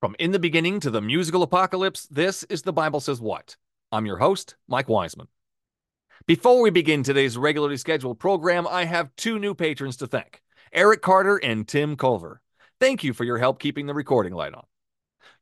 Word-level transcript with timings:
From 0.00 0.16
In 0.18 0.30
the 0.30 0.38
Beginning 0.38 0.80
to 0.80 0.90
the 0.90 1.02
Musical 1.02 1.42
Apocalypse, 1.42 2.06
this 2.06 2.42
is 2.44 2.62
The 2.62 2.72
Bible 2.72 3.00
Says 3.00 3.20
What. 3.20 3.56
I'm 3.92 4.06
your 4.06 4.16
host, 4.16 4.56
Mike 4.66 4.88
Wiseman. 4.88 5.28
Before 6.26 6.62
we 6.62 6.70
begin 6.70 7.02
today's 7.02 7.36
regularly 7.36 7.76
scheduled 7.76 8.18
program, 8.18 8.66
I 8.66 8.86
have 8.86 9.14
two 9.16 9.38
new 9.38 9.54
patrons 9.54 9.98
to 9.98 10.06
thank 10.06 10.40
Eric 10.72 11.02
Carter 11.02 11.36
and 11.36 11.68
Tim 11.68 11.96
Culver. 11.96 12.40
Thank 12.80 13.04
you 13.04 13.12
for 13.12 13.24
your 13.24 13.36
help 13.36 13.60
keeping 13.60 13.86
the 13.86 13.92
recording 13.92 14.32
light 14.32 14.54
on. 14.54 14.64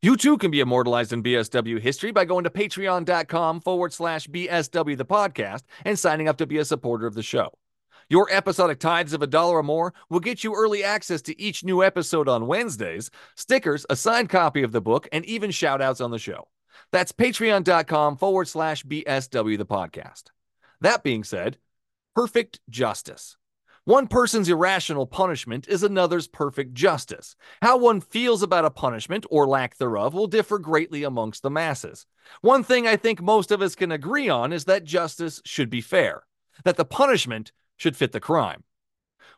You 0.03 0.17
too 0.17 0.37
can 0.37 0.51
be 0.51 0.59
immortalized 0.59 1.13
in 1.13 1.23
BSW 1.23 1.81
history 1.81 2.11
by 2.11 2.25
going 2.25 2.43
to 2.43 2.51
patreon.com 2.51 3.61
forward 3.61 3.93
slash 3.93 4.27
BSW 4.27 4.97
the 4.97 5.05
podcast 5.05 5.63
and 5.85 5.97
signing 5.97 6.27
up 6.27 6.39
to 6.39 6.49
be 6.49 6.59
a 6.59 6.65
supporter 6.65 7.07
of 7.07 7.15
the 7.15 7.23
show. 7.23 7.53
Your 8.11 8.29
episodic 8.33 8.79
tithes 8.79 9.13
of 9.13 9.21
a 9.21 9.27
dollar 9.27 9.59
or 9.59 9.63
more 9.63 9.93
will 10.09 10.21
get 10.21 10.43
you 10.43 10.55
early 10.55 10.83
access 10.83 11.21
to 11.23 11.39
each 11.39 11.63
new 11.63 11.85
episode 11.85 12.27
on 12.27 12.47
Wednesdays, 12.47 13.11
stickers, 13.37 13.85
a 13.91 13.97
signed 13.97 14.31
copy 14.31 14.63
of 14.63 14.73
the 14.73 14.81
book, 14.81 15.07
and 15.13 15.27
even 15.27 15.51
shout 15.51 15.83
outs 15.83 16.01
on 16.01 16.11
the 16.11 16.19
show. 16.19 16.49
That's 16.91 17.13
patreon.com 17.13 18.17
forward 18.17 18.49
slash 18.49 18.83
BSW 18.85 19.59
the 19.59 19.67
podcast. 19.67 20.25
That 20.81 21.03
being 21.03 21.23
said, 21.23 21.59
perfect 22.15 22.61
justice. 22.71 23.37
One 23.85 24.07
person's 24.07 24.49
irrational 24.49 25.07
punishment 25.07 25.69
is 25.69 25.83
another's 25.83 26.29
perfect 26.29 26.73
justice. 26.73 27.37
How 27.61 27.77
one 27.77 28.01
feels 28.01 28.43
about 28.43 28.65
a 28.65 28.71
punishment 28.71 29.27
or 29.31 29.47
lack 29.47 29.77
thereof 29.77 30.15
will 30.15 30.27
differ 30.27 30.59
greatly 30.59 31.05
amongst 31.05 31.43
the 31.43 31.51
masses. 31.51 32.07
One 32.41 32.63
thing 32.63 32.87
I 32.87 32.97
think 32.97 33.21
most 33.21 33.51
of 33.51 33.61
us 33.61 33.75
can 33.75 33.93
agree 33.93 34.31
on 34.31 34.55
is 34.55 34.65
that 34.65 34.85
justice 34.85 35.43
should 35.45 35.69
be 35.69 35.83
fair, 35.83 36.23
that 36.65 36.79
the 36.79 36.87
punishment 36.87 37.53
should 37.79 37.97
fit 37.97 38.13
the 38.13 38.21
crime. 38.21 38.65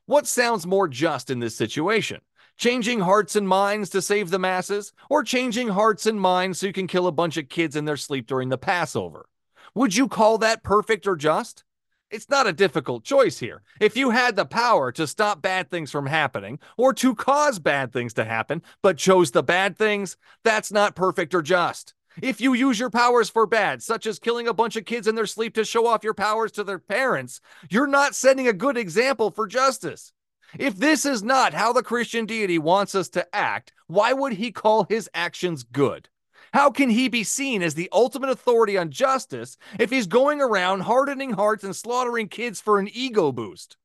What 0.06 0.26
sounds 0.26 0.66
more 0.66 0.88
just 0.88 1.30
in 1.30 1.38
this 1.38 1.56
situation? 1.56 2.20
Changing 2.58 2.98
hearts 3.00 3.36
and 3.36 3.46
minds 3.46 3.90
to 3.90 4.02
save 4.02 4.30
the 4.30 4.38
masses, 4.38 4.92
or 5.08 5.22
changing 5.22 5.68
hearts 5.68 6.04
and 6.04 6.20
minds 6.20 6.58
so 6.58 6.66
you 6.66 6.72
can 6.72 6.88
kill 6.88 7.06
a 7.06 7.12
bunch 7.12 7.36
of 7.36 7.48
kids 7.48 7.76
in 7.76 7.84
their 7.84 7.96
sleep 7.96 8.26
during 8.26 8.48
the 8.48 8.58
Passover? 8.58 9.26
Would 9.74 9.96
you 9.96 10.08
call 10.08 10.38
that 10.38 10.64
perfect 10.64 11.06
or 11.06 11.14
just? 11.14 11.62
It's 12.10 12.28
not 12.28 12.48
a 12.48 12.52
difficult 12.52 13.04
choice 13.04 13.38
here. 13.38 13.62
If 13.80 13.96
you 13.96 14.10
had 14.10 14.34
the 14.34 14.44
power 14.44 14.90
to 14.92 15.06
stop 15.06 15.40
bad 15.40 15.70
things 15.70 15.92
from 15.92 16.06
happening 16.06 16.58
or 16.76 16.92
to 16.94 17.14
cause 17.14 17.60
bad 17.60 17.92
things 17.92 18.14
to 18.14 18.24
happen, 18.24 18.62
but 18.82 18.98
chose 18.98 19.30
the 19.30 19.44
bad 19.44 19.78
things, 19.78 20.16
that's 20.42 20.72
not 20.72 20.96
perfect 20.96 21.34
or 21.34 21.42
just. 21.42 21.94
If 22.20 22.40
you 22.40 22.54
use 22.54 22.78
your 22.78 22.90
powers 22.90 23.30
for 23.30 23.46
bad, 23.46 23.82
such 23.82 24.06
as 24.06 24.18
killing 24.18 24.48
a 24.48 24.54
bunch 24.54 24.76
of 24.76 24.84
kids 24.84 25.06
in 25.06 25.14
their 25.14 25.26
sleep 25.26 25.54
to 25.54 25.64
show 25.64 25.86
off 25.86 26.04
your 26.04 26.14
powers 26.14 26.52
to 26.52 26.64
their 26.64 26.78
parents, 26.78 27.40
you're 27.70 27.86
not 27.86 28.14
setting 28.14 28.48
a 28.48 28.52
good 28.52 28.76
example 28.76 29.30
for 29.30 29.46
justice. 29.46 30.12
If 30.58 30.76
this 30.76 31.06
is 31.06 31.22
not 31.22 31.54
how 31.54 31.72
the 31.72 31.82
Christian 31.82 32.26
deity 32.26 32.58
wants 32.58 32.94
us 32.94 33.08
to 33.10 33.34
act, 33.34 33.72
why 33.86 34.12
would 34.12 34.32
he 34.34 34.50
call 34.50 34.84
his 34.84 35.08
actions 35.14 35.62
good? 35.62 36.08
How 36.52 36.70
can 36.70 36.90
he 36.90 37.08
be 37.08 37.22
seen 37.22 37.62
as 37.62 37.74
the 37.74 37.88
ultimate 37.92 38.30
authority 38.30 38.76
on 38.76 38.90
justice 38.90 39.56
if 39.78 39.90
he's 39.90 40.08
going 40.08 40.40
around 40.40 40.80
hardening 40.80 41.30
hearts 41.30 41.62
and 41.62 41.76
slaughtering 41.76 42.28
kids 42.28 42.60
for 42.60 42.80
an 42.80 42.88
ego 42.92 43.30
boost? 43.30 43.76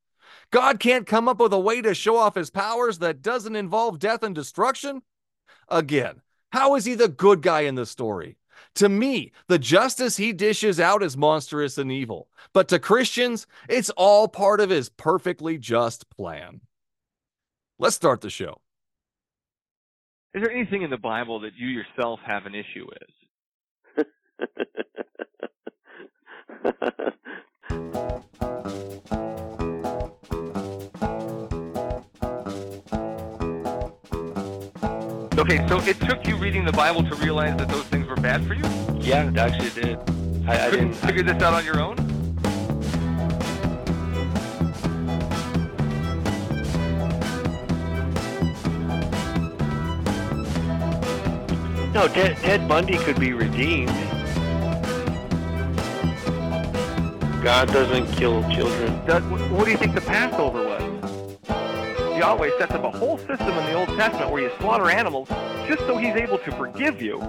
God 0.49 0.79
can't 0.79 1.05
come 1.05 1.27
up 1.27 1.39
with 1.39 1.53
a 1.53 1.59
way 1.59 1.81
to 1.81 1.93
show 1.93 2.17
off 2.17 2.35
his 2.35 2.49
powers 2.49 2.99
that 2.99 3.21
doesn't 3.21 3.55
involve 3.55 3.99
death 3.99 4.23
and 4.23 4.33
destruction? 4.33 5.03
Again, 5.69 6.21
how 6.55 6.75
is 6.75 6.85
he 6.85 6.95
the 6.95 7.09
good 7.09 7.41
guy 7.41 7.61
in 7.61 7.75
the 7.75 7.85
story? 7.85 8.37
To 8.75 8.87
me, 8.87 9.33
the 9.47 9.59
justice 9.59 10.15
he 10.15 10.31
dishes 10.31 10.79
out 10.79 11.03
is 11.03 11.17
monstrous 11.17 11.77
and 11.77 11.91
evil. 11.91 12.29
But 12.53 12.69
to 12.69 12.79
Christians, 12.79 13.45
it's 13.67 13.89
all 13.89 14.29
part 14.29 14.61
of 14.61 14.69
his 14.69 14.87
perfectly 14.87 15.57
just 15.57 16.09
plan. 16.09 16.61
Let's 17.77 17.97
start 17.97 18.21
the 18.21 18.29
show. 18.29 18.61
Is 20.33 20.43
there 20.43 20.51
anything 20.51 20.83
in 20.83 20.89
the 20.89 20.97
Bible 20.97 21.41
that 21.41 21.57
you 21.57 21.67
yourself 21.67 22.21
have 22.25 22.45
an 22.45 22.55
issue 22.55 22.87
with? 23.97 24.07
okay, 35.37 35.67
so 35.67 35.79
it 35.81 35.99
took 36.01 36.25
you 36.27 36.35
reading 36.37 36.65
the 36.65 36.71
Bible 36.71 37.03
to 37.03 37.15
realize 37.15 37.57
that 37.57 37.67
those 37.67 37.83
things 37.85 38.07
were 38.07 38.15
bad 38.15 38.45
for 38.45 38.53
you? 38.53 38.63
Yeah, 38.99 39.29
it 39.29 39.37
actually 39.37 39.69
did. 39.81 39.97
I, 40.47 40.67
I 40.67 40.71
didn't 40.71 40.93
figure 40.93 41.23
this 41.23 41.41
out 41.41 41.53
on 41.53 41.65
your 41.65 41.79
own? 41.79 41.95
No, 51.93 52.07
Ted, 52.09 52.35
Ted 52.37 52.67
Bundy 52.67 52.97
could 52.97 53.19
be 53.19 53.33
redeemed. 53.33 53.89
God 57.41 57.67
doesn't 57.67 58.07
kill 58.13 58.41
children. 58.51 59.05
Does, 59.05 59.23
what 59.51 59.65
do 59.65 59.71
you 59.71 59.77
think 59.77 59.95
the 59.95 60.01
Passover 60.01 60.65
was? 60.65 60.84
Yahweh 62.25 62.57
sets 62.57 62.71
up 62.71 62.83
a 62.83 62.89
whole 62.89 63.19
system 63.19 63.49
in 63.49 63.65
the 63.65 63.73
Old 63.73 63.87
Testament 63.89 64.31
where 64.31 64.41
you 64.41 64.51
slaughter 64.59 64.89
animals 64.89 65.29
just 65.67 65.81
so 65.81 65.95
he's 65.95 66.15
able 66.15 66.39
to 66.39 66.51
forgive 66.53 66.99
you. 66.99 67.21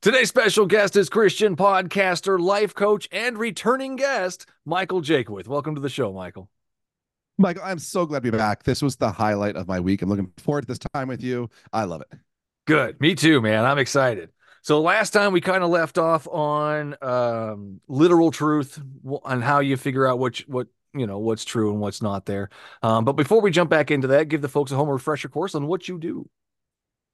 Today's 0.00 0.28
special 0.28 0.66
guest 0.66 0.94
is 0.94 1.08
Christian 1.08 1.56
podcaster, 1.56 2.38
life 2.38 2.72
coach, 2.72 3.08
and 3.10 3.36
returning 3.36 3.96
guest, 3.96 4.46
Michael 4.64 5.02
Jaquith. 5.02 5.48
Welcome 5.48 5.74
to 5.74 5.80
the 5.80 5.88
show, 5.88 6.12
Michael. 6.12 6.48
Michael, 7.38 7.64
I'm 7.64 7.80
so 7.80 8.06
glad 8.06 8.22
to 8.22 8.30
be 8.30 8.38
back. 8.38 8.62
This 8.62 8.82
was 8.82 8.94
the 8.94 9.10
highlight 9.10 9.56
of 9.56 9.66
my 9.66 9.80
week. 9.80 10.00
I'm 10.00 10.08
looking 10.08 10.32
forward 10.38 10.60
to 10.60 10.68
this 10.68 10.78
time 10.94 11.08
with 11.08 11.24
you. 11.24 11.50
I 11.72 11.86
love 11.86 12.02
it. 12.02 12.18
Good. 12.68 13.00
Me 13.00 13.16
too, 13.16 13.40
man. 13.40 13.64
I'm 13.64 13.78
excited. 13.78 14.30
So 14.62 14.80
last 14.80 15.10
time 15.10 15.32
we 15.32 15.40
kind 15.40 15.62
of 15.62 15.70
left 15.70 15.98
off 15.98 16.28
on 16.28 16.96
um, 17.02 17.80
literal 17.88 18.30
truth 18.30 18.80
on 19.24 19.42
how 19.42 19.60
you 19.60 19.76
figure 19.76 20.06
out 20.06 20.18
which 20.18 20.44
what 20.46 20.68
you 20.94 21.06
know 21.06 21.18
what's 21.18 21.44
true 21.44 21.70
and 21.70 21.80
what's 21.80 22.02
not 22.02 22.26
there. 22.26 22.50
Um, 22.82 23.04
but 23.04 23.12
before 23.12 23.40
we 23.40 23.50
jump 23.50 23.70
back 23.70 23.90
into 23.90 24.08
that, 24.08 24.28
give 24.28 24.42
the 24.42 24.48
folks 24.48 24.72
a 24.72 24.76
home 24.76 24.88
refresher 24.88 25.28
course 25.28 25.54
on 25.54 25.66
what 25.66 25.88
you 25.88 25.98
do. 25.98 26.28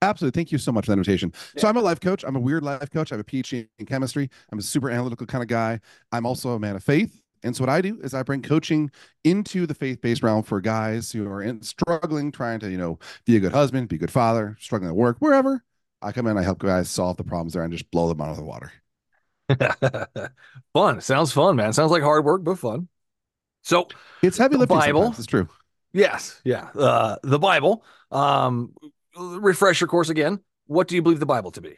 Absolutely. 0.03 0.39
Thank 0.39 0.53
you 0.53 0.59
so 0.59 0.73
much 0.73 0.85
for 0.85 0.91
the 0.91 0.99
invitation. 0.99 1.33
So 1.57 1.69
I'm 1.69 1.77
a 1.77 1.81
life 1.81 2.01
coach. 2.01 2.23
I'm 2.23 2.37
a 2.37 2.41
weird 2.41 2.63
life 2.63 2.91
coach. 2.91 3.13
I 3.13 3.17
have 3.17 3.21
a 3.21 3.25
PhD 3.25 3.67
in 3.79 3.87
chemistry. 3.87 4.29
I'm 4.53 4.59
a 4.59 4.63
super 4.63 4.91
analytical 4.91 5.27
kind 5.27 5.43
of 5.43 5.49
guy. 5.49 5.81
I'm 6.13 6.27
also 6.27 6.51
a 6.51 6.59
man 6.59 6.77
of 6.77 6.85
faith. 6.85 7.23
And 7.43 7.57
so 7.57 7.63
what 7.63 7.71
I 7.71 7.81
do 7.81 7.99
is 8.03 8.13
I 8.13 8.23
bring 8.23 8.43
coaching 8.43 8.91
into 9.25 9.67
the 9.67 9.75
faith-based 9.75 10.23
realm 10.23 10.43
for 10.43 10.61
guys 10.61 11.13
who 11.13 11.27
are 11.29 11.43
in, 11.43 11.63
struggling, 11.63 12.31
trying 12.31 12.61
to, 12.61 12.71
you 12.71 12.77
know, 12.77 12.99
be 13.25 13.37
a 13.37 13.41
good 13.41 13.53
husband, 13.53 13.89
be 13.89 13.97
a 13.97 13.99
good 13.99 14.11
father, 14.11 14.57
struggling 14.61 14.91
at 14.91 14.97
work, 14.97 15.17
wherever. 15.21 15.63
I 16.07 16.13
come 16.13 16.27
in, 16.29 16.39
I 16.39 16.43
help 16.43 16.59
guys 16.59 16.89
solve 16.89 17.17
the 17.17 17.25
problems 17.25 17.55
there 17.55 17.63
and 17.63 17.73
just 17.73 17.91
blow 17.91 18.09
them 18.09 18.21
out 18.21 18.31
of 18.31 18.37
the 18.37 18.45
water. 18.45 18.73
fun. 20.73 21.01
Sounds 21.01 21.33
fun, 21.33 21.57
man. 21.57 21.73
Sounds 21.73 21.91
like 21.91 22.03
hard 22.03 22.25
work, 22.25 22.45
but 22.45 22.59
fun. 22.59 22.89
So 23.63 23.89
It's 24.23 24.39
heavy 24.39 24.57
lifting. 24.57 24.79
Bible. 24.79 25.03
sometimes, 25.03 25.19
It's 25.19 25.27
true. 25.27 25.49
yes, 25.93 26.41
yeah. 26.45 26.69
Uh, 26.75 27.17
the 27.23 27.39
Bible. 27.39 27.85
Um, 28.11 28.75
your 29.17 29.89
course 29.89 30.09
again. 30.09 30.41
What 30.67 30.89
do 30.89 30.95
you 30.95 31.03
believe 31.03 31.21
the 31.21 31.27
Bible 31.27 31.51
to 31.53 31.61
be? 31.61 31.77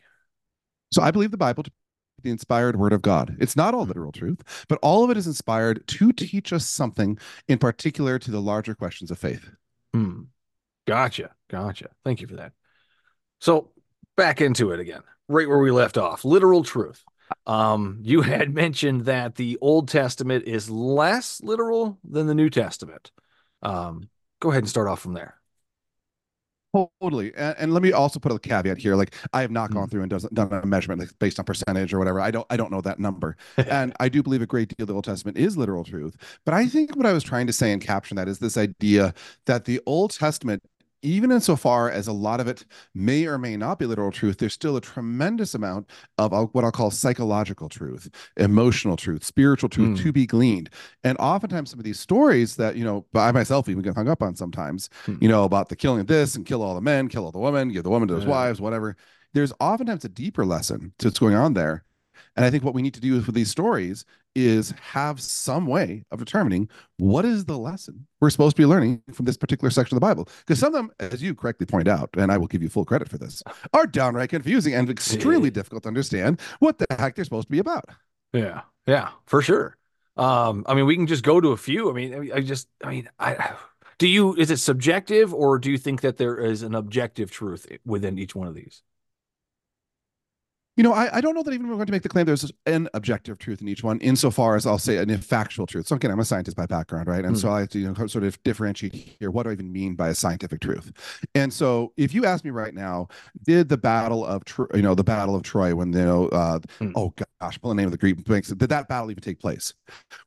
So 0.92 1.02
I 1.02 1.10
believe 1.10 1.30
the 1.30 1.36
Bible 1.36 1.62
to 1.62 1.70
be 1.70 1.76
the 2.24 2.30
inspired 2.30 2.76
word 2.76 2.92
of 2.92 3.00
God. 3.00 3.36
It's 3.40 3.56
not 3.56 3.74
all 3.74 3.84
literal 3.86 4.12
truth, 4.12 4.66
but 4.68 4.78
all 4.82 5.04
of 5.04 5.10
it 5.10 5.16
is 5.16 5.26
inspired 5.26 5.86
to 5.86 6.12
teach 6.12 6.52
us 6.52 6.66
something 6.66 7.18
in 7.48 7.58
particular 7.58 8.18
to 8.18 8.30
the 8.30 8.40
larger 8.40 8.74
questions 8.74 9.10
of 9.10 9.18
faith. 9.18 9.48
Hmm. 9.94 10.22
Gotcha. 10.86 11.34
Gotcha. 11.48 11.90
Thank 12.04 12.20
you 12.20 12.26
for 12.26 12.36
that. 12.36 12.52
So 13.40 13.70
back 14.18 14.42
into 14.42 14.72
it 14.72 14.80
again, 14.80 15.02
right 15.28 15.48
where 15.48 15.60
we 15.60 15.72
left 15.72 15.98
off. 15.98 16.26
Literal 16.26 16.64
truth. 16.64 17.04
Um, 17.46 18.00
you 18.02 18.22
had 18.22 18.54
mentioned 18.54 19.06
that 19.06 19.36
the 19.36 19.58
Old 19.62 19.88
Testament 19.88 20.44
is 20.46 20.70
less 20.70 21.42
literal 21.42 21.98
than 22.04 22.28
the 22.28 22.34
New 22.34 22.50
Testament. 22.50 23.12
Um, 23.62 24.10
go 24.40 24.50
ahead 24.50 24.64
and 24.64 24.70
start 24.70 24.88
off 24.88 25.00
from 25.00 25.14
there. 25.14 25.36
Totally. 27.00 27.34
And, 27.34 27.56
and 27.58 27.74
let 27.74 27.82
me 27.82 27.92
also 27.92 28.20
put 28.20 28.30
a 28.30 28.38
caveat 28.38 28.76
here. 28.76 28.94
Like 28.94 29.14
I 29.32 29.40
have 29.40 29.50
not 29.50 29.72
gone 29.72 29.88
Mm. 29.88 29.90
through 29.90 30.02
and 30.02 30.10
does, 30.10 30.24
done 30.34 30.52
a 30.52 30.66
measurement 30.66 31.00
like, 31.00 31.18
based 31.18 31.38
on 31.38 31.46
percentage 31.46 31.94
or 31.94 31.98
whatever. 31.98 32.20
I 32.20 32.30
don't 32.30 32.46
I 32.50 32.56
don't 32.58 32.70
know 32.70 32.82
that 32.82 32.98
number. 32.98 33.36
and 33.66 33.94
I 34.00 34.08
do 34.10 34.22
believe 34.22 34.42
a 34.42 34.46
great 34.46 34.68
deal 34.76 34.84
of 34.84 34.88
the 34.88 34.94
Old 34.94 35.04
Testament 35.04 35.38
is 35.38 35.56
literal 35.56 35.82
truth. 35.82 36.16
But 36.44 36.54
I 36.54 36.66
think 36.66 36.94
what 36.94 37.06
I 37.06 37.12
was 37.14 37.24
trying 37.24 37.46
to 37.46 37.52
say 37.54 37.72
and 37.72 37.80
caption 37.80 38.16
that 38.16 38.28
is 38.28 38.38
this 38.38 38.56
idea 38.58 39.14
that 39.46 39.64
the 39.64 39.80
Old 39.86 40.10
Testament, 40.12 40.62
even 41.02 41.30
insofar 41.30 41.90
as 41.90 42.06
a 42.08 42.12
lot 42.12 42.40
of 42.40 42.48
it 42.48 42.64
may 42.94 43.26
or 43.26 43.38
may 43.38 43.56
not 43.56 43.78
be 43.78 43.86
literal 43.86 44.10
truth, 44.10 44.38
there's 44.38 44.52
still 44.52 44.76
a 44.76 44.80
tremendous 44.80 45.54
amount 45.54 45.88
of 46.18 46.32
uh, 46.32 46.46
what 46.46 46.64
I'll 46.64 46.72
call 46.72 46.90
psychological 46.90 47.68
truth, 47.68 48.08
emotional 48.36 48.96
truth, 48.96 49.24
spiritual 49.24 49.68
truth 49.68 49.98
Mm. 49.98 50.02
to 50.02 50.12
be 50.12 50.26
gleaned. 50.26 50.70
And 51.04 51.16
oftentimes 51.18 51.70
some 51.70 51.78
of 51.78 51.84
these 51.84 52.00
stories 52.00 52.56
that, 52.56 52.76
you 52.76 52.84
know, 52.84 53.06
I 53.14 53.30
myself 53.32 53.68
even 53.68 53.82
get 53.82 53.94
hung 53.94 54.08
up 54.08 54.22
on 54.22 54.34
sometimes, 54.34 54.88
Hmm. 55.06 55.14
you 55.20 55.28
know, 55.28 55.44
about 55.44 55.68
the 55.68 55.76
killing 55.76 56.00
of 56.00 56.06
this 56.08 56.34
and 56.34 56.44
kill 56.44 56.62
all 56.62 56.74
the 56.74 56.80
men, 56.80 57.08
kill 57.08 57.24
all 57.24 57.32
the 57.32 57.38
women, 57.38 57.68
give 57.70 57.84
the 57.84 57.90
woman 57.90 58.08
to 58.08 58.14
his 58.14 58.24
Yeah. 58.24 58.30
wives, 58.30 58.60
whatever. 58.60 58.96
There's 59.34 59.52
oftentimes 59.60 60.04
a 60.04 60.08
deeper 60.08 60.44
lesson 60.46 60.92
to 60.98 61.06
what's 61.08 61.18
going 61.18 61.34
on 61.34 61.54
there. 61.54 61.84
And 62.38 62.44
I 62.44 62.50
think 62.50 62.62
what 62.62 62.72
we 62.72 62.82
need 62.82 62.94
to 62.94 63.00
do 63.00 63.14
with 63.14 63.34
these 63.34 63.50
stories 63.50 64.04
is 64.36 64.72
have 64.80 65.20
some 65.20 65.66
way 65.66 66.04
of 66.12 66.20
determining 66.20 66.68
what 66.98 67.24
is 67.24 67.44
the 67.46 67.58
lesson 67.58 68.06
we're 68.20 68.30
supposed 68.30 68.54
to 68.54 68.62
be 68.62 68.66
learning 68.66 69.02
from 69.12 69.26
this 69.26 69.36
particular 69.36 69.70
section 69.70 69.96
of 69.96 70.00
the 70.00 70.06
Bible. 70.06 70.28
Because 70.46 70.60
some 70.60 70.68
of 70.68 70.74
them, 70.74 70.92
as 71.00 71.20
you 71.20 71.34
correctly 71.34 71.66
point 71.66 71.88
out, 71.88 72.10
and 72.16 72.30
I 72.30 72.38
will 72.38 72.46
give 72.46 72.62
you 72.62 72.68
full 72.68 72.84
credit 72.84 73.08
for 73.08 73.18
this, 73.18 73.42
are 73.72 73.88
downright 73.88 74.30
confusing 74.30 74.74
and 74.74 74.88
extremely 74.88 75.50
difficult 75.50 75.82
to 75.82 75.88
understand 75.88 76.40
what 76.60 76.78
the 76.78 76.86
heck 76.90 77.16
they're 77.16 77.24
supposed 77.24 77.48
to 77.48 77.52
be 77.52 77.58
about. 77.58 77.86
Yeah, 78.32 78.60
yeah, 78.86 79.10
for 79.26 79.42
sure. 79.42 79.76
Um, 80.16 80.64
I 80.68 80.74
mean, 80.74 80.86
we 80.86 80.94
can 80.94 81.08
just 81.08 81.24
go 81.24 81.40
to 81.40 81.48
a 81.48 81.56
few. 81.56 81.90
I 81.90 81.92
mean, 81.92 82.30
I 82.32 82.40
just, 82.40 82.68
I 82.84 82.90
mean, 82.90 83.10
I 83.18 83.56
do 83.98 84.06
you 84.06 84.34
is 84.36 84.50
it 84.50 84.58
subjective 84.58 85.34
or 85.34 85.58
do 85.58 85.70
you 85.70 85.78
think 85.78 86.00
that 86.02 86.16
there 86.16 86.36
is 86.38 86.62
an 86.62 86.74
objective 86.74 87.30
truth 87.30 87.66
within 87.84 88.18
each 88.18 88.34
one 88.34 88.46
of 88.46 88.54
these? 88.54 88.82
You 90.78 90.84
know, 90.84 90.92
I, 90.92 91.16
I 91.16 91.20
don't 91.20 91.34
know 91.34 91.42
that 91.42 91.52
even 91.52 91.66
we're 91.66 91.74
going 91.74 91.86
to 91.86 91.92
make 91.92 92.04
the 92.04 92.08
claim 92.08 92.24
there's 92.24 92.52
an 92.64 92.88
objective 92.94 93.36
truth 93.38 93.60
in 93.60 93.66
each 93.66 93.82
one, 93.82 93.98
insofar 93.98 94.54
as 94.54 94.64
I'll 94.64 94.78
say 94.78 94.98
an 94.98 95.18
factual 95.18 95.66
truth. 95.66 95.88
So 95.88 95.96
again, 95.96 96.12
I'm 96.12 96.20
a 96.20 96.24
scientist 96.24 96.56
by 96.56 96.66
background, 96.66 97.08
right? 97.08 97.24
And 97.24 97.34
mm. 97.34 97.40
so 97.40 97.50
I 97.50 97.60
have 97.60 97.68
to 97.70 97.80
you 97.80 97.92
know, 97.92 98.06
sort 98.06 98.22
of 98.22 98.40
differentiate 98.44 98.94
here. 98.94 99.32
What 99.32 99.42
do 99.42 99.50
I 99.50 99.54
even 99.54 99.72
mean 99.72 99.96
by 99.96 100.10
a 100.10 100.14
scientific 100.14 100.60
truth? 100.60 100.92
And 101.34 101.52
so, 101.52 101.92
if 101.96 102.14
you 102.14 102.24
ask 102.24 102.44
me 102.44 102.52
right 102.52 102.72
now, 102.72 103.08
did 103.42 103.68
the 103.68 103.76
battle 103.76 104.24
of 104.24 104.44
you 104.72 104.82
know 104.82 104.94
the 104.94 105.02
battle 105.02 105.34
of 105.34 105.42
Troy 105.42 105.74
when 105.74 105.92
you 105.92 105.98
know 105.98 106.28
uh, 106.28 106.60
mm. 106.78 106.92
oh 106.94 107.12
gosh, 107.40 107.60
pull 107.60 107.70
the 107.70 107.74
name 107.74 107.86
of 107.86 107.92
the 107.92 107.98
Greek 107.98 108.24
banks, 108.24 108.46
did 108.46 108.68
that 108.68 108.86
battle 108.86 109.10
even 109.10 109.20
take 109.20 109.40
place? 109.40 109.74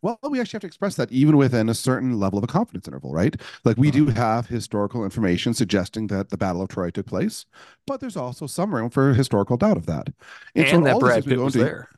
Well, 0.02 0.20
we 0.30 0.42
actually 0.42 0.58
have 0.58 0.62
to 0.62 0.68
express 0.68 0.96
that 0.96 1.10
even 1.14 1.38
within 1.38 1.70
a 1.70 1.74
certain 1.74 2.20
level 2.20 2.38
of 2.38 2.44
a 2.44 2.48
confidence 2.48 2.90
interval, 2.90 3.14
right? 3.14 3.40
Like 3.64 3.78
we 3.78 3.90
do 3.90 4.08
have 4.08 4.48
historical 4.48 5.06
information 5.06 5.54
suggesting 5.54 6.08
that 6.08 6.28
the 6.28 6.38
battle 6.38 6.62
of 6.62 6.68
Troy 6.68 6.90
took 6.90 7.06
place, 7.06 7.46
but 7.88 8.02
there's 8.02 8.18
also 8.18 8.48
some 8.48 8.76
room 8.76 8.90
for 8.90 9.14
historical 9.14 9.56
doubt 9.56 9.78
of 9.78 9.86
that. 9.86 10.10
And, 10.56 10.68
and 10.68 10.86
that 10.86 11.00
Brad 11.00 11.26
Pitt 11.26 11.40
was 11.40 11.54
there. 11.54 11.90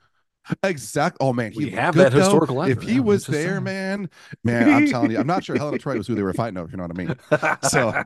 Exact. 0.64 1.18
Oh 1.22 1.32
man, 1.32 1.52
he 1.52 1.66
we 1.66 1.70
have 1.72 1.96
that 1.96 2.12
historical. 2.12 2.64
If 2.64 2.82
he 2.82 3.00
was 3.00 3.26
there, 3.26 3.54
saying. 3.54 3.64
man, 3.64 4.10
man, 4.44 4.70
I'm 4.74 4.88
telling 4.88 5.12
you, 5.12 5.18
I'm 5.18 5.28
not 5.28 5.44
sure 5.44 5.56
Helena 5.56 5.78
Troy 5.78 5.98
was 5.98 6.08
who 6.08 6.16
they 6.16 6.24
were 6.24 6.34
fighting 6.34 6.58
over. 6.58 6.70
You 6.70 6.78
know 6.78 6.84
what 6.84 6.92
I 6.92 7.04
mean? 7.04 7.62
So 7.64 8.04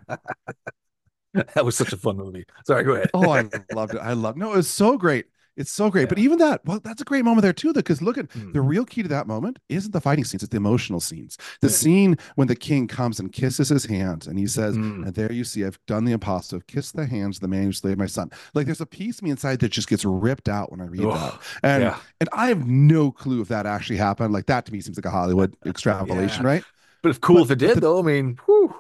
that 1.56 1.66
was 1.66 1.76
such 1.76 1.94
a 1.94 1.98
fun 1.98 2.18
movie. 2.18 2.46
Sorry, 2.66 2.84
go 2.84 2.94
ahead. 2.94 3.10
oh, 3.14 3.32
I 3.32 3.50
loved 3.74 3.96
it. 3.96 4.00
I 4.00 4.14
loved. 4.14 4.38
No, 4.38 4.54
it 4.54 4.58
was 4.58 4.70
so 4.70 4.98
great. 4.98 5.26
It's 5.58 5.72
so 5.72 5.90
great. 5.90 6.04
Yeah. 6.04 6.10
But 6.10 6.20
even 6.20 6.38
that, 6.38 6.64
well, 6.66 6.80
that's 6.82 7.02
a 7.02 7.06
great 7.06 7.26
moment 7.26 7.42
there 7.42 7.52
too, 7.52 7.74
because 7.74 8.02
look 8.02 8.18
at 8.18 8.30
mm. 8.30 8.54
the 8.54 8.62
real 8.62 8.86
key 8.86 9.02
to 9.02 9.10
that 9.10 9.28
moment 9.28 9.58
isn't 9.70 9.92
the 9.92 10.00
fighting 10.00 10.24
scenes, 10.24 10.44
it's 10.44 10.52
the 10.52 10.58
emotional 10.58 11.00
scenes. 11.00 11.38
The 11.62 11.68
yeah. 11.68 11.74
scene 11.74 12.18
when 12.36 12.48
the 12.48 12.56
king 12.56 12.88
comes 12.88 13.20
and 13.20 13.34
kisses 13.34 13.70
his 13.70 13.86
hands 13.86 14.28
and 14.28 14.38
he 14.38 14.46
says, 14.46 14.78
mm. 14.78 15.06
and 15.06 15.16
there 15.16 15.32
you 15.32 15.44
see, 15.44 15.66
I've 15.66 15.84
done 15.88 16.06
the 16.06 16.12
impossible, 16.12 16.62
kiss 16.68 16.92
the 16.92 17.08
hands 17.08 17.38
of 17.38 17.42
the 17.42 17.48
man 17.48 17.64
who 17.64 17.74
slayed 17.74 17.98
my 17.98 18.06
son. 18.06 18.32
Like 18.54 18.68
there's 18.68 18.82
a 18.82 18.86
piece 18.86 19.18
of 19.18 19.24
me 19.24 19.32
inside 19.32 19.60
that 19.60 19.70
just 19.70 19.90
gets 19.90 20.06
ripped 20.06 20.48
out 20.48 20.72
when 20.72 20.80
I 20.80 20.86
read 20.86 21.02
that. 21.02 21.40
And 21.64 21.84
yeah. 21.84 21.98
and 22.22 22.30
I 22.32 22.48
have 22.50 22.68
no 22.68 23.12
clue 23.12 23.42
if 23.42 23.48
that 23.48 23.66
actually 23.66 23.98
happened. 23.98 24.34
Like 24.34 24.46
that 24.46 24.68
to 24.68 24.72
me 24.72 24.80
seems 24.80 24.98
like 24.98 25.06
a 25.06 25.10
Hollywood 25.10 25.58
extrapolation, 25.66 26.46
right? 26.46 26.64
But 27.02 27.10
it's 27.10 27.20
cool 27.20 27.38
but, 27.38 27.44
if 27.44 27.52
it 27.52 27.60
did, 27.60 27.78
the, 27.78 27.82
though. 27.82 28.00
I 28.00 28.04
mean, 28.04 28.38
whew 28.46 28.76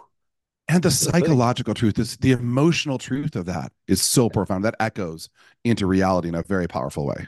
and 0.68 0.84
the 0.84 0.92
psychological 0.92 1.74
truth 1.74 1.98
is 1.98 2.18
the 2.18 2.32
emotional 2.32 2.98
truth 2.98 3.36
of 3.36 3.46
that 3.46 3.72
is 3.88 4.02
so 4.02 4.30
profound. 4.30 4.66
That 4.66 4.76
echoes 4.80 5.30
into 5.64 5.86
reality 5.86 6.28
in 6.28 6.36
a 6.36 6.44
very 6.44 6.68
powerful 6.68 7.06
way. 7.06 7.28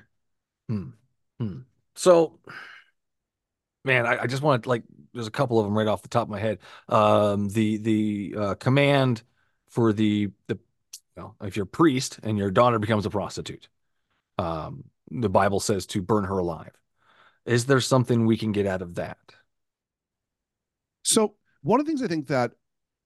Hmm. 0.67 0.89
Hmm. 1.39 1.59
so 1.95 2.37
man 3.85 4.05
I, 4.05 4.23
I, 4.23 4.27
just 4.27 4.43
want 4.43 4.63
to 4.63 4.69
like 4.69 4.83
there's 5.13 5.25
a 5.25 5.31
couple 5.31 5.57
of 5.57 5.65
them 5.65 5.75
right 5.75 5.87
off 5.87 6.01
the 6.01 6.09
top 6.09 6.23
of 6.23 6.29
my 6.29 6.39
head. 6.39 6.59
Um, 6.89 7.49
the 7.49 7.77
the 7.77 8.35
uh, 8.37 8.55
command 8.55 9.23
for 9.69 9.93
the 9.93 10.29
the 10.47 10.59
well, 11.15 11.35
if 11.41 11.55
you're 11.55 11.63
a 11.63 11.67
priest 11.67 12.19
and 12.23 12.37
your 12.37 12.51
daughter 12.51 12.77
becomes 12.77 13.05
a 13.05 13.09
prostitute 13.09 13.69
um, 14.37 14.83
the 15.09 15.29
bible 15.29 15.59
says 15.59 15.85
to 15.87 16.01
burn 16.01 16.25
her 16.25 16.37
alive. 16.37 16.73
Is 17.45 17.65
there 17.65 17.81
something 17.81 18.25
we 18.25 18.37
can 18.37 18.51
get 18.51 18.67
out 18.67 18.81
of 18.81 18.95
that? 18.95 19.17
So 21.03 21.35
one 21.61 21.79
of 21.79 21.85
the 21.85 21.89
things 21.89 22.03
i 22.03 22.07
think 22.07 22.27
that 22.27 22.51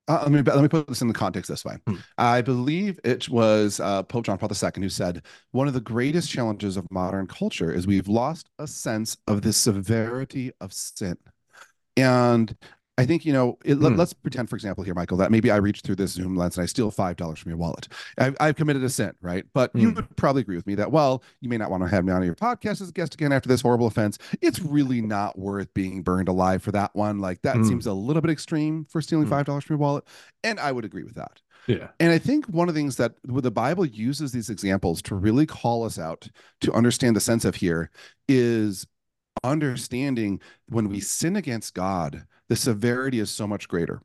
uh, 0.07 0.19
let 0.23 0.31
me 0.31 0.41
let 0.41 0.61
me 0.61 0.67
put 0.67 0.87
this 0.87 1.01
in 1.01 1.07
the 1.07 1.13
context 1.13 1.49
this 1.49 1.63
way. 1.63 1.77
Hmm. 1.87 1.95
I 2.17 2.41
believe 2.41 2.99
it 3.03 3.29
was 3.29 3.79
uh, 3.79 4.03
Pope 4.03 4.25
John 4.25 4.37
Paul 4.37 4.49
II 4.49 4.83
who 4.83 4.89
said 4.89 5.21
one 5.51 5.67
of 5.67 5.73
the 5.73 5.81
greatest 5.81 6.29
challenges 6.29 6.75
of 6.77 6.89
modern 6.91 7.27
culture 7.27 7.71
is 7.71 7.87
we've 7.87 8.07
lost 8.07 8.49
a 8.59 8.67
sense 8.67 9.15
of 9.27 9.41
the 9.41 9.53
severity 9.53 10.51
of 10.59 10.73
sin, 10.73 11.17
and 11.95 12.55
I 12.97 13.05
think, 13.07 13.25
you 13.25 13.33
know, 13.33 13.57
it, 13.65 13.79
let, 13.79 13.99
us 13.99 14.13
hmm. 14.13 14.21
pretend, 14.21 14.49
for 14.49 14.55
example, 14.55 14.83
here, 14.83 14.93
Michael, 14.93 15.17
that 15.17 15.31
maybe 15.31 15.49
I 15.49 15.55
reach 15.55 15.81
through 15.81 15.95
this 15.95 16.11
Zoom 16.11 16.35
lens 16.35 16.57
and 16.57 16.63
I 16.63 16.67
steal 16.67 16.91
$5 16.91 17.37
from 17.37 17.49
your 17.49 17.57
wallet. 17.57 17.87
I've, 18.19 18.37
I've 18.39 18.55
committed 18.55 18.83
a 18.83 18.89
sin, 18.89 19.13
right? 19.19 19.45
But 19.53 19.73
mm. 19.73 19.81
you 19.81 19.89
hmm. 19.89 19.95
would 19.95 20.15
probably 20.15 20.41
agree 20.41 20.55
with 20.55 20.67
me 20.67 20.75
that, 20.75 20.91
well, 20.91 21.23
you 21.41 21.49
may 21.49 21.57
not 21.57 21.71
want 21.71 21.81
to 21.81 21.89
have 21.89 22.05
me 22.05 22.13
on 22.13 22.23
your 22.23 22.35
podcast 22.35 22.81
as 22.81 22.89
a 22.89 22.91
guest 22.91 23.15
again 23.15 23.31
after 23.31 23.49
this 23.49 23.61
horrible 23.61 23.87
offense. 23.87 24.19
It's 24.41 24.59
really 24.59 25.01
not 25.01 25.39
worth 25.39 25.73
being 25.73 26.03
burned 26.03 26.27
alive 26.27 26.61
for 26.61 26.71
that 26.71 26.95
one. 26.95 27.17
Like 27.19 27.41
that 27.41 27.55
mm. 27.55 27.67
seems 27.67 27.87
a 27.87 27.93
little 27.93 28.21
bit 28.21 28.29
extreme 28.31 28.85
for 28.85 29.01
stealing 29.01 29.27
$5 29.27 29.43
mm. 29.43 29.45
from 29.45 29.73
your 29.73 29.79
wallet. 29.79 30.03
And 30.43 30.59
I 30.59 30.71
would 30.71 30.85
agree 30.85 31.03
with 31.03 31.15
that. 31.15 31.41
Yeah. 31.67 31.89
And 31.99 32.11
I 32.11 32.19
think 32.19 32.45
one 32.47 32.67
of 32.67 32.75
the 32.75 32.79
things 32.79 32.97
that 32.97 33.13
the 33.23 33.51
Bible 33.51 33.85
uses 33.85 34.31
these 34.31 34.49
examples 34.49 35.01
to 35.03 35.15
really 35.15 35.45
call 35.45 35.83
us 35.83 35.97
out 35.97 36.29
to 36.61 36.73
understand 36.73 37.15
the 37.15 37.21
sense 37.21 37.45
of 37.45 37.55
here 37.55 37.89
is 38.27 38.85
understanding 39.43 40.41
when 40.67 40.89
we 40.89 40.99
sin 40.99 41.35
against 41.35 41.73
God, 41.73 42.25
the 42.53 42.57
severity 42.57 43.19
is 43.19 43.31
so 43.31 43.47
much 43.47 43.67
greater. 43.67 43.99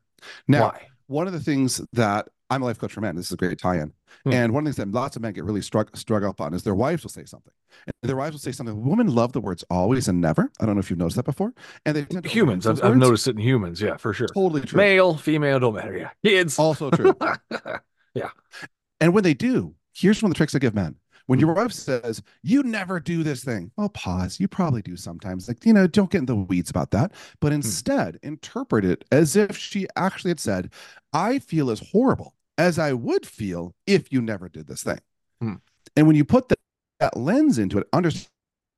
Now, 0.47 0.69
Why? 0.69 0.87
one 1.05 1.27
of 1.27 1.33
the 1.33 1.39
things 1.39 1.81
that 1.93 2.27
I'm 2.49 2.63
a 2.63 2.65
life 2.65 2.79
coach 2.79 2.93
for 2.93 3.01
men. 3.01 3.15
This 3.15 3.27
is 3.27 3.33
a 3.33 3.37
great 3.37 3.59
tie-in. 3.59 3.93
Hmm. 4.23 4.33
And 4.33 4.53
one 4.53 4.65
of 4.65 4.65
the 4.65 4.75
things 4.75 4.91
that 4.91 4.97
lots 4.97 5.15
of 5.15 5.21
men 5.21 5.33
get 5.33 5.43
really 5.43 5.61
struck 5.61 5.95
struck 5.95 6.23
up 6.23 6.41
on 6.41 6.55
is 6.55 6.63
their 6.63 6.73
wives 6.73 7.03
will 7.03 7.11
say 7.11 7.25
something. 7.25 7.53
And 7.85 8.09
their 8.09 8.15
wives 8.15 8.33
will 8.33 8.39
say 8.39 8.51
something. 8.51 8.83
Women 8.83 9.13
love 9.13 9.33
the 9.33 9.39
words 9.39 9.63
always 9.69 10.07
and 10.07 10.19
never. 10.19 10.51
I 10.59 10.65
don't 10.65 10.73
know 10.73 10.79
if 10.79 10.89
you've 10.89 10.97
noticed 10.97 11.17
that 11.17 11.25
before. 11.25 11.53
And 11.85 11.95
they 11.95 12.27
humans. 12.27 12.65
I've, 12.65 12.83
I've, 12.83 12.97
noticed 12.97 13.27
it 13.27 13.35
in 13.35 13.37
humans. 13.37 13.79
Yeah, 13.79 13.97
for 13.97 14.13
sure. 14.13 14.27
Totally 14.29 14.61
true. 14.61 14.77
Male, 14.77 15.15
female, 15.15 15.59
don't 15.59 15.75
matter. 15.75 15.95
Yeah. 15.95 16.09
Kids. 16.25 16.57
Also 16.57 16.89
true. 16.89 17.15
yeah. 18.15 18.29
And 18.99 19.13
when 19.13 19.23
they 19.23 19.35
do, 19.35 19.75
here's 19.93 20.23
one 20.23 20.31
of 20.31 20.33
the 20.33 20.37
tricks 20.37 20.55
I 20.55 20.59
give 20.59 20.73
men. 20.73 20.95
When 21.29 21.39
your 21.39 21.53
wife 21.53 21.73
says, 21.73 22.23
You 22.41 22.63
never 22.63 22.99
do 22.99 23.21
this 23.21 23.43
thing, 23.43 23.69
well, 23.77 23.89
pause. 23.89 24.39
You 24.39 24.47
probably 24.47 24.81
do 24.81 24.95
sometimes. 24.95 25.47
Like, 25.47 25.63
you 25.63 25.73
know, 25.73 25.85
don't 25.85 26.09
get 26.09 26.21
in 26.21 26.25
the 26.25 26.35
weeds 26.35 26.71
about 26.71 26.89
that. 26.89 27.11
But 27.39 27.49
hmm. 27.49 27.57
instead, 27.57 28.15
hmm. 28.15 28.29
interpret 28.29 28.83
it 28.83 29.05
as 29.11 29.35
if 29.35 29.55
she 29.55 29.85
actually 29.95 30.31
had 30.31 30.39
said, 30.39 30.73
I 31.13 31.37
feel 31.37 31.69
as 31.69 31.87
horrible 31.91 32.33
as 32.57 32.79
I 32.79 32.93
would 32.93 33.27
feel 33.27 33.75
if 33.85 34.11
you 34.11 34.23
never 34.23 34.49
did 34.49 34.65
this 34.65 34.81
thing. 34.81 35.01
Hmm. 35.39 35.53
And 35.95 36.07
when 36.07 36.15
you 36.15 36.25
put 36.25 36.49
that, 36.49 36.57
that 36.99 37.15
lens 37.15 37.59
into 37.59 37.77
it, 37.77 37.87
understand 37.93 38.31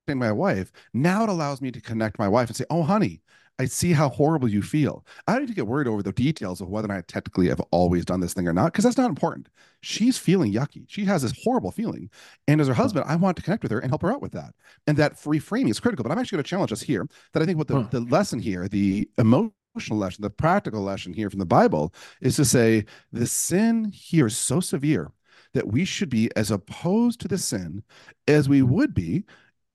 my 0.10 0.34
wife, 0.34 0.74
now 0.94 1.24
it 1.24 1.30
allows 1.30 1.62
me 1.62 1.72
to 1.72 1.80
connect 1.80 2.20
my 2.20 2.28
wife 2.28 2.50
and 2.50 2.58
say, 2.58 2.66
Oh, 2.70 2.84
honey, 2.84 3.22
I 3.62 3.66
see 3.66 3.94
how 3.94 4.10
horrible 4.10 4.48
you 4.48 4.64
feel. 4.64 5.06
I 5.28 5.34
don't 5.34 5.44
need 5.44 5.50
to 5.50 5.54
get 5.54 5.68
worried 5.68 5.88
over 5.88 6.02
the 6.02 6.12
details 6.12 6.62
of 6.62 6.70
whether 6.70 6.88
or 6.88 6.96
not 6.96 6.98
I 6.98 7.02
technically 7.02 7.48
have 7.50 7.62
always 7.70 8.04
done 8.04 8.20
this 8.20 8.34
thing 8.34 8.48
or 8.48 8.54
not, 8.54 8.72
because 8.72 8.84
that's 8.84 8.98
not 8.98 9.12
important. 9.12 9.50
She's 9.82 10.18
feeling 10.18 10.52
yucky. 10.52 10.86
She 10.88 11.06
has 11.06 11.22
this 11.22 11.40
horrible 11.44 11.70
feeling. 11.70 12.10
And 12.48 12.60
as 12.60 12.68
her 12.68 12.74
husband, 12.74 13.06
I 13.08 13.16
want 13.18 13.38
to 13.38 13.44
connect 13.44 13.62
with 13.62 13.72
her 13.72 13.78
and 13.78 13.92
help 13.92 14.02
her 14.02 14.12
out 14.12 14.20
with 14.20 14.32
that. 14.32 14.56
And 14.88 14.98
that 14.98 15.20
free 15.20 15.38
framing 15.38 15.70
is 15.70 15.80
critical. 15.80 16.02
But 16.02 16.12
I'm 16.12 16.18
actually 16.18 16.38
going 16.38 16.46
to 16.46 16.50
challenge 16.50 16.72
us 16.72 16.82
here 16.82 17.08
that 17.34 17.44
I 17.44 17.46
think 17.46 17.60
what 17.60 17.68
the, 17.68 17.88
the 17.92 18.00
lesson 18.00 18.40
here, 18.40 18.68
the 18.68 19.08
emotional 19.20 20.00
lesson, 20.00 20.24
the 20.24 20.32
practical 20.32 20.82
lesson 20.82 21.14
here 21.14 21.30
from 21.30 21.40
the 21.40 21.46
Bible 21.46 21.94
is 22.20 22.38
to 22.38 22.46
say 22.46 22.86
the 23.12 23.28
sin 23.28 23.92
here 23.94 24.26
is 24.26 24.36
so 24.36 24.60
severe 24.60 25.12
that 25.54 25.68
we 25.68 25.86
should 25.86 26.10
be 26.10 26.32
as 26.36 26.50
opposed 26.50 27.20
to 27.20 27.28
the 27.28 27.38
sin 27.38 27.84
as 28.28 28.50
we 28.50 28.64
would 28.64 28.96
be 28.96 29.24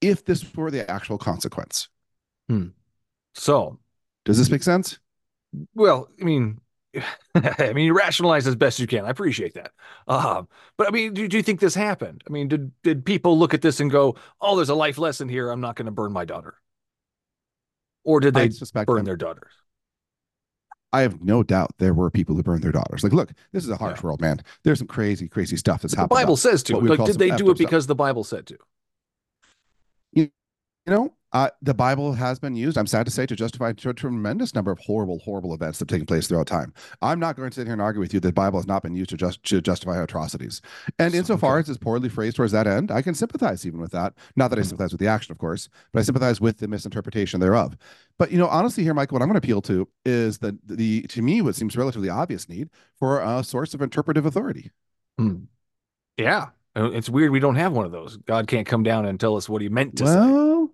if 0.00 0.24
this 0.24 0.56
were 0.56 0.72
the 0.72 0.90
actual 0.90 1.18
consequence. 1.18 1.88
Hmm. 2.48 2.68
So, 3.36 3.78
does 4.26 4.36
this 4.36 4.50
make 4.50 4.62
sense? 4.62 4.98
Well, 5.74 6.08
I 6.20 6.24
mean, 6.24 6.60
I 7.34 7.72
mean, 7.72 7.86
you 7.86 7.96
rationalize 7.96 8.46
as 8.46 8.56
best 8.56 8.78
you 8.78 8.86
can. 8.86 9.04
I 9.04 9.10
appreciate 9.10 9.54
that. 9.54 9.70
Um, 10.08 10.48
but 10.76 10.88
I 10.88 10.90
mean, 10.90 11.14
do, 11.14 11.28
do, 11.28 11.36
you 11.36 11.42
think 11.42 11.60
this 11.60 11.74
happened? 11.74 12.22
I 12.28 12.32
mean, 12.32 12.48
did 12.48 12.72
did 12.82 13.04
people 13.04 13.38
look 13.38 13.54
at 13.54 13.62
this 13.62 13.80
and 13.80 13.90
go, 13.90 14.16
"Oh, 14.40 14.56
there's 14.56 14.68
a 14.68 14.74
life 14.74 14.98
lesson 14.98 15.28
here. 15.28 15.50
I'm 15.50 15.60
not 15.60 15.76
going 15.76 15.86
to 15.86 15.92
burn 15.92 16.12
my 16.12 16.24
daughter," 16.24 16.54
or 18.04 18.20
did 18.20 18.34
they 18.34 18.50
burn 18.84 18.96
them. 18.96 19.04
their 19.04 19.16
daughters? 19.16 19.52
I 20.92 21.02
have 21.02 21.22
no 21.22 21.42
doubt 21.42 21.72
there 21.78 21.94
were 21.94 22.10
people 22.10 22.34
who 22.34 22.42
burned 22.42 22.62
their 22.62 22.72
daughters. 22.72 23.02
Like, 23.02 23.12
look, 23.12 23.32
this 23.52 23.64
is 23.64 23.70
a 23.70 23.76
harsh 23.76 23.98
yeah. 23.98 24.06
world, 24.06 24.20
man. 24.20 24.40
There's 24.64 24.78
some 24.78 24.86
crazy, 24.86 25.28
crazy 25.28 25.56
stuff 25.56 25.82
that's 25.82 25.94
happening. 25.94 26.16
The 26.16 26.22
Bible 26.22 26.36
says 26.36 26.62
to. 26.64 26.78
Like, 26.78 27.04
did 27.04 27.18
they 27.18 27.30
do 27.30 27.50
it 27.50 27.58
because 27.58 27.84
stuff. 27.84 27.88
the 27.88 27.94
Bible 27.96 28.24
said 28.24 28.46
to? 28.46 28.56
You, 30.86 30.94
know, 30.94 31.14
uh, 31.32 31.50
the 31.60 31.74
Bible 31.74 32.12
has 32.12 32.38
been 32.38 32.54
used, 32.54 32.78
I'm 32.78 32.86
sad 32.86 33.06
to 33.06 33.12
say, 33.12 33.26
to 33.26 33.34
justify 33.34 33.70
a 33.70 33.74
tremendous 33.74 34.54
number 34.54 34.70
of 34.70 34.78
horrible, 34.78 35.18
horrible 35.18 35.52
events 35.52 35.78
that 35.78 35.90
have 35.90 35.94
taken 35.94 36.06
place 36.06 36.28
throughout 36.28 36.46
time. 36.46 36.72
I'm 37.02 37.18
not 37.18 37.34
going 37.36 37.50
to 37.50 37.54
sit 37.54 37.66
here 37.66 37.72
and 37.72 37.82
argue 37.82 38.00
with 38.00 38.14
you 38.14 38.20
that 38.20 38.28
the 38.28 38.32
Bible 38.32 38.60
has 38.60 38.68
not 38.68 38.84
been 38.84 38.94
used 38.94 39.10
to 39.10 39.16
just 39.16 39.42
to 39.44 39.60
justify 39.60 40.00
atrocities. 40.00 40.62
And 41.00 41.12
so, 41.12 41.18
insofar 41.18 41.54
okay. 41.54 41.62
as 41.62 41.68
it's 41.70 41.78
poorly 41.78 42.08
phrased 42.08 42.36
towards 42.36 42.52
that 42.52 42.68
end, 42.68 42.92
I 42.92 43.02
can 43.02 43.14
sympathize 43.14 43.66
even 43.66 43.80
with 43.80 43.90
that. 43.92 44.14
Not 44.36 44.48
that 44.48 44.60
I 44.60 44.62
hmm. 44.62 44.68
sympathize 44.68 44.92
with 44.92 45.00
the 45.00 45.08
action, 45.08 45.32
of 45.32 45.38
course, 45.38 45.68
but 45.92 45.98
I 45.98 46.02
sympathize 46.04 46.40
with 46.40 46.58
the 46.58 46.68
misinterpretation 46.68 47.40
thereof. 47.40 47.76
But 48.16 48.30
you 48.30 48.38
know, 48.38 48.48
honestly, 48.48 48.84
here, 48.84 48.94
Michael, 48.94 49.16
what 49.16 49.22
I'm 49.22 49.28
going 49.28 49.40
to 49.40 49.44
appeal 49.44 49.62
to 49.62 49.88
is 50.04 50.38
the 50.38 50.56
the 50.64 51.02
to 51.02 51.20
me 51.20 51.42
what 51.42 51.56
seems 51.56 51.76
relatively 51.76 52.08
obvious 52.08 52.48
need 52.48 52.70
for 52.98 53.20
a 53.20 53.42
source 53.42 53.74
of 53.74 53.82
interpretive 53.82 54.24
authority. 54.24 54.70
Hmm. 55.18 55.46
Yeah, 56.16 56.46
Uh, 56.76 56.90
It's 56.92 57.10
weird 57.10 57.30
we 57.32 57.40
don't 57.40 57.56
have 57.56 57.72
one 57.72 57.84
of 57.84 57.92
those. 57.92 58.16
God 58.18 58.46
can't 58.46 58.66
come 58.66 58.84
down 58.84 59.04
and 59.04 59.18
tell 59.18 59.36
us 59.36 59.48
what 59.48 59.60
he 59.60 59.68
meant 59.68 59.96
to 59.98 60.06
say. 60.06 60.72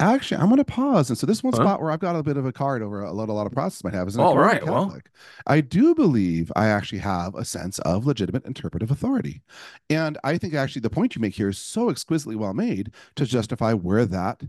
Actually, 0.00 0.38
I'm 0.40 0.46
going 0.48 0.56
to 0.58 0.64
pause. 0.64 1.10
And 1.10 1.18
so 1.18 1.26
this 1.26 1.42
one 1.42 1.52
Huh? 1.52 1.62
spot 1.62 1.80
where 1.82 1.90
I've 1.90 2.00
got 2.00 2.16
a 2.16 2.22
bit 2.22 2.36
of 2.36 2.46
a 2.46 2.52
card 2.52 2.82
over 2.82 3.02
a 3.02 3.12
lot, 3.12 3.28
a 3.28 3.32
lot 3.32 3.46
of 3.46 3.52
process 3.52 3.84
might 3.84 3.94
have 3.94 4.08
is 4.08 4.18
all 4.18 4.36
right. 4.36 4.64
Well. 4.64 5.00
I 5.46 5.60
do 5.60 5.94
believe 5.94 6.50
I 6.56 6.68
actually 6.68 6.98
have 7.00 7.34
a 7.34 7.44
sense 7.44 7.78
of 7.80 8.06
legitimate 8.06 8.44
interpretive 8.46 8.90
authority. 8.90 9.42
And 9.88 10.18
I 10.24 10.38
think 10.38 10.54
actually 10.54 10.80
the 10.80 10.90
point 10.90 11.14
you 11.14 11.20
make 11.20 11.34
here 11.34 11.48
is 11.48 11.58
so 11.58 11.90
exquisitely 11.90 12.36
well 12.36 12.54
made 12.54 12.92
to 13.16 13.26
justify 13.26 13.72
where 13.74 14.06
that 14.06 14.42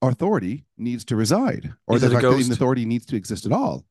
authority 0.00 0.64
needs 0.76 1.04
to 1.06 1.16
reside 1.16 1.72
or 1.86 1.96
Is 1.96 2.02
the 2.02 2.10
fact 2.10 2.22
that 2.22 2.32
even 2.32 2.38
ghost? 2.48 2.52
authority 2.52 2.84
needs 2.84 3.06
to 3.06 3.16
exist 3.16 3.46
at 3.46 3.52
all. 3.52 3.84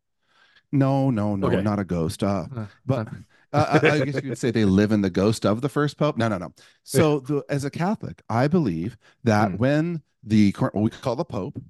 No, 0.71 1.09
no, 1.09 1.35
no, 1.35 1.47
Okay. 1.47 1.61
not 1.61 1.79
a 1.79 1.85
ghost. 1.85 2.23
Uh, 2.23 2.45
Uh, 2.55 2.65
but 2.85 3.07
uh, 3.07 3.11
I 3.53 3.77
I 3.77 3.79
guess 4.05 4.15
you 4.15 4.21
could 4.29 4.37
say 4.37 4.51
they 4.51 4.65
live 4.65 4.91
in 4.91 5.01
the 5.01 5.09
ghost 5.09 5.45
of 5.45 5.61
the 5.61 5.69
first 5.69 5.97
pope. 5.97 6.17
No, 6.17 6.27
no, 6.27 6.37
no. 6.37 6.53
So, 6.83 7.19
the, 7.21 7.43
as 7.49 7.63
a 7.65 7.69
Catholic, 7.69 8.21
I 8.29 8.47
believe 8.47 8.97
that 9.23 9.51
Hmm. 9.51 9.57
when 9.57 10.01
the 10.23 10.51
current, 10.51 10.75
what 10.75 10.81
we 10.83 10.89
call 10.89 11.15
the 11.15 11.23
pope, 11.25 11.61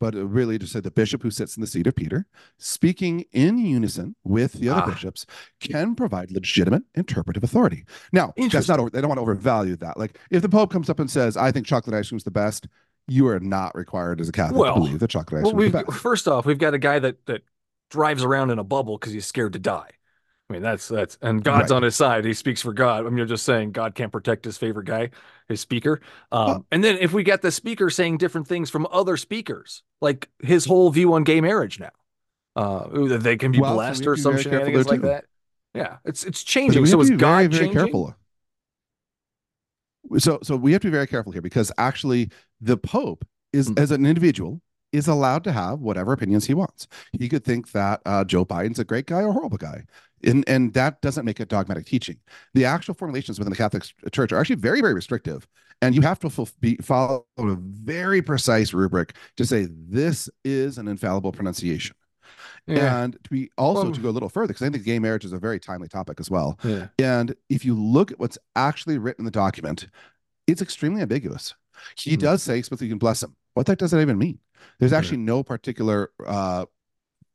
but 0.00 0.14
really 0.14 0.58
to 0.58 0.66
say 0.66 0.80
the 0.80 0.90
bishop 0.90 1.22
who 1.22 1.30
sits 1.30 1.56
in 1.56 1.60
the 1.60 1.66
seat 1.66 1.86
of 1.86 1.94
Peter, 1.94 2.26
speaking 2.58 3.24
in 3.32 3.58
unison 3.58 4.16
with 4.24 4.54
the 4.54 4.68
other 4.70 4.82
Ah. 4.82 4.86
bishops, 4.90 5.26
can 5.60 5.94
provide 5.94 6.30
legitimate 6.30 6.82
interpretive 6.94 7.44
authority. 7.44 7.84
Now, 8.12 8.32
that's 8.50 8.66
not. 8.68 8.80
Over, 8.80 8.90
they 8.90 9.00
don't 9.00 9.08
want 9.08 9.18
to 9.18 9.22
overvalue 9.22 9.76
that. 9.76 9.98
Like, 9.98 10.18
if 10.30 10.42
the 10.42 10.48
pope 10.48 10.70
comes 10.72 10.88
up 10.90 10.98
and 11.00 11.10
says, 11.10 11.36
"I 11.36 11.52
think 11.52 11.66
chocolate 11.66 11.94
ice 11.94 12.08
cream 12.08 12.16
is 12.16 12.24
the 12.24 12.30
best," 12.30 12.66
you 13.06 13.28
are 13.28 13.38
not 13.40 13.74
required 13.74 14.20
as 14.20 14.28
a 14.28 14.32
Catholic 14.32 14.58
Well, 14.60 14.74
to 14.74 14.80
believe 14.80 14.98
that 15.00 15.10
chocolate 15.10 15.40
ice 15.40 15.44
Well, 15.44 15.52
cream 15.54 15.66
is 15.68 15.72
we've, 15.74 15.80
the 15.86 15.92
best. 15.92 16.02
first 16.02 16.26
off, 16.28 16.46
we've 16.46 16.58
got 16.58 16.74
a 16.74 16.78
guy 16.78 16.98
that 16.98 17.26
that 17.26 17.42
drives 17.90 18.22
around 18.24 18.50
in 18.50 18.58
a 18.58 18.64
bubble 18.64 18.96
because 18.98 19.12
he's 19.12 19.26
scared 19.26 19.52
to 19.52 19.58
die. 19.58 19.90
I 20.50 20.52
mean, 20.52 20.62
that's 20.62 20.88
that's 20.88 21.16
and 21.22 21.44
God's 21.44 21.70
Right. 21.70 21.76
on 21.76 21.82
his 21.84 21.94
side. 21.94 22.24
He 22.24 22.34
speaks 22.34 22.60
for 22.60 22.72
God. 22.72 23.06
I 23.06 23.08
mean, 23.08 23.18
you're 23.18 23.26
just 23.26 23.44
saying 23.44 23.70
God 23.70 23.94
can't 23.94 24.10
protect 24.10 24.44
his 24.44 24.58
favorite 24.58 24.86
guy, 24.86 25.10
his 25.48 25.60
speaker. 25.60 26.00
Um, 26.32 26.46
Well- 26.46 26.66
and 26.72 26.82
then 26.82 26.98
if 26.98 27.12
we 27.12 27.22
get 27.22 27.40
the 27.40 27.52
speaker 27.52 27.88
saying 27.88 28.18
different 28.18 28.48
things 28.48 28.68
from 28.68 28.86
other 28.90 29.16
speakers, 29.16 29.84
like 30.00 30.28
his 30.42 30.64
whole 30.64 30.90
view 30.90 31.12
on 31.14 31.22
gay 31.22 31.40
marriage 31.40 31.78
now, 31.78 31.90
uh, 32.56 32.88
that 33.06 33.20
they 33.22 33.36
can 33.36 33.52
be 33.52 33.60
Well, 33.60 33.74
blessed 33.74 34.00
have 34.00 34.08
or 34.08 34.16
some 34.16 34.36
shenanigans 34.38 34.88
like 34.88 35.02
that. 35.02 35.26
Yeah, 35.72 35.98
it's 36.04 36.24
it's 36.24 36.42
changing. 36.42 36.84
So 36.86 36.98
have 36.98 37.02
is 37.04 37.10
to 37.10 37.14
be 37.16 37.20
God 37.20 37.28
very, 37.36 37.46
very 37.46 37.64
changing? 37.66 37.72
careful. 37.84 38.16
So, 40.18 40.40
so 40.42 40.56
we 40.56 40.72
have 40.72 40.80
to 40.82 40.88
be 40.88 40.92
very 40.92 41.06
careful 41.06 41.30
here 41.30 41.42
because 41.42 41.70
actually, 41.78 42.30
the 42.60 42.76
Pope 42.76 43.24
is, 43.52 43.70
Mm. 43.70 43.78
as 43.78 43.92
an 43.92 44.04
individual, 44.04 44.60
is 44.92 45.08
allowed 45.08 45.44
to 45.44 45.52
have 45.52 45.80
whatever 45.80 46.12
opinions 46.12 46.46
he 46.46 46.54
wants. 46.54 46.88
He 47.12 47.28
could 47.28 47.44
think 47.44 47.72
that 47.72 48.00
uh, 48.06 48.24
Joe 48.24 48.44
Biden's 48.44 48.78
a 48.78 48.84
great 48.84 49.06
guy 49.06 49.20
or 49.22 49.28
a 49.28 49.32
horrible 49.32 49.58
guy, 49.58 49.84
and 50.24 50.44
and 50.48 50.72
that 50.74 51.00
doesn't 51.00 51.24
make 51.24 51.40
it 51.40 51.48
dogmatic 51.48 51.86
teaching. 51.86 52.16
The 52.54 52.64
actual 52.64 52.94
formulations 52.94 53.38
within 53.38 53.50
the 53.50 53.56
Catholic 53.56 53.84
Church 54.12 54.32
are 54.32 54.38
actually 54.38 54.56
very, 54.56 54.80
very 54.80 54.94
restrictive, 54.94 55.46
and 55.82 55.94
you 55.94 56.02
have 56.02 56.18
to 56.20 56.46
be, 56.60 56.76
follow 56.76 57.24
a 57.38 57.54
very 57.56 58.22
precise 58.22 58.72
rubric 58.74 59.14
to 59.36 59.44
say 59.46 59.68
this 59.70 60.28
is 60.44 60.78
an 60.78 60.88
infallible 60.88 61.32
pronunciation. 61.32 61.94
Yeah, 62.66 63.02
And 63.02 63.18
to 63.24 63.30
be 63.30 63.50
also 63.58 63.84
Well- 63.84 63.92
to 63.92 64.00
go 64.00 64.08
a 64.08 64.12
little 64.12 64.28
further, 64.28 64.48
because 64.54 64.66
I 64.66 64.70
think 64.70 64.84
gay 64.84 64.98
marriage 64.98 65.24
is 65.24 65.32
a 65.32 65.38
very 65.38 65.58
timely 65.58 65.88
topic 65.88 66.20
as 66.20 66.30
well. 66.30 66.58
yeah. 66.62 66.88
And 66.98 67.34
if 67.48 67.64
you 67.64 67.74
look 67.74 68.12
at 68.12 68.20
what's 68.20 68.38
actually 68.54 68.98
written 68.98 69.22
in 69.22 69.24
the 69.24 69.30
document, 69.30 69.86
it's 70.46 70.62
extremely 70.62 71.02
ambiguous. 71.02 71.54
He 71.96 72.14
Hmm. 72.14 72.20
does 72.20 72.42
say 72.42 72.58
explicitly 72.58 72.86
you 72.88 72.92
can 72.92 72.98
bless 72.98 73.22
him. 73.22 73.34
What 73.60 73.66
the 73.66 73.72
heck 73.72 73.78
does 73.80 73.90
that 73.90 74.00
even 74.00 74.16
mean? 74.16 74.38
There's 74.78 74.94
actually 74.94 75.18
no 75.18 75.42
particular 75.42 76.12
uh 76.26 76.64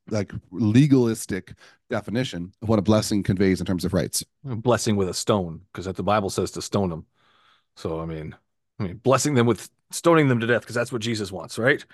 like 0.10 0.32
legalistic 0.50 1.54
definition 1.92 2.52
of 2.64 2.70
what 2.70 2.80
a 2.80 2.82
blessing 2.82 3.22
conveys 3.22 3.60
in 3.60 3.68
terms 3.68 3.86
of 3.86 3.94
rights. 3.94 4.26
blessing 4.44 4.96
with 4.96 5.08
a 5.08 5.14
stone 5.14 5.62
because 5.72 5.86
the 5.86 6.02
Bible 6.02 6.32
says 6.32 6.50
to 6.52 6.64
stone 6.64 6.90
them. 6.90 7.06
So 7.76 8.00
I 8.00 8.06
mean, 8.06 8.36
I 8.80 8.84
mean, 8.84 8.96
blessing 8.96 9.36
them 9.36 9.46
with 9.46 9.70
stoning 9.92 10.28
them 10.28 10.40
to 10.40 10.48
death 10.48 10.62
because 10.62 10.74
that's 10.74 10.92
what 10.92 11.04
Jesus 11.04 11.32
wants, 11.32 11.60
right? 11.60 11.86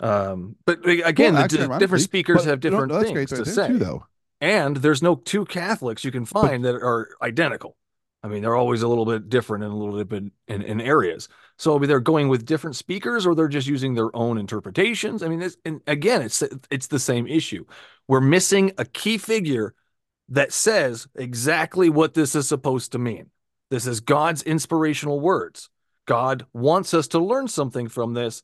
Um, 0.00 0.56
but 0.66 0.84
again, 0.84 1.34
Well, 1.34 1.42
the 1.42 1.44
actually, 1.44 1.68
d- 1.68 1.78
different 1.78 2.02
speakers 2.02 2.44
have 2.46 2.58
different 2.58 2.88
no, 2.88 2.98
that's 2.98 3.12
things 3.12 3.30
to 3.30 3.46
say, 3.46 3.68
too, 3.68 3.78
though. 3.78 4.06
and 4.40 4.76
there's 4.78 5.04
no 5.04 5.14
two 5.14 5.44
Catholics 5.44 6.04
you 6.04 6.10
can 6.10 6.24
find 6.24 6.64
that 6.64 6.74
are 6.74 7.10
identical. 7.22 7.76
I 8.24 8.28
mean, 8.28 8.42
they're 8.42 8.56
always 8.56 8.82
a 8.82 8.88
little 8.88 9.06
bit 9.06 9.28
different 9.28 9.62
and 9.62 9.72
a 9.72 9.76
little 9.76 10.04
bit 10.04 10.24
in, 10.48 10.62
in 10.62 10.80
areas. 10.80 11.28
So 11.58 11.78
they're 11.78 12.00
going 12.00 12.28
with 12.28 12.46
different 12.46 12.76
speakers, 12.76 13.26
or 13.26 13.34
they're 13.34 13.48
just 13.48 13.66
using 13.66 13.94
their 13.94 14.14
own 14.14 14.38
interpretations. 14.38 15.22
I 15.22 15.28
mean, 15.28 15.42
it's, 15.42 15.56
and 15.64 15.80
again, 15.86 16.22
it's 16.22 16.42
it's 16.70 16.86
the 16.86 17.00
same 17.00 17.26
issue. 17.26 17.64
We're 18.06 18.20
missing 18.20 18.72
a 18.78 18.84
key 18.84 19.18
figure 19.18 19.74
that 20.28 20.52
says 20.52 21.08
exactly 21.16 21.88
what 21.88 22.14
this 22.14 22.34
is 22.34 22.46
supposed 22.46 22.92
to 22.92 22.98
mean. 22.98 23.30
This 23.70 23.86
is 23.86 24.00
God's 24.00 24.42
inspirational 24.42 25.20
words. 25.20 25.68
God 26.06 26.46
wants 26.52 26.94
us 26.94 27.08
to 27.08 27.18
learn 27.18 27.48
something 27.48 27.88
from 27.88 28.14
this, 28.14 28.42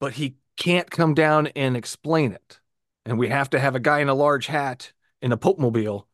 but 0.00 0.12
he 0.14 0.36
can't 0.56 0.90
come 0.90 1.14
down 1.14 1.48
and 1.48 1.76
explain 1.76 2.32
it. 2.32 2.60
And 3.04 3.18
we 3.18 3.28
have 3.28 3.50
to 3.50 3.58
have 3.58 3.74
a 3.74 3.80
guy 3.80 4.00
in 4.00 4.08
a 4.08 4.14
large 4.14 4.46
hat 4.46 4.92
in 5.20 5.32
a 5.32 5.36
Pope 5.36 5.58
mobile 5.58 6.06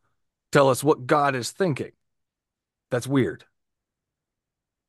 tell 0.51 0.69
us 0.69 0.83
what 0.83 1.05
God 1.05 1.35
is 1.35 1.51
thinking. 1.51 1.91
That's 2.89 3.07
weird. 3.07 3.45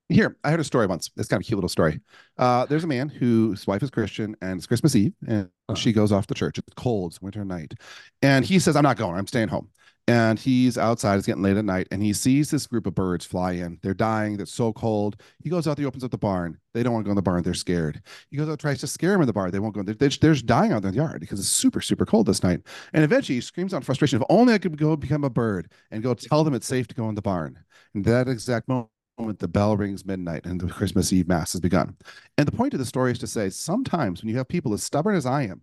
Here, 0.08 0.36
I 0.44 0.50
heard 0.50 0.60
a 0.60 0.64
story 0.64 0.86
once. 0.86 1.10
It's 1.16 1.28
kind 1.28 1.40
of 1.42 1.44
a 1.44 1.48
cute 1.48 1.56
little 1.56 1.68
story. 1.68 2.00
Uh, 2.38 2.64
there's 2.66 2.84
a 2.84 2.86
man 2.86 3.08
whose 3.08 3.66
wife 3.66 3.82
is 3.82 3.90
Christian, 3.90 4.36
and 4.40 4.56
it's 4.58 4.66
Christmas 4.66 4.94
Eve, 4.94 5.12
and 5.26 5.46
Uh-huh. 5.68 5.74
she 5.74 5.92
goes 5.92 6.12
off 6.12 6.28
to 6.28 6.34
church. 6.34 6.58
It's 6.58 6.74
cold, 6.76 7.12
it's 7.12 7.20
winter 7.20 7.44
night, 7.44 7.74
and 8.22 8.44
he 8.44 8.60
says, 8.60 8.76
"I'm 8.76 8.84
not 8.84 8.96
going. 8.96 9.16
I'm 9.18 9.26
staying 9.26 9.48
home." 9.48 9.70
And 10.08 10.38
he's 10.38 10.78
outside. 10.78 11.16
It's 11.16 11.26
getting 11.26 11.42
late 11.42 11.56
at 11.56 11.64
night, 11.64 11.88
and 11.90 12.00
he 12.00 12.12
sees 12.12 12.48
this 12.48 12.68
group 12.68 12.86
of 12.86 12.94
birds 12.94 13.24
fly 13.24 13.52
in. 13.52 13.80
They're 13.82 13.94
dying. 13.94 14.38
It's 14.38 14.54
so 14.54 14.72
cold. 14.72 15.20
He 15.42 15.50
goes 15.50 15.66
out. 15.66 15.76
He 15.78 15.84
opens 15.84 16.04
up 16.04 16.12
the 16.12 16.18
barn. 16.18 16.60
They 16.72 16.84
don't 16.84 16.92
want 16.92 17.04
to 17.04 17.08
go 17.08 17.10
in 17.10 17.16
the 17.16 17.22
barn. 17.22 17.42
They're 17.42 17.54
scared. 17.54 18.00
He 18.30 18.36
goes 18.36 18.48
out, 18.48 18.60
tries 18.60 18.78
to 18.82 18.86
scare 18.86 19.10
them 19.10 19.22
in 19.22 19.26
the 19.26 19.32
barn. 19.32 19.50
They 19.50 19.58
won't 19.58 19.74
go. 19.74 19.82
They're, 19.82 19.96
they're, 19.96 20.10
they're 20.10 20.34
just 20.34 20.46
dying 20.46 20.70
out 20.70 20.84
in 20.84 20.90
the 20.92 20.96
yard 20.96 21.20
because 21.20 21.40
it's 21.40 21.48
super, 21.48 21.80
super 21.80 22.06
cold 22.06 22.26
this 22.26 22.44
night. 22.44 22.60
And 22.92 23.02
eventually, 23.02 23.34
he 23.36 23.40
screams 23.40 23.74
out 23.74 23.78
in 23.78 23.82
frustration, 23.82 24.20
"If 24.20 24.26
only 24.30 24.54
I 24.54 24.58
could 24.58 24.78
go 24.78 24.94
become 24.94 25.24
a 25.24 25.30
bird 25.30 25.72
and 25.90 26.00
go 26.04 26.14
tell 26.14 26.44
them 26.44 26.54
it's 26.54 26.68
safe 26.68 26.86
to 26.88 26.94
go 26.94 27.08
in 27.08 27.16
the 27.16 27.22
barn." 27.22 27.58
And 27.92 28.04
that 28.04 28.28
exact 28.28 28.68
moment 28.68 28.90
moment 29.18 29.38
the 29.38 29.48
bell 29.48 29.76
rings 29.76 30.04
midnight 30.04 30.44
and 30.44 30.60
the 30.60 30.68
Christmas 30.68 31.12
Eve 31.12 31.28
mass 31.28 31.52
has 31.52 31.60
begun. 31.60 31.96
And 32.38 32.46
the 32.46 32.52
point 32.52 32.74
of 32.74 32.78
the 32.78 32.86
story 32.86 33.12
is 33.12 33.18
to 33.20 33.26
say 33.26 33.50
sometimes 33.50 34.22
when 34.22 34.30
you 34.30 34.36
have 34.36 34.48
people 34.48 34.72
as 34.74 34.82
stubborn 34.82 35.16
as 35.16 35.26
I 35.26 35.42
am, 35.42 35.62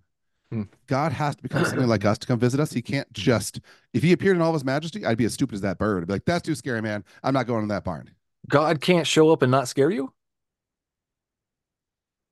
Hmm. 0.51 0.63
God 0.85 1.11
has 1.13 1.35
to 1.35 1.41
become 1.41 1.65
something 1.65 1.87
like 1.87 2.05
us 2.05 2.19
to 2.19 2.27
come 2.27 2.37
visit 2.37 2.59
us. 2.59 2.71
He 2.71 2.81
can't 2.83 3.11
just, 3.11 3.59
if 3.91 4.03
he 4.03 4.11
appeared 4.11 4.35
in 4.35 4.41
all 4.41 4.49
of 4.49 4.53
his 4.53 4.63
majesty, 4.63 5.03
I'd 5.03 5.17
be 5.17 5.25
as 5.25 5.33
stupid 5.33 5.55
as 5.55 5.61
that 5.61 5.79
bird. 5.79 6.03
I'd 6.03 6.07
be 6.07 6.13
like, 6.13 6.25
that's 6.25 6.43
too 6.43 6.53
scary, 6.53 6.79
man. 6.79 7.03
I'm 7.23 7.33
not 7.33 7.47
going 7.47 7.63
in 7.63 7.69
that 7.69 7.83
barn. 7.83 8.11
God 8.49 8.79
can't 8.79 9.07
show 9.07 9.31
up 9.31 9.41
and 9.41 9.49
not 9.49 9.67
scare 9.67 9.89
you? 9.89 10.13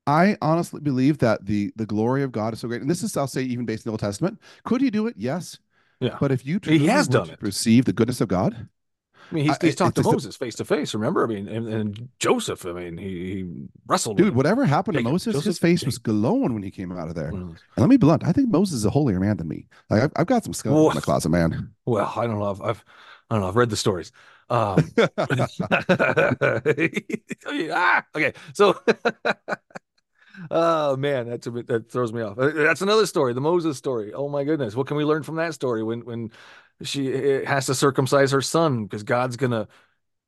I 0.06 0.36
honestly 0.42 0.80
believe 0.80 1.18
that 1.18 1.46
the 1.46 1.72
the 1.76 1.86
glory 1.86 2.22
of 2.22 2.32
God 2.32 2.52
is 2.52 2.60
so 2.60 2.68
great. 2.68 2.80
And 2.80 2.90
this 2.90 3.02
is, 3.02 3.16
I'll 3.16 3.26
say, 3.26 3.42
even 3.42 3.64
based 3.64 3.86
in 3.86 3.90
the 3.90 3.92
Old 3.92 4.00
Testament. 4.00 4.40
Could 4.64 4.80
he 4.80 4.90
do 4.90 5.06
it? 5.06 5.14
Yes. 5.16 5.58
Yeah. 6.00 6.16
But 6.20 6.32
if 6.32 6.44
you 6.44 6.60
He 6.62 6.86
has 6.86 7.06
done 7.08 7.26
to 7.26 7.32
it. 7.32 7.42
receive 7.42 7.84
the 7.84 7.92
goodness 7.92 8.20
of 8.20 8.28
God, 8.28 8.68
I 9.30 9.34
mean, 9.34 9.44
he's, 9.44 9.56
he's 9.60 9.76
talked 9.76 9.96
to 9.96 10.00
it's 10.00 10.06
just 10.08 10.12
a- 10.12 10.16
Moses 10.16 10.36
face 10.36 10.54
to 10.56 10.64
face, 10.64 10.94
remember? 10.94 11.24
I 11.24 11.26
mean, 11.26 11.48
and, 11.48 11.68
and 11.68 12.08
Joseph, 12.18 12.66
I 12.66 12.72
mean, 12.72 12.98
he, 12.98 13.08
he 13.08 13.46
wrestled 13.86 14.16
dude, 14.18 14.26
with 14.26 14.32
him. 14.32 14.36
whatever 14.36 14.64
happened 14.66 14.98
to 14.98 15.02
Moses, 15.02 15.34
his 15.34 15.44
Joseph, 15.44 15.60
face 15.60 15.84
was 15.84 15.98
glowing 15.98 16.52
when 16.54 16.62
he 16.62 16.70
came 16.70 16.92
out 16.92 17.08
of 17.08 17.14
there. 17.14 17.28
And 17.28 17.56
let 17.76 17.88
me 17.88 17.96
be 17.96 18.00
blunt, 18.00 18.24
I 18.26 18.32
think 18.32 18.50
Moses 18.50 18.76
is 18.76 18.84
a 18.84 18.90
holier 18.90 19.20
man 19.20 19.36
than 19.38 19.48
me. 19.48 19.66
Like 19.88 20.02
I've, 20.02 20.12
I've 20.16 20.26
got 20.26 20.44
some 20.44 20.52
skeletons 20.52 20.86
in 20.86 20.90
the 20.90 20.94
Woof. 20.96 21.04
closet, 21.04 21.28
man. 21.30 21.70
Well, 21.84 22.12
I 22.16 22.26
don't 22.26 22.38
know. 22.38 22.48
I've, 22.50 22.60
I've 22.62 22.84
I 23.28 23.34
don't 23.34 23.42
know. 23.42 23.48
I've 23.48 23.56
read 23.56 23.70
the 23.70 23.76
stories. 23.76 24.12
Um, 24.50 24.92
ah, 27.72 28.04
okay. 28.14 28.32
So, 28.52 28.78
oh 30.50 30.96
man, 30.96 31.28
that's 31.28 31.46
a 31.46 31.50
bit, 31.50 31.66
that 31.68 31.90
throws 31.90 32.12
me 32.12 32.22
off. 32.22 32.38
Uh, 32.38 32.50
That's 32.50 32.82
another 32.82 33.06
story, 33.06 33.32
the 33.34 33.40
Moses 33.40 33.76
story. 33.78 34.12
Oh 34.12 34.28
my 34.28 34.44
goodness, 34.44 34.74
what 34.74 34.86
can 34.86 34.96
we 34.96 35.04
learn 35.04 35.22
from 35.22 35.36
that 35.36 35.54
story? 35.54 35.82
When 35.82 36.04
when 36.04 36.30
she 36.82 37.06
has 37.44 37.66
to 37.66 37.74
circumcise 37.74 38.32
her 38.32 38.42
son 38.42 38.84
because 38.84 39.02
God's 39.02 39.36
gonna 39.36 39.68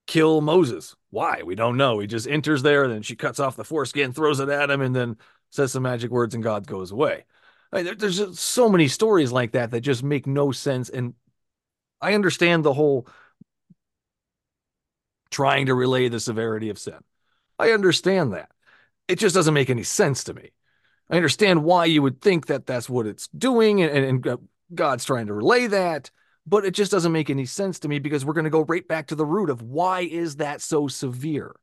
kill 0.07 0.41
Moses. 0.41 0.97
Why? 1.11 1.43
We 1.45 1.55
don't 1.55 1.77
know. 1.77 1.99
He 2.01 2.07
just 2.07 2.29
enters 2.29 2.63
there, 2.63 2.85
and 2.85 2.93
then 2.93 3.03
she 3.03 3.17
cuts 3.17 3.41
off 3.41 3.57
the 3.57 3.65
foreskin, 3.65 4.13
throws 4.13 4.41
it 4.41 4.49
at 4.49 4.71
him, 4.71 4.81
and 4.81 4.95
then 4.95 5.17
says 5.51 5.73
some 5.73 5.85
magic 5.85 6.11
words, 6.11 6.35
and 6.35 6.45
God 6.45 6.67
goes 6.67 6.91
away. 6.93 7.25
I 7.73 7.77
mean, 7.77 7.85
there- 7.87 7.95
there's 7.95 8.39
so 8.39 8.69
many 8.69 8.89
stories 8.89 9.33
like 9.33 9.53
that 9.53 9.71
that 9.73 9.81
just 9.83 10.03
make 10.03 10.27
no 10.27 10.53
sense. 10.53 10.89
And 10.91 11.15
I 12.01 12.15
understand 12.15 12.65
the 12.65 12.75
whole 12.75 13.09
trying 15.31 15.67
to 15.67 15.75
relay 15.75 16.09
the 16.09 16.21
severity 16.21 16.71
of 16.71 16.79
sin. 16.79 16.99
I 17.59 17.73
understand 17.73 18.35
that. 18.35 18.51
It 19.09 19.19
just 19.19 19.35
doesn't 19.35 19.55
make 19.55 19.71
any 19.71 19.83
sense 19.83 20.25
to 20.25 20.35
me. 20.35 20.53
I 21.11 21.17
understand 21.17 21.65
why 21.65 21.85
you 21.85 22.03
would 22.03 22.21
think 22.21 22.47
that 22.47 22.67
that's 22.67 22.89
what 22.89 23.07
it's 23.07 23.29
doing, 23.29 23.83
and, 23.83 24.25
and, 24.25 24.39
God's 24.75 25.05
trying 25.05 25.27
to 25.27 25.35
relay 25.35 25.67
that, 25.69 26.11
but 26.47 26.65
it 26.65 26.73
just 26.73 26.91
doesn't 26.91 27.13
make 27.13 27.29
any 27.31 27.45
sense 27.45 27.79
to 27.81 27.89
me 27.89 27.99
because 27.99 28.25
we're 28.25 28.33
going 28.33 28.45
to 28.45 28.51
go 28.51 28.65
right 28.65 28.87
back 28.89 29.09
to 29.09 29.15
the 29.15 29.27
root 29.27 29.51
of 29.51 29.63
why 29.63 30.01
is 30.01 30.37
that 30.37 30.63
so 30.63 30.89
severe? 30.89 31.55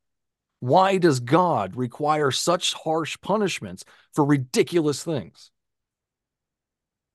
Why 0.60 0.98
does 0.98 1.20
God 1.20 1.76
require 1.76 2.30
such 2.30 2.74
harsh 2.74 3.18
punishments 3.22 3.84
for 4.14 4.24
ridiculous 4.24 5.04
things? 5.04 5.50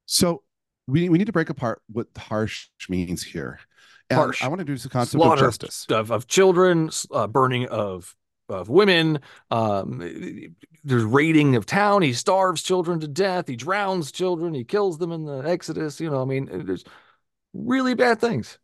So 0.06 0.42
we 0.86 1.08
we 1.08 1.18
need 1.18 1.26
to 1.26 1.32
break 1.32 1.50
apart 1.50 1.80
what 1.90 2.08
harsh 2.16 2.68
means 2.88 3.22
here. 3.22 3.60
And 4.10 4.18
Harsh. 4.18 4.42
I 4.42 4.48
want 4.48 4.60
to 4.60 4.64
do 4.64 4.76
the 4.76 4.88
concept 4.88 5.20
Slaughter 5.22 5.46
of 5.46 5.52
justice. 5.52 5.86
of, 5.90 6.12
of 6.12 6.26
children, 6.28 6.90
uh, 7.10 7.26
burning 7.26 7.66
of 7.66 8.14
of 8.48 8.68
women. 8.68 9.20
Um, 9.50 9.98
there's 10.84 11.04
raiding 11.04 11.56
of 11.56 11.66
town. 11.66 12.02
He 12.02 12.12
starves 12.12 12.62
children 12.62 13.00
to 13.00 13.08
death. 13.08 13.48
He 13.48 13.56
drowns 13.56 14.12
children. 14.12 14.54
He 14.54 14.64
kills 14.64 14.98
them 14.98 15.12
in 15.12 15.24
the 15.24 15.38
Exodus. 15.38 16.00
You 16.00 16.10
know, 16.10 16.22
I 16.22 16.24
mean, 16.24 16.48
there's 16.66 16.84
really 17.54 17.94
bad 17.94 18.20
things. 18.20 18.58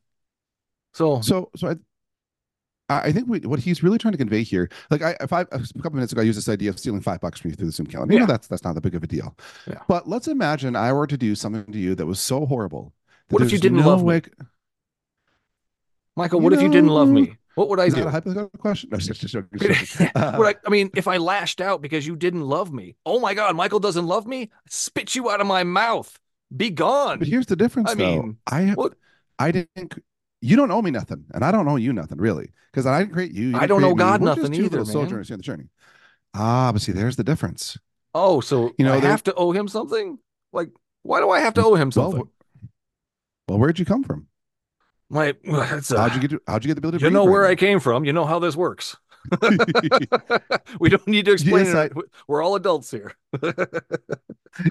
So, 0.95 1.21
So, 1.23 1.51
so 1.57 1.69
I, 1.69 1.75
I 2.89 3.13
think 3.13 3.27
we, 3.29 3.41
what 3.41 3.59
he's 3.61 3.83
really 3.83 3.99
trying 3.99 4.13
to 4.13 4.19
convey 4.19 4.43
here, 4.43 4.69
like 4.91 5.03
I, 5.03 5.17
if 5.21 5.33
I, 5.33 5.41
a 5.43 5.47
couple 5.47 5.93
minutes 5.95 6.13
ago, 6.13 6.21
I 6.21 6.25
used 6.25 6.37
this 6.37 6.49
idea 6.49 6.71
of 6.71 6.79
stealing 6.79 7.01
five 7.01 7.21
bucks 7.21 7.41
from 7.41 7.51
you 7.51 7.57
through 7.57 7.67
the 7.67 7.73
Zoom 7.73 7.87
calendar. 7.87 8.13
You 8.15 8.21
know, 8.21 8.27
that's 8.27 8.47
that's 8.47 8.63
not 8.65 8.75
that 8.75 8.83
big 8.83 8.95
of 8.95 9.03
a 9.03 9.07
deal. 9.07 9.37
Yeah. 9.67 9.81
But 9.89 10.09
let's 10.09 10.29
imagine 10.29 10.77
I 10.77 10.93
were 10.93 11.07
to 11.07 11.17
do 11.17 11.35
something 11.35 11.73
to 11.73 11.79
you 11.79 11.95
that 11.95 12.07
was 12.07 12.21
so 12.21 12.45
horrible. 12.47 12.93
that 13.29 13.35
What 13.35 13.43
if 13.43 13.53
you 13.53 13.59
didn't 13.59 13.79
no 13.79 13.89
love 13.89 14.01
me? 14.01 14.07
way- 14.07 14.23
Michael, 16.15 16.41
You 16.41 16.45
what 16.45 16.53
if 16.53 16.61
you 16.61 16.69
didn't 16.69 16.91
love 16.91 17.09
me? 17.09 17.39
What 17.55 17.69
would 17.69 17.81
I 17.81 17.85
Is 17.87 17.95
do? 17.95 18.01
that 18.01 18.07
a 18.09 18.11
hypothetical 18.11 18.59
question? 18.59 18.91
No, 18.91 18.99
just, 18.99 19.21
just, 19.21 19.35
just. 19.59 20.01
Uh, 20.01 20.09
I, 20.15 20.55
I 20.67 20.71
mean, 20.71 20.91
if 20.97 21.07
I 21.07 21.19
lashed 21.19 21.61
out 21.61 21.83
because 21.83 22.07
you 22.07 22.17
didn't 22.17 22.43
love 22.43 22.73
me, 22.73 22.97
oh 23.05 23.21
my 23.21 23.35
God, 23.35 23.55
Michael 23.57 23.81
doesn't 23.81 24.07
love 24.07 24.27
me. 24.27 24.51
Spit 24.69 25.15
you 25.15 25.31
out 25.31 25.41
of 25.41 25.47
my 25.47 25.63
mouth. 25.65 26.19
Be 26.57 26.71
gone. 26.71 27.19
but 27.19 27.29
here's 27.29 27.47
the 27.47 27.57
difference, 27.57 27.91
I 27.91 27.95
though. 27.95 28.23
mean, 28.23 28.37
I 28.47 28.65
what- 28.71 28.95
I 29.39 29.51
didn't. 29.51 29.95
You 30.41 30.57
don't 30.57 30.71
owe 30.71 30.83
me 30.83 30.91
nothing, 30.91 31.25
and 31.35 31.45
I 31.45 31.53
don't 31.53 31.69
owe 31.69 31.77
you 31.77 31.93
nothing, 31.93 32.19
really, 32.19 32.51
because 32.71 32.85
I 32.85 32.99
didn't 33.01 33.13
create 33.13 33.33
you. 33.33 33.51
you 33.51 33.57
I 33.59 33.67
don't 33.67 33.83
owe 33.85 33.91
me. 33.91 33.97
God 33.97 34.21
We're 34.21 34.35
nothing 34.35 34.55
either, 34.55 34.79
man. 34.79 34.87
sojourners 34.87 35.29
here 35.29 35.37
the 35.37 35.43
journey. 35.43 35.69
Ah, 36.35 36.71
but 36.73 36.83
see, 36.83 36.93
there's 36.93 37.17
the 37.17 37.25
difference. 37.25 37.79
Oh, 38.15 38.41
so 38.41 38.73
You 38.79 38.85
know, 38.85 38.95
I 38.95 38.99
have 38.99 39.23
to 39.25 39.35
owe 39.35 39.53
him 39.53 39.69
something? 39.69 40.19
Like, 40.53 40.71
why 41.03 41.21
do 41.21 41.31
I 41.31 41.41
have 41.41 41.55
to 41.55 41.65
owe 41.65 41.75
him 41.75 41.91
Well, 41.95 42.11
something? 42.13 42.29
well, 43.49 43.59
where'd 43.59 43.79
you 43.79 43.85
come 43.85 44.03
from? 44.05 44.27
My, 45.13 45.35
that's 45.45 45.91
a, 45.91 46.01
How'd 46.01 46.15
you 46.15 46.21
get? 46.21 46.31
To, 46.31 46.41
how'd 46.47 46.65
you 46.65 46.69
get 46.69 46.75
the 46.75 46.81
ability? 46.81 46.99
to 46.99 47.05
you 47.05 47.11
know 47.11 47.27
where 47.27 47.47
I 47.47 47.55
came 47.55 47.81
from. 47.81 48.07
You 48.07 48.15
know 48.15 48.25
how 48.25 48.39
this 48.39 48.57
works. 48.57 48.97
we 50.81 50.89
don't 50.89 51.07
need 51.07 51.27
to 51.27 51.33
explain 51.33 51.67
Yes, 51.67 51.91
it. 51.91 51.93
We're 52.27 52.43
all 52.43 52.57
adults 52.57 52.91
here. 52.91 53.15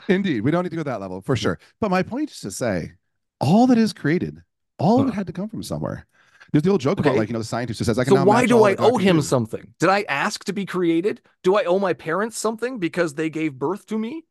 Indeed, 0.10 0.42
we 0.42 0.52
don't 0.52 0.64
need 0.64 0.72
to 0.72 0.76
go 0.76 0.84
that 0.84 1.00
level 1.00 1.22
for 1.22 1.36
sure. 1.36 1.58
But 1.80 1.90
my 1.92 2.04
point 2.04 2.32
is 2.32 2.40
to 2.42 2.52
say, 2.52 2.94
all 3.40 3.68
that 3.68 3.78
is 3.78 3.94
created, 3.94 4.42
all 4.78 5.00
of 5.00 5.08
it 5.08 5.12
uh. 5.12 5.14
had 5.14 5.28
to 5.28 5.34
come 5.34 5.48
from 5.48 5.64
somewhere. 5.64 6.06
There's 6.52 6.64
the 6.64 6.72
old 6.72 6.82
joke 6.82 7.00
about 7.00 7.16
like 7.16 7.30
you 7.30 7.34
know 7.34 7.40
the 7.40 7.46
scientist 7.46 7.80
who 7.80 7.86
says, 7.86 7.98
"I 7.98 8.04
can." 8.04 8.14
so 8.14 8.26
why 8.26 8.46
do 8.46 8.64
I 8.66 8.76
owe 8.76 8.98
him 8.98 9.18
do." 9.18 9.22
something? 9.22 9.74
Did 9.80 9.88
I 9.90 10.04
ask 10.10 10.44
to 10.46 10.54
be 10.54 10.66
created? 10.66 11.22
Do 11.44 11.56
I 11.56 11.64
owe 11.64 11.80
my 11.80 11.94
parents 11.94 12.38
something 12.38 12.78
because 12.78 13.14
they 13.14 13.30
gave 13.30 13.54
birth 13.54 13.86
to 13.86 13.98
me? 13.98 14.26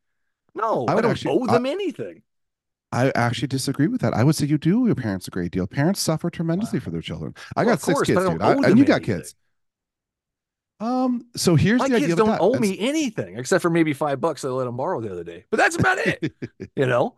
No, 0.54 0.84
I 0.86 0.96
I, 0.96 1.00
don't 1.00 1.12
actually- 1.12 1.40
owe 1.40 1.46
them 1.46 1.64
anything. 1.64 2.22
I 2.92 3.12
actually 3.14 3.48
disagree 3.48 3.86
with 3.86 4.00
that. 4.00 4.14
I 4.14 4.24
would 4.24 4.34
say 4.34 4.46
you 4.46 4.58
do 4.58 4.86
your 4.86 4.94
parents 4.96 5.28
a 5.28 5.30
great 5.30 5.52
deal. 5.52 5.66
Parents 5.66 6.00
suffer 6.00 6.28
tremendously 6.30 6.80
for 6.80 6.90
their 6.90 7.00
children. 7.02 7.34
I 7.56 7.64
Well, 7.64 7.74
got 7.74 7.80
six 7.82 7.94
course, 7.94 8.06
kids, 8.06 8.16
but 8.16 8.20
I 8.42 8.48
don't 8.48 8.56
dude. 8.56 8.64
I- 8.64 8.68
and 8.70 8.78
you 8.78 8.84
got 8.84 9.02
kids. 9.02 9.34
Um. 10.80 11.26
So 11.36 11.56
here's 11.56 11.78
My 11.78 11.88
the 11.88 11.98
kids 11.98 12.12
of 12.12 12.18
don't 12.18 12.38
owe 12.40 12.54
me 12.58 12.78
anything 12.78 13.36
except 13.38 13.60
for 13.60 13.68
maybe 13.70 13.92
five 13.92 14.18
bucks 14.20 14.44
I 14.44 14.48
let 14.48 14.64
them 14.64 14.76
borrow 14.78 15.00
the 15.00 15.12
other 15.12 15.24
day. 15.24 15.44
But 15.50 15.58
that's 15.58 15.76
about 15.76 15.98
it. 15.98 16.32
you 16.76 16.86
know, 16.86 17.16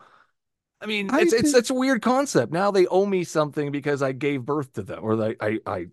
I 0.81 0.87
mean, 0.87 1.11
I 1.11 1.21
it's 1.21 1.33
it's 1.33 1.43
think- 1.43 1.57
it's 1.57 1.71
a 1.71 1.75
weird 1.75 2.02
concept. 2.02 2.52
Now 2.52 2.73
they 2.73 2.87
owe 2.88 3.07
me 3.07 3.23
something 3.23 3.71
because 3.71 4.02
I 4.02 4.11
gave 4.12 4.45
birth 4.45 4.73
to 4.75 4.83
them, 4.83 5.05
or 5.05 5.23
I 5.23 5.37
I, 5.41 5.59
I 5.64 5.87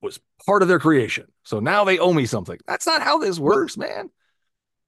was 0.00 0.20
part 0.46 0.62
of 0.62 0.68
their 0.68 0.78
creation. 0.78 1.26
So 1.42 1.58
now 1.58 1.82
they 1.84 1.98
owe 1.98 2.12
me 2.12 2.24
something. 2.24 2.58
That's 2.68 2.86
not 2.86 3.02
how 3.02 3.18
this 3.18 3.38
works, 3.38 3.76
man. 3.76 4.08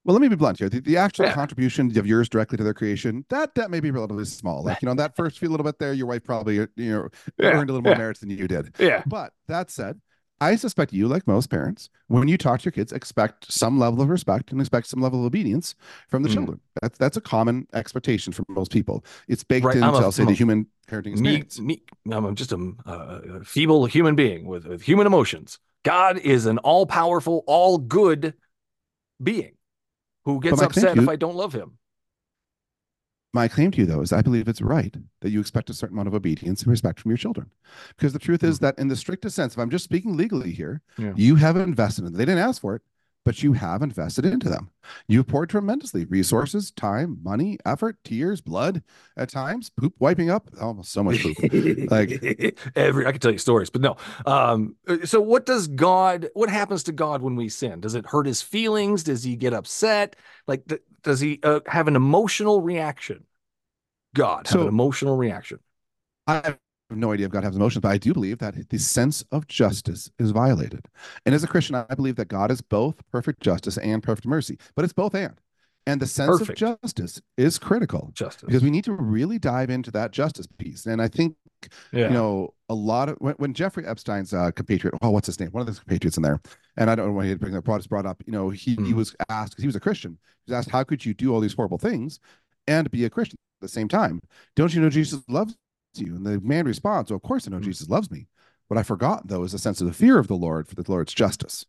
Well, 0.05 0.13
let 0.15 0.21
me 0.21 0.29
be 0.29 0.37
blunt 0.37 0.59
here. 0.59 0.69
The, 0.69 0.81
the 0.81 0.97
actual 0.99 1.27
Yeah. 1.27 1.35
contribution 1.35 1.97
of 1.99 2.07
yours 2.07 2.29
directly 2.29 2.59
to 2.59 2.65
their 2.65 2.75
creation, 2.75 3.25
that 3.31 3.55
that 3.55 3.71
may 3.71 3.81
be 3.81 3.91
relatively 3.91 4.27
small. 4.27 4.63
Like, 4.63 4.83
you 4.83 4.87
know, 4.87 4.95
that 4.95 5.17
first 5.17 5.39
few 5.39 5.49
little 5.49 5.65
bit 5.65 5.79
there, 5.79 5.95
your 5.95 6.07
wife 6.07 6.25
probably, 6.25 6.57
you 6.57 6.69
know, 6.77 7.09
Yeah, 7.39 7.53
earned 7.53 7.71
a 7.71 7.73
little 7.73 7.83
more 7.83 7.93
yeah. 7.93 7.99
merits 7.99 8.21
than 8.21 8.29
you 8.31 8.47
did. 8.47 8.75
Yeah. 8.79 9.03
But 9.07 9.33
that 9.49 9.71
said, 9.71 10.01
I 10.41 10.57
suspect 10.57 10.93
you, 10.93 11.09
like 11.09 11.27
most 11.27 11.49
parents, 11.49 11.89
when 12.09 12.29
you 12.29 12.37
talk 12.37 12.61
to 12.61 12.65
your 12.65 12.73
kids, 12.73 12.93
expect 12.93 13.51
some 13.51 13.79
level 13.79 14.03
of 14.03 14.11
respect 14.11 14.53
and 14.53 14.61
expect 14.61 14.89
some 14.89 15.01
level 15.01 15.21
of 15.21 15.27
obedience 15.27 15.75
from 16.09 16.23
the 16.23 16.29
Mhm. 16.29 16.35
children. 16.35 16.61
That's 16.83 16.99
that's 16.99 17.17
a 17.17 17.21
common 17.23 17.67
expectation 17.73 18.33
for 18.33 18.45
most 18.49 18.71
people. 18.73 19.05
It's 19.27 19.43
baked 19.43 19.65
Right, 19.65 19.77
into, 19.77 19.87
I'll 19.87 20.13
say, 20.13 20.23
I'm 20.23 20.29
the 20.29 20.35
human 20.35 20.67
parenting 20.87 21.13
experience. 21.13 21.61
me, 21.61 21.83
I'm 22.11 22.35
just 22.35 22.53
a, 22.53 22.73
uh, 22.85 23.21
a 23.41 23.45
feeble 23.45 23.87
human 23.87 24.17
being 24.17 24.45
with, 24.45 24.67
with 24.67 24.83
human 24.83 25.07
emotions. 25.07 25.59
God 25.83 26.19
is 26.19 26.45
an 26.45 26.59
all 26.59 26.85
powerful, 26.85 27.45
all 27.47 27.79
good 27.79 28.35
being 29.23 29.53
who 30.25 30.41
gets 30.41 30.61
upset 30.61 30.97
if 30.97 31.05
you- 31.05 31.11
I 31.11 31.17
don't 31.17 31.37
love 31.37 31.53
him. 31.53 31.79
My 33.33 33.49
claim 33.49 33.73
to 33.73 33.79
you, 33.81 33.87
though, 33.87 34.01
is 34.01 34.13
I 34.13 34.23
believe 34.23 34.47
it's 34.47 34.63
right 34.63 34.97
that 35.21 35.31
you 35.31 35.41
expect 35.41 35.69
a 35.69 35.75
certain 35.75 35.97
amount 35.97 36.07
of 36.07 36.15
obedience 36.15 36.63
and 36.63 36.71
respect 36.71 37.01
from 37.01 37.11
your 37.11 37.19
children. 37.19 37.51
Because 37.97 38.13
the 38.13 38.21
truth 38.21 38.45
is 38.45 38.59
hmm. 38.59 38.65
that, 38.65 38.79
in 38.79 38.87
the 38.87 38.97
strictest 38.97 39.35
sense, 39.35 39.55
if 39.55 39.59
I'm 39.59 39.71
just 39.71 39.85
speaking 39.85 40.17
legally 40.17 40.53
here, 40.53 40.83
Yeah. 40.97 41.15
you 41.17 41.35
have 41.35 41.57
invested 41.57 42.03
in 42.03 42.05
them. 42.05 42.15
They 42.15 42.25
didn't 42.25 42.47
ask 42.47 42.61
for 42.61 42.77
it, 42.77 42.83
but 43.25 43.43
you 43.43 43.53
have 43.55 43.83
invested 43.83 44.25
into 44.27 44.49
them. 44.49 44.71
You've 45.09 45.27
poured 45.27 45.49
tremendously 45.51 46.05
resources, 46.05 46.71
time, 46.71 47.19
money, 47.23 47.59
effort, 47.65 47.97
tears, 48.05 48.41
blood, 48.41 48.83
at 49.17 49.31
times, 49.31 49.71
poop 49.71 49.95
wiping 49.99 50.31
up. 50.31 50.51
Almost 50.61 50.93
so 50.93 51.03
much 51.03 51.23
poop. 51.23 51.91
Like- 51.91 52.59
every 52.77 53.07
I 53.07 53.13
could 53.13 53.23
tell 53.23 53.33
you 53.33 53.39
stories, 53.39 53.71
but 53.71 53.81
no. 53.81 53.97
Um, 54.27 54.77
so 55.05 55.21
what 55.21 55.47
does 55.47 55.67
God? 55.69 56.29
What 56.35 56.51
happens 56.51 56.83
to 56.85 56.93
God 56.93 57.23
when 57.23 57.37
we 57.37 57.49
sin? 57.49 57.81
Does 57.81 57.95
it 57.95 58.07
hurt 58.07 58.27
his 58.27 58.43
feelings? 58.43 59.03
Does 59.05 59.23
he 59.25 59.37
get 59.37 59.55
upset? 59.55 60.17
Like, 60.47 60.67
th- 60.69 60.83
does 61.03 61.21
he 61.21 61.41
uh, 61.43 61.61
have 61.67 61.89
an 61.89 61.97
emotional 61.97 62.61
reaction? 62.61 63.25
God 64.15 64.47
have 64.47 64.53
So- 64.53 64.61
an 64.63 64.69
emotional 64.69 65.17
reaction. 65.17 65.59
I 66.27 66.57
have 66.91 66.99
no 66.99 67.13
idea 67.13 67.27
if 67.27 67.33
God 67.33 67.45
has 67.45 67.57
emotions, 67.57 67.81
but 67.83 67.91
I 67.91 67.99
do 67.99 68.13
believe 68.13 68.39
that 68.39 68.69
the 68.69 68.79
sense 68.79 69.25
of 69.33 69.47
justice 69.47 70.11
is 70.19 70.31
violated. 70.31 70.87
And 71.25 71.35
as 71.35 71.43
a 71.43 71.47
Christian, 71.49 71.75
I 71.75 71.95
believe 71.95 72.17
that 72.17 72.29
God 72.29 72.51
is 72.51 72.61
both 72.61 72.97
perfect 73.11 73.41
justice 73.41 73.79
and 73.79 74.03
perfect 74.03 74.27
mercy, 74.27 74.59
but 74.75 74.85
it's 74.85 74.93
both 74.93 75.15
and. 75.15 75.41
And 75.87 76.01
the 76.01 76.07
sense 76.07 76.39
Perfect. 76.39 76.63
of 76.63 76.81
justice 76.81 77.21
is 77.37 77.59
critical 77.59 78.11
Justice. 78.15 78.45
because 78.47 78.63
we 78.63 78.71
need 78.71 78.85
to 78.85 78.93
really 78.93 79.39
dive 79.39 79.69
into 79.69 79.91
that 79.91 80.13
justice 80.13 80.47
piece. 80.57 80.87
And 80.87 81.03
I 81.03 81.09
think, 81.09 81.37
yeah. 81.93 82.09
you 82.09 82.15
know, 82.15 82.55
a 82.71 82.75
lot 82.75 83.11
of 83.11 83.17
when, 83.19 83.35
when 83.35 83.53
Jeffrey 83.53 83.85
Epstein's 83.87 84.33
uh, 84.33 84.51
compatriot, 84.53 84.95
oh, 85.03 85.11
what's 85.11 85.27
his 85.27 85.39
name? 85.39 85.51
One 85.51 85.61
of 85.61 85.67
those 85.67 85.81
compatriots 85.81 86.17
in 86.17 86.23
there. 86.23 86.41
And 86.79 86.89
I 86.89 86.95
don't 86.95 87.09
know 87.09 87.13
why 87.13 87.25
he 87.25 87.31
had 87.31 87.39
bring 87.39 87.53
that 87.53 87.65
brought, 87.65 87.87
brought 87.87 88.07
up, 88.07 88.23
you 88.25 88.33
know, 88.33 88.49
he, 88.49 88.71
he 88.71 88.77
Mhm. 88.77 88.95
was 88.95 89.15
asked, 89.29 89.53
because 89.53 89.63
he 89.63 89.69
was 89.69 89.77
a 89.77 89.81
Christian, 89.81 90.13
he 90.47 90.53
was 90.53 90.59
asked, 90.59 90.71
how 90.71 90.85
could 90.85 91.05
you 91.05 91.13
do 91.13 91.35
all 91.35 91.41
these 91.41 91.53
horrible 91.53 91.77
things 91.79 92.19
and 92.67 92.91
be 92.91 93.05
a 93.05 93.11
Christian 93.11 93.37
at 93.61 93.67
the 93.67 93.69
same 93.69 93.89
time? 93.89 94.21
Don't 94.57 94.75
you 94.75 94.81
know 94.81 94.89
Jesus 94.89 95.21
loves 95.29 95.55
you? 96.01 96.15
And 96.17 96.25
the 96.27 96.41
man 96.41 96.67
responds, 96.67 97.11
well, 97.11 97.17
of 97.17 97.23
course 97.23 97.47
I 97.47 97.51
know 97.51 97.59
Mhm. 97.59 97.65
Jesus 97.65 97.89
loves 97.89 98.11
me. 98.11 98.27
What 98.69 98.79
I 98.79 98.83
forgot, 98.83 99.29
though, 99.29 99.45
is 99.45 99.55
a 99.55 99.59
sense 99.59 99.81
of 99.81 99.87
the 99.87 99.93
fear 99.93 100.19
of 100.19 100.27
the 100.29 100.37
Lord 100.37 100.67
for 100.69 100.75
the 100.75 100.85
Lord's 100.91 101.13
justice. 101.15 101.65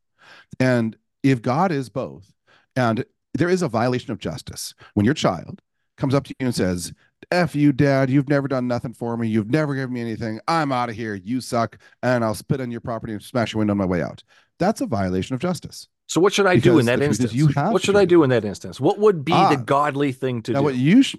And 0.60 0.98
if 1.24 1.42
God 1.42 1.72
is 1.72 1.90
both, 1.90 2.32
and 2.76 3.06
there 3.34 3.50
is 3.50 3.62
a 3.62 3.68
violation 3.68 4.12
of 4.12 4.20
justice 4.20 4.74
when 4.94 5.06
your 5.06 5.14
child 5.14 5.62
comes 5.98 6.14
up 6.14 6.24
to 6.26 6.34
you 6.40 6.48
and 6.48 6.56
says, 6.56 6.94
F 7.32 7.56
you, 7.56 7.72
dad, 7.74 8.10
you've 8.10 8.30
never 8.30 8.48
done 8.48 8.68
nothing 8.68 8.94
for 8.94 9.18
me. 9.18 9.28
You've 9.28 9.50
never 9.50 9.74
given 9.76 9.94
me 9.94 10.02
anything. 10.02 10.40
I'm 10.48 10.72
out 10.72 10.90
of 10.90 10.96
here. 10.96 11.16
You 11.16 11.42
suck. 11.42 11.78
And 12.04 12.24
I'll 12.24 12.36
spit 12.36 12.62
on 12.62 12.70
your 12.72 12.82
property 12.82 13.14
and 13.14 13.22
smash 13.22 13.54
your 13.54 13.60
window 13.60 13.72
on 13.72 13.78
my 13.78 13.86
way 13.86 14.02
out. 14.02 14.24
That's 14.60 14.82
a 14.82 14.86
violation 14.86 15.34
of 15.34 15.42
justice. 15.42 15.88
So 16.08 16.22
what 16.22 16.34
should 16.34 16.46
I 16.46 16.58
do 16.58 16.78
in 16.78 16.86
that 16.86 17.00
the 17.00 17.06
truth 17.06 17.14
is 17.14 17.20
instance? 17.22 17.34
you 17.34 17.48
have 17.56 17.74
what 17.74 17.82
should 17.82 17.96
I 17.96 18.06
do 18.06 18.24
in 18.24 18.30
that 18.30 18.46
instance? 18.46 18.80
What 18.80 19.00
would 19.00 19.26
be 19.26 19.34
Ah. 19.34 19.50
the 19.50 19.58
godly 19.58 20.12
thing 20.12 20.42
to 20.44 20.52
now, 20.54 20.60
do? 20.60 20.64
what 20.66 20.76
you 20.76 21.02
sh- 21.02 21.16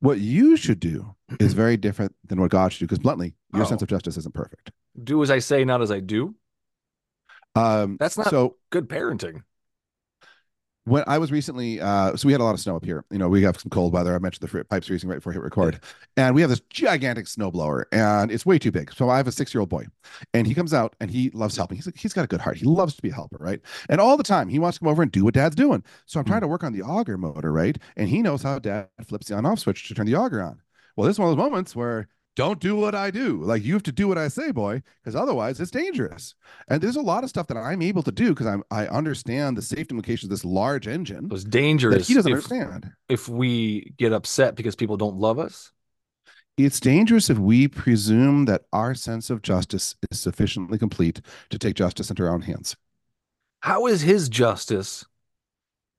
what 0.00 0.18
you 0.18 0.56
should 0.56 0.80
do 0.80 1.14
is 1.40 1.52
very 1.54 1.76
different 1.76 2.14
than 2.26 2.40
what 2.40 2.50
God 2.50 2.72
should 2.72 2.80
do. 2.80 2.86
Because 2.86 2.98
bluntly, 2.98 3.34
your 3.54 3.62
Oh. 3.64 3.66
sense 3.66 3.82
of 3.82 3.88
justice 3.88 4.16
isn't 4.16 4.34
perfect. 4.34 4.70
do 5.02 5.22
as 5.22 5.30
I 5.30 5.40
say, 5.40 5.64
not 5.64 5.82
as 5.82 5.90
I 5.90 6.00
do. 6.00 6.34
Um, 7.54 7.96
That's 7.98 8.16
not 8.18 8.28
so. 8.30 8.56
good 8.70 8.88
parenting. 8.88 9.42
When 10.86 11.02
I 11.06 11.18
was 11.18 11.32
recently, 11.32 11.80
uh, 11.80 12.16
so 12.16 12.26
we 12.26 12.32
had 12.32 12.40
a 12.40 12.44
lot 12.44 12.54
of 12.54 12.60
snow 12.60 12.76
up 12.76 12.84
here. 12.84 13.04
You 13.10 13.18
know, 13.18 13.28
we 13.28 13.42
have 13.42 13.58
some 13.60 13.70
cold 13.70 13.92
weather. 13.92 14.14
I 14.14 14.18
mentioned 14.18 14.42
the 14.42 14.48
fr- 14.48 14.62
pipes 14.62 14.86
freezing 14.86 15.10
right 15.10 15.16
before 15.16 15.32
I 15.32 15.34
hit 15.34 15.42
record, 15.42 15.80
and 16.16 16.34
we 16.34 16.40
have 16.40 16.48
this 16.50 16.60
gigantic 16.70 17.26
snowblower, 17.26 17.84
and 17.92 18.30
it's 18.30 18.46
way 18.46 18.58
too 18.58 18.70
big. 18.70 18.92
So 18.92 19.10
I 19.10 19.16
have 19.16 19.26
a 19.26 19.32
six-year-old 19.32 19.68
boy, 19.68 19.86
and 20.32 20.46
he 20.46 20.54
comes 20.54 20.72
out 20.72 20.94
and 21.00 21.10
he 21.10 21.30
loves 21.30 21.56
helping. 21.56 21.76
He's 21.76 21.88
he's 21.96 22.12
got 22.12 22.24
a 22.24 22.28
good 22.28 22.40
heart. 22.40 22.56
He 22.56 22.64
loves 22.64 22.94
to 22.94 23.02
be 23.02 23.10
a 23.10 23.14
helper, 23.14 23.38
right? 23.40 23.60
And 23.88 24.00
all 24.00 24.16
the 24.16 24.22
time 24.22 24.48
he 24.48 24.58
wants 24.58 24.78
to 24.78 24.84
come 24.84 24.88
over 24.88 25.02
and 25.02 25.10
do 25.10 25.24
what 25.24 25.34
Dad's 25.34 25.56
doing. 25.56 25.82
So 26.06 26.20
I'm 26.20 26.26
trying 26.26 26.42
to 26.42 26.48
work 26.48 26.62
on 26.62 26.72
the 26.72 26.82
auger 26.82 27.18
motor, 27.18 27.52
right? 27.52 27.76
And 27.96 28.08
he 28.08 28.22
knows 28.22 28.42
how 28.42 28.58
Dad 28.60 28.88
flips 29.04 29.26
the 29.26 29.34
on-off 29.34 29.58
switch 29.58 29.88
to 29.88 29.94
turn 29.94 30.06
the 30.06 30.14
auger 30.14 30.42
on. 30.42 30.60
Well, 30.96 31.06
this 31.06 31.16
is 31.16 31.18
one 31.18 31.30
of 31.30 31.36
those 31.36 31.44
moments 31.44 31.76
where 31.76 32.08
don't 32.36 32.60
do 32.60 32.76
what 32.76 32.94
I 32.94 33.10
do. 33.10 33.42
Like 33.42 33.64
you 33.64 33.72
have 33.72 33.82
to 33.84 33.92
do 33.92 34.06
what 34.08 34.18
I 34.18 34.28
say, 34.28 34.50
boy, 34.52 34.82
because 35.02 35.16
otherwise 35.16 35.58
it's 35.58 35.70
dangerous. 35.70 36.34
And 36.68 36.80
there's 36.82 36.96
a 36.96 37.00
lot 37.02 37.24
of 37.24 37.30
stuff 37.30 37.46
that 37.48 37.56
I'm 37.56 37.82
able 37.82 38.02
to 38.04 38.12
do 38.12 38.28
because 38.28 38.46
I'm 38.46 38.62
I 38.70 38.86
understand 38.86 39.56
the 39.56 39.62
safety 39.62 39.94
implications 39.94 40.24
of 40.24 40.30
this 40.30 40.44
large 40.44 40.86
engine 40.86 41.24
It 41.24 41.30
was 41.32 41.44
that 41.44 41.50
dangerous 41.50 42.06
he 42.08 42.14
doesn't 42.14 42.30
if, 42.30 42.36
understand. 42.52 42.92
if 43.08 43.28
we 43.28 43.94
get 43.96 44.12
upset 44.12 44.54
because 44.54 44.76
people 44.76 44.96
don't 44.96 45.16
love 45.16 45.38
us. 45.38 45.72
It's 46.58 46.80
dangerous 46.80 47.28
if 47.28 47.38
we 47.38 47.68
presume 47.68 48.46
that 48.46 48.62
our 48.72 48.94
sense 48.94 49.28
of 49.28 49.42
justice 49.42 49.94
is 50.10 50.20
sufficiently 50.20 50.78
complete 50.78 51.20
to 51.50 51.58
take 51.58 51.74
justice 51.74 52.08
into 52.10 52.22
our 52.22 52.30
own 52.32 52.42
hands. 52.42 52.76
How 53.60 53.86
is 53.86 54.00
his 54.02 54.28
justice 54.28 55.04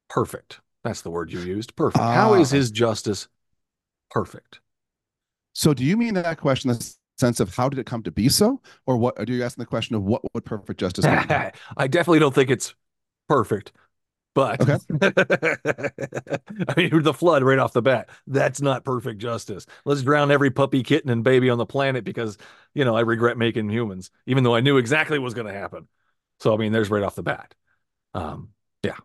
perfect? 0.09 0.59
That's 0.83 1.01
the 1.01 1.11
word 1.11 1.31
you 1.31 1.39
used. 1.41 1.75
Perfect. 1.75 2.03
How 2.03 2.33
is 2.35 2.51
Ah. 2.53 2.55
his 2.57 2.71
justice 2.71 3.27
perfect? 4.09 4.59
So, 5.57 5.73
do 5.73 5.83
you 5.83 5.97
mean 5.97 6.13
that 6.13 6.39
question 6.39 6.69
the 6.69 6.95
sense 7.17 7.39
of 7.39 7.55
how 7.55 7.67
did 7.67 7.79
it 7.79 7.87
come 7.87 8.03
to 8.03 8.11
be 8.11 8.29
so, 8.29 8.61
or 8.85 8.95
what? 8.95 9.15
Or 9.17 9.23
are 9.23 9.25
you 9.25 9.43
asking 9.43 9.63
the 9.63 9.65
question 9.65 9.95
of 9.95 10.03
what 10.03 10.21
would 10.35 10.45
perfect 10.45 10.79
justice? 10.79 11.03
I 11.07 11.51
definitely 11.87 12.19
don't 12.19 12.35
think 12.35 12.51
it's 12.51 12.75
perfect, 13.27 13.71
but 14.35 14.61
Okay. 14.61 14.77
I 15.01 16.73
mean, 16.77 17.01
the 17.01 17.15
flood 17.17 17.41
right 17.41 17.57
off 17.57 17.73
the 17.73 17.81
bat, 17.81 18.09
that's 18.27 18.61
not 18.61 18.85
perfect 18.85 19.17
justice. 19.19 19.65
Let's 19.83 20.03
drown 20.03 20.29
every 20.29 20.51
puppy, 20.51 20.83
kitten, 20.83 21.09
and 21.09 21.23
baby 21.23 21.49
on 21.49 21.57
the 21.57 21.65
planet 21.65 22.03
because, 22.03 22.37
you 22.75 22.85
know, 22.85 22.95
I 22.95 23.01
regret 23.01 23.35
making 23.39 23.71
humans, 23.71 24.11
even 24.27 24.43
though 24.43 24.53
I 24.53 24.59
knew 24.59 24.77
exactly 24.77 25.17
what 25.17 25.25
was 25.25 25.33
going 25.33 25.47
to 25.47 25.59
happen. 25.59 25.87
So, 26.39 26.53
I 26.53 26.57
mean, 26.57 26.71
there's 26.71 26.91
right 26.91 27.01
off 27.01 27.15
the 27.15 27.23
bat. 27.23 27.55
Um, 28.13 28.49
yeah. 28.83 28.97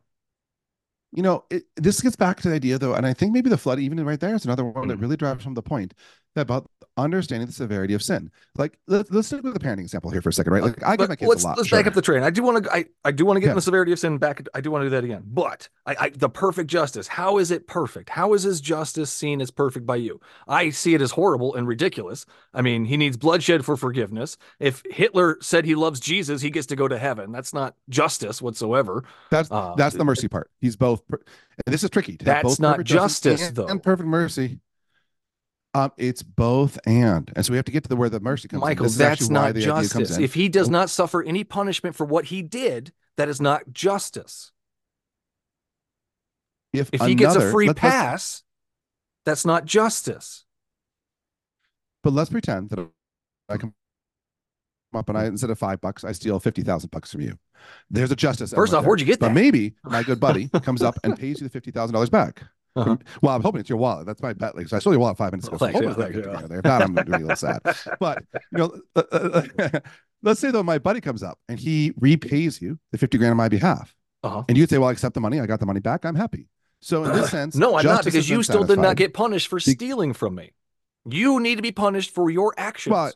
you 1.13 1.23
know, 1.23 1.45
it, 1.51 1.65
this 1.77 2.01
gets 2.01 2.17
back 2.17 2.41
to 2.41 2.49
the 2.49 2.55
idea 2.55 2.79
though, 2.79 2.95
and 2.95 3.05
I 3.07 3.13
think 3.13 3.33
maybe 3.33 3.51
the 3.51 3.59
flood, 3.59 3.79
even 3.79 4.03
right 4.05 4.19
there, 4.19 4.35
is 4.35 4.45
another 4.45 4.65
one 4.65 4.89
that 4.89 4.97
really 4.97 5.17
drives 5.17 5.45
home 5.45 5.55
the 5.55 5.63
point 5.63 5.93
about 6.37 6.69
understanding 6.99 7.47
the 7.47 7.53
severity 7.53 7.95
of 7.95 8.03
sin. 8.03 8.31
Like, 8.57 8.79
let's 8.87 9.11
let's 9.11 9.27
stick 9.29 9.43
with 9.43 9.55
the 9.55 9.61
parenting 9.61 9.81
example 9.81 10.11
here 10.11 10.21
for 10.21 10.29
a 10.29 10.33
second, 10.33 10.53
right? 10.53 10.63
Like, 10.63 10.83
I 10.83 10.97
But 10.97 11.05
give 11.05 11.09
my 11.09 11.17
kids 11.17 11.29
let's 11.29 11.45
a 11.45 11.47
lot. 11.47 11.57
let's 11.57 11.69
sure. 11.71 11.79
back 11.79 11.87
up 11.87 11.95
the 11.95 12.03
train. 12.03 12.23
I 12.23 12.31
do 12.31 12.43
want 12.43 12.65
to 12.65 12.73
I, 12.73 12.85
I 13.05 13.13
do 13.13 13.25
want 13.25 13.37
to 13.37 13.41
get 13.41 13.47
Yeah. 13.47 13.53
in 13.53 13.57
the 13.57 13.63
severity 13.63 13.93
of 13.93 13.99
sin 13.99 14.19
back. 14.19 14.47
I 14.55 14.61
do 14.61 14.71
want 14.71 14.83
to 14.83 14.87
do 14.87 14.91
that 14.91 15.05
again. 15.05 15.23
But 15.27 15.69
I, 15.87 15.97
I 15.99 16.09
the 16.11 16.29
perfect 16.29 16.69
justice. 16.71 17.09
How 17.09 17.39
is 17.39 17.51
it 17.51 17.67
perfect? 17.67 18.11
How 18.11 18.35
is 18.35 18.43
his 18.43 18.61
justice 18.61 19.11
seen 19.11 19.41
as 19.41 19.51
perfect 19.51 19.87
by 19.87 19.97
you? 19.97 20.21
I 20.47 20.71
see 20.71 20.95
it 20.95 21.01
as 21.01 21.13
horrible 21.13 21.55
and 21.55 21.67
ridiculous. 21.67 22.27
I 22.53 22.61
mean, 22.63 22.85
he 22.85 22.97
needs 22.99 23.17
bloodshed 23.17 23.65
for 23.65 23.77
forgiveness. 23.77 24.37
If 24.61 24.83
Hitler 24.91 25.39
said 25.41 25.65
he 25.65 25.75
loves 25.75 25.99
Jesus, 26.01 26.43
he 26.43 26.51
gets 26.51 26.67
to 26.69 26.77
go 26.77 26.89
to 26.89 26.99
heaven. 26.99 27.33
That's 27.33 27.55
not 27.55 27.75
justice 27.89 28.43
whatsoever. 28.43 29.05
That's 29.31 29.51
Uh, 29.51 29.75
that's 29.77 29.95
the 29.97 30.05
mercy 30.05 30.29
part. 30.29 30.51
He's 30.61 30.77
both, 30.77 31.07
per- 31.09 31.21
and 31.67 31.73
this 31.73 31.83
is 31.85 31.91
tricky. 31.91 32.17
to 32.19 32.25
have 32.27 32.43
That's 32.45 32.59
not 32.61 32.83
justice 32.85 33.21
justice, 33.41 33.49
and, 33.49 33.57
though. 33.57 33.67
and 33.67 33.83
perfect 33.83 34.09
mercy. 34.09 34.61
Um, 35.75 35.91
it's 35.97 36.23
both 36.23 36.79
and, 36.87 37.33
and 37.35 37.47
so 37.47 37.51
we 37.53 37.57
have 37.57 37.65
to 37.65 37.73
get 37.73 37.83
to 37.85 37.89
the 37.89 37.97
where 37.97 38.11
the 38.11 38.21
mercy 38.21 38.47
comes. 38.47 38.61
Michael, 38.61 38.89
that's 38.91 39.31
not 39.31 39.55
the 39.55 39.61
idea 39.61 39.73
comes 39.73 39.91
justice. 39.91 40.19
If 40.19 40.35
he 40.35 40.49
does 40.51 40.69
not 40.69 40.91
suffer 40.91 41.23
any 41.23 41.45
punishment 41.45 41.97
for 41.97 42.05
what 42.05 42.27
he 42.27 42.43
did, 42.43 42.93
that 43.17 43.29
is 43.31 43.41
not 43.41 43.73
justice. 43.73 44.53
if, 46.75 46.91
If 46.93 47.01
he 47.03 47.15
gets 47.15 47.37
a 47.37 47.51
free 47.51 47.69
let- 47.69 47.77
pass, 47.77 48.43
that's 49.25 49.47
not 49.47 49.65
justice. 49.65 50.45
but 52.03 52.13
let's 52.13 52.29
pretend 52.31 52.69
that 52.71 52.87
I 53.49 53.57
come 53.57 53.73
up 54.95 55.09
and 55.09 55.17
I 55.17 55.25
instead 55.25 55.49
of 55.49 55.59
five 55.59 55.81
bucks, 55.81 56.05
I 56.05 56.13
steal 56.13 56.39
fifty 56.39 56.61
thousand 56.63 56.91
bucks 56.91 57.13
from 57.13 57.23
you. 57.23 57.39
There's 57.91 58.11
a 58.11 58.17
justice. 58.17 58.53
First 58.53 58.75
off, 58.75 58.85
where'd 58.85 59.01
you 59.01 59.07
get 59.07 59.21
But 59.21 59.29
that? 59.29 59.35
maybe 59.35 59.75
my 59.85 60.03
good 60.03 60.21
buddy 60.21 60.49
comes 60.49 60.83
up 60.83 60.99
and 61.03 61.19
pays 61.19 61.41
you 61.41 61.47
the 61.47 61.51
fifty 61.53 61.71
thousand 61.71 61.95
dollars 61.95 62.11
back. 62.11 62.43
Uh-huh. 62.75 62.97
Well, 63.21 63.37
I'm 63.37 63.43
hoping 63.43 63.61
it's 63.61 63.69
your 63.69 63.79
wallet. 63.79 64.07
That's 64.07 64.23
my 64.23 64.33
bet. 64.33 64.57
Like, 64.57 64.67
so 64.69 64.77
I 64.77 64.81
stole 64.81 64.95
your 64.95 65.01
wallet 65.01 65.19
five 65.19 65.33
minutes 65.33 65.47
ago. 65.49 65.59
So 65.59 65.67
hoping 65.67 65.83
yeah, 65.83 65.89
it's 65.91 65.99
not 65.99 66.05
thanks, 66.13 66.27
good 66.27 66.49
there. 66.51 66.59
If 66.61 66.65
not, 66.65 66.83
I'm 66.83 66.95
going 66.95 67.05
to 67.07 67.11
be 67.13 67.17
a 67.17 67.27
little 67.27 67.37
sad. 67.37 67.61
But 68.01 68.25
you 68.51 68.59
know, 68.59 68.81
uh, 68.97 69.03
uh, 69.13 69.81
let's 70.23 70.41
say 70.41 70.51
though 70.51 70.63
my 70.63 70.79
buddy 70.79 71.01
comes 71.03 71.23
up 71.23 71.39
and 71.49 71.59
he 71.59 71.93
repays 71.99 72.63
you 72.63 72.79
the 72.91 72.99
fifty 72.99 73.19
grand 73.19 73.33
on 73.33 73.37
my 73.37 73.49
behalf, 73.49 73.95
Uh-huh. 74.23 74.45
and 74.49 74.57
you 74.57 74.63
would 74.63 74.71
say, 74.71 74.79
"Well, 74.79 74.89
I 74.89 74.93
accept 74.93 75.15
the 75.15 75.21
money. 75.21 75.39
I 75.41 75.47
got 75.47 75.61
the 75.61 75.67
money 75.67 75.81
back. 75.81 76.05
I'm 76.07 76.15
happy." 76.15 76.47
So 76.81 77.05
in 77.05 77.13
this 77.13 77.31
sense, 77.39 77.55
No, 77.57 77.77
I'm 77.77 77.85
not 77.85 78.05
because 78.05 78.29
you 78.31 78.43
still 78.43 78.65
did 78.65 78.79
not 78.79 78.97
get 78.97 79.13
punished 79.15 79.49
for 79.49 79.61
stealing 79.61 80.15
from 80.15 80.35
me. 80.35 80.53
You 81.05 81.41
need 81.41 81.57
to 81.57 81.63
be 81.63 81.73
punished 81.73 82.11
for 82.15 82.31
your 82.31 82.55
actions. 82.57 82.93
Well, 82.93 83.13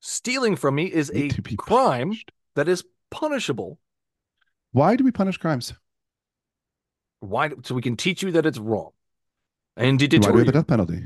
stealing 0.00 0.56
from 0.56 0.74
me 0.74 0.84
is 0.84 1.10
a 1.10 1.14
Need 1.14 1.30
to 1.32 1.42
be 1.42 1.56
crime 1.56 2.08
punished. 2.08 2.32
that 2.56 2.68
is 2.68 2.84
punishable. 3.10 3.78
Why 4.72 4.96
do 4.96 5.04
we 5.04 5.10
punish 5.12 5.38
crimes? 5.38 5.72
Why? 7.20 7.50
So 7.64 7.74
we 7.74 7.82
can 7.82 7.96
teach 7.96 8.22
you 8.22 8.32
that 8.32 8.46
it's 8.46 8.58
wrong. 8.58 8.90
And 9.76 9.98
did 9.98 10.10
Why 10.14 10.28
do 10.28 10.32
we 10.34 10.38
deter 10.38 10.38
have 10.40 10.46
the 10.46 10.52
death 10.52 10.66
penalty? 10.66 11.02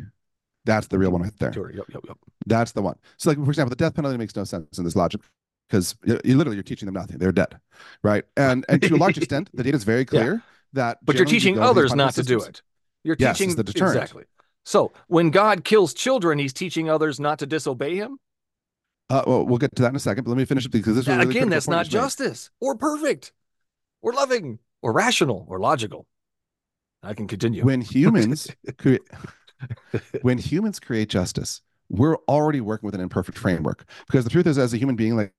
That's 0.64 0.86
the 0.88 0.98
real 0.98 1.10
one 1.10 1.22
right 1.22 1.32
there. 1.38 1.52
Yep, 1.52 1.86
yep, 1.92 2.04
yep. 2.06 2.18
That's 2.46 2.72
the 2.72 2.82
one. 2.82 2.96
So, 3.16 3.30
like 3.30 3.38
for 3.38 3.50
example, 3.50 3.70
the 3.70 3.76
death 3.76 3.94
penalty 3.94 4.16
makes 4.16 4.36
no 4.36 4.44
sense 4.44 4.78
in 4.78 4.84
this 4.84 4.96
logic 4.96 5.22
because 5.68 5.96
you, 6.04 6.20
you 6.24 6.36
literally 6.36 6.56
you're 6.56 6.62
teaching 6.62 6.86
them 6.86 6.94
nothing. 6.94 7.18
They're 7.18 7.32
dead, 7.32 7.58
right? 8.02 8.24
And 8.36 8.64
and 8.68 8.82
to 8.82 8.94
a 8.94 8.98
large 8.98 9.16
extent, 9.18 9.50
the 9.54 9.62
data 9.62 9.76
is 9.76 9.84
very 9.84 10.04
clear 10.04 10.42
that. 10.72 10.98
But 11.04 11.16
you're 11.16 11.24
you 11.24 11.30
teaching 11.30 11.54
these 11.54 11.62
others 11.62 11.94
not 11.94 12.14
to 12.14 12.22
do 12.22 12.42
it. 12.42 12.62
You're 13.04 13.16
Yes, 13.16 13.38
teaching 13.38 13.56
the 13.56 13.64
deterrent. 13.64 13.98
exactly. 13.98 14.24
So 14.64 14.92
when 15.08 15.30
God 15.30 15.64
kills 15.64 15.94
children, 15.94 16.38
He's 16.38 16.52
teaching 16.52 16.90
others 16.90 17.18
not 17.18 17.38
to 17.40 17.46
disobey 17.46 17.96
Him. 17.96 18.18
Uh, 19.08 19.24
well, 19.26 19.44
we'll 19.44 19.58
get 19.58 19.74
to 19.74 19.82
that 19.82 19.88
in 19.88 19.96
a 19.96 20.00
second, 20.00 20.24
but 20.24 20.30
let 20.30 20.36
me 20.36 20.44
finish 20.44 20.64
it 20.64 20.70
because 20.70 20.94
this 20.94 21.04
is 21.04 21.08
really 21.08 21.30
again, 21.30 21.48
that's 21.48 21.66
not 21.68 21.78
you 21.78 21.90
just 21.90 21.92
made. 21.92 22.00
justice 22.00 22.50
or 22.60 22.76
perfect 22.76 23.32
or 24.02 24.12
loving 24.12 24.58
or 24.82 24.92
rational 24.92 25.46
or 25.48 25.58
logical. 25.60 26.06
I 27.02 27.14
can 27.14 27.26
continue. 27.26 27.64
When 27.64 27.80
humans 27.80 28.48
create, 28.78 29.02
when 30.22 30.38
humans 30.38 30.80
create 30.80 31.08
justice, 31.08 31.62
we're 31.88 32.16
already 32.28 32.60
working 32.60 32.86
with 32.86 32.94
an 32.94 33.00
imperfect 33.00 33.38
framework 33.38 33.84
because 34.06 34.24
the 34.24 34.30
truth 34.30 34.46
is, 34.46 34.58
as 34.58 34.72
a 34.72 34.78
human 34.78 34.96
being, 34.96 35.16
like. 35.16 35.32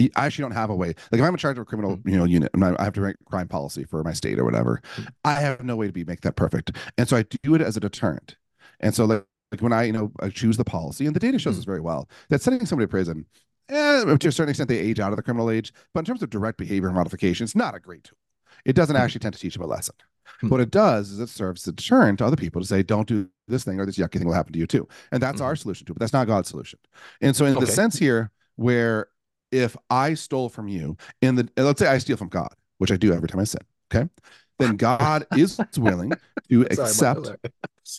I 0.00 0.26
actually 0.26 0.42
don't 0.42 0.52
have 0.52 0.70
a 0.70 0.76
way. 0.76 0.94
Like 1.10 1.20
if 1.20 1.22
I'm 1.22 1.34
in 1.34 1.38
charge 1.38 1.58
of 1.58 1.62
a 1.62 1.64
criminal, 1.64 1.96
Mm-hmm. 1.96 2.08
you 2.08 2.16
know, 2.16 2.24
unit, 2.24 2.50
and 2.54 2.64
I 2.64 2.84
have 2.84 2.92
to 2.94 3.00
write 3.00 3.16
crime 3.26 3.48
policy 3.48 3.82
for 3.82 4.04
my 4.04 4.12
state 4.12 4.38
or 4.38 4.44
whatever. 4.44 4.80
I 5.24 5.34
have 5.34 5.64
no 5.64 5.74
way 5.74 5.88
to 5.88 5.92
be 5.92 6.04
make 6.04 6.20
that 6.20 6.36
perfect, 6.36 6.70
and 6.96 7.08
so 7.08 7.16
I 7.16 7.24
do 7.42 7.54
it 7.56 7.60
as 7.60 7.76
a 7.76 7.80
deterrent. 7.80 8.36
And 8.78 8.94
so, 8.94 9.06
like, 9.06 9.24
like 9.50 9.60
when 9.60 9.72
I, 9.72 9.84
you 9.84 9.92
know, 9.92 10.12
I 10.20 10.28
choose 10.28 10.56
the 10.56 10.64
policy, 10.64 11.06
and 11.06 11.16
the 11.16 11.20
data 11.20 11.38
shows 11.40 11.56
Mm. 11.56 11.58
us 11.58 11.64
very 11.64 11.80
well 11.80 12.08
that 12.28 12.42
sending 12.42 12.64
somebody 12.64 12.86
to 12.86 12.90
prison, 12.90 13.26
eh, 13.70 14.04
to 14.04 14.28
a 14.28 14.32
certain 14.32 14.50
extent, 14.50 14.68
they 14.68 14.78
age 14.78 15.00
out 15.00 15.10
of 15.12 15.16
the 15.16 15.22
criminal 15.22 15.50
age. 15.50 15.72
But 15.94 16.00
in 16.00 16.04
terms 16.06 16.22
of 16.22 16.30
direct 16.30 16.58
behavior 16.58 16.92
modification, 16.92 17.42
it's 17.44 17.56
not 17.56 17.74
a 17.74 17.80
great 17.80 18.04
tool. 18.04 18.18
It 18.64 18.74
doesn't 18.74 18.96
actually 18.96 19.20
tend 19.20 19.34
to 19.34 19.40
teach 19.40 19.54
them 19.54 19.62
a 19.62 19.66
lesson. 19.66 19.94
Hmm. 20.40 20.48
What 20.48 20.60
it 20.60 20.70
does 20.70 21.10
is 21.10 21.20
it 21.20 21.28
serves 21.28 21.62
as 21.64 21.68
a 21.68 21.72
deterrent 21.72 22.18
to 22.18 22.26
other 22.26 22.36
people 22.36 22.60
to 22.60 22.66
say, 22.66 22.82
don't 22.82 23.08
do 23.08 23.28
this 23.48 23.64
thing 23.64 23.80
or 23.80 23.86
this 23.86 23.96
yucky 23.96 24.18
thing 24.18 24.26
will 24.26 24.34
happen 24.34 24.52
to 24.52 24.58
you 24.58 24.66
too. 24.66 24.86
And 25.10 25.22
that's 25.22 25.40
our 25.40 25.56
solution 25.56 25.86
to 25.86 25.92
it, 25.92 25.94
but 25.94 26.00
that's 26.00 26.12
not 26.12 26.26
God's 26.26 26.48
solution. 26.48 26.78
And 27.20 27.34
so, 27.34 27.46
in 27.46 27.54
the 27.58 27.66
sense 27.66 27.96
here, 27.98 28.30
where 28.56 29.08
if 29.50 29.76
I 29.88 30.14
stole 30.14 30.48
from 30.48 30.68
you, 30.68 30.96
in 31.22 31.34
the 31.36 31.48
let's 31.56 31.80
say 31.80 31.86
I 31.86 31.98
steal 31.98 32.16
from 32.16 32.28
God, 32.28 32.52
which 32.78 32.92
I 32.92 32.96
do 32.96 33.12
every 33.12 33.28
time 33.28 33.40
I 33.40 33.44
sin, 33.44 33.62
okay, 33.92 34.08
then 34.58 34.76
God 34.76 35.26
is 35.36 35.58
willing 35.76 36.12
to 36.50 36.62
accept. 36.62 37.30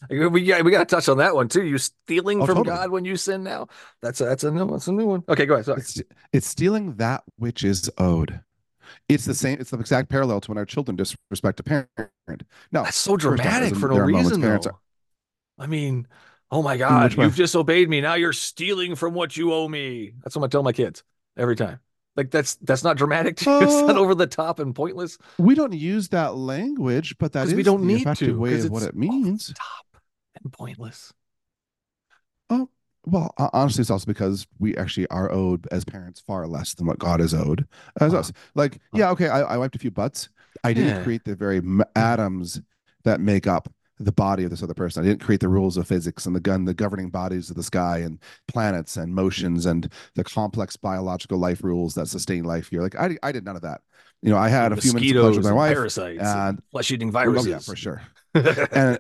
We 0.08 0.46
got 0.46 0.64
we 0.64 0.70
got 0.70 0.88
to 0.88 0.96
touch 0.96 1.10
on 1.10 1.18
that 1.18 1.34
one 1.34 1.48
too. 1.48 1.64
You 1.64 1.80
stealing 1.80 2.44
Oh, 2.44 2.46
from 2.46 2.58
totally. 2.58 2.76
God 2.76 2.92
when 2.92 3.06
you 3.06 3.16
sin 3.16 3.44
now. 3.44 3.70
That's 4.04 4.22
a, 4.22 4.26
that's 4.26 4.44
a 4.44 4.52
new 4.52 4.70
that's 4.70 4.88
a 4.88 4.92
new 4.92 5.08
one. 5.08 5.24
Okay, 5.28 5.48
go 5.48 5.56
ahead. 5.56 5.66
Sorry. 5.66 5.80
It's, 5.80 6.02
it's 6.32 6.46
stealing 6.46 6.94
that 6.98 7.24
which 7.38 7.64
is 7.64 7.90
owed. 7.98 8.40
It's 9.08 9.26
the 9.26 9.34
same. 9.34 9.60
It's 9.60 9.72
the 9.72 9.80
exact 9.80 10.10
parallel 10.10 10.42
to 10.42 10.52
when 10.52 10.58
our 10.58 10.66
children 10.66 10.96
disrespect 10.96 11.60
a 11.60 11.64
parent. 11.64 11.88
No, 12.72 12.84
That's 12.84 12.98
so 12.98 13.18
dramatic 13.18 13.76
for 13.76 13.88
no 13.90 13.96
there 13.96 14.04
are 14.04 14.08
moments 14.08 14.30
reason 14.32 14.42
though. 14.42 14.70
are- 14.70 14.80
I 15.58 15.68
mean, 15.68 16.08
oh 16.52 16.62
my 16.62 16.78
God, 16.78 17.14
you've 17.18 17.36
disobeyed 17.36 17.90
me. 17.90 18.02
Now 18.02 18.14
you're 18.14 18.34
stealing 18.34 18.96
from 18.96 19.14
what 19.14 19.36
you 19.36 19.54
owe 19.54 19.68
me. 19.68 20.14
That's 20.24 20.36
what 20.36 20.46
I 20.46 20.48
tell 20.48 20.64
my 20.64 20.72
kids 20.72 21.04
every 21.38 21.56
time. 21.56 21.80
Like 22.16 22.32
that's 22.32 22.56
that's 22.56 22.84
not 22.84 22.98
dramatic. 22.98 23.38
to 23.38 23.50
you? 23.50 23.58
it's 23.62 23.88
not 23.88 23.96
Uh, 23.96 24.00
over 24.00 24.16
the 24.16 24.28
top 24.28 24.60
and 24.60 24.74
pointless. 24.76 25.18
we 25.38 25.56
don't 25.56 25.74
use 25.74 26.10
that 26.10 26.36
language, 26.36 27.16
but 27.18 27.34
that 27.34 27.48
is 27.48 27.54
we 27.54 27.64
don't 27.64 27.82
the 27.82 27.88
need 27.88 28.02
effective 28.02 28.30
to, 28.30 28.40
way 28.40 28.60
of 28.60 28.70
what 28.70 28.84
it 28.84 28.96
means. 28.96 29.54
Top 29.54 30.02
and 30.44 30.52
pointless. 30.52 31.14
Well, 33.06 33.34
honestly, 33.54 33.82
it's 33.82 33.90
also 33.90 34.06
because 34.06 34.46
we 34.60 34.76
actually 34.78 35.08
are 35.08 35.32
owed 35.32 35.68
as 35.72 35.86
parents 35.86 36.20
far 36.20 36.46
less 36.48 36.74
than 36.76 36.86
what 36.86 37.00
God 37.00 37.22
is 37.22 37.34
owed 37.34 37.66
as 38.02 38.14
Uh-huh. 38.14 38.20
us. 38.20 38.32
Like, 38.56 38.80
yeah, 38.94 39.10
okay, 39.12 39.30
I, 39.30 39.42
I 39.42 39.58
wiped 39.58 39.76
a 39.76 39.80
few 39.80 39.92
butts. 39.92 40.30
I 40.64 40.74
didn't 40.74 40.98
Yeah. 40.98 41.04
create 41.04 41.24
the 41.24 41.36
very 41.36 41.58
m- 41.58 41.84
atoms 41.96 42.62
that 43.06 43.22
make 43.22 43.48
up 43.48 43.72
the 44.02 44.12
body 44.12 44.44
of 44.44 44.50
this 44.50 44.62
other 44.64 44.74
person. 44.74 45.04
I 45.04 45.08
didn't 45.08 45.22
create 45.22 45.42
the 45.42 45.50
rules 45.50 45.76
of 45.78 45.88
physics 45.88 46.26
and 46.26 46.36
the 46.36 46.40
gun, 46.40 46.66
the 46.66 46.74
governing 46.74 47.10
bodies 47.10 47.50
of 47.50 47.56
the 47.56 47.64
sky 47.64 48.00
and 48.00 48.20
planets 48.48 48.96
and 48.98 49.14
motions 49.14 49.66
and 49.66 49.92
the 50.16 50.24
complex 50.24 50.78
biological 50.78 51.38
life 51.38 51.64
rules 51.64 51.96
that 51.96 52.08
sustain 52.08 52.44
life 52.44 52.70
here. 52.70 52.82
Like, 52.82 52.96
I, 52.96 53.18
I 53.24 53.32
did 53.32 53.44
none 53.46 53.56
of 53.56 53.62
that. 53.64 53.82
You 54.22 54.30
know, 54.30 54.38
I 54.38 54.50
had 54.50 54.72
a 54.74 54.78
few 54.78 54.94
minutes 54.94 55.14
with 55.38 55.44
my 55.44 55.50
and 55.50 55.58
wife. 55.58 55.74
parasites, 55.74 56.22
and- 56.24 56.62
flesh 56.72 56.92
eating 56.92 57.10
Oh, 57.10 57.12
viruses. 57.12 57.48
yeah, 57.48 57.60
for 57.60 57.76
sure. 57.76 58.02
and 58.36 59.00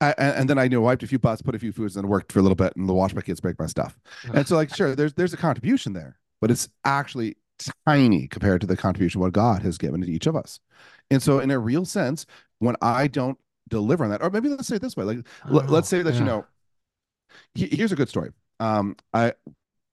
I, 0.00 0.14
and 0.18 0.36
and 0.36 0.50
then 0.50 0.58
I 0.58 0.64
you 0.64 0.70
know 0.70 0.80
wiped 0.80 1.02
a 1.02 1.06
few 1.06 1.18
butts, 1.18 1.42
put 1.42 1.54
a 1.54 1.58
few 1.58 1.72
foods, 1.72 1.96
and 1.96 2.08
worked 2.08 2.32
for 2.32 2.38
a 2.38 2.42
little 2.42 2.56
bit, 2.56 2.74
and 2.76 2.88
watched 2.88 3.14
my 3.14 3.20
kids 3.22 3.40
break 3.40 3.58
my 3.58 3.66
stuff. 3.66 3.98
And 4.32 4.46
so, 4.46 4.56
like, 4.56 4.74
sure, 4.74 4.94
there's 4.96 5.12
there's 5.14 5.32
a 5.34 5.36
contribution 5.36 5.92
there, 5.92 6.18
but 6.40 6.50
it's 6.50 6.68
actually 6.84 7.36
tiny 7.86 8.26
compared 8.26 8.60
to 8.62 8.66
the 8.66 8.76
contribution 8.76 9.20
what 9.20 9.32
God 9.32 9.62
has 9.62 9.76
given 9.76 10.00
to 10.00 10.10
each 10.10 10.26
of 10.26 10.34
us. 10.36 10.60
And 11.10 11.22
so, 11.22 11.40
in 11.40 11.50
a 11.50 11.58
real 11.58 11.84
sense, 11.84 12.24
when 12.60 12.76
I 12.80 13.06
don't 13.08 13.38
deliver 13.68 14.04
on 14.04 14.10
that, 14.10 14.22
or 14.22 14.30
maybe 14.30 14.48
let's 14.48 14.68
say 14.68 14.76
it 14.76 14.82
this 14.82 14.96
way, 14.96 15.04
like 15.04 15.18
l- 15.50 15.64
let's 15.68 15.88
say 15.88 16.02
that 16.02 16.14
you 16.14 16.24
know, 16.24 16.46
he- 17.54 17.68
here's 17.76 17.92
a 17.92 17.96
good 17.96 18.08
story. 18.08 18.30
Um, 18.58 18.96
I 19.12 19.34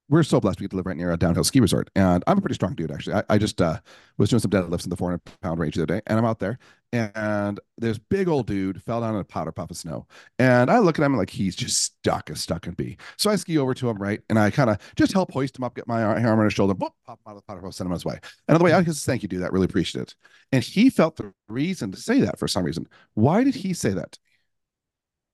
we're 0.09 0.23
so 0.23 0.39
blessed 0.39 0.59
we 0.59 0.63
get 0.63 0.71
to 0.71 0.77
live 0.77 0.85
right 0.85 0.95
near 0.95 1.11
a 1.11 1.17
downhill 1.17 1.43
ski 1.43 1.59
resort, 1.59 1.89
and 1.95 2.23
I'm 2.27 2.37
a 2.37 2.41
pretty 2.41 2.55
strong 2.55 2.75
dude 2.75 2.91
actually. 2.91 3.15
I, 3.15 3.23
I 3.29 3.37
just 3.37 3.61
uh, 3.61 3.79
was 4.17 4.29
doing 4.29 4.39
some 4.39 4.51
deadlifts 4.51 4.85
in 4.85 4.89
the 4.89 4.95
400 4.95 5.21
pound 5.41 5.59
range 5.59 5.75
the 5.75 5.83
other 5.83 5.95
day, 5.95 6.01
and 6.07 6.17
I'm 6.17 6.25
out 6.25 6.39
there, 6.39 6.59
and 6.93 7.59
this 7.77 7.97
big 7.97 8.27
old 8.27 8.47
dude 8.47 8.81
fell 8.81 9.01
down 9.01 9.15
in 9.15 9.21
a 9.21 9.23
powder 9.25 9.51
puff 9.51 9.71
of 9.71 9.77
snow, 9.77 10.07
and 10.39 10.71
I 10.71 10.79
look 10.79 10.97
at 10.97 11.05
him 11.05 11.17
like 11.17 11.29
he's 11.29 11.55
just 11.55 11.81
stuck 11.81 12.29
as 12.29 12.41
stuck 12.41 12.61
can 12.63 12.73
be. 12.73 12.97
So 13.17 13.29
I 13.29 13.35
ski 13.35 13.57
over 13.57 13.73
to 13.73 13.89
him, 13.89 13.97
right, 13.97 14.21
and 14.29 14.39
I 14.39 14.49
kind 14.49 14.69
of 14.69 14.77
just 14.95 15.13
help 15.13 15.31
hoist 15.31 15.57
him 15.57 15.63
up, 15.63 15.75
get 15.75 15.87
my 15.87 16.03
ar- 16.03 16.15
arm 16.15 16.39
on 16.39 16.45
his 16.45 16.53
shoulder, 16.53 16.73
boop, 16.73 16.91
pop 17.05 17.19
him 17.19 17.29
out 17.29 17.35
of 17.35 17.37
the 17.37 17.41
powder 17.43 17.61
puff, 17.61 17.73
send 17.73 17.87
him 17.87 17.91
on 17.91 17.97
his 17.97 18.05
way. 18.05 18.19
And 18.47 18.55
on 18.55 18.59
the 18.59 18.65
way 18.65 18.71
out, 18.71 18.85
he 18.85 18.91
says, 18.91 19.05
"Thank 19.05 19.23
you, 19.23 19.27
dude. 19.27 19.41
That 19.41 19.53
really 19.53 19.65
appreciate 19.65 20.03
it." 20.03 20.15
And 20.51 20.63
he 20.63 20.89
felt 20.89 21.17
the 21.17 21.33
reason 21.49 21.91
to 21.91 21.97
say 21.97 22.21
that 22.21 22.39
for 22.39 22.47
some 22.47 22.63
reason. 22.63 22.87
Why 23.13 23.43
did 23.43 23.55
he 23.55 23.73
say 23.73 23.89
that? 23.91 24.17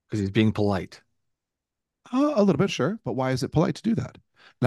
because 0.08 0.20
he's 0.20 0.32
being 0.32 0.52
polite. 0.52 1.02
Uh, 2.14 2.34
a 2.36 2.44
little 2.44 2.58
bit, 2.60 2.70
sure, 2.70 3.00
but 3.04 3.14
why 3.14 3.32
is 3.32 3.44
it 3.44 3.52
polite 3.52 3.76
to 3.76 3.82
do 3.82 3.96
that? 3.96 4.18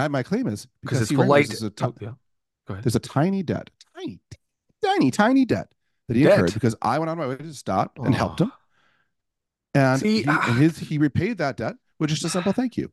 And 0.04 0.12
my 0.12 0.22
claim 0.22 0.46
is 0.46 0.66
because 0.82 1.00
it's 1.00 1.10
he 1.10 1.16
polite. 1.16 1.48
there's 1.48 1.62
a 1.62 1.72
Oh, 1.82 1.94
yeah. 2.00 2.12
Go 2.66 2.74
ahead. 2.74 2.84
there's 2.84 2.96
a 2.96 3.00
tiny 3.00 3.42
debt, 3.42 3.70
tiny, 3.96 4.20
tiny, 4.84 5.10
tiny 5.10 5.44
debt 5.44 5.68
that 6.08 6.16
he 6.16 6.24
Debt? 6.24 6.32
incurred 6.32 6.54
because 6.54 6.74
I 6.82 6.98
went 6.98 7.10
on 7.10 7.18
my 7.18 7.26
way 7.28 7.36
to 7.36 7.54
stop 7.54 7.98
and 7.98 8.14
helped 8.14 8.40
him, 8.40 8.52
and 9.74 10.00
See, 10.00 10.22
he, 10.22 10.24
ah. 10.28 10.44
and 10.48 10.58
his 10.58 10.78
he 10.78 10.98
repaid 10.98 11.38
that 11.38 11.56
debt 11.56 11.76
with 11.98 12.10
just 12.10 12.24
a 12.24 12.28
simple 12.28 12.52
thank 12.52 12.76
you. 12.76 12.90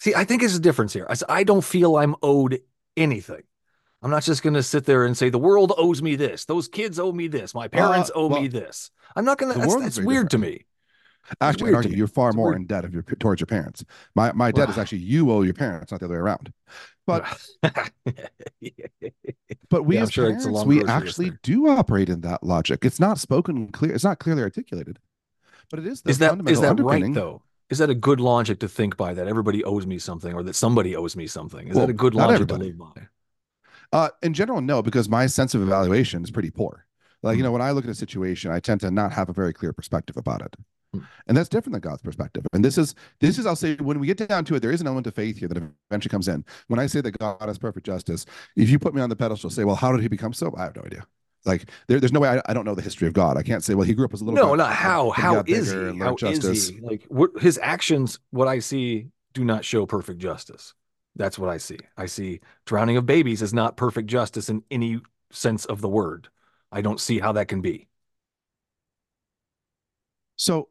See, 0.00 0.14
I 0.14 0.24
think 0.24 0.42
there's 0.42 0.54
a 0.54 0.60
difference 0.60 0.92
here. 0.92 1.06
I 1.28 1.42
don't 1.42 1.64
feel 1.64 1.96
I'm 1.96 2.14
owed 2.22 2.60
anything. 2.96 3.42
I'm 4.00 4.10
not 4.12 4.22
just 4.22 4.44
going 4.44 4.54
to 4.54 4.62
sit 4.62 4.84
there 4.84 5.04
and 5.04 5.16
say 5.16 5.28
the 5.28 5.38
world 5.38 5.72
owes 5.76 6.00
me 6.02 6.14
this. 6.14 6.44
Those 6.44 6.68
kids 6.68 7.00
owe 7.00 7.10
me 7.10 7.26
this. 7.26 7.52
My 7.52 7.66
parents 7.66 8.12
owe 8.14 8.28
me 8.28 8.46
this. 8.46 8.92
I'm 9.16 9.24
not 9.24 9.38
going 9.38 9.52
to. 9.52 9.58
That's, 9.58 9.74
that's 9.74 10.00
weird 10.00 10.30
to 10.30 10.38
me. 10.38 10.66
Actually, 11.40 11.74
argue 11.74 11.96
you're 11.96 12.08
far 12.08 12.30
It's 12.30 12.36
more 12.36 12.48
weird. 12.48 12.56
in 12.56 12.66
debt 12.66 12.84
of 12.84 12.92
your 12.92 13.02
towards 13.02 13.40
your 13.40 13.46
parents. 13.46 13.84
My 14.14 14.32
my 14.32 14.52
debt 14.52 14.70
is 14.70 14.78
actually 14.78 14.98
you 14.98 15.30
owe 15.30 15.42
your 15.42 15.54
parents, 15.54 15.92
not 15.92 16.00
the 16.00 16.06
other 16.06 16.14
way 16.14 16.20
around. 16.20 16.52
But 17.06 17.24
but 19.70 19.84
we 19.84 19.96
Yeah, 19.96 20.04
as 20.04 20.10
sure 20.10 20.26
parents, 20.26 20.64
we 20.64 20.84
actually 20.84 21.32
do 21.42 21.68
operate 21.68 22.08
in 22.08 22.20
that 22.22 22.42
logic. 22.42 22.84
It's 22.84 23.00
not 23.00 23.18
spoken 23.18 23.68
clear. 23.68 23.92
It's 23.92 24.04
not 24.04 24.18
clearly 24.18 24.42
articulated, 24.42 24.98
but 25.70 25.80
it 25.80 25.86
is 25.86 26.02
the 26.02 26.10
is 26.10 26.18
that 26.18 26.48
is 26.48 26.60
that 26.60 26.78
right 26.78 27.12
though? 27.12 27.42
Is 27.70 27.78
that 27.78 27.90
a 27.90 27.94
good 27.94 28.20
logic 28.20 28.60
to 28.60 28.68
think 28.68 28.96
by 28.96 29.12
that 29.12 29.28
everybody 29.28 29.62
owes 29.62 29.86
me 29.86 29.98
something 29.98 30.32
or 30.32 30.42
that 30.44 30.56
somebody 30.56 30.96
owes 30.96 31.16
me 31.16 31.26
something? 31.26 31.68
Is 31.68 31.74
Well, 31.74 31.86
that 31.86 31.90
a 31.90 31.92
good 31.92 32.14
logic 32.14 32.48
to 32.48 32.56
live 32.56 32.78
by? 32.78 33.08
Uh, 33.92 34.08
in 34.22 34.34
general, 34.34 34.60
no, 34.60 34.82
because 34.82 35.08
my 35.08 35.26
sense 35.26 35.54
of 35.54 35.62
evaluation 35.62 36.22
is 36.22 36.30
pretty 36.30 36.50
poor. 36.50 36.86
Like, 37.22 37.36
you 37.36 37.40
Hmm. 37.40 37.42
know, 37.42 37.52
when 37.52 37.62
I 37.62 37.72
look 37.72 37.84
at 37.84 37.90
a 37.90 37.94
situation, 37.94 38.50
I 38.50 38.60
tend 38.60 38.80
to 38.82 38.90
not 38.90 39.12
have 39.12 39.28
a 39.28 39.32
very 39.32 39.52
clear 39.52 39.72
perspective 39.72 40.16
about 40.16 40.42
it. 40.42 40.56
Hmm. 40.94 41.00
And 41.26 41.36
that's 41.36 41.48
different 41.48 41.74
than 41.74 41.80
God's 41.80 42.02
perspective. 42.02 42.46
And 42.52 42.64
this 42.64 42.78
is, 42.78 42.94
this 43.20 43.38
is, 43.38 43.46
I'll 43.46 43.56
say, 43.56 43.76
when 43.76 44.00
we 44.00 44.06
get 44.06 44.28
down 44.28 44.44
to 44.46 44.54
it, 44.54 44.60
there 44.60 44.70
is 44.70 44.80
an 44.80 44.86
element 44.86 45.06
of 45.06 45.14
faith 45.14 45.36
here 45.36 45.48
that 45.48 45.62
eventually 45.90 46.10
comes 46.10 46.28
in. 46.28 46.44
When 46.68 46.80
I 46.80 46.86
say 46.86 47.00
that 47.02 47.18
God 47.18 47.42
has 47.42 47.58
perfect 47.58 47.84
justice, 47.84 48.24
if 48.56 48.70
you 48.70 48.78
put 48.78 48.94
me 48.94 49.02
on 49.02 49.10
the 49.10 49.16
pedestal, 49.16 49.50
say, 49.50 49.64
well, 49.64 49.76
how 49.76 49.92
did 49.92 50.00
he 50.00 50.08
become 50.08 50.32
so? 50.32 50.54
I 50.56 50.64
have 50.64 50.76
no 50.76 50.82
idea. 50.82 51.06
Like, 51.44 51.70
there, 51.86 52.00
there's 52.00 52.12
no 52.12 52.20
way 52.20 52.28
I, 52.28 52.42
I 52.46 52.54
don't 52.54 52.64
know 52.64 52.74
the 52.74 52.82
history 52.82 53.06
of 53.06 53.12
God. 53.12 53.36
I 53.36 53.42
can't 53.42 53.62
say, 53.62 53.74
well, 53.74 53.86
he 53.86 53.94
grew 53.94 54.04
up 54.04 54.14
as 54.14 54.20
a 54.20 54.24
little 54.24 54.42
No, 54.42 54.54
not 54.54 54.72
how. 54.72 55.10
How 55.10 55.36
got 55.36 55.48
he? 55.48 55.54
How 55.54 56.16
learned 56.20 56.44
is 56.44 56.68
he? 56.68 56.80
Like 56.80 57.04
what 57.08 57.30
his 57.40 57.58
actions, 57.62 58.18
what 58.30 58.48
I 58.48 58.58
see, 58.58 59.08
do 59.34 59.44
not 59.44 59.64
show 59.64 59.86
perfect 59.86 60.18
justice. 60.20 60.74
That's 61.16 61.38
what 61.38 61.50
I 61.50 61.58
see. 61.58 61.78
I 61.96 62.06
see 62.06 62.40
drowning 62.64 62.96
of 62.96 63.06
babies 63.06 63.42
is 63.42 63.52
not 63.52 63.76
perfect 63.76 64.08
justice 64.08 64.48
in 64.48 64.62
any 64.70 65.00
sense 65.30 65.64
of 65.64 65.80
the 65.80 65.88
word. 65.88 66.28
I 66.72 66.80
don't 66.80 67.00
see 67.00 67.18
how 67.18 67.32
that 67.32 67.48
can 67.48 67.60
be. 67.60 67.88
So, 70.36 70.68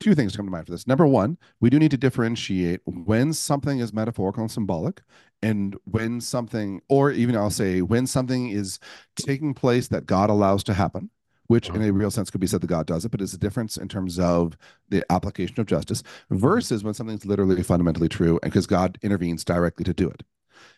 two 0.00 0.14
things 0.14 0.36
come 0.36 0.46
to 0.46 0.52
mind 0.52 0.66
for 0.66 0.72
this. 0.72 0.86
Number 0.86 1.06
one, 1.06 1.38
we 1.60 1.70
do 1.70 1.78
need 1.78 1.90
to 1.92 1.96
differentiate 1.96 2.80
when 2.84 3.32
something 3.32 3.78
is 3.78 3.92
metaphorical 3.92 4.42
and 4.42 4.50
symbolic, 4.50 5.02
and 5.42 5.76
when 5.84 6.20
something, 6.20 6.80
or 6.88 7.10
even 7.10 7.36
I'll 7.36 7.50
say, 7.50 7.82
when 7.82 8.06
something 8.06 8.50
is 8.50 8.78
taking 9.16 9.54
place 9.54 9.88
that 9.88 10.06
God 10.06 10.30
allows 10.30 10.64
to 10.64 10.74
happen, 10.74 11.10
which 11.46 11.68
in 11.68 11.82
a 11.82 11.92
real 11.92 12.10
sense 12.10 12.30
could 12.30 12.40
be 12.40 12.46
said 12.46 12.62
that 12.62 12.68
God 12.68 12.86
does 12.86 13.04
it, 13.04 13.10
but 13.10 13.20
it's 13.20 13.34
a 13.34 13.38
difference 13.38 13.76
in 13.76 13.88
terms 13.88 14.18
of 14.18 14.56
the 14.88 15.04
application 15.12 15.60
of 15.60 15.66
justice 15.66 16.02
versus 16.30 16.82
when 16.82 16.94
something's 16.94 17.26
literally 17.26 17.62
fundamentally 17.62 18.08
true 18.08 18.38
and 18.42 18.50
because 18.50 18.66
God 18.66 18.98
intervenes 19.02 19.44
directly 19.44 19.84
to 19.84 19.92
do 19.92 20.08
it. 20.08 20.22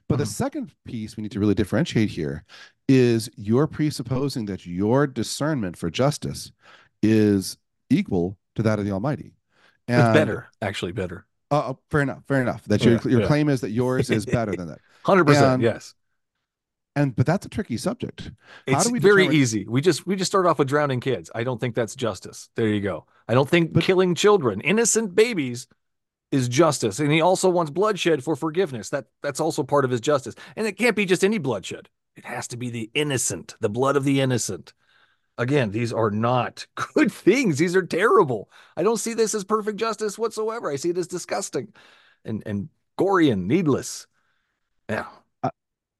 But 0.09 0.18
the 0.18 0.24
Mhm. 0.24 0.29
second 0.29 0.72
piece 0.85 1.16
we 1.16 1.22
need 1.22 1.33
to 1.33 1.40
really 1.40 1.55
differentiate 1.55 2.11
here 2.11 2.44
is 2.88 3.29
you're 3.37 3.68
presupposing 3.68 4.46
that 4.46 4.66
your 4.66 5.07
discernment 5.07 5.76
for 5.76 5.90
justice 5.90 6.50
is 7.02 7.59
equal 7.88 8.37
to 8.57 8.62
that 8.64 8.79
of 8.79 8.85
the 8.85 8.92
Almighty. 8.92 9.33
it's 9.88 10.12
better, 10.12 10.49
actually 10.61 10.92
better. 10.92 11.27
Uh, 11.51 11.71
uh, 11.71 11.75
fair 11.90 12.01
enough. 12.03 12.23
Fair 12.27 12.42
enough. 12.42 12.64
That 12.64 12.83
Yeah, 12.85 12.92
your 12.92 13.01
your 13.11 13.21
yeah. 13.23 13.27
claim 13.29 13.49
is 13.49 13.61
that 13.61 13.71
yours 13.71 14.11
is 14.11 14.27
better 14.27 14.55
than 14.57 14.66
that. 14.69 14.79
Hundred 15.05 15.27
percent, 15.27 15.62
yes. 15.62 15.95
And 16.97 17.14
but 17.14 17.27
that's 17.27 17.45
a 17.47 17.49
tricky 17.49 17.77
subject. 17.77 18.23
How 18.66 18.77
It's 18.79 18.87
do 18.87 18.92
we 18.92 18.99
very 18.99 19.23
determine- 19.25 19.40
easy. 19.40 19.66
We 19.69 19.81
just 19.81 20.07
we 20.07 20.16
just 20.16 20.31
start 20.31 20.47
off 20.47 20.59
with 20.59 20.66
drowning 20.69 21.01
kids. 21.01 21.31
I 21.35 21.45
don't 21.45 21.61
think 21.61 21.75
that's 21.75 21.95
justice. 21.95 22.49
There 22.57 22.66
you 22.69 22.81
go. 22.81 23.07
I 23.29 23.35
don't 23.35 23.49
think 23.49 23.73
But- 23.75 23.85
killing 23.85 24.14
children, 24.14 24.61
innocent 24.62 25.14
babies, 25.14 25.66
is 26.33 26.49
justice. 26.49 26.99
And 26.99 27.12
he 27.12 27.21
also 27.21 27.49
wants 27.51 27.71
bloodshed 27.71 28.25
for 28.25 28.35
forgiveness. 28.35 28.90
That 28.90 29.07
that's 29.23 29.40
also 29.40 29.62
part 29.62 29.85
of 29.85 29.90
his 29.90 30.01
justice. 30.01 30.35
And 30.57 30.66
it 30.66 30.73
can't 30.79 30.97
be 30.97 31.05
just 31.05 31.23
any 31.23 31.38
bloodshed. 31.38 31.88
It 32.16 32.25
has 32.25 32.49
to 32.49 32.57
be 32.57 32.71
the 32.71 32.90
innocent, 32.95 33.55
the 33.61 33.69
blood 33.69 33.95
of 33.97 34.05
the 34.05 34.21
innocent. 34.23 34.73
Again, 35.38 35.70
these 35.70 35.92
are 35.92 36.11
not 36.11 36.66
good 36.94 37.12
things. 37.12 37.59
These 37.59 37.77
are 37.77 37.83
terrible. 37.83 38.51
I 38.77 38.83
don't 38.83 38.96
see 38.99 39.14
this 39.14 39.35
as 39.35 39.44
perfect 39.44 39.79
justice 39.79 40.18
whatsoever. 40.18 40.70
I 40.70 40.77
see 40.77 40.90
it 40.90 40.99
as 40.99 41.07
disgusting 41.07 41.72
and 42.25 42.42
and 42.46 42.68
gory 42.96 43.31
and 43.31 43.46
needless. 43.46 44.07
Yeah. 44.88 45.07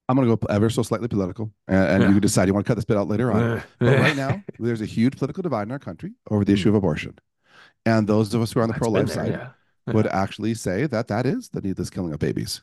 I'm 0.09 0.17
going 0.17 0.29
to 0.29 0.37
go 0.37 0.47
ever 0.49 0.71
so 0.71 0.83
slightly 0.83 1.09
political, 1.09 1.51
and, 1.67 1.89
and 1.89 2.03
Yeah. 2.03 2.09
you 2.09 2.15
can 2.15 2.23
decide 2.23 2.47
you 2.47 2.55
want 2.55 2.65
to 2.65 2.71
cut 2.71 2.77
this 2.77 2.85
bit 2.85 2.97
out 2.97 3.09
later 3.09 3.33
on. 3.33 3.63
But 3.81 3.99
right 3.99 4.17
now, 4.17 4.41
there's 4.59 4.81
a 4.81 4.87
huge 4.87 5.17
political 5.17 5.43
divide 5.43 5.65
in 5.65 5.73
our 5.73 5.81
country 5.81 6.13
over 6.31 6.45
the 6.45 6.53
hmm. 6.53 6.55
issue 6.55 6.69
of 6.69 6.77
abortion, 6.77 7.19
and 7.85 8.07
those 8.07 8.33
of 8.33 8.41
us 8.41 8.53
who 8.53 8.61
are 8.61 8.63
on 8.63 8.69
the 8.69 8.75
pro-life 8.75 9.11
side 9.11 9.33
yeah. 9.33 9.93
would 9.93 10.07
actually 10.07 10.55
say 10.55 10.87
that 10.87 11.09
that 11.09 11.27
is 11.27 11.49
the 11.49 11.61
needless 11.61 11.91
killing 11.91 12.13
of 12.13 12.21
babies. 12.21 12.61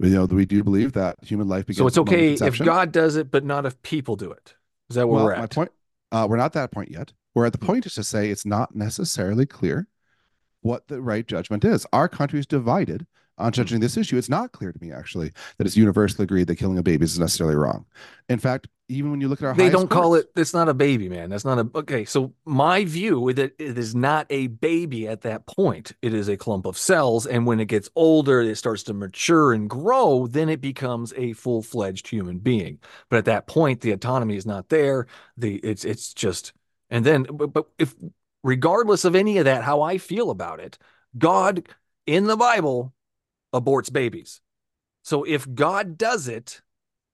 You 0.00 0.10
know 0.10 0.24
we 0.24 0.44
do 0.44 0.62
believe 0.62 0.92
that 0.92 1.16
human 1.22 1.48
life 1.48 1.66
begins. 1.66 1.78
So 1.78 1.86
it's 1.86 1.98
at 1.98 2.04
the 2.04 2.10
moment 2.10 2.40
of 2.40 2.46
okay 2.48 2.60
if. 2.60 2.64
God 2.64 2.92
does 2.92 3.16
it, 3.16 3.30
but 3.30 3.44
not 3.44 3.66
if 3.66 3.80
people 3.82 4.16
do 4.16 4.30
it. 4.30 4.54
Is 4.90 4.96
that 4.96 5.08
where 5.08 5.16
well, 5.16 5.24
we're 5.26 5.36
my 5.36 5.44
at? 5.44 5.50
point. 5.50 5.72
Uh, 6.14 6.28
we're 6.28 6.36
not 6.36 6.44
at 6.44 6.52
that 6.52 6.70
point 6.70 6.92
yet. 6.92 7.12
We're 7.34 7.44
at 7.44 7.52
the 7.52 7.58
point 7.58 7.86
is 7.86 7.94
to 7.94 8.04
say 8.04 8.30
it's 8.30 8.46
not 8.46 8.76
necessarily 8.76 9.46
clear 9.46 9.88
what 10.60 10.86
the 10.86 11.02
right 11.02 11.26
judgment 11.26 11.64
is. 11.64 11.88
Our 11.92 12.08
country 12.08 12.38
is 12.38 12.46
divided 12.46 13.04
on 13.38 13.48
Hmm. 13.48 13.52
judging 13.56 13.80
this 13.80 13.96
issue. 13.96 14.16
It's 14.16 14.28
not 14.28 14.52
clear 14.52 14.72
to 14.72 14.80
me 14.80 14.92
actually 14.92 15.32
that 15.58 15.66
it's 15.66 15.76
universally 15.76 16.24
agreed 16.24 16.46
that 16.46 16.56
killing 16.56 16.78
a 16.78 16.82
baby 16.82 17.04
is 17.04 17.18
necessarily 17.18 17.56
wrong. 17.56 17.84
In 18.28 18.38
fact, 18.38 18.68
even 18.88 19.10
when 19.10 19.20
you 19.20 19.28
look 19.28 19.40
at 19.42 19.46
our 19.46 19.54
They 19.54 19.70
don't 19.70 19.88
call 19.88 20.10
courts- 20.10 20.26
it. 20.36 20.40
It's 20.40 20.52
not 20.52 20.68
a 20.68 20.74
baby, 20.74 21.08
man. 21.08 21.30
That's 21.30 21.44
not 21.44 21.58
a. 21.58 21.68
Okay, 21.74 22.04
so 22.04 22.34
my 22.44 22.84
view 22.84 23.28
is 23.28 23.36
that 23.36 23.52
it 23.58 23.78
is 23.78 23.94
not 23.94 24.26
a 24.28 24.48
baby 24.48 25.08
at 25.08 25.22
that 25.22 25.46
point. 25.46 25.92
It 26.02 26.12
is 26.12 26.28
a 26.28 26.36
clump 26.36 26.66
of 26.66 26.76
cells, 26.76 27.26
and 27.26 27.46
when 27.46 27.60
it 27.60 27.64
gets 27.66 27.88
older, 27.96 28.42
it 28.42 28.56
starts 28.56 28.82
to 28.84 28.94
mature 28.94 29.52
and 29.54 29.70
grow. 29.70 30.26
Then 30.26 30.48
it 30.50 30.60
becomes 30.60 31.14
a 31.16 31.32
full 31.32 31.62
fledged 31.62 32.08
human 32.08 32.38
being. 32.38 32.78
But 33.08 33.16
at 33.18 33.24
that 33.24 33.46
point, 33.46 33.80
the 33.80 33.92
autonomy 33.92 34.36
is 34.36 34.44
not 34.46 34.68
there. 34.68 35.06
The 35.36 35.56
it's 35.56 35.84
it's 35.84 36.12
just. 36.14 36.52
And 36.90 37.04
then, 37.06 37.22
but, 37.24 37.54
but 37.54 37.64
if 37.78 37.94
regardless 38.42 39.04
of 39.06 39.16
any 39.16 39.38
of 39.38 39.46
that, 39.46 39.64
how 39.64 39.80
I 39.82 39.96
feel 39.98 40.30
about 40.30 40.60
it, 40.60 40.78
God 41.16 41.66
in 42.06 42.26
the 42.26 42.36
Bible 42.36 42.92
aborts 43.54 43.92
babies. 43.92 44.40
So 45.02 45.24
if 45.24 45.52
God 45.54 45.96
does 45.96 46.28
it, 46.28 46.60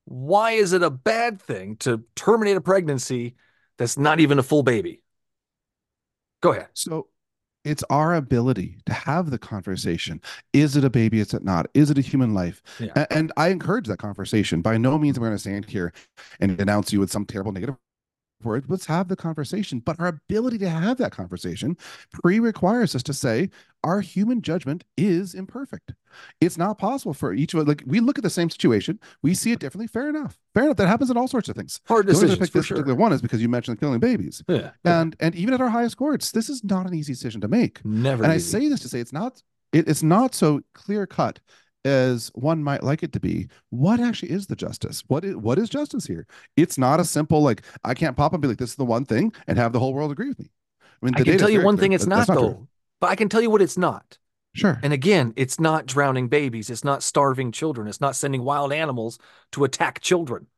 why 0.05 0.53
is 0.53 0.73
it 0.73 0.83
a 0.83 0.91
bad 0.91 1.41
thing 1.41 1.77
to 1.79 2.03
terminate 2.17 2.57
a 2.57 2.61
pregnancy 2.61 3.37
that's 3.79 3.99
not 3.99 4.19
even 4.19 4.39
a 4.39 4.43
full 4.43 4.63
baby? 4.63 5.03
Go 6.41 6.53
ahead. 6.53 6.69
So 6.73 7.09
it's 7.65 7.85
our 7.91 8.15
ability 8.15 8.79
to 8.87 8.93
have 8.93 9.31
the 9.31 9.39
conversation. 9.39 10.21
Is 10.53 10.77
it 10.77 10.85
a 10.85 10.91
baby? 10.91 11.21
Is 11.21 11.35
it 11.35 11.45
not? 11.45 11.67
Is 11.75 11.91
it 11.91 11.99
a 11.99 12.01
human 12.01 12.33
life? 12.33 12.63
Yeah. 12.79 13.07
And, 13.11 13.31
I 13.37 13.49
encourage 13.49 13.87
that 13.89 13.99
conversation. 13.99 14.63
By 14.63 14.79
no 14.79 14.99
means 14.99 15.19
am 15.19 15.25
I 15.25 15.27
going 15.27 15.37
to 15.37 15.41
stand 15.41 15.67
here 15.67 15.93
and 16.41 16.57
denounce 16.57 16.93
you 16.93 17.01
with 17.01 17.13
some 17.13 17.27
terrible 17.27 17.53
negative 17.53 17.77
word. 18.45 18.65
Let's 18.69 18.87
have 18.87 19.09
the 19.09 19.17
conversation. 19.17 19.81
But 19.81 19.99
our 20.01 20.09
ability 20.09 20.59
to 20.59 20.69
have 20.69 20.99
that 20.99 21.13
conversation 21.13 21.77
pre-requires 22.13 22.95
us 22.95 23.03
to 23.05 23.13
say 23.13 23.51
our 23.83 24.01
human 24.01 24.43
judgment 24.43 24.85
is 24.97 25.35
imperfect. 25.35 25.93
It's 26.41 26.59
not 26.59 26.79
possible 26.79 27.15
for 27.15 27.33
each 27.33 27.55
of 27.55 27.61
us. 27.61 27.67
Like 27.67 27.83
we 27.87 28.01
look 28.01 28.19
at 28.19 28.25
the 28.25 28.31
same 28.31 28.51
situation, 28.51 28.99
we 29.23 29.35
see 29.35 29.53
it 29.53 29.59
differently. 29.59 29.87
Fair 29.87 30.09
enough. 30.09 30.39
Fair 30.55 30.65
enough. 30.65 30.77
That 30.77 30.89
happens 30.89 31.11
in 31.11 31.17
all 31.17 31.29
sorts 31.29 31.49
of 31.49 31.57
things. 31.57 31.81
Hard 31.87 32.07
The 32.07 32.13
only 32.13 32.27
reason 32.27 32.39
decisions 32.39 32.39
picked 32.41 32.53
for 32.53 32.59
this 32.59 32.67
sure. 32.67 32.77
particular 32.77 32.99
one 32.99 33.13
is 33.13 33.23
because 33.23 33.41
you 33.41 33.49
mentioned 33.49 33.81
killing 33.81 34.01
babies. 34.01 34.43
Yeah. 34.49 34.71
And 34.85 35.17
and 35.21 35.35
even 35.35 35.55
at 35.55 35.61
our 35.61 35.71
highest 35.71 35.97
courts, 35.97 36.33
this 36.33 36.51
is 36.51 36.63
not 36.65 36.87
an 36.87 36.95
easy 36.95 37.13
decision 37.13 37.41
to 37.43 37.49
make. 37.49 37.85
Never. 37.85 38.23
And 38.23 38.33
I 38.33 38.39
say 38.39 38.69
this 38.69 38.81
to 38.81 38.89
say 38.89 39.01
it's 39.01 39.13
not 39.13 39.43
it, 39.73 39.89
it's 39.89 40.03
not 40.03 40.35
so 40.35 40.61
clear 40.75 41.07
cut 41.07 41.41
as 41.85 42.31
one 42.35 42.63
might 42.63 42.83
like 42.83 43.03
it 43.03 43.13
to 43.13 43.21
be. 43.21 43.49
What 43.71 44.01
actually 44.01 44.33
is 44.33 44.47
the 44.47 44.57
justice? 44.57 45.03
What 45.09 45.25
is 45.25 45.37
what 45.37 45.59
is 45.59 45.69
justice 45.69 46.07
here? 46.07 46.27
It's 46.57 46.79
not 46.79 47.01
a 47.01 47.05
simple 47.05 47.43
like 47.43 47.63
I 47.85 47.95
can't 47.95 48.17
pop 48.17 48.27
up 48.27 48.35
and 48.35 48.43
be 48.43 48.49
like 48.49 48.59
this 48.59 48.71
is 48.71 48.77
the 48.77 48.85
one 48.85 49.05
thing 49.05 49.33
and 49.47 49.59
have 49.59 49.73
the 49.73 49.81
whole 49.81 49.95
world 49.95 50.13
agree 50.13 50.29
with 50.29 50.39
me. 50.39 50.51
I 51.03 51.07
mean, 51.07 51.15
I 51.17 51.23
can 51.23 51.39
tell 51.39 51.51
you 51.51 51.63
one 51.63 51.77
clear, 51.77 51.83
thing 51.83 51.93
it's 51.93 52.05
but 52.05 52.11
not, 52.11 52.27
that's 52.27 52.39
true. 52.39 52.49
though. 52.49 52.69
But 53.01 53.11
I 53.11 53.17
can 53.17 53.29
tell 53.29 53.41
you 53.41 53.51
what 53.51 53.63
it's 53.63 53.79
not. 53.79 54.19
Sure. 54.53 54.79
And 54.83 54.93
again, 54.93 55.33
it's 55.37 55.61
not 55.61 55.87
drowning 55.87 56.29
babies. 56.29 56.71
It's 56.71 56.85
not 56.85 57.03
starving 57.03 57.53
children. 57.53 57.87
It's 57.87 58.01
not 58.01 58.17
sending 58.17 58.43
wild 58.43 58.73
animals 58.73 59.19
to 59.53 59.65
attack 59.65 60.01
children. 60.01 60.49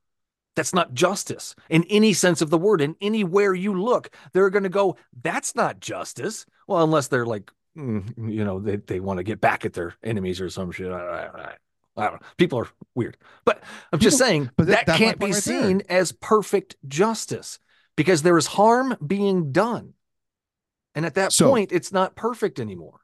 That's 0.57 0.75
not 0.75 0.95
justice 0.95 1.55
in 1.69 1.85
any 1.85 2.13
sense 2.13 2.43
of 2.43 2.51
the 2.51 2.59
word. 2.59 2.81
And 2.81 2.97
anywhere 3.01 3.55
you 3.55 3.81
look, 3.81 4.11
they're 4.33 4.51
going 4.51 4.65
to 4.65 4.69
go, 4.69 4.97
that's 5.23 5.55
not 5.55 5.81
justice. 5.81 6.47
Well, 6.67 6.83
unless 6.83 7.09
they're 7.09 7.27
like, 7.27 7.51
you 7.75 8.45
know, 8.45 8.61
they, 8.61 8.77
they 8.77 9.01
want 9.01 9.19
to 9.19 9.25
get 9.25 9.41
back 9.41 9.65
at 9.65 9.73
their 9.73 9.95
enemies 10.03 10.41
or 10.41 10.51
some 10.51 10.71
shit. 10.73 10.91
I, 10.93 10.97
I, 11.27 11.55
I 11.97 12.03
don't 12.05 12.15
know. 12.15 12.29
People 12.37 12.59
are 12.59 12.69
weird. 12.95 13.17
But 13.45 13.63
I'm 13.93 13.99
just 13.99 14.17
People- 14.19 14.27
saying 14.29 14.51
but 14.57 14.67
that- 14.69 14.87
that 14.87 14.99
can't 14.99 15.19
be 15.19 15.27
right 15.27 15.33
there. 15.35 15.63
seen 15.63 15.83
as 15.89 16.13
perfect 16.13 16.77
justice 16.87 17.59
because 17.97 18.23
there 18.23 18.37
is 18.39 18.47
harm 18.47 18.97
being 19.07 19.53
done. 19.53 19.95
And 20.95 21.07
at 21.07 21.15
that 21.15 21.33
So- 21.33 21.49
point, 21.51 21.73
it's 21.73 21.93
not 21.93 22.15
perfect 22.17 22.61
anymore. 22.61 23.01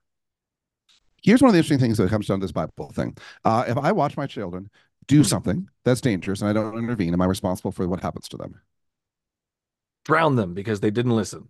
Here's 1.22 1.42
one 1.42 1.48
of 1.48 1.52
the 1.52 1.58
interesting 1.58 1.80
things 1.80 1.98
that 1.98 2.10
comes 2.10 2.26
down 2.28 2.38
to 2.40 2.44
this 2.44 2.52
Bible 2.52 2.90
thing. 2.92 3.16
Uh, 3.44 3.64
if 3.66 3.76
I 3.76 3.90
watch 3.92 4.16
my 4.16 4.26
children 4.26 4.70
do 5.08 5.22
Mhm. 5.22 5.26
something 5.26 5.68
that's 5.84 6.00
dangerous 6.00 6.40
and 6.42 6.48
I 6.48 6.52
don't 6.52 6.78
intervene, 6.78 7.12
am 7.12 7.20
I 7.20 7.26
responsible 7.26 7.72
for 7.72 7.88
what 7.88 8.00
happens 8.00 8.28
to 8.28 8.36
them? 8.36 8.60
Drown 10.04 10.36
them 10.36 10.54
because 10.54 10.80
they 10.80 10.90
didn't 10.90 11.16
listen. 11.16 11.48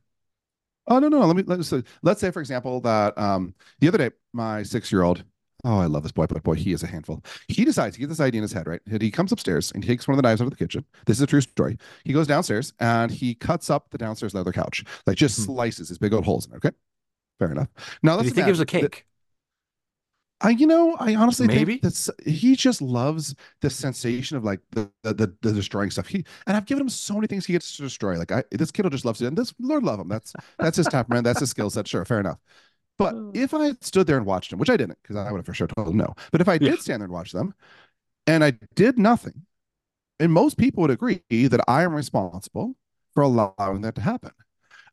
Oh 0.89 0.99
no, 0.99 1.09
no. 1.09 1.21
Let 1.21 1.37
me 1.37 1.43
let's 1.47 1.69
say, 1.69 1.83
let's 2.03 2.21
say 2.21 2.31
for 2.31 2.41
example 2.41 2.81
that 2.83 3.17
um 3.19 3.55
the 3.81 3.89
other 3.89 3.99
day 3.99 4.11
my 4.33 4.63
six 4.63 4.91
year 4.91 5.03
old 5.03 5.23
oh 5.65 5.79
I 5.79 5.87
love 5.87 6.03
this 6.03 6.13
boy 6.13 6.27
but 6.27 6.43
boy 6.43 6.55
he 6.55 6.73
is 6.73 6.83
a 6.83 6.87
handful. 6.87 7.23
He 7.49 7.65
decides 7.65 7.97
he 7.97 8.01
gets 8.01 8.11
this 8.11 8.21
idea 8.21 8.39
in 8.39 8.43
his 8.43 8.53
head 8.53 8.67
right. 8.67 8.81
And 8.91 9.03
he 9.03 9.11
comes 9.11 9.33
upstairs 9.33 9.71
and 9.73 9.85
he 9.85 9.89
takes 9.89 10.09
one 10.09 10.15
of 10.15 10.17
the 10.23 10.27
knives 10.29 10.41
out 10.41 10.45
of 10.47 10.51
the 10.51 10.57
kitchen. 10.57 10.85
This 11.07 11.19
is 11.19 11.23
a 11.23 11.27
true 11.27 11.41
story. 11.43 11.79
He 12.05 12.13
goes 12.13 12.27
downstairs 12.27 12.73
and 12.81 13.11
he 13.11 13.35
cuts 13.35 13.71
up 13.71 13.91
the 13.91 13.99
downstairs 13.99 14.35
leather 14.35 14.53
couch 14.53 14.85
like 15.07 15.17
just 15.17 15.37
Hmm. 15.37 15.43
slices 15.45 15.89
his 15.89 15.99
big 15.99 16.15
old 16.15 16.25
holes 16.25 16.47
in 16.47 16.53
it. 16.55 16.57
Okay, 16.57 16.71
fair 17.39 17.53
enough. 17.53 17.69
Now 18.03 18.17
Do 18.19 18.19
let's 18.19 18.29
you 18.29 18.35
think 18.35 18.49
it 18.49 18.53
was 18.53 18.61
a 18.61 18.67
cake? 18.67 19.07
I, 20.41 20.51
you 20.51 20.67
know, 20.69 20.95
I 21.01 21.17
honestly 21.17 21.49
Maybe? 21.49 21.75
think 21.75 21.75
that's 21.83 22.09
he 22.25 22.55
just 22.55 22.81
loves 22.81 23.35
the 23.61 23.71
sensation 23.71 24.37
of 24.37 24.45
like 24.45 24.61
the, 24.71 24.91
the 25.03 25.15
the 25.15 25.37
the 25.43 25.53
destroying 25.53 25.91
stuff. 25.91 26.07
He 26.07 26.25
and 26.47 26.57
I've 26.57 26.67
given 26.67 26.83
him 26.83 26.89
so 26.89 27.15
many 27.15 27.27
things 27.27 27.45
he 27.47 27.53
gets 27.55 27.77
to 27.77 27.83
destroy. 27.83 28.17
Like 28.17 28.31
I, 28.31 28.45
this 28.53 28.71
kid 28.71 28.85
will 28.85 28.91
just 28.91 29.05
loves 29.05 29.21
it, 29.21 29.27
and 29.27 29.37
this 29.37 29.53
Lord 29.59 29.83
love 29.83 29.99
him. 29.99 30.09
That's 30.09 30.37
that's 30.61 30.77
his 30.77 30.87
temperament. 30.89 31.25
That's 31.25 31.41
his 31.41 31.51
skill 31.51 31.71
set. 31.71 31.89
Sure, 31.89 32.05
fair 32.05 32.21
enough. 32.21 32.39
But 32.99 33.17
Oh. 33.17 33.35
if 33.35 33.55
I 33.55 33.67
had 33.67 33.85
stood 33.85 34.07
there 34.07 34.19
and 34.19 34.27
watched 34.27 34.53
him, 34.53 34.59
which 34.59 34.71
I 34.71 34.77
didn't, 34.77 34.99
because 35.03 35.17
I 35.17 35.31
would 35.33 35.39
have 35.39 35.47
for 35.47 35.55
sure 35.55 35.69
told 35.69 35.89
him 35.89 35.97
no. 35.99 36.15
But 36.33 36.41
if 36.41 36.49
I 36.49 36.59
Yeah. 36.59 36.71
did 36.71 36.81
stand 36.81 37.01
there 37.01 37.07
and 37.07 37.13
watch 37.15 37.33
them, 37.33 37.55
and 38.27 38.45
I 38.45 38.53
did 38.75 38.99
nothing, 38.99 39.47
and 40.21 40.33
most 40.33 40.59
people 40.59 40.83
would 40.83 40.91
agree 40.93 41.23
that 41.31 41.61
I 41.69 41.85
am 41.85 41.95
responsible 41.95 42.77
for 43.15 43.23
allowing 43.25 43.83
that 43.83 43.97
to 43.97 44.03
happen. 44.03 44.33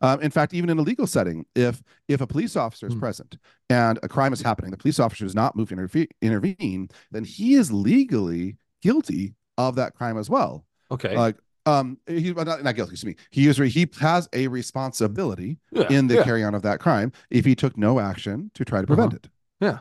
Um, 0.02 0.22
in 0.22 0.32
fact, 0.32 0.54
even 0.54 0.70
in 0.70 0.78
a 0.78 0.82
legal 0.82 1.08
setting, 1.08 1.46
if 1.56 1.82
if 2.08 2.22
a 2.22 2.28
police 2.28 2.56
officer 2.56 2.88
is 2.88 2.94
Hmm. 2.94 3.00
present 3.00 3.38
and 3.70 4.00
a 4.04 4.08
crime 4.08 4.34
is 4.34 4.42
happening, 4.42 4.72
the 4.72 4.78
police 4.78 5.00
officer 5.00 5.26
does 5.26 5.36
not 5.36 5.56
move 5.56 5.70
to 5.70 5.76
interve- 5.76 6.10
intervene, 6.22 6.90
then 7.12 7.24
he 7.24 7.56
is 7.56 7.72
legally 7.72 8.58
guilty 8.82 9.36
of 9.58 9.76
that 9.76 9.96
crime 9.96 10.18
as 10.18 10.30
well. 10.30 10.66
Okay. 10.92 11.16
Like, 11.16 11.38
um, 11.66 11.98
he 12.08 12.32
well, 12.32 12.46
not, 12.46 12.64
not 12.64 12.76
guilty. 12.76 12.92
Excuse 12.94 13.16
me. 13.16 13.24
He 13.32 13.48
is 13.48 13.60
re- 13.60 13.70
he 13.70 13.90
has 14.00 14.30
a 14.34 14.48
responsibility 14.48 15.58
yeah. 15.72 15.88
in 15.90 16.08
the 16.08 16.16
yeah. 16.16 16.24
carry 16.24 16.44
on 16.44 16.54
of 16.54 16.62
that 16.62 16.80
crime 16.80 17.12
if 17.32 17.46
he 17.46 17.56
took 17.56 17.78
no 17.78 18.00
action 18.00 18.52
to 18.54 18.64
try 18.64 18.82
to 18.82 18.88
prevent 18.88 19.14
it. 19.14 19.30
Yeah. 19.60 19.80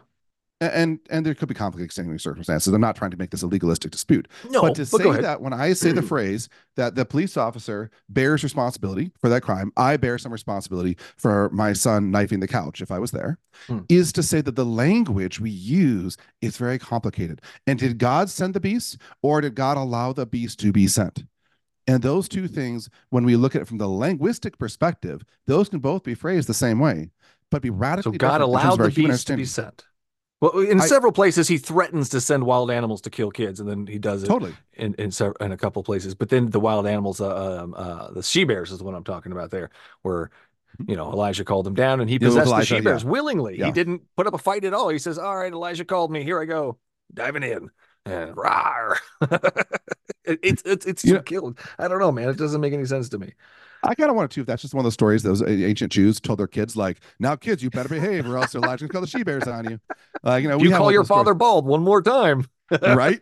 And 0.73 0.99
and 1.11 1.25
there 1.27 1.35
could 1.35 1.49
be 1.49 1.55
conflict 1.55 1.85
extenuating 1.85 2.19
circumstances. 2.19 2.73
I'm 2.73 2.81
not 2.81 2.97
trying 2.97 3.11
to 3.11 3.17
make 3.17 3.31
this 3.31 3.43
a 3.43 3.47
legalistic 3.47 3.91
dispute, 3.91 4.29
no, 4.51 4.63
but 4.63 4.75
to 4.77 4.85
go 4.85 4.99
say 4.99 5.21
that 5.23 5.41
when 5.41 5.53
I 5.53 5.73
say 5.73 5.93
the 5.93 6.03
phrase 6.13 6.49
that 6.77 6.95
the 6.95 7.05
police 7.05 7.37
officer 7.37 7.91
bears 8.09 8.43
responsibility 8.43 9.13
for 9.21 9.29
that 9.29 9.43
crime, 9.43 9.73
I 9.77 9.97
bear 9.97 10.19
some 10.19 10.33
responsibility 10.33 10.97
for 11.17 11.51
my 11.51 11.73
son 11.73 12.11
knifing 12.11 12.41
the 12.41 12.49
couch 12.49 12.81
if 12.81 12.91
I 12.91 12.99
was 12.99 13.11
there, 13.11 13.39
Hmm. 13.69 13.81
is 13.89 14.13
to 14.15 14.23
say 14.23 14.41
that 14.41 14.57
the 14.57 14.65
language 14.65 15.39
we 15.39 15.51
use 15.51 16.17
is 16.43 16.57
very 16.57 16.79
complicated. 16.79 17.41
And 17.69 17.79
did 17.79 17.99
God 17.99 18.29
send 18.29 18.53
the 18.53 18.61
beast 18.61 18.99
or 19.23 19.41
did 19.41 19.55
God 19.55 19.77
allow 19.77 20.13
the 20.13 20.27
beast 20.27 20.59
to 20.61 20.73
be 20.73 20.89
sent? 20.89 21.25
And 21.87 22.03
those 22.03 22.29
two 22.29 22.49
things, 22.49 22.89
when 23.11 23.25
we 23.25 23.37
look 23.37 23.55
at 23.55 23.63
it 23.63 23.69
from 23.69 23.79
the 23.79 23.87
linguistic 23.87 24.59
perspective, 24.59 25.23
those 25.47 25.69
can 25.69 25.79
both 25.81 26.03
be 26.03 26.15
phrased 26.15 26.49
the 26.49 26.55
same 26.55 26.79
way, 26.81 27.11
but 27.51 27.63
be 27.63 27.71
radically. 27.71 28.15
So 28.15 28.19
God 28.19 28.41
allowed 28.41 28.79
the 28.79 28.91
beast 28.91 29.27
to 29.29 29.37
be 29.37 29.45
sent. 29.45 29.85
Well, 30.45 30.59
in 30.63 30.81
I- 30.81 30.87
several 30.87 31.13
places, 31.13 31.49
he 31.49 31.57
threatens 31.59 32.11
to 32.11 32.21
send 32.21 32.45
wild 32.45 32.71
animals 32.71 33.01
to 33.03 33.11
kill 33.11 33.31
kids, 33.31 33.61
and 33.61 33.69
then 33.69 33.87
he 33.87 33.99
does 33.99 34.23
it 34.23 34.27
Totally. 34.27 34.55
in 34.75 34.95
in, 34.95 35.11
in 35.41 35.53
a 35.53 35.57
couple 35.57 35.83
places. 35.83 36.15
But 36.15 36.29
then 36.29 36.51
the 36.51 36.61
wild 36.61 36.87
animals, 36.87 37.21
uh, 37.21 37.63
um, 37.63 37.75
uh, 37.75 38.11
the 38.11 38.23
she 38.23 38.45
bears, 38.45 38.71
is 38.71 38.83
what 38.83 38.95
I'm 38.95 39.05
talking 39.05 39.33
about 39.33 39.51
there, 39.51 39.71
where 40.03 40.31
you 40.87 40.97
know 40.97 41.11
Elijah 41.11 41.45
called 41.45 41.67
him 41.67 41.75
down, 41.75 42.01
and 42.01 42.11
he 42.11 42.19
Yeah, 42.21 42.29
possessed 42.29 42.51
the 42.55 42.65
she 42.65 42.81
bears 42.81 43.05
yeah. 43.05 43.11
willingly. 43.11 43.57
He 43.57 43.71
didn't 43.73 44.03
put 44.17 44.27
up 44.27 44.35
a 44.35 44.39
fight 44.39 44.65
at 44.65 44.75
all. 44.75 44.91
He 44.91 44.99
says, 44.99 45.19
"All 45.19 45.37
right, 45.37 45.53
Elijah 45.53 45.85
called 45.85 46.11
me. 46.11 46.25
Here 46.25 46.39
I 46.41 46.45
go, 46.45 46.79
diving 47.13 47.43
in." 47.43 47.71
And 48.07 48.37
rawr. 48.37 48.97
It- 50.27 50.41
it's 50.43 50.63
it's 50.65 50.87
it's 50.87 51.05
killed. 51.27 51.59
I 51.79 51.87
don't 51.89 51.99
know, 52.01 52.11
man. 52.13 52.29
It 52.31 52.39
doesn't 52.39 52.61
make 52.61 52.73
any 52.73 52.87
sense 52.87 53.11
to 53.11 53.19
me. 53.19 53.35
I 53.85 53.95
kind 53.95 54.11
of 54.11 54.17
want 54.17 54.31
to 54.31 54.35
too. 54.35 54.41
If 54.43 54.47
that's 54.47 54.63
just 54.63 54.75
one 54.75 54.81
of 54.81 54.85
those 54.85 54.95
stories 54.95 55.23
those 55.23 55.43
uh, 55.43 55.47
ancient 55.47 55.93
Jews 55.93 56.21
told 56.21 56.39
their 56.39 56.47
kids, 56.47 56.77
like, 56.77 57.01
"Now, 57.19 57.37
kids, 57.37 57.63
you 57.63 57.71
better 57.71 57.89
behave, 57.89 58.27
or 58.27 58.37
else 58.37 58.55
Elijah's 58.55 58.83
gonna 58.83 58.93
call 58.93 59.01
the 59.03 59.07
she 59.07 59.23
bears 59.23 59.47
on 59.47 59.67
you." 59.67 59.81
Like, 60.23 60.43
you 60.43 60.49
know, 60.49 60.59
we 60.59 60.69
you 60.69 60.75
call 60.75 60.91
your 60.91 61.03
those 61.03 61.09
stories, 61.09 61.25
father 61.25 61.35
bald 61.35 61.67
one 61.67 61.83
more 61.83 62.03
time. 62.03 62.47
right? 62.83 63.21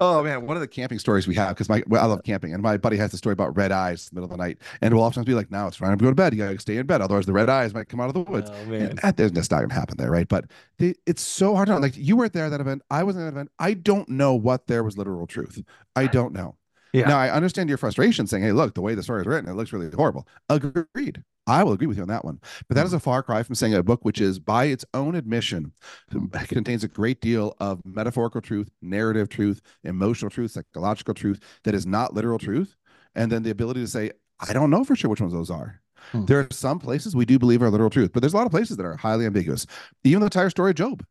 oh 0.00 0.22
man, 0.22 0.46
one 0.46 0.56
of 0.56 0.60
the 0.60 0.68
camping 0.68 0.98
stories 0.98 1.26
we 1.26 1.34
have 1.34 1.50
because 1.50 1.68
my 1.68 1.82
well, 1.86 2.02
I 2.02 2.06
love 2.06 2.22
camping, 2.22 2.54
and 2.54 2.62
my 2.62 2.76
buddy 2.76 2.96
has 2.96 3.12
a 3.12 3.18
story 3.18 3.34
about 3.34 3.56
red 3.56 3.70
eyes 3.72 4.08
in 4.08 4.14
the 4.14 4.20
middle 4.20 4.32
of 4.32 4.38
the 4.38 4.42
night, 4.42 4.58
and 4.80 4.94
we'll 4.94 5.04
oftentimes 5.04 5.26
be 5.26 5.34
like, 5.34 5.50
"Now 5.50 5.66
it's 5.66 5.76
time 5.76 5.96
to 5.96 6.02
go 6.02 6.10
to 6.10 6.14
bed. 6.14 6.32
You 6.34 6.44
gotta 6.44 6.58
stay 6.58 6.78
in 6.78 6.86
bed, 6.86 7.00
otherwise 7.02 7.26
the 7.26 7.32
red 7.32 7.50
eyes 7.50 7.74
might 7.74 7.88
come 7.88 8.00
out 8.00 8.08
of 8.08 8.14
the 8.14 8.22
woods." 8.22 8.50
Oh 8.50 8.72
And 8.78 8.94
man. 8.94 8.98
that, 9.02 9.16
that's 9.16 9.50
not 9.50 9.60
gonna 9.60 9.74
happen 9.74 9.96
there, 9.98 10.10
right? 10.10 10.28
But 10.28 10.46
the, 10.78 10.96
it's 11.06 11.22
so 11.22 11.54
hard 11.54 11.68
to. 11.68 11.78
Like 11.78 11.96
you 11.96 12.16
weren't 12.16 12.32
there 12.32 12.46
at 12.46 12.50
that 12.50 12.60
event. 12.60 12.82
I 12.90 13.02
wasn't 13.02 13.24
at 13.24 13.26
that 13.26 13.36
event. 13.36 13.50
I 13.58 13.74
don't 13.74 14.08
know 14.08 14.34
what 14.34 14.66
there 14.66 14.82
was 14.82 14.96
literal 14.96 15.26
truth. 15.26 15.62
I 15.94 16.06
don't 16.06 16.32
know. 16.32 16.56
Yeah. 16.92 17.08
Now 17.08 17.18
I 17.18 17.30
understand 17.30 17.68
your 17.68 17.78
frustration, 17.78 18.26
saying, 18.26 18.42
"Hey, 18.42 18.52
look, 18.52 18.74
the 18.74 18.80
way 18.82 18.94
the 18.94 19.02
story 19.02 19.20
is 19.20 19.26
written, 19.26 19.50
it 19.50 19.54
looks 19.54 19.72
really 19.72 19.90
horrible." 19.94 20.26
Agreed. 20.48 21.22
I 21.46 21.62
will 21.62 21.72
agree 21.72 21.86
with 21.86 21.96
you 21.96 22.02
on 22.02 22.08
that 22.08 22.24
one. 22.24 22.40
But 22.68 22.74
that 22.74 22.86
is 22.86 22.92
a 22.92 22.98
far 22.98 23.22
cry 23.22 23.42
from 23.42 23.54
saying 23.54 23.74
a 23.74 23.82
book 23.82 24.04
which 24.04 24.20
is, 24.20 24.40
by 24.40 24.64
its 24.64 24.84
own 24.94 25.14
admission, 25.14 25.72
contains 26.48 26.82
a 26.82 26.88
great 26.88 27.20
deal 27.20 27.54
of 27.60 27.80
metaphorical 27.84 28.40
truth, 28.40 28.68
narrative 28.82 29.28
truth, 29.28 29.60
emotional 29.84 30.30
truth, 30.30 30.50
psychological 30.52 31.14
truth 31.14 31.40
that 31.64 31.74
is 31.74 31.86
not 31.86 32.14
literal 32.14 32.38
truth, 32.38 32.76
and 33.14 33.30
then 33.30 33.42
the 33.42 33.50
ability 33.50 33.80
to 33.80 33.88
say, 33.88 34.10
"I 34.40 34.52
don't 34.52 34.70
know 34.70 34.84
for 34.84 34.96
sure 34.96 35.10
which 35.10 35.20
ones 35.20 35.32
those 35.32 35.50
are." 35.50 35.80
Hmm. 36.12 36.24
There 36.26 36.40
are 36.40 36.48
some 36.50 36.78
places 36.78 37.16
we 37.16 37.24
do 37.24 37.38
believe 37.38 37.62
are 37.62 37.70
literal 37.70 37.90
truth, 37.90 38.12
but 38.12 38.20
there's 38.20 38.34
a 38.34 38.36
lot 38.36 38.46
of 38.46 38.52
places 38.52 38.76
that 38.76 38.86
are 38.86 38.96
highly 38.96 39.26
ambiguous. 39.26 39.66
Even 40.04 40.20
the 40.20 40.26
entire 40.26 40.50
story 40.50 40.70
of 40.70 40.76
Job, 40.76 41.04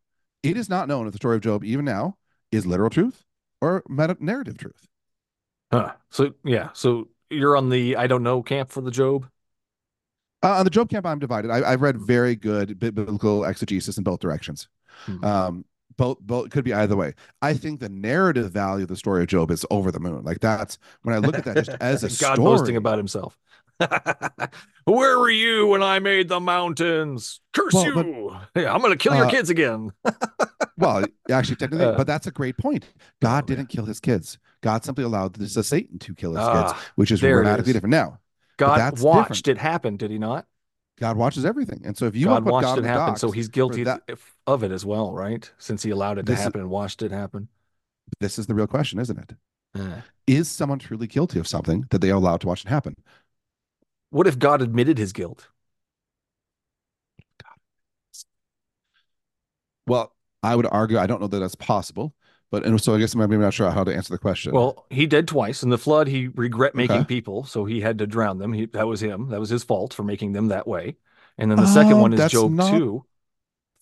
it 0.44 0.58
is 0.58 0.70
not 0.70 0.88
known 0.88 1.08
if 1.08 1.14
the 1.14 1.18
story 1.18 1.36
of 1.36 1.42
Job, 1.42 1.64
even 1.64 1.86
now, 1.86 2.18
is 2.52 2.66
literal 2.66 2.90
truth 2.90 3.24
or 3.62 3.84
meta- 3.90 4.18
narrative 4.20 4.58
truth. 4.58 4.88
Huh. 5.76 5.94
So 6.10 6.34
yeah. 6.44 6.70
So 6.74 7.10
you're 7.30 7.58
on 7.58 7.70
the 7.70 7.98
I 7.98 8.08
don't 8.08 8.24
know 8.24 8.42
camp 8.42 8.72
for 8.72 8.82
the 8.82 8.92
Job. 8.92 9.28
Uh, 10.44 10.60
on 10.60 10.64
the 10.64 10.70
Job 10.70 10.90
camp, 10.90 11.06
I'm 11.06 11.20
divided. 11.20 11.52
I, 11.52 11.72
I've 11.72 11.82
read 11.82 11.98
very 11.98 12.36
good 12.36 12.80
biblical 12.80 13.44
exegesis 13.46 13.98
in 13.98 14.04
both 14.04 14.20
directions. 14.20 14.68
Hmm. 15.06 15.24
Um, 15.24 15.66
both 15.98 16.20
both 16.20 16.50
could 16.50 16.64
be 16.64 16.74
either 16.74 16.96
way. 16.96 17.14
I 17.42 17.54
think 17.54 17.80
the 17.80 17.90
narrative 17.90 18.52
value 18.52 18.84
of 18.84 18.90
the 18.90 18.96
story 18.96 19.22
of 19.24 19.28
Job 19.28 19.52
is 19.52 19.66
over 19.70 19.92
the 19.92 20.00
moon. 20.00 20.24
Like 20.24 20.40
that's 20.40 20.78
when 21.04 21.16
I 21.16 21.20
look 21.20 21.38
at 21.38 21.46
that 21.46 21.58
just 21.58 21.72
as 21.82 22.04
a 22.04 22.08
God 22.10 22.36
story. 22.36 22.38
boasting 22.38 22.76
about 22.78 22.98
himself. 22.98 23.38
Where 24.86 25.20
were 25.20 25.30
you 25.30 25.68
when 25.68 25.84
I 25.84 26.00
made 26.00 26.30
the 26.30 26.40
mountains? 26.40 27.42
Curse 27.54 27.74
Well, 27.74 27.86
you! 27.86 28.38
yeah, 28.56 28.74
I'm 28.74 28.82
gonna 28.82 28.96
kill 28.98 29.16
your 29.16 29.26
uh, 29.26 29.30
kids 29.30 29.50
again. 29.50 29.92
well, 30.78 31.06
actually, 31.30 31.56
technically, 31.58 31.86
Uh, 31.86 31.94
but 31.94 32.08
that's 32.08 32.28
a 32.28 32.32
great 32.32 32.58
point. 32.58 32.86
God 33.22 33.46
oh, 33.46 33.48
didn't 33.48 33.68
kill 33.68 33.86
his 33.86 34.00
kids. 34.00 34.38
God 34.66 34.84
simply 34.84 35.04
allowed 35.04 35.36
this, 35.36 35.56
uh, 35.56 35.62
Satan 35.62 36.00
to 36.00 36.16
kill 36.16 36.32
his 36.32 36.40
kids, 36.40 36.72
Ah, 36.74 36.86
which 36.96 37.12
is 37.12 37.20
dramatically 37.20 37.70
is. 37.70 37.74
different. 37.76 37.92
Now, 37.92 38.18
God 38.58 39.00
watched 39.00 39.46
different. 39.46 39.48
it 39.48 39.58
happen, 39.62 39.96
did 39.96 40.10
he 40.10 40.18
not? 40.18 40.48
God 41.00 41.18
watches 41.18 41.46
everything, 41.46 41.84
and 41.86 41.96
so 41.96 42.06
if 42.08 42.16
you 42.16 42.26
God 42.26 42.46
watched 42.46 42.66
God 42.66 42.80
it 42.80 42.86
happen, 42.86 43.16
so 43.16 43.30
he's 43.30 43.48
guilty 43.48 43.84
that- 43.84 44.10
of 44.48 44.64
it 44.64 44.72
as 44.72 44.84
well, 44.84 45.14
right? 45.14 45.48
Since 45.60 45.84
he 45.84 45.92
allowed 45.92 46.18
it 46.18 46.26
to 46.26 46.34
is- 46.34 46.40
happen 46.40 46.62
and 46.62 46.70
watched 46.72 47.04
it 47.04 47.12
happen. 47.12 47.48
this 48.20 48.40
is 48.40 48.48
the 48.48 48.56
real 48.56 48.66
question, 48.66 48.98
isn't 48.98 49.20
it? 49.20 49.36
Eh. 49.76 50.02
Is 50.26 50.50
someone 50.50 50.80
truly 50.80 51.06
guilty 51.06 51.38
of 51.38 51.48
something 51.48 51.86
that 51.92 52.00
they 52.02 52.10
are 52.10 52.16
allowed 52.16 52.42
to 52.42 52.48
watch 52.48 52.66
it 52.66 52.70
happen? 52.70 52.96
What 54.10 54.26
if 54.26 54.40
God 54.40 54.64
admitted 54.64 54.98
his 54.98 55.14
guilt? 55.14 55.48
Well, 59.86 60.16
I 60.42 60.56
would 60.56 60.66
argue 60.66 60.98
I 60.98 61.06
don't 61.06 61.22
know 61.22 61.28
that 61.28 61.40
that's 61.40 61.54
possible, 61.56 62.16
but 62.56 62.66
and 62.66 62.82
so 62.82 62.96
I 62.96 63.00
guess 63.00 63.14
I'm 63.14 63.20
maybe 63.20 63.36
not 63.36 63.54
sure 63.54 63.70
how 63.70 63.84
to 63.84 63.94
answer 63.94 64.14
the 64.14 64.18
question. 64.18 64.54
Well, 64.54 64.86
he 64.90 65.06
did 65.08 65.28
twice. 65.28 65.62
In 65.62 65.70
the 65.70 65.78
flood, 65.78 66.08
he 66.08 66.30
regret 66.30 66.74
making 66.74 66.96
Okay. 66.98 67.06
people, 67.06 67.44
so 67.44 67.66
he 67.66 67.82
had 67.82 67.98
to 67.98 68.08
drown 68.08 68.38
them. 68.38 68.54
He, 68.54 68.66
that 68.68 68.88
was 68.88 69.02
him. 69.02 69.28
That 69.30 69.42
was 69.42 69.50
his 69.50 69.66
fault 69.66 69.94
for 69.94 70.04
making 70.04 70.32
them 70.32 70.48
that 70.48 70.66
way. 70.66 70.96
And 71.38 71.52
then 71.52 71.58
the 71.58 71.68
second 71.68 71.94
oh, 71.94 72.02
one 72.02 72.14
is 72.14 72.32
Job 72.32 72.52
not- 72.52 72.72
two, 72.72 73.04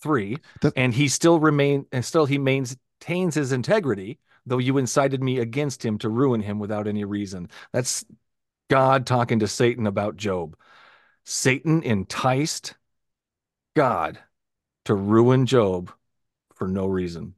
three, 0.02 0.38
That- 0.62 0.74
and 0.76 0.92
he 0.92 1.08
still 1.08 1.40
remain 1.40 1.86
and 1.92 2.04
still 2.04 2.26
he 2.26 2.40
maintains 2.40 3.36
his 3.36 3.52
integrity, 3.52 4.18
though 4.48 4.58
you 4.58 4.80
incited 4.80 5.22
me 5.22 5.38
against 5.38 5.86
him 5.86 6.00
to 6.00 6.10
ruin 6.10 6.42
him 6.42 6.58
without 6.58 6.88
any 6.88 7.06
reason. 7.06 7.50
That's 7.74 8.04
God 8.72 9.06
talking 9.06 9.38
to 9.40 9.48
Satan 9.48 9.86
about 9.86 10.18
Job. 10.18 10.58
Satan 11.26 11.84
enticed 11.84 12.74
God 13.76 14.18
to 14.86 14.96
ruin 14.96 15.46
Job 15.46 15.92
for 16.56 16.68
no 16.68 16.88
reason. 16.88 17.36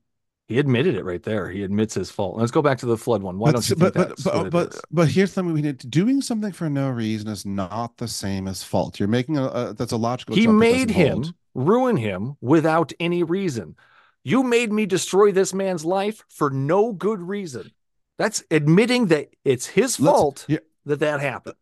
He 0.47 0.59
admitted 0.59 0.95
it 0.95 1.03
right 1.03 1.23
there. 1.23 1.49
He 1.49 1.63
admits 1.63 1.95
his 1.95 2.11
fault. 2.11 2.37
Let's 2.37 2.51
go 2.51 2.61
back 2.61 2.77
to 2.79 2.85
the 2.85 2.97
flood 2.97 3.23
one. 3.23 3.39
Why 3.39 3.47
but, 3.47 3.51
don't 3.53 3.69
you 3.69 3.75
but, 3.75 3.93
think 3.93 4.07
but, 4.07 4.09
that's 4.09 4.23
but, 4.23 4.49
but, 4.51 4.81
but 4.91 5.07
here's 5.07 5.33
something 5.33 5.53
we 5.53 5.61
need 5.63 5.79
to, 5.79 5.87
doing 5.87 6.21
something 6.21 6.51
for 6.51 6.69
no 6.69 6.89
reason 6.89 7.29
is 7.29 7.45
not 7.47 7.97
the 7.97 8.07
same 8.07 8.47
as 8.47 8.61
fault. 8.61 8.99
You're 8.99 9.09
making 9.09 9.37
a, 9.37 9.45
a 9.45 9.73
that's 9.73 9.91
a 9.91 9.97
logical. 9.97 10.35
He 10.35 10.45
made 10.45 10.91
him 10.91 11.23
hold. 11.23 11.33
ruin 11.55 11.97
him 11.97 12.37
without 12.41 12.93
any 12.99 13.23
reason. 13.23 13.75
You 14.23 14.43
made 14.43 14.71
me 14.71 14.85
destroy 14.85 15.31
this 15.31 15.53
man's 15.53 15.83
life 15.83 16.23
for 16.29 16.49
no 16.51 16.93
good 16.93 17.21
reason. 17.21 17.71
That's 18.17 18.43
admitting 18.51 19.07
that 19.07 19.29
it's 19.43 19.65
his 19.65 19.97
fault 19.97 20.45
yeah. 20.47 20.59
that 20.85 20.99
that 20.99 21.21
happened. 21.21 21.55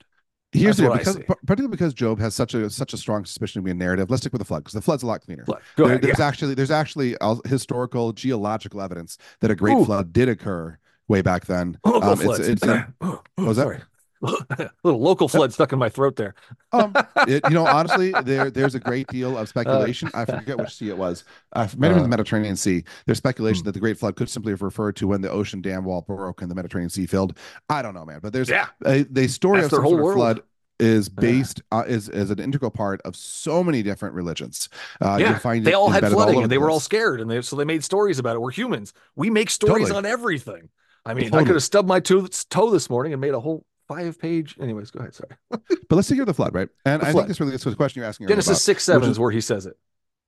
Here's 0.53 0.77
the 0.77 0.83
deal, 0.83 0.91
what 0.91 0.95
I 1.07 1.13
because 1.13 1.35
particularly 1.45 1.67
because 1.71 1.93
Job 1.93 2.19
has 2.19 2.33
such 2.35 2.53
a 2.53 2.69
such 2.69 2.93
a 2.93 2.97
strong 2.97 3.25
suspicion 3.25 3.59
of 3.59 3.65
being 3.65 3.77
a 3.77 3.79
narrative. 3.79 4.09
Let's 4.09 4.21
stick 4.21 4.31
with 4.33 4.39
the 4.39 4.45
flood 4.45 4.63
because 4.63 4.73
the 4.73 4.81
flood's 4.81 5.03
a 5.03 5.07
lot 5.07 5.21
cleaner. 5.21 5.45
Flood. 5.45 5.61
Go 5.75 5.83
There- 5.85 5.93
ahead. 5.93 6.03
there's 6.03 6.19
yeah. 6.19 6.27
actually 6.27 6.53
there's 6.55 6.71
actually 6.71 7.15
historical 7.45 8.13
geological 8.13 8.81
evidence 8.81 9.17
that 9.41 9.51
a 9.51 9.55
great 9.55 9.75
Ooh. 9.77 9.85
flood 9.85 10.13
did 10.13 10.29
occur 10.29 10.77
way 11.07 11.21
back 11.21 11.45
then. 11.45 11.77
Local 11.85 12.03
Um, 12.03 12.11
it's- 12.13 12.23
floods. 12.23 12.47
it's 12.47 12.63
a- 12.63 12.93
Oh, 13.01 13.21
what 13.35 13.47
was 13.47 13.57
that? 13.57 13.63
sorry. 13.63 13.79
little 14.83 15.01
local 15.01 15.27
flood 15.27 15.53
stuck 15.53 15.73
in 15.73 15.79
my 15.79 15.89
throat 15.89 16.15
there. 16.15 16.35
Um, 16.71 16.93
it, 17.27 17.43
you 17.49 17.55
know, 17.55 17.65
honestly, 17.65 18.13
there 18.23 18.49
there's 18.49 18.75
a 18.75 18.79
great 18.79 19.07
deal 19.07 19.37
of 19.37 19.49
speculation. 19.49 20.09
I 20.13 20.25
forget 20.25 20.57
which 20.57 20.75
sea 20.75 20.89
it 20.89 20.97
was. 20.97 21.23
Uh, 21.53 21.67
maybe 21.77 21.95
Uh, 21.95 22.01
the 22.01 22.07
Mediterranean 22.07 22.55
Sea. 22.55 22.83
There's 23.05 23.17
speculation 23.17 23.61
hmm. 23.61 23.65
that 23.65 23.71
the 23.73 23.79
Great 23.79 23.97
Flood 23.97 24.15
could 24.15 24.29
simply 24.29 24.51
have 24.51 24.61
referred 24.61 24.95
to 24.97 25.07
when 25.07 25.21
the 25.21 25.29
ocean 25.29 25.61
dam 25.61 25.83
wall 25.83 26.01
broke 26.01 26.41
and 26.41 26.49
the 26.49 26.55
Mediterranean 26.55 26.89
Sea 26.89 27.05
filled. 27.05 27.37
I 27.69 27.81
don't 27.81 27.93
know, 27.93 28.05
man. 28.05 28.19
But 28.21 28.33
there's 28.33 28.49
Yeah. 28.49 28.67
a, 28.85 29.03
the 29.03 29.27
story 29.27 29.61
That's 29.61 29.73
of 29.73 29.77
some 29.77 29.83
whole 29.83 29.91
sort 29.91 29.99
of 29.99 30.05
world. 30.05 30.17
flood 30.17 30.41
is 30.79 31.07
based 31.07 31.61
uh, 31.71 31.83
is 31.87 32.09
is 32.09 32.31
an 32.31 32.39
integral 32.39 32.71
part 32.71 33.01
of 33.03 33.15
so 33.15 33.63
many 33.63 33.83
different 33.83 34.15
religions. 34.15 34.69
Uh, 34.99 35.17
yeah. 35.19 35.39
They 35.59 35.73
all 35.73 35.89
had 35.89 36.01
flooding 36.07 36.35
over 36.35 36.43
and 36.43 36.51
they 36.51 36.57
were 36.57 36.69
all 36.69 36.79
scared 36.79 37.21
and 37.21 37.29
they 37.29 37.41
so 37.41 37.55
they 37.55 37.65
made 37.65 37.83
stories 37.83 38.19
about 38.19 38.35
it. 38.35 38.39
We're 38.39 38.51
humans. 38.51 38.93
We 39.15 39.29
make 39.29 39.49
stories 39.49 39.89
Totally. 39.89 39.97
on 39.97 40.05
everything. 40.05 40.69
I 41.05 41.13
mean, 41.13 41.33
I 41.33 41.43
could 41.43 41.55
have 41.55 41.63
stubbed 41.63 41.87
my 41.87 41.99
toe, 41.99 42.27
toe 42.49 42.69
this 42.69 42.89
morning 42.89 43.11
and 43.11 43.19
made 43.19 43.33
a 43.33 43.39
whole 43.39 43.65
five 43.87 44.19
page. 44.19 44.55
Anyways, 44.59 44.91
go 44.91 44.99
ahead. 44.99 45.13
Sorry. 45.15 45.31
But 45.89 45.97
let's 45.97 46.07
take 46.07 46.17
care 46.17 46.23
of 46.23 46.27
the 46.27 46.33
flood, 46.33 46.53
right? 46.55 46.69
And 46.85 47.01
The 47.01 47.07
I 47.07 47.11
flood. 47.11 47.21
think 47.23 47.27
this 47.29 47.39
really 47.39 47.57
to 47.57 47.69
the 47.69 47.75
question 47.75 47.99
you're 47.99 48.09
asking. 48.09 48.27
Genesis 48.27 48.49
about. 48.51 48.61
6 48.61 48.83
7 48.83 49.03
is 49.03 49.09
is- 49.11 49.19
where 49.19 49.31
he 49.31 49.41
says 49.41 49.65
it. 49.65 49.77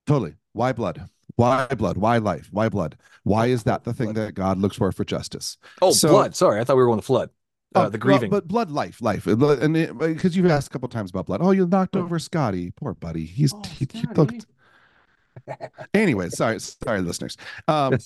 Totally. 0.05 0.35
Why 0.53 0.71
blood? 0.73 1.09
Why 1.37 1.65
blood? 1.67 1.97
Why 1.97 2.17
life? 2.19 2.49
Why 2.51 2.69
blood? 2.69 2.97
Why 3.23 3.47
is 3.47 3.63
that 3.63 3.83
the 3.83 3.93
thing 3.93 4.13
Blood. 4.13 4.27
that 4.27 4.33
God 4.35 4.57
looks 4.59 4.75
for 4.77 4.91
for 4.91 5.03
justice? 5.03 5.57
Oh, 5.81 5.91
So- 5.91 6.09
blood. 6.09 6.35
Sorry. 6.35 6.59
I 6.59 6.63
thought 6.63 6.77
we 6.77 6.83
were 6.83 6.91
on 6.91 6.97
the 6.97 7.01
flood. 7.03 7.29
Uh, 7.73 7.79
Oh, 7.87 7.89
the 7.89 7.97
well, 7.97 7.99
grieving. 7.99 8.29
but 8.29 8.47
blood, 8.47 8.71
life, 8.71 9.01
life, 9.01 9.27
and 9.27 9.73
because 9.99 10.37
you've 10.37 10.45
asked 10.45 10.67
a 10.67 10.69
couple 10.69 10.87
times 10.87 11.09
about 11.09 11.25
blood. 11.25 11.41
Oh, 11.43 11.51
you 11.51 11.67
knocked 11.67 11.95
over 11.97 12.19
Scotty, 12.19 12.71
poor 12.71 12.93
buddy. 12.93 13.25
He's 13.25 13.53
Oh, 13.53 13.61
he, 13.63 13.85
he 13.91 14.07
looked. 14.15 14.45
Anyway, 15.93 16.29
sorry, 16.29 16.59
sorry, 16.61 17.01
listeners. 17.01 17.35
Um, 17.67 17.97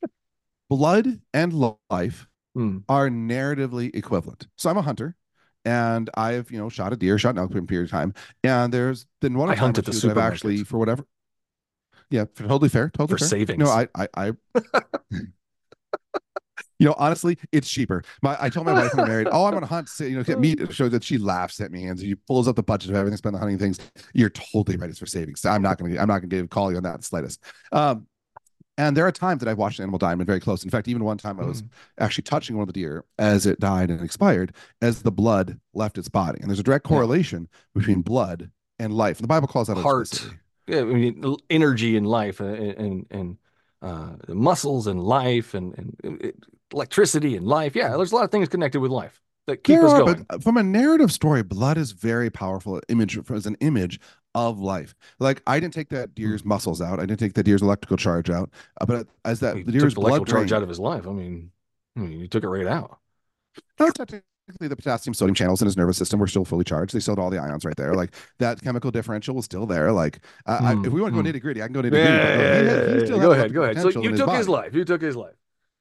blood 0.70 1.20
and 1.34 1.76
life 1.90 2.26
Hmm. 2.54 2.78
are 2.88 3.08
narratively 3.08 3.94
equivalent. 3.94 4.46
So 4.56 4.68
I'm 4.68 4.76
a 4.76 4.82
hunter, 4.82 5.16
and 5.64 6.10
I've 6.14 6.50
you 6.50 6.58
know 6.58 6.68
shot 6.68 6.92
a 6.92 6.96
deer, 6.96 7.18
shot 7.18 7.30
an 7.30 7.38
elk 7.38 7.52
for 7.52 7.58
a 7.58 7.62
period 7.62 7.86
of 7.86 7.90
time, 7.90 8.14
and 8.44 8.72
there's 8.72 9.06
been 9.20 9.38
one 9.38 9.50
I 9.50 9.54
hunted 9.54 9.84
the 9.84 10.10
I've 10.10 10.18
actually 10.18 10.64
for 10.64 10.78
whatever. 10.78 11.06
Yeah, 12.10 12.26
totally 12.36 12.68
fair, 12.68 12.90
totally 12.90 13.16
For 13.16 13.18
fair. 13.18 13.28
savings. 13.28 13.58
No, 13.58 13.70
I, 13.70 13.88
I, 13.94 14.08
I. 14.14 14.32
You 16.78 16.88
know, 16.88 16.94
honestly, 16.98 17.38
it's 17.52 17.70
cheaper. 17.70 18.02
My, 18.22 18.36
I 18.40 18.48
told 18.48 18.66
my 18.66 18.72
wife 18.72 18.92
when 18.94 19.04
we 19.04 19.10
married, 19.10 19.28
"Oh, 19.30 19.44
I'm 19.44 19.52
gonna 19.52 19.66
hunt." 19.66 19.88
You 20.00 20.16
know, 20.16 20.24
get 20.24 20.40
meat. 20.40 20.60
It 20.60 20.74
shows 20.74 20.90
that 20.90 21.04
she 21.04 21.16
laughs 21.16 21.60
at 21.60 21.70
me 21.70 21.86
and 21.86 21.98
she 21.98 22.16
pulls 22.16 22.48
up 22.48 22.56
the 22.56 22.62
budget 22.64 22.90
of 22.90 22.96
everything, 22.96 23.16
spend 23.16 23.36
on 23.36 23.40
hunting 23.40 23.58
things. 23.58 23.78
You're 24.14 24.30
totally 24.30 24.76
right. 24.76 24.90
It's 24.90 24.98
for 24.98 25.06
savings. 25.06 25.40
So 25.40 25.50
I'm 25.50 25.62
not 25.62 25.78
gonna. 25.78 25.92
I'm 25.92 26.08
not 26.08 26.18
gonna 26.18 26.26
give 26.26 26.50
call 26.50 26.72
you 26.72 26.78
on 26.78 26.82
that 26.82 26.96
the 26.98 27.04
slightest. 27.04 27.40
Um, 27.70 28.08
and 28.78 28.96
there 28.96 29.06
are 29.06 29.12
times 29.12 29.40
that 29.40 29.48
I've 29.48 29.58
watched 29.58 29.78
an 29.78 29.84
animal 29.84 29.98
die 29.98 30.12
and 30.12 30.18
been 30.18 30.26
very 30.26 30.40
close. 30.40 30.64
In 30.64 30.70
fact, 30.70 30.88
even 30.88 31.04
one 31.04 31.18
time 31.18 31.38
I 31.38 31.44
was 31.44 31.62
Mm. 31.62 31.68
actually 31.98 32.22
touching 32.22 32.56
one 32.56 32.62
of 32.62 32.68
the 32.68 32.72
deer 32.80 33.04
as 33.18 33.46
it 33.46 33.60
died 33.60 33.90
and 33.90 34.00
expired, 34.02 34.54
as 34.80 35.02
the 35.02 35.12
blood 35.12 35.60
left 35.74 35.98
its 35.98 36.08
body. 36.08 36.38
And 36.40 36.48
there's 36.50 36.58
a 36.60 36.62
direct 36.62 36.84
Yeah. 36.86 36.88
correlation 36.88 37.48
between 37.74 38.02
blood 38.02 38.50
and 38.78 38.94
life. 38.94 39.18
And 39.18 39.24
the 39.24 39.28
Bible 39.28 39.48
calls 39.48 39.68
that 39.68 39.76
Heart. 39.76 40.30
Yeah, 40.66 40.80
I 40.80 40.84
mean, 40.84 41.36
energy 41.50 41.96
and 41.96 42.06
life 42.06 42.40
uh, 42.40 42.44
and 42.44 42.78
and, 42.78 43.06
and 43.10 43.36
uh, 43.82 44.16
muscles 44.28 44.86
and 44.86 45.02
life 45.02 45.54
and, 45.54 45.96
and 46.04 46.32
electricity 46.72 47.36
and 47.36 47.46
life. 47.46 47.74
Yeah, 47.74 47.96
there's 47.96 48.12
a 48.12 48.14
lot 48.14 48.24
of 48.24 48.30
things 48.30 48.48
connected 48.48 48.80
with 48.80 48.92
life 48.92 49.20
that 49.48 49.64
keep 49.64 49.76
There 49.76 49.86
us 49.86 49.92
are, 49.92 49.98
going. 49.98 50.26
but 50.28 50.42
from 50.42 50.56
a 50.56 50.62
narrative 50.62 51.10
story, 51.12 51.42
blood 51.42 51.76
is 51.76 51.92
very 51.92 52.30
powerful 52.30 52.80
image 52.88 53.18
as 53.30 53.44
an 53.46 53.56
image 53.60 53.98
of 54.34 54.58
life. 54.60 54.94
Like 55.18 55.42
I 55.46 55.60
didn't 55.60 55.74
take 55.74 55.90
that 55.90 56.10
Hmm. 56.20 56.34
deer's 56.34 56.44
muscles 56.44 56.80
out. 56.80 56.98
I 57.00 57.06
didn't 57.06 57.20
take 57.20 57.34
that 57.34 57.42
deer's 57.44 57.62
electrical 57.62 57.96
charge 57.96 58.30
out. 58.30 58.50
uh, 58.80 58.86
But 58.86 59.08
as 59.24 59.40
that 59.40 59.56
He 59.56 59.62
the 59.62 59.72
deer's 59.72 59.94
electrical 59.96 60.24
blood 60.24 60.26
charge 60.26 60.48
drained, 60.48 60.52
out 60.52 60.62
of 60.62 60.68
his 60.68 60.78
life. 60.78 61.06
I 61.06 61.12
mean, 61.12 61.50
I 61.96 62.00
mean, 62.00 62.20
you 62.20 62.28
took 62.28 62.44
it 62.44 62.48
right 62.48 62.66
out. 62.66 62.98
no, 63.78 63.90
technically 63.90 64.22
the 64.68 64.76
potassium 64.76 65.14
sodium 65.14 65.34
channels 65.34 65.62
in 65.62 65.66
his 65.66 65.76
nervous 65.76 65.96
system 65.96 66.18
were 66.20 66.26
still 66.26 66.44
fully 66.44 66.64
charged. 66.64 66.94
They 66.94 67.00
still 67.00 67.16
had 67.16 67.22
all 67.22 67.30
the 67.30 67.38
ions 67.38 67.64
right 67.64 67.76
there. 67.76 67.94
Like 67.94 68.14
that 68.38 68.60
chemical 68.62 68.90
differential 68.90 69.34
was 69.34 69.44
still 69.44 69.66
there. 69.66 69.92
Like 69.92 70.24
uh, 70.46 70.60
I, 70.62 70.74
Hmm, 70.74 70.84
if 70.84 70.92
we 70.92 71.00
want 71.00 71.14
to 71.14 71.22
go 71.22 71.28
hmm. 71.28 71.36
nitty 71.36 71.40
gritty, 71.40 71.62
I 71.62 71.66
can 71.66 71.72
go 71.74 71.82
nitty 71.82 71.92
Yeah, 71.92 72.04
gritty. 72.04 72.42
yeah, 72.42 72.62
yeah, 72.62 72.94
yeah, 72.98 73.16
yeah. 73.16 73.22
go 73.22 73.32
ahead, 73.32 73.52
go 73.52 73.62
ahead. 73.62 73.80
So 73.80 73.88
you 73.90 74.16
took 74.16 74.30
his 74.32 74.48
life. 74.48 74.74
You 74.74 74.84
took 74.84 75.02
his 75.02 75.16
life. 75.16 75.34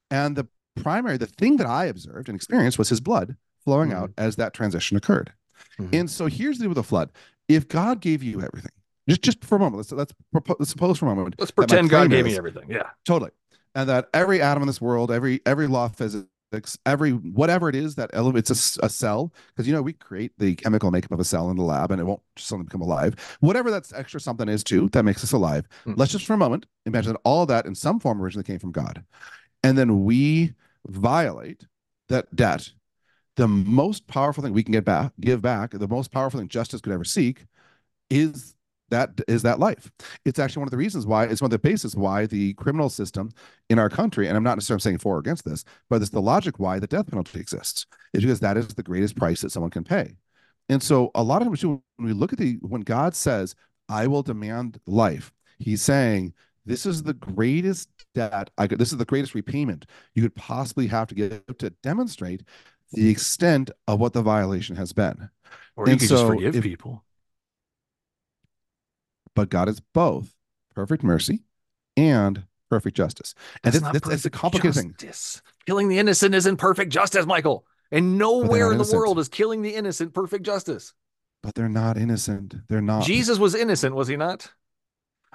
And 0.10 0.36
the 0.36 0.47
primary, 0.76 1.18
the 1.18 1.28
thing 1.28 1.58
that 1.58 1.68
I 1.68 1.86
observed 1.86 2.30
and 2.30 2.36
experienced 2.36 2.78
was 2.78 2.89
his 2.89 2.99
blood 2.99 3.36
flowing 3.64 3.93
out 3.93 4.12
as 4.18 4.36
that 4.38 4.54
transition 4.54 4.97
occurred. 4.97 5.34
Mhm. 5.80 5.93
And 5.93 6.10
so 6.10 6.28
here's 6.28 6.58
the 6.58 6.64
deal 6.64 6.70
with 6.70 6.76
the 6.78 6.84
flood. 6.84 7.12
If 7.56 7.68
God 7.68 8.02
gave 8.02 8.24
you 8.24 8.41
everything, 8.41 8.72
just 9.10 9.22
just 9.22 9.43
for 9.43 9.56
a 9.56 9.60
moment, 9.60 9.78
let's 9.78 9.91
let's, 9.91 10.14
let's 10.60 10.70
suppose 10.70 10.97
for 10.99 11.08
a 11.08 11.16
moment, 11.16 11.36
Let's 11.39 11.52
pretend 11.52 11.89
God 11.89 12.10
gave 12.10 12.26
is- 12.26 12.34
me 12.34 12.38
everything. 12.38 12.70
Yeah. 12.70 12.89
totally, 13.06 13.32
and 13.76 13.88
that 13.89 14.10
every 14.14 14.41
atom 14.41 14.64
in 14.64 14.68
this 14.68 14.82
world, 14.82 15.12
every 15.12 15.41
every 15.45 15.68
law 15.68 15.86
of 15.86 15.95
physics, 15.95 16.78
every 16.86 17.12
whatever 17.12 17.70
it 17.70 17.76
is 17.76 17.95
that 17.95 18.10
elevates 18.14 18.49
a 18.49 18.89
cell, 18.89 19.34
because 19.49 19.68
you 19.68 19.74
know 19.74 19.82
we 19.82 19.93
create 19.93 20.32
the 20.38 20.56
chemical 20.56 20.91
makeup 20.91 21.12
of 21.12 21.20
a 21.20 21.24
cell 21.24 21.49
in 21.49 21.58
the 21.58 21.64
lab, 21.64 21.91
and 21.91 21.99
it 22.02 22.04
won't 22.06 22.22
suddenly 22.38 22.66
become 22.66 22.82
alive. 22.82 23.16
Whatever 23.39 23.72
that 23.72 23.91
extra 23.95 24.20
something 24.20 24.47
is 24.49 24.64
too, 24.64 24.89
that 24.89 25.04
makes 25.04 25.24
us 25.24 25.32
alive. 25.32 25.68
Mm. 25.86 25.93
Let's 25.97 26.12
just 26.12 26.26
for 26.26 26.34
a 26.34 26.38
moment 26.38 26.66
imagine 26.86 27.14
that 27.14 27.22
all 27.24 27.45
that 27.47 27.66
in 27.66 27.76
some 27.76 27.99
form 27.99 28.22
originally 28.22 28.43
came 28.43 28.60
from 28.60 28.72
God, 28.72 29.04
and 29.64 29.78
then 29.78 30.04
we 30.04 30.54
violate 30.88 31.66
that 32.10 32.36
debt 32.36 32.70
the 33.38 33.48
most 33.48 34.08
powerful 34.08 34.44
thing 34.44 34.54
we 34.54 34.64
can 34.64 34.74
get 34.74 34.86
back 34.86 35.12
give 35.20 35.42
back 35.42 35.72
the 35.72 35.88
most 35.88 36.12
powerful 36.12 36.40
thing 36.40 36.50
justice 36.50 36.82
could 36.82 36.94
ever 36.94 37.04
seek 37.04 37.46
is 38.10 38.56
that 38.92 39.10
is 39.28 39.42
that 39.42 39.60
life. 39.60 39.90
It's 40.26 40.38
actually 40.38 40.62
one 40.62 40.68
of 40.68 40.72
the 40.72 40.78
reasons 40.78 41.08
why 41.08 41.24
it's 41.24 41.42
one 41.42 41.48
of 41.48 41.52
the 41.52 41.60
basis 41.60 41.96
why 41.96 42.28
the 42.28 42.54
criminal 42.54 42.90
system 42.90 43.32
in 43.70 43.80
our 43.80 43.90
country 43.90 44.28
and 44.28 44.38
i'm 44.38 44.44
not 44.44 44.56
necessarily 44.56 44.82
saying 44.82 44.98
for 45.00 45.16
or 45.16 45.20
against 45.20 45.46
this 45.46 45.64
but 45.90 46.02
it's 46.02 46.12
the 46.12 46.22
logic 46.22 46.60
why 46.60 46.78
the 46.78 46.88
death 46.88 47.08
penalty 47.08 47.40
exists. 47.40 47.88
Is 48.14 48.22
because 48.22 48.42
that 48.42 48.58
is 48.58 48.68
the 48.68 48.84
greatest 48.84 49.16
price 49.16 49.42
that 49.42 49.52
someone 49.52 49.72
can 49.72 49.84
pay. 49.84 50.16
And 50.70 50.84
so 50.84 51.10
a 51.16 51.24
lot 51.24 51.42
of 51.42 51.48
times 51.48 51.66
when 51.66 51.82
we 51.98 52.14
look 52.14 52.34
at 52.34 52.40
the 52.40 52.60
when 52.62 52.82
god 52.82 53.16
says 53.16 53.56
i 53.90 54.06
will 54.06 54.24
demand 54.24 54.80
life 54.86 55.34
he's 55.58 55.82
saying 55.82 56.34
this 56.66 56.86
is 56.86 57.02
the 57.04 57.14
greatest 57.14 57.90
debt 58.14 58.50
i 58.58 58.68
could 58.68 58.78
this 58.78 58.92
is 58.92 58.98
the 58.98 59.06
greatest 59.06 59.34
repayment 59.34 59.86
you 60.14 60.22
could 60.22 60.36
possibly 60.36 60.88
have 60.88 61.08
to 61.08 61.16
give 61.16 61.44
to 61.58 61.70
demonstrate 61.82 62.44
the 62.92 63.10
extent 63.10 63.72
of 63.88 64.00
what 64.00 64.14
the 64.14 64.22
violation 64.22 64.76
has 64.76 64.94
been. 64.94 65.30
Or 65.76 65.86
you 65.88 65.92
And 65.94 66.00
could 66.00 66.10
just 66.10 66.22
so 66.22 66.28
forgive 66.28 66.56
if- 66.56 66.64
people. 66.64 67.04
But 69.36 69.50
God 69.50 69.70
is 69.70 69.80
both 69.94 70.36
perfect 70.76 71.04
mercy 71.04 71.44
and 71.96 72.44
perfect 72.70 72.98
justice. 72.98 73.34
And 73.64 73.74
That's 73.74 73.76
it's, 73.78 73.84
not 73.84 73.96
it's, 73.96 74.10
it's 74.10 74.26
a 74.26 74.30
complicated 74.30 74.76
thing. 74.76 74.96
justice. 74.98 75.42
Killing 75.66 75.88
the 75.88 76.00
innocent 76.00 76.36
isn't 76.36 76.58
perfect 76.58 76.92
justice, 76.92 77.26
Michael. 77.26 77.66
And 77.92 78.18
nowhere 78.18 78.72
in 78.72 78.78
the 78.78 78.89
world 78.94 79.20
is 79.20 79.28
killing 79.28 79.62
the 79.62 79.76
innocent 79.76 80.14
perfect 80.14 80.46
justice. 80.46 80.94
But 81.44 81.56
they're 81.56 81.70
not 81.70 81.98
innocent. 81.98 82.56
They're 82.70 82.82
not. 82.82 83.04
Jesus 83.04 83.39
was 83.39 83.56
innocent, 83.56 83.96
was 83.96 84.08
he 84.08 84.16
not? 84.16 84.52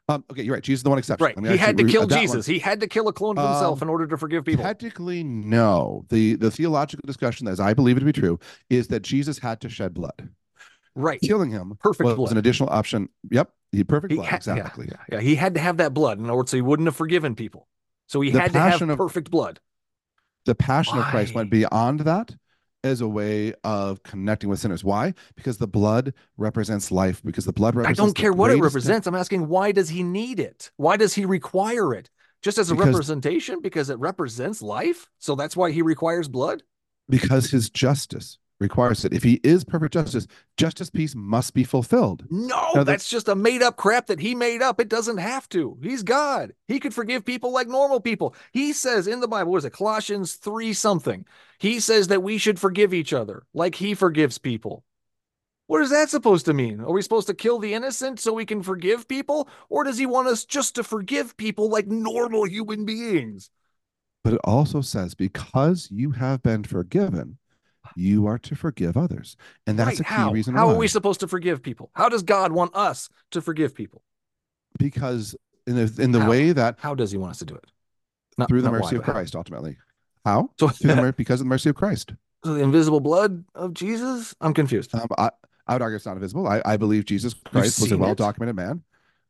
Um, 0.08 0.24
okay, 0.30 0.42
you're 0.42 0.54
right. 0.54 0.62
Jesus 0.62 0.80
is 0.80 0.82
the 0.84 0.90
one 0.90 0.98
exception. 0.98 1.24
Right. 1.24 1.50
He 1.52 1.56
had 1.56 1.76
to 1.78 1.84
re- 1.84 1.90
kill 1.90 2.06
that 2.06 2.14
one- 2.14 2.20
Jesus. 2.22 2.46
He 2.46 2.60
had 2.60 2.78
to 2.80 2.86
kill 2.86 3.08
a 3.08 3.12
clone 3.12 3.38
of 3.38 3.44
himself 3.48 3.82
Um, 3.82 3.88
in 3.88 3.90
order 3.90 4.06
to 4.06 4.16
forgive 4.16 4.44
people. 4.44 4.64
Technically, 4.64 5.24
no. 5.24 6.04
The 6.10 6.34
the 6.36 6.50
theological 6.50 7.02
discussion, 7.06 7.48
as 7.48 7.58
I 7.58 7.74
believe 7.74 7.96
it 7.96 8.00
to 8.00 8.06
be 8.06 8.12
true, 8.12 8.38
is 8.70 8.86
that 8.88 9.02
Jesus 9.02 9.38
had 9.38 9.60
to 9.62 9.68
shed 9.68 9.94
blood. 9.94 10.28
right. 10.94 11.20
Killing 11.20 11.50
him 11.50 11.76
Perfect 11.80 12.06
was 12.06 12.14
blood. 12.16 12.30
an 12.32 12.38
additional 12.38 12.70
option. 12.70 13.08
Yep, 13.30 13.50
he 13.72 13.82
perfect 13.84 14.12
He 14.12 14.16
blood. 14.16 14.28
had, 14.28 14.46
yeah, 14.46 14.54
exactly. 14.54 14.88
yeah, 14.90 14.96
yeah. 15.16 15.20
He 15.20 15.34
had 15.34 15.54
to 15.54 15.60
have 15.60 15.76
that 15.78 15.92
blood 15.92 16.18
in 16.20 16.30
order 16.30 16.48
so 16.48 16.56
he 16.56 16.62
wouldn't 16.62 16.86
have 16.86 16.96
forgiven 16.96 17.34
people. 17.34 17.66
So 18.06 18.20
he 18.20 18.30
The 18.30 18.40
had 18.40 18.52
to 18.52 18.60
have 18.60 18.80
of- 18.82 18.96
perfect 18.96 19.30
blood. 19.30 19.58
The 20.44 20.54
passion 20.54 20.96
of 20.98 21.04
Christ 21.06 21.34
went 21.34 21.50
beyond 21.50 22.00
that 22.00 22.36
as 22.86 23.00
a 23.00 23.08
way 23.08 23.54
of 23.64 24.02
connecting 24.02 24.48
with 24.50 24.58
sinners. 24.58 24.82
Why? 24.84 25.14
Because 25.34 25.58
the 25.58 25.66
blood 25.66 26.14
represents 26.36 26.90
life. 26.90 27.22
Because 27.24 27.44
the 27.44 27.52
blood 27.52 27.74
represents. 27.74 28.00
I 28.00 28.02
don't 28.02 28.14
care 28.14 28.32
what 28.32 28.50
it 28.50 28.60
represents. 28.60 29.06
I'm 29.06 29.14
asking 29.14 29.48
why 29.48 29.72
does 29.72 29.88
he 29.90 30.02
need 30.02 30.40
it? 30.40 30.70
Why 30.76 30.96
does 30.96 31.14
he 31.14 31.24
require 31.24 31.92
it? 31.94 32.10
Just 32.42 32.58
as 32.58 32.70
a 32.70 32.74
Because- 32.74 32.88
representation 32.88 33.60
because 33.60 33.90
it 33.90 33.98
represents 33.98 34.62
life? 34.62 35.08
So 35.18 35.34
that's 35.34 35.56
why 35.56 35.70
he 35.72 35.82
requires 35.82 36.28
blood? 36.28 36.62
Because 37.08 37.50
his 37.50 37.70
justice 37.70 38.38
requires 38.58 39.04
it. 39.04 39.12
If 39.12 39.22
he 39.22 39.40
is 39.42 39.64
perfect 39.64 39.94
justice, 39.94 40.26
justice 40.56 40.90
peace 40.90 41.14
must 41.14 41.54
be 41.54 41.64
fulfilled. 41.64 42.24
No, 42.30 42.70
Now, 42.74 42.84
the- 42.84 42.84
that's 42.84 43.08
just 43.08 43.28
a 43.28 43.34
made 43.34 43.62
up 43.62 43.76
crap 43.76 44.06
that 44.06 44.20
he 44.20 44.34
made 44.34 44.62
up. 44.62 44.80
It 44.80 44.88
doesn't 44.88 45.18
have 45.18 45.48
to. 45.50 45.78
He's 45.82 46.02
God. 46.02 46.54
He 46.66 46.80
could 46.80 46.94
forgive 46.94 47.24
people 47.24 47.52
like 47.52 47.68
normal 47.68 48.00
people. 48.00 48.34
He 48.52 48.72
says 48.72 49.06
in 49.06 49.20
the 49.20 49.28
Bible, 49.28 49.52
what 49.52 49.58
is 49.58 49.64
it, 49.66 49.72
Colossians 49.72 50.34
3 50.34 50.72
something? 50.72 51.26
He 51.58 51.80
says 51.80 52.08
that 52.08 52.22
we 52.22 52.38
should 52.38 52.58
forgive 52.58 52.94
each 52.94 53.12
other 53.12 53.44
like 53.52 53.74
he 53.74 53.94
forgives 53.94 54.38
people. 54.38 54.84
What 55.68 55.82
is 55.82 55.90
that 55.90 56.10
supposed 56.10 56.46
to 56.46 56.54
mean? 56.54 56.80
Are 56.80 56.92
we 56.92 57.02
supposed 57.02 57.26
to 57.26 57.34
kill 57.34 57.58
the 57.58 57.74
innocent 57.74 58.20
so 58.20 58.32
we 58.32 58.46
can 58.46 58.62
forgive 58.62 59.08
people? 59.08 59.48
Or 59.68 59.82
does 59.82 59.98
he 59.98 60.06
want 60.06 60.28
us 60.28 60.44
just 60.44 60.76
to 60.76 60.84
forgive 60.84 61.36
people 61.36 61.68
like 61.68 61.88
normal 61.88 62.44
human 62.46 62.84
beings? 62.84 63.50
But 64.22 64.34
it 64.34 64.40
also 64.44 64.80
says, 64.80 65.14
because 65.14 65.88
you 65.90 66.12
have 66.12 66.42
been 66.42 66.62
forgiven, 66.62 67.38
you 67.96 68.26
are 68.26 68.38
to 68.38 68.54
forgive 68.54 68.96
others. 68.96 69.36
And 69.66 69.78
that's 69.78 69.86
right. 69.88 70.00
a 70.00 70.04
key 70.04 70.08
How? 70.14 70.32
reason 70.32 70.54
How 70.54 70.66
why. 70.68 70.74
are 70.74 70.76
we 70.76 70.86
supposed 70.88 71.20
to 71.20 71.28
forgive 71.28 71.62
people? 71.62 71.90
How 71.94 72.08
does 72.08 72.22
God 72.22 72.52
want 72.52 72.74
us 72.76 73.08
to 73.32 73.40
forgive 73.40 73.74
people? 73.74 74.02
because 74.78 75.34
in 75.66 75.74
the 75.76 76.02
in 76.02 76.12
the 76.12 76.20
How? 76.20 76.30
way 76.30 76.52
that 76.52 76.76
How 76.78 76.94
does 76.94 77.10
he 77.10 77.16
want 77.18 77.30
us 77.32 77.38
to 77.38 77.46
do 77.46 77.54
it? 77.54 77.64
Not, 78.38 78.48
through 78.48 78.62
the 78.62 78.70
mercy 78.70 78.96
why, 78.96 78.98
of. 78.98 79.04
Christ, 79.04 79.34
ultimately. 79.34 79.78
How? 80.24 80.50
So, 80.60 80.68
Through 80.68 80.94
the 80.94 81.12
because 81.16 81.40
of 81.40 81.46
the 81.46 81.48
mercy 81.48 81.70
of 81.70 81.76
Christ. 81.76 82.12
so 82.44 82.54
the 82.54 82.62
invisible 82.62 83.00
blood 83.00 83.44
of 83.54 83.72
Jesus? 83.72 84.34
I'm 84.40 84.52
confused. 84.52 84.94
Um, 84.94 85.06
I, 85.16 85.30
I 85.66 85.72
would 85.74 85.82
argue 85.82 85.96
it's 85.96 86.04
not 86.06 86.16
invisible. 86.16 86.46
I, 86.46 86.60
I 86.64 86.76
believe 86.76 87.06
Jesus 87.06 87.32
Christ 87.32 87.80
was 87.80 87.92
a 87.92 87.98
well 87.98 88.14
documented 88.14 88.56
man. 88.56 88.82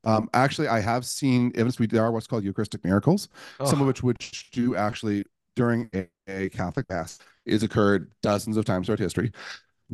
Um, 0.05 0.29
actually, 0.35 0.69
I 0.69 0.81
have 0.81 1.05
seen 1.05 1.53
evidence. 1.55 1.79
We 1.79 1.87
there 1.87 2.05
are 2.05 2.12
what's 2.12 2.27
called 2.27 2.45
Eucharistic 2.45 2.85
miracles, 2.85 3.29
some 3.64 3.81
of 3.81 3.83
Oh, 3.83 3.85
which 3.87 4.03
which 4.03 4.51
do 4.53 4.77
actually 4.77 5.25
during 5.57 5.90
a, 5.94 6.07
a 6.28 6.48
Catholic 6.50 6.88
mass 6.88 7.18
is 7.44 7.62
occurred 7.62 8.12
dozens 8.22 8.57
of 8.57 8.64
times 8.64 8.86
throughout 8.86 9.00
history, 9.00 9.32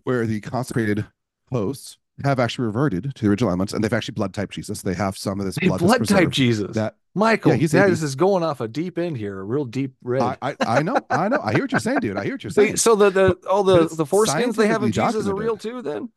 where 0.04 0.26
the 0.26 0.40
consecrated 0.40 1.06
hosts 1.50 1.96
have 2.24 2.38
actually 2.38 2.66
reverted 2.66 3.14
to 3.14 3.24
the 3.24 3.30
original 3.30 3.50
elements, 3.50 3.72
and 3.72 3.82
they've 3.82 3.92
actually 3.92 4.12
blood 4.12 4.34
type 4.34 4.50
Jesus. 4.50 4.82
They 4.82 4.94
have 4.94 5.16
some 5.16 5.40
of 5.40 5.46
this 5.46 5.58
blood, 5.58 5.80
blood 5.80 6.06
type. 6.06 6.30
Jesus. 6.30 6.74
That 6.74 6.96
Michael, 7.14 7.52
Yeah, 7.52 7.58
he's 7.58 7.74
AB. 7.74 7.90
is 7.92 8.14
going 8.14 8.42
off 8.42 8.60
a 8.60 8.68
deep 8.68 8.98
end 8.98 9.16
here, 9.16 9.38
a 9.38 9.44
real 9.44 9.64
deep 9.64 9.94
red. 10.02 10.22
I, 10.22 10.36
I 10.42 10.56
I 10.60 10.82
know 10.82 10.96
I 11.10 11.28
know 11.28 11.40
I 11.42 11.52
hear 11.52 11.62
what 11.62 11.72
you're 11.72 11.80
saying, 11.80 12.00
dude. 12.00 12.16
I 12.16 12.24
hear 12.24 12.34
what 12.34 12.44
you're 12.44 12.50
saying. 12.50 12.76
so 12.76 12.94
the, 12.94 13.10
the 13.10 13.38
all 13.48 13.64
the 13.64 13.88
the 13.88 14.04
foreskins 14.04 14.56
they 14.56 14.68
have 14.68 14.82
of 14.82 14.90
Jesus 14.90 15.26
are 15.26 15.34
real 15.34 15.56
too. 15.56 15.82
Then 15.82 16.10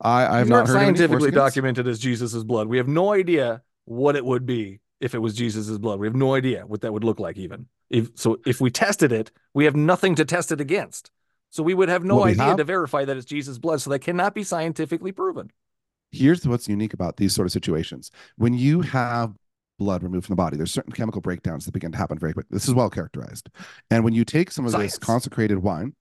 I 0.00 0.26
I 0.26 0.38
have 0.38 0.48
not 0.48 0.56
aren't 0.56 0.68
heard 0.68 0.76
of 0.76 0.82
any 0.82 0.96
scientifically 0.98 1.30
documented 1.30 1.86
as 1.88 1.98
Jesus's 1.98 2.44
blood. 2.44 2.68
We 2.68 2.78
have 2.78 2.88
no 2.88 3.12
idea 3.12 3.62
what 3.84 4.16
it 4.16 4.24
would 4.24 4.46
be 4.46 4.80
if 5.00 5.14
it 5.14 5.18
was 5.18 5.34
Jesus's 5.34 5.78
blood. 5.78 5.98
We 6.00 6.06
have 6.06 6.16
no 6.16 6.34
idea 6.34 6.66
what 6.66 6.80
that 6.80 6.92
would 6.92 7.04
look 7.04 7.20
like, 7.20 7.36
even. 7.36 7.66
If 7.90 8.10
so, 8.14 8.38
if 8.46 8.60
we 8.60 8.70
tested 8.70 9.12
it, 9.12 9.30
we 9.54 9.64
have 9.66 9.76
nothing 9.76 10.14
to 10.16 10.24
test 10.24 10.52
it 10.52 10.60
against. 10.60 11.10
So 11.50 11.62
we 11.62 11.74
would 11.74 11.88
have 11.88 12.04
no 12.04 12.24
idea 12.24 12.42
have- 12.42 12.56
to 12.56 12.64
verify 12.64 13.04
that 13.04 13.16
it's 13.16 13.26
Jesus' 13.26 13.58
blood. 13.58 13.80
So 13.80 13.90
that 13.90 14.00
cannot 14.00 14.34
be 14.34 14.42
scientifically 14.42 15.12
proven. 15.12 15.50
here's 16.12 16.46
what's 16.46 16.68
unique 16.68 16.94
about 16.94 17.16
these 17.16 17.34
sort 17.34 17.46
of 17.46 17.52
situations 17.52 18.10
when 18.36 18.54
you 18.54 18.80
have 18.80 19.34
blood 19.78 20.02
removed 20.02 20.24
from 20.24 20.32
the 20.32 20.36
body 20.36 20.56
there's 20.56 20.72
certain 20.72 20.92
chemical 20.92 21.20
breakdowns 21.20 21.64
that 21.66 21.72
begin 21.72 21.90
to 21.92 21.98
happen 21.98 22.16
very 22.18 22.32
quickly 22.32 22.48
this 22.54 22.68
is 22.68 22.72
well 22.74 22.88
characterized 22.88 23.50
and 23.90 24.04
when 24.04 24.14
you 24.14 24.24
take 24.24 24.50
some 24.50 24.64
of 24.64 24.70
Science. 24.70 24.92
this 24.92 24.98
consecrated 24.98 25.58
wine 25.58 25.92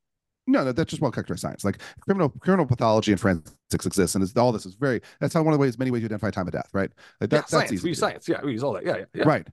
no, 0.47 0.63
no 0.63 0.71
that's 0.71 0.89
just 0.89 1.01
well 1.01 1.11
characterized 1.11 1.41
science 1.41 1.63
like 1.63 1.79
criminal 2.01 2.29
criminal 2.39 2.65
pathology 2.65 3.11
and 3.11 3.19
forensics 3.19 3.85
exists 3.85 4.15
and 4.15 4.23
it's, 4.23 4.35
all 4.37 4.51
this 4.51 4.65
is 4.65 4.75
very 4.75 5.01
that's 5.19 5.33
how 5.33 5.41
one 5.41 5.53
of 5.53 5.59
the 5.59 5.61
ways 5.61 5.77
many 5.77 5.91
ways 5.91 6.01
you 6.01 6.07
identify 6.07 6.29
time 6.29 6.47
of 6.47 6.53
death 6.53 6.69
right 6.73 6.91
like 7.21 7.29
that, 7.29 7.35
yeah, 7.35 7.39
that's 7.41 7.51
science. 7.51 7.71
easy 7.71 7.83
We 7.83 7.89
use 7.89 7.99
science. 7.99 8.27
Yeah, 8.27 8.41
we 8.43 8.51
use 8.51 8.63
all 8.63 8.73
that. 8.73 8.85
Yeah, 8.85 8.97
yeah, 8.97 9.05
yeah. 9.13 9.23
Right. 9.23 9.47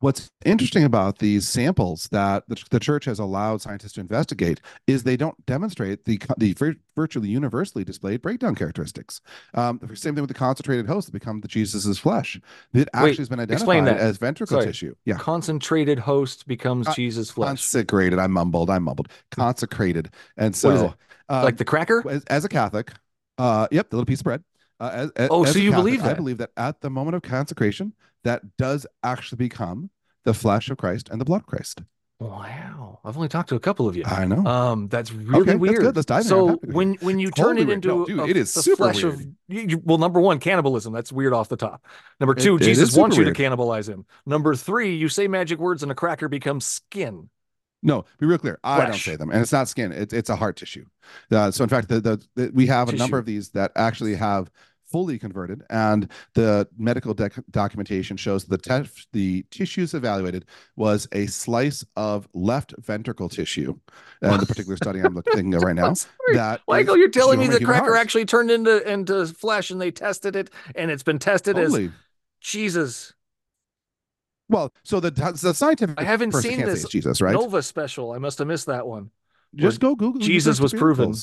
What's 0.00 0.30
interesting 0.44 0.84
about 0.84 1.18
these 1.18 1.48
samples 1.48 2.08
that 2.12 2.44
the, 2.46 2.62
the 2.70 2.78
church 2.78 3.04
has 3.06 3.18
allowed 3.18 3.62
scientists 3.62 3.94
to 3.94 4.00
investigate 4.00 4.60
is 4.86 5.02
they 5.02 5.16
don't 5.16 5.44
demonstrate 5.44 6.04
the 6.04 6.20
the 6.36 6.52
vir- 6.52 6.76
virtually 6.94 7.28
universally 7.28 7.84
displayed 7.84 8.22
breakdown 8.22 8.54
characteristics. 8.54 9.20
Um, 9.54 9.80
the 9.82 9.96
same 9.96 10.14
thing 10.14 10.22
with 10.22 10.28
the 10.28 10.34
concentrated 10.34 10.86
host 10.86 11.08
that 11.08 11.12
become 11.12 11.40
the 11.40 11.48
Jesus's 11.48 11.98
flesh. 11.98 12.40
It 12.72 12.88
actually 12.94 13.16
has 13.16 13.28
been 13.28 13.40
identified 13.40 13.88
as 13.88 14.18
ventricle 14.18 14.58
Sorry. 14.58 14.66
tissue. 14.66 14.94
Yeah. 15.04 15.16
Concentrated 15.16 15.98
host 15.98 16.46
becomes 16.46 16.86
Con- 16.86 16.94
Jesus' 16.94 17.32
flesh. 17.32 17.48
Consecrated. 17.48 18.20
I 18.20 18.28
mumbled. 18.28 18.70
I 18.70 18.78
mumbled. 18.78 19.08
Consecrated. 19.32 20.10
And 20.36 20.54
so, 20.54 20.70
it? 20.70 20.94
um, 21.28 21.44
like 21.44 21.56
the 21.56 21.64
cracker? 21.64 22.08
as, 22.08 22.22
as 22.24 22.44
a 22.44 22.48
Catholic, 22.48 22.92
uh, 23.38 23.66
yep, 23.72 23.90
the 23.90 23.96
little 23.96 24.06
piece 24.06 24.20
of 24.20 24.24
bread. 24.24 24.44
Uh, 24.80 25.08
as, 25.16 25.28
Oh, 25.30 25.44
as 25.44 25.52
so 25.52 25.58
you 25.58 25.70
Catholic, 25.70 25.84
believe 25.84 26.02
that? 26.02 26.10
I 26.10 26.14
believe 26.14 26.38
that 26.38 26.50
at 26.56 26.80
the 26.80 26.90
moment 26.90 27.16
of 27.16 27.22
consecration, 27.22 27.92
that 28.24 28.42
does 28.56 28.86
actually 29.02 29.36
become 29.36 29.90
the 30.24 30.34
flesh 30.34 30.70
of 30.70 30.76
Christ 30.78 31.08
and 31.10 31.20
the 31.20 31.24
blood 31.24 31.40
of 31.40 31.46
Christ. 31.46 31.82
Wow. 32.20 32.98
I've 33.04 33.16
only 33.16 33.28
talked 33.28 33.48
to 33.50 33.54
a 33.54 33.60
couple 33.60 33.86
of 33.88 33.96
you. 33.96 34.02
I 34.04 34.24
know. 34.24 34.44
Um, 34.44 34.88
that's 34.88 35.12
really 35.12 35.40
Okay, 35.42 35.50
that's 35.52 35.60
weird. 35.60 35.80
good. 35.80 35.96
Let's 35.96 36.06
dive 36.06 36.22
in. 36.22 36.26
So 36.26 36.56
to 36.56 36.66
when 36.72 36.94
when 36.94 37.18
you 37.20 37.28
It's 37.28 37.36
turn 37.36 37.56
totally 37.56 37.62
it 37.72 37.74
into 37.74 37.88
No, 37.88 38.04
dude, 38.06 38.18
a- 38.20 38.24
it 38.26 38.36
is 38.36 38.52
super 38.52 38.76
flesh 38.76 39.04
of 39.04 39.20
you, 39.20 39.30
you- 39.48 39.82
well, 39.84 39.98
number 39.98 40.20
one, 40.20 40.40
cannibalism. 40.40 40.92
That's 40.92 41.12
weird 41.12 41.32
off 41.32 41.48
the 41.48 41.56
top. 41.56 41.84
Number 42.18 42.34
two, 42.34 42.56
it 42.56 42.62
Jesus 42.62 42.90
super 42.90 43.02
wants 43.02 43.16
you 43.16 43.22
weird. 43.24 43.36
to 43.36 43.42
cannibalize 43.42 43.88
him. 43.88 44.04
Number 44.26 44.56
three, 44.56 44.96
you 44.96 45.08
say 45.08 45.28
magic 45.28 45.60
words 45.60 45.84
and 45.84 45.92
a 45.92 45.94
cracker 45.94 46.28
becomes 46.28 46.66
skin. 46.66 47.30
No, 47.82 48.04
be 48.18 48.26
real 48.26 48.38
clear. 48.38 48.58
I 48.64 48.86
don't 48.86 48.94
say 48.94 49.16
them, 49.16 49.30
and 49.30 49.40
it's 49.40 49.52
not 49.52 49.68
skin. 49.68 49.92
It's 49.92 50.12
it's 50.12 50.30
a 50.30 50.36
heart 50.36 50.56
tissue. 50.56 50.84
Uh, 51.30 51.50
so 51.50 51.62
in 51.62 51.70
fact, 51.70 51.88
the, 51.88 52.00
the, 52.00 52.26
the 52.34 52.50
we 52.52 52.66
have 52.66 52.88
a 52.88 52.92
number 52.92 53.18
of 53.18 53.26
these 53.26 53.50
that 53.50 53.72
actually 53.76 54.14
have 54.16 54.50
fully 54.90 55.18
converted, 55.18 55.62
and 55.70 56.10
the 56.34 56.66
medical 56.76 57.14
dec 57.14 57.42
documentation 57.50 58.16
shows 58.16 58.44
the 58.44 58.58
te- 58.58 58.90
the 59.12 59.44
tissues 59.50 59.94
evaluated 59.94 60.44
was 60.76 61.06
a 61.12 61.26
slice 61.26 61.84
of 61.96 62.28
left 62.34 62.74
ventricle 62.78 63.28
tissue, 63.28 63.78
and 64.22 64.40
the 64.40 64.46
particular 64.46 64.76
study 64.82 65.00
I'm 65.00 65.14
looking 65.14 65.54
at 65.54 65.62
right 65.62 65.76
now. 65.76 65.94
That 66.32 66.62
Michael, 66.66 66.96
you're 66.96 67.10
telling 67.10 67.38
me 67.38 67.46
the 67.46 67.64
cracker 67.64 67.92
heart. 67.92 68.00
actually 68.00 68.24
turned 68.24 68.50
into 68.50 68.90
into 68.90 69.26
flesh 69.26 69.70
and 69.70 69.80
they 69.80 69.90
tested 69.90 70.34
it 70.36 70.50
and 70.74 70.90
it's 70.90 71.02
been 71.02 71.18
tested 71.18 71.58
as 71.58 71.78
Jesus. 72.40 73.14
Well, 74.48 74.72
so 74.82 75.00
the 75.00 75.10
the 75.10 75.52
scientific 75.54 76.00
I 76.00 76.04
haven't 76.04 76.32
seen 76.32 76.60
this 76.60 76.88
Jesus, 76.88 77.20
right? 77.20 77.32
Nova 77.32 77.62
special. 77.62 78.12
I 78.12 78.18
must 78.18 78.38
have 78.38 78.48
missed 78.48 78.66
that 78.66 78.86
one. 78.86 79.10
Just 79.54 79.80
go 79.80 79.94
Google. 79.94 80.20
Jesus 80.20 80.60
was 80.60 80.72
proven. 80.72 81.14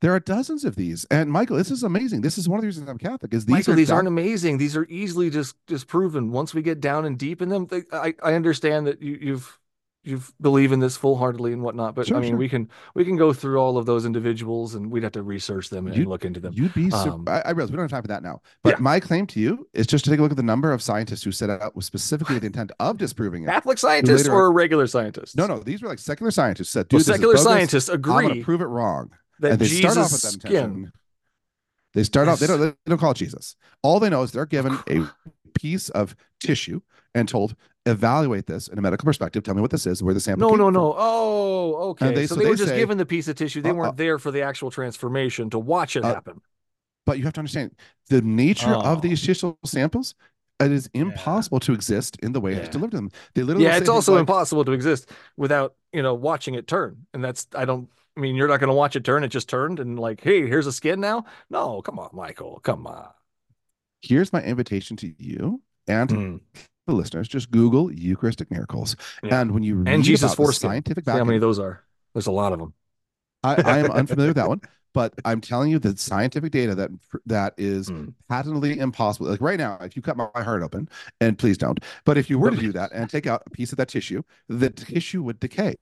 There 0.00 0.14
are 0.14 0.20
dozens 0.20 0.64
of 0.64 0.76
these, 0.76 1.04
and 1.10 1.30
Michael, 1.30 1.56
this 1.56 1.72
is 1.72 1.82
amazing. 1.82 2.20
This 2.20 2.38
is 2.38 2.48
one 2.48 2.58
of 2.58 2.62
the 2.62 2.68
reasons 2.68 2.88
I'm 2.88 2.98
Catholic. 2.98 3.34
Is 3.34 3.46
these 3.46 3.52
Michael, 3.52 3.72
are 3.72 3.76
these 3.76 3.88
doc- 3.88 3.96
aren't 3.96 4.06
amazing. 4.06 4.58
These 4.58 4.76
are 4.76 4.86
easily 4.88 5.28
just 5.28 5.56
just 5.66 5.88
proven. 5.88 6.30
Once 6.30 6.54
we 6.54 6.62
get 6.62 6.80
down 6.80 7.04
and 7.04 7.18
deep 7.18 7.42
in 7.42 7.48
them, 7.48 7.66
they, 7.66 7.82
I 7.92 8.14
I 8.22 8.34
understand 8.34 8.86
that 8.86 9.02
you, 9.02 9.18
you've 9.20 9.58
you've 10.04 10.32
believe 10.40 10.72
in 10.72 10.80
this 10.80 10.96
full 10.96 11.16
heartedly 11.16 11.52
and 11.52 11.62
whatnot. 11.62 11.94
But 11.94 12.06
Sure, 12.06 12.16
I 12.16 12.20
mean, 12.20 12.30
sure. 12.32 12.38
we 12.38 12.48
can 12.48 12.68
we 12.94 13.04
can 13.04 13.16
go 13.16 13.32
through 13.32 13.58
all 13.58 13.76
of 13.76 13.84
those 13.86 14.04
individuals, 14.06 14.74
and 14.74 14.90
we'd 14.90 15.02
have 15.02 15.12
to 15.12 15.22
research 15.22 15.68
them 15.70 15.86
and 15.86 15.96
You- 15.96 16.06
look 16.06 16.24
into 16.24 16.40
them. 16.40 16.52
You'd 16.54 16.72
be. 16.74 16.88
Su- 16.90 16.96
Um, 16.96 17.24
I, 17.26 17.40
I 17.42 17.50
realize 17.50 17.70
we 17.70 17.76
don't 17.76 17.84
have 17.84 17.90
time 17.90 18.02
for 18.02 18.08
that 18.08 18.22
now. 18.22 18.40
But 18.62 18.74
Yeah. 18.76 18.80
my 18.80 19.00
claim 19.00 19.26
to 19.28 19.40
you 19.40 19.68
is 19.74 19.86
just 19.86 20.04
to 20.04 20.10
take 20.10 20.18
a 20.18 20.22
look 20.22 20.30
at 20.30 20.36
the 20.36 20.42
number 20.42 20.72
of 20.72 20.80
scientists 20.82 21.22
who 21.24 21.32
set 21.32 21.50
out 21.50 21.74
with 21.76 21.84
specifically 21.84 22.34
with 22.36 22.42
the 22.42 22.46
intent 22.46 22.72
of 22.80 22.96
disproving 22.98 23.42
it. 23.42 23.46
Catholic 23.46 23.78
scientists 23.78 24.22
later- 24.24 24.32
or 24.34 24.52
regular 24.52 24.86
scientists? 24.86 25.36
No, 25.36 25.46
no, 25.46 25.58
these 25.60 25.82
were 25.82 25.88
like 25.88 25.98
secular 25.98 26.30
scientists 26.30 26.70
said, 26.70 26.86
Well, 26.90 26.98
"Dude, 26.98 27.00
this 27.00 27.08
is 27.08 27.14
secular 27.14 27.36
scientists 27.36 27.88
I'm 27.88 28.00
going 28.00 28.26
agree 28.26 28.38
to 28.40 28.44
prove 28.44 28.60
it 28.60 28.66
wrong." 28.66 29.10
that 29.40 29.52
and 29.52 29.60
they 29.60 29.66
Jesus' 29.66 29.80
start 29.92 29.98
off 29.98 30.12
with 30.12 30.22
that 30.22 30.32
skin. 30.32 30.92
They 31.94 32.02
start 32.04 32.28
off. 32.28 32.38
They 32.38 32.46
don't. 32.46 32.60
They 32.60 32.72
don't 32.86 32.98
call 32.98 33.12
it 33.12 33.16
Jesus. 33.16 33.56
All 33.82 33.98
they 34.00 34.10
know 34.10 34.22
is 34.22 34.32
they're 34.32 34.46
given 34.46 34.78
a 34.90 35.06
piece 35.54 35.88
of 35.90 36.14
tissue 36.40 36.80
and 37.14 37.28
told, 37.28 37.56
"Evaluate 37.88 38.46
this 38.46 38.68
in 38.68 38.78
a 38.78 38.82
medical 38.82 39.04
perspective. 39.04 39.42
Tell 39.42 39.54
me 39.54 39.60
what 39.60 39.70
this 39.70 39.86
is, 39.86 40.02
where 40.02 40.14
the 40.14 40.20
sample." 40.20 40.46
No, 40.48 40.50
came 40.52 40.58
no, 40.58 40.64
from." 40.66 40.74
no. 40.74 40.94
Oh, 40.98 41.74
okay. 41.90 42.14
they- 42.14 42.26
so, 42.26 42.34
so 42.34 42.38
they, 42.38 42.44
they 42.44 42.50
were 42.50 42.56
just 42.56 42.74
given 42.74 42.98
the 42.98 43.06
piece 43.06 43.28
of 43.28 43.36
tissue. 43.36 43.60
They 43.62 43.70
Uh, 43.70 43.74
weren't 43.74 43.88
uh, 43.94 43.96
there 43.96 44.18
for 44.18 44.30
the 44.30 44.42
actual 44.42 44.70
transformation 44.70 45.50
to 45.50 45.58
watch 45.58 45.96
it 45.96 46.04
Uh, 46.04 46.14
happen. 46.14 46.40
But 47.06 47.18
you 47.18 47.24
have 47.24 47.32
to 47.34 47.40
understand 47.40 47.74
the 48.08 48.20
nature 48.22 48.74
Oh. 48.74 48.80
of 48.82 49.02
these 49.02 49.22
tissue 49.24 49.54
samples. 49.64 50.14
It 50.60 50.72
is 50.72 50.90
impossible 50.92 51.60
to 51.60 51.72
exist 51.72 52.16
in 52.20 52.32
the 52.32 52.40
way 52.40 52.52
Yeah. 52.52 52.58
it's 52.58 52.68
delivered 52.70 52.90
to 52.90 52.96
them. 52.96 53.10
They 53.34 53.42
literally 53.44 53.64
Yeah, 53.64 53.76
it's 53.76 53.88
also 53.88 54.12
like, 54.14 54.20
impossible 54.20 54.64
to 54.64 54.72
exist 54.72 55.08
without 55.36 55.74
you 55.92 56.02
know 56.02 56.14
watching 56.14 56.54
it 56.54 56.66
turn, 56.66 57.06
and 57.14 57.22
that's 57.24 57.46
I 57.54 57.64
don't. 57.64 57.88
I 58.16 58.20
mean, 58.20 58.34
you're 58.34 58.48
not 58.48 58.58
going 58.58 58.68
to 58.68 58.74
watch 58.74 58.96
it 58.96 59.04
turn. 59.04 59.22
It 59.22 59.28
just 59.28 59.48
turned, 59.48 59.78
and 59.78 59.96
like, 59.96 60.20
hey, 60.20 60.44
here's 60.48 60.66
a 60.66 60.72
skin 60.72 60.98
now. 60.98 61.24
No, 61.48 61.80
come 61.82 62.00
on, 62.00 62.10
Michael, 62.12 62.58
come 62.64 62.84
on. 62.88 63.06
Here's 64.02 64.32
my 64.32 64.42
invitation 64.42 64.96
to 64.96 65.14
you 65.18 65.62
and 65.86 66.10
Mm. 66.10 66.40
The 66.88 66.94
listeners: 66.94 67.28
just 67.28 67.50
Google 67.50 67.92
Eucharistic 67.92 68.50
miracles, 68.50 68.96
Yeah. 69.22 69.40
and 69.40 69.52
when 69.52 69.62
you 69.62 69.76
read 69.76 69.88
And 69.88 70.02
Jesus 70.02 70.34
about 70.34 70.46
the 70.46 70.52
scientific 70.54 71.04
See 71.04 71.10
how 71.10 71.24
many 71.24 71.36
of 71.36 71.42
those 71.42 71.58
are? 71.58 71.84
There's 72.14 72.26
a 72.26 72.32
lot 72.32 72.52
of 72.52 72.58
them. 72.58 72.72
I, 73.44 73.54
I 73.64 73.78
am 73.78 73.90
unfamiliar 73.92 74.30
with 74.30 74.36
that 74.36 74.48
one, 74.48 74.60
but 74.94 75.14
I'm 75.24 75.40
telling 75.40 75.70
you 75.70 75.78
that 75.80 75.98
scientific 75.98 76.50
data 76.50 76.74
that 76.74 76.90
that 77.26 77.54
is 77.56 77.90
Mm. 77.90 78.14
patently 78.28 78.78
impossible. 78.78 79.28
Like 79.28 79.40
right 79.40 79.58
now, 79.58 79.78
if 79.80 79.94
you 79.94 80.02
cut 80.02 80.16
my 80.16 80.28
heart 80.34 80.62
open, 80.62 80.88
and 81.20 81.38
please 81.38 81.58
don't, 81.58 81.78
but 82.04 82.18
if 82.18 82.28
you 82.30 82.38
were 82.38 82.50
to 82.50 82.56
do 82.56 82.72
that 82.72 82.90
and 82.92 83.08
take 83.08 83.26
out 83.26 83.42
a 83.46 83.50
piece 83.50 83.70
of 83.72 83.78
that 83.78 83.88
tissue, 83.88 84.22
the 84.48 84.70
tissue 84.70 85.22
would 85.22 85.38
decay, 85.38 85.76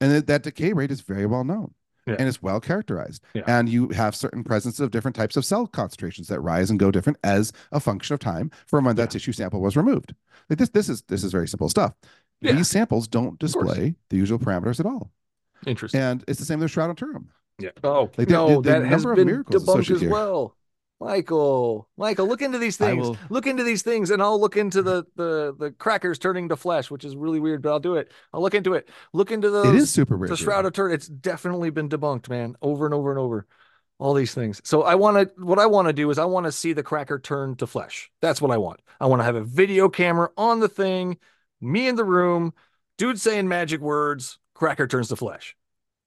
and 0.00 0.12
that, 0.12 0.26
that 0.28 0.42
decay 0.44 0.72
rate 0.72 0.90
is 0.90 1.00
very 1.00 1.26
well 1.26 1.44
known. 1.44 1.74
Yeah. 2.06 2.14
And 2.18 2.28
it's 2.28 2.40
well 2.40 2.60
characterized, 2.60 3.22
Yeah. 3.34 3.42
and 3.48 3.68
you 3.68 3.88
have 3.88 4.14
certain 4.14 4.44
presence 4.44 4.78
of 4.78 4.92
different 4.92 5.16
types 5.16 5.36
of 5.36 5.44
cell 5.44 5.66
concentrations 5.66 6.28
that 6.28 6.40
rise 6.40 6.70
and 6.70 6.78
go 6.78 6.90
different 6.92 7.18
as 7.24 7.52
a 7.72 7.80
function 7.80 8.14
of 8.14 8.20
time 8.20 8.50
from 8.66 8.84
when 8.84 8.94
that 8.96 9.10
tissue 9.10 9.32
sample 9.32 9.60
was 9.60 9.76
removed. 9.76 10.14
Like 10.48 10.58
this, 10.60 10.68
this 10.68 10.88
is 10.88 11.02
this 11.08 11.24
is 11.24 11.32
very 11.32 11.48
simple 11.48 11.68
stuff. 11.68 11.94
These 12.42 12.68
samples 12.68 13.08
don't 13.08 13.38
display 13.40 13.96
the 14.10 14.16
usual 14.16 14.38
parameters 14.38 14.78
at 14.78 14.86
all, 14.86 15.10
Interesting. 15.66 16.00
and 16.00 16.24
it's 16.28 16.38
the 16.38 16.44
same 16.44 16.60
with 16.60 16.70
Shroud 16.70 16.90
of 16.90 16.96
Turin. 16.96 17.28
Yeah. 17.58 17.70
Oh 17.82 18.10
Like, 18.16 18.28
the- 18.28 18.34
no, 18.34 18.60
the 18.60 18.70
that 18.70 18.84
has 18.86 19.04
been 19.04 19.26
debunked 19.42 19.90
as 19.90 20.04
well. 20.08 20.54
Michael, 20.98 21.88
Michael, 21.98 22.26
look 22.26 22.40
into 22.42 22.58
these 22.58 22.76
things. 22.76 23.06
will- 23.06 23.18
Look 23.28 23.46
into 23.46 23.62
these 23.62 23.82
things, 23.82 24.10
and 24.10 24.22
I'll 24.22 24.40
look 24.40 24.56
into 24.56 24.82
the 24.82 25.04
the 25.14 25.54
the 25.58 25.70
crackers 25.72 26.18
turning 26.18 26.48
to 26.48 26.56
flesh, 26.56 26.90
which 26.90 27.04
is 27.04 27.14
really 27.14 27.38
weird, 27.40 27.62
but 27.62 27.70
I'll 27.70 27.80
do 27.80 27.96
it. 27.96 28.10
I'll 28.32 28.40
look 28.40 28.54
into 28.54 28.74
it. 28.74 28.88
Look 29.12 29.30
into 29.30 29.50
the. 29.50 29.68
It 29.68 29.74
is 29.74 29.90
super 29.90 30.16
weird. 30.16 30.30
the 30.30 30.36
shroud 30.36 30.64
of 30.64 30.72
Turin. 30.72 30.94
It's 30.94 31.06
definitely 31.06 31.70
been 31.70 31.88
debunked, 31.88 32.28
man, 32.28 32.56
over 32.62 32.86
and 32.86 32.94
over 32.94 33.10
and 33.10 33.18
over. 33.20 33.46
All 33.98 34.14
these 34.14 34.34
things. 34.34 34.60
So 34.64 34.82
I 34.82 34.94
want 34.94 35.16
to. 35.36 35.44
What 35.44 35.58
I 35.58 35.66
want 35.66 35.88
to 35.88 35.92
do 35.92 36.10
is 36.10 36.18
I 36.18 36.24
want 36.24 36.46
to 36.46 36.52
see 36.52 36.72
the 36.72 36.82
cracker 36.82 37.18
turn 37.18 37.56
to 37.56 37.66
flesh. 37.66 38.10
That's 38.22 38.40
what 38.40 38.50
I 38.50 38.56
want. 38.58 38.80
I 39.00 39.06
want 39.06 39.20
to 39.20 39.24
have 39.24 39.36
a 39.36 39.44
video 39.44 39.88
camera 39.88 40.30
on 40.36 40.60
the 40.60 40.68
thing, 40.68 41.18
me 41.60 41.88
in 41.88 41.96
the 41.96 42.04
room, 42.04 42.54
dude 42.98 43.20
saying 43.20 43.48
magic 43.48 43.80
words, 43.80 44.38
cracker 44.54 44.86
turns 44.86 45.08
to 45.08 45.16
flesh. 45.16 45.56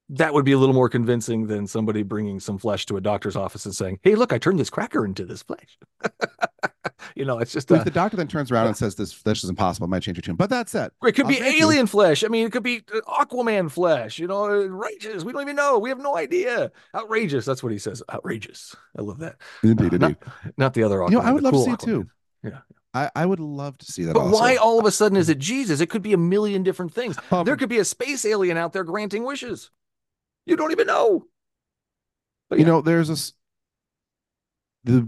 That 0.09 0.33
would 0.33 0.45
be 0.45 0.51
a 0.53 0.57
little 0.57 0.73
more 0.75 0.89
convincing 0.89 1.47
than 1.47 1.67
somebody 1.67 2.03
bringing 2.03 2.39
some 2.39 2.57
flesh 2.57 2.85
to 2.87 2.97
a 2.97 3.01
doctor's 3.01 3.35
office 3.35 3.65
and 3.65 3.75
saying, 3.75 3.99
"Hey, 4.01 4.15
look, 4.15 4.33
I 4.33 4.37
turned 4.37 4.59
this 4.59 4.69
cracker 4.69 5.05
into 5.05 5.25
this 5.25 5.43
flesh." 5.43 5.77
you 7.15 7.25
know, 7.25 7.39
it's 7.39 7.51
just 7.53 7.69
If 7.71 7.83
the 7.83 7.91
doctor 7.91 8.17
then 8.17 8.27
turns 8.27 8.51
around 8.51 8.67
and 8.67 8.77
says 8.77 8.95
this 8.95 9.13
flesh 9.13 9.43
is 9.43 9.49
impossible, 9.49 9.85
it 9.85 9.89
might 9.89 10.01
change 10.03 10.17
your 10.17 10.21
tune. 10.23 10.35
But 10.35 10.49
that 10.49 10.69
said, 10.69 10.91
it 11.03 11.11
could 11.13 11.25
I'll 11.25 11.29
be 11.31 11.37
grant 11.37 11.55
you- 11.55 11.63
alien 11.65 11.87
flesh. 11.87 12.23
I 12.23 12.27
mean, 12.27 12.45
it 12.45 12.51
could 12.51 12.63
be 12.63 12.81
uh, 12.93 13.01
Aquaman 13.23 13.69
flesh. 13.71 14.19
You 14.19 14.27
know, 14.27 14.45
outrageous. 14.45 15.23
We 15.23 15.31
don't 15.33 15.41
even 15.43 15.55
know. 15.55 15.77
We 15.79 15.89
have 15.89 15.99
no 15.99 16.15
idea. 16.17 16.71
Outrageous. 16.95 17.45
That's 17.45 17.61
what 17.63 17.71
he 17.71 17.77
says. 17.77 18.01
Outrageous. 18.11 18.75
I 18.97 19.01
love 19.01 19.19
that. 19.19 19.35
Indeed, 19.63 19.79
Uh, 19.93 19.95
indeed. 19.95 20.01
not, 20.01 20.53
not 20.57 20.73
the 20.73 20.83
other 20.83 20.97
Aquaman. 20.99 21.11
You 21.11 21.17
know, 21.17 21.23
I 21.23 21.31
would 21.31 21.43
love 21.43 21.53
cool 21.53 21.65
to 21.65 21.69
see 21.69 21.73
it 21.73 21.79
Aquaman. 21.79 21.85
too. 21.85 22.09
Yeah. 22.43 22.59
I, 22.93 23.11
I 23.15 23.25
would 23.27 23.39
love 23.39 23.77
to 23.77 23.85
see 23.85 24.05
that. 24.05 24.13
But 24.15 24.21
also. 24.21 24.39
why 24.39 24.55
all 24.55 24.79
of 24.79 24.85
a 24.85 24.91
sudden 24.91 25.15
is 25.15 25.29
it 25.29 25.37
Jesus? 25.37 25.79
It 25.79 25.91
could 25.91 26.01
be 26.01 26.13
a 26.13 26.17
million 26.17 26.63
different 26.63 26.91
things. 26.93 27.15
Um, 27.31 27.45
there 27.45 27.55
could 27.55 27.69
be 27.69 27.77
a 27.77 27.85
space 27.85 28.25
alien 28.25 28.57
out 28.57 28.73
there 28.73 28.83
granting 28.83 29.23
wishes. 29.25 29.69
You 30.49 30.57
don't 30.57 30.71
even 30.71 30.87
know. 30.87 31.27
But 32.49 32.57
you 32.57 32.65
yeah. 32.65 32.71
know, 32.71 32.81
there's 32.81 33.09
a 33.11 33.15
the 34.83 35.07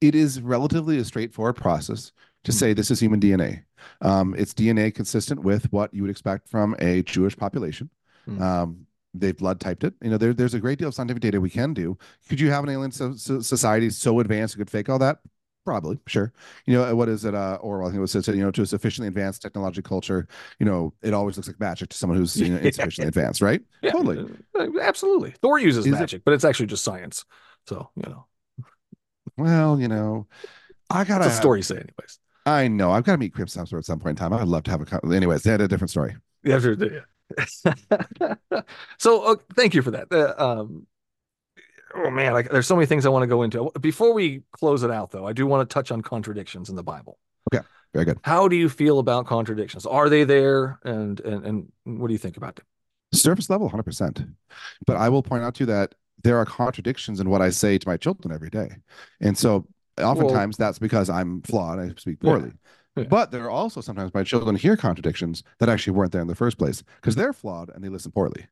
it 0.00 0.14
is 0.14 0.40
relatively 0.40 0.98
a 0.98 1.04
straightforward 1.04 1.56
process 1.56 2.12
to 2.44 2.52
Mhm. 2.52 2.54
say 2.54 2.72
this 2.72 2.90
is 2.90 3.00
human 3.00 3.20
DNA. 3.20 3.64
Um, 4.00 4.34
it's 4.38 4.54
DNA 4.54 4.90
consistent 4.90 5.42
with 5.42 5.70
what 5.72 5.92
you 5.92 6.02
would 6.02 6.10
expect 6.10 6.48
from 6.48 6.74
a 6.78 7.02
Jewish 7.02 7.36
population. 7.36 7.90
Mhm. 8.26 8.40
Um, 8.40 8.86
they've 9.12 9.36
blood 9.36 9.60
typed 9.60 9.84
it. 9.84 9.94
You 10.00 10.10
know, 10.10 10.16
there, 10.16 10.32
there's 10.32 10.54
a 10.54 10.60
great 10.60 10.78
deal 10.78 10.88
of 10.88 10.94
scientific 10.94 11.20
data 11.22 11.40
we 11.40 11.50
can 11.50 11.74
do. 11.74 11.98
Could 12.28 12.40
you 12.40 12.50
have 12.50 12.62
an 12.64 12.70
alien 12.70 12.92
so, 12.92 13.14
so- 13.14 13.40
society 13.40 13.90
so 13.90 14.20
advanced 14.20 14.54
it 14.54 14.58
could 14.58 14.70
fake 14.70 14.88
all 14.88 15.00
that? 15.00 15.18
Probably, 15.66 15.98
sure. 16.06 16.32
You 16.66 16.74
know, 16.78 16.96
what 16.96 17.08
is 17.08 17.24
it? 17.24 17.34
Uh, 17.34 17.58
Orwell, 17.60 17.86
I 17.88 17.90
think 17.90 17.98
it 17.98 18.00
was 18.00 18.12
said, 18.12 18.26
you 18.28 18.42
know, 18.42 18.50
to 18.50 18.62
a 18.62 18.66
sufficiently 18.66 19.08
advanced 19.08 19.42
technology 19.42 19.82
culture, 19.82 20.26
you 20.58 20.64
know, 20.66 20.94
it 21.02 21.12
always 21.12 21.36
looks 21.36 21.48
like 21.48 21.60
magic 21.60 21.90
to 21.90 21.96
someone 21.96 22.18
who's 22.18 22.34
you 22.40 22.48
know, 22.48 22.56
insufficiently 22.62 23.08
advanced, 23.08 23.42
right? 23.42 23.60
Yeah, 23.82 23.92
Totally. 23.92 24.26
uh, 24.58 24.68
absolutely. 24.80 25.34
Thor 25.42 25.58
uses 25.58 25.86
Is 25.86 25.92
it- 25.92 25.98
magic, 26.00 26.22
but 26.24 26.32
it's 26.34 26.44
actually 26.44 26.66
just 26.66 26.82
science. 26.82 27.24
So, 27.66 27.90
you 27.94 28.02
know, 28.08 28.26
Well, 29.36 29.78
you 29.80 29.88
know, 29.88 30.26
I 30.88 31.04
gotta. 31.04 31.26
a 31.26 31.30
story 31.30 31.62
say, 31.62 31.76
anyways. 31.76 32.18
I 32.46 32.68
know. 32.68 32.90
I've 32.90 33.04
got 33.04 33.12
to 33.12 33.18
meet 33.18 33.34
Hemsworth 33.34 33.78
at 33.78 33.84
some 33.84 33.98
point 34.00 34.18
in 34.18 34.30
time. 34.30 34.32
I'd 34.32 34.48
love 34.48 34.62
to 34.64 34.70
have 34.70 34.80
a. 34.80 34.86
con- 34.86 35.12
Anyways, 35.12 35.42
they 35.42 35.50
had 35.50 35.60
a 35.60 35.68
different 35.68 35.90
story. 35.90 36.16
Yeah, 36.42 36.58
sure, 36.58 36.72
yeah. 36.72 38.34
so, 38.98 39.22
uh, 39.24 39.36
thank 39.54 39.74
you 39.74 39.82
for 39.82 39.90
that. 39.92 40.08
Uh, 40.10 40.34
um, 40.62 40.86
oh 41.94 42.10
man, 42.10 42.34
I, 42.34 42.42
there's 42.42 42.66
so 42.66 42.74
many 42.76 42.86
things 42.86 43.06
I 43.06 43.08
want 43.08 43.22
to 43.22 43.26
go 43.26 43.42
into. 43.42 43.70
Before 43.80 44.12
we 44.12 44.42
close 44.52 44.82
it 44.82 44.90
out, 44.90 45.10
though, 45.10 45.26
I 45.26 45.32
do 45.32 45.46
want 45.46 45.68
to 45.68 45.72
touch 45.72 45.90
on 45.90 46.02
contradictions 46.02 46.68
in 46.68 46.76
the 46.76 46.82
Bible. 46.82 47.18
Okay, 47.52 47.64
very 47.92 48.04
good. 48.04 48.18
How 48.22 48.48
do 48.48 48.56
you 48.56 48.68
feel 48.68 48.98
about 48.98 49.26
contradictions? 49.26 49.86
Are 49.86 50.08
they 50.08 50.24
there, 50.24 50.78
and 50.84 51.20
and 51.20 51.44
and 51.84 52.00
what 52.00 52.08
do 52.08 52.12
you 52.14 52.18
think 52.18 52.36
about 52.36 52.56
them? 52.56 52.66
Surface 53.12 53.50
level, 53.50 53.68
100%. 53.68 54.34
But 54.86 54.96
I 54.96 55.08
will 55.08 55.22
point 55.22 55.42
out 55.42 55.54
to 55.56 55.60
you 55.60 55.66
that 55.66 55.94
there 56.22 56.36
are 56.38 56.44
contradictions 56.44 57.18
in 57.18 57.28
what 57.28 57.42
I 57.42 57.50
say 57.50 57.76
to 57.78 57.88
my 57.88 57.96
children 57.96 58.32
every 58.32 58.50
day. 58.50 58.76
And 59.20 59.36
so 59.36 59.66
oftentimes 60.00 60.56
that's 60.56 60.78
because 60.78 61.10
I'm 61.10 61.42
flawed. 61.42 61.80
I 61.80 61.88
speak 61.96 62.18
Yeah. 62.22 62.30
poorly. 62.30 62.52
Yeah. 62.96 63.04
But 63.04 63.30
there 63.30 63.44
are 63.44 63.50
also 63.50 63.80
sometimes 63.80 64.12
my 64.14 64.22
children 64.22 64.54
hear 64.54 64.76
contradictions 64.76 65.42
that 65.58 65.68
actually 65.68 65.94
weren't 65.94 66.12
there 66.12 66.20
in 66.20 66.28
the 66.28 66.34
first 66.34 66.58
place 66.58 66.82
because 67.00 67.16
they're 67.16 67.32
flawed 67.32 67.70
and 67.70 67.82
they 67.82 67.88
listen 67.88 68.12
poorly. 68.12 68.46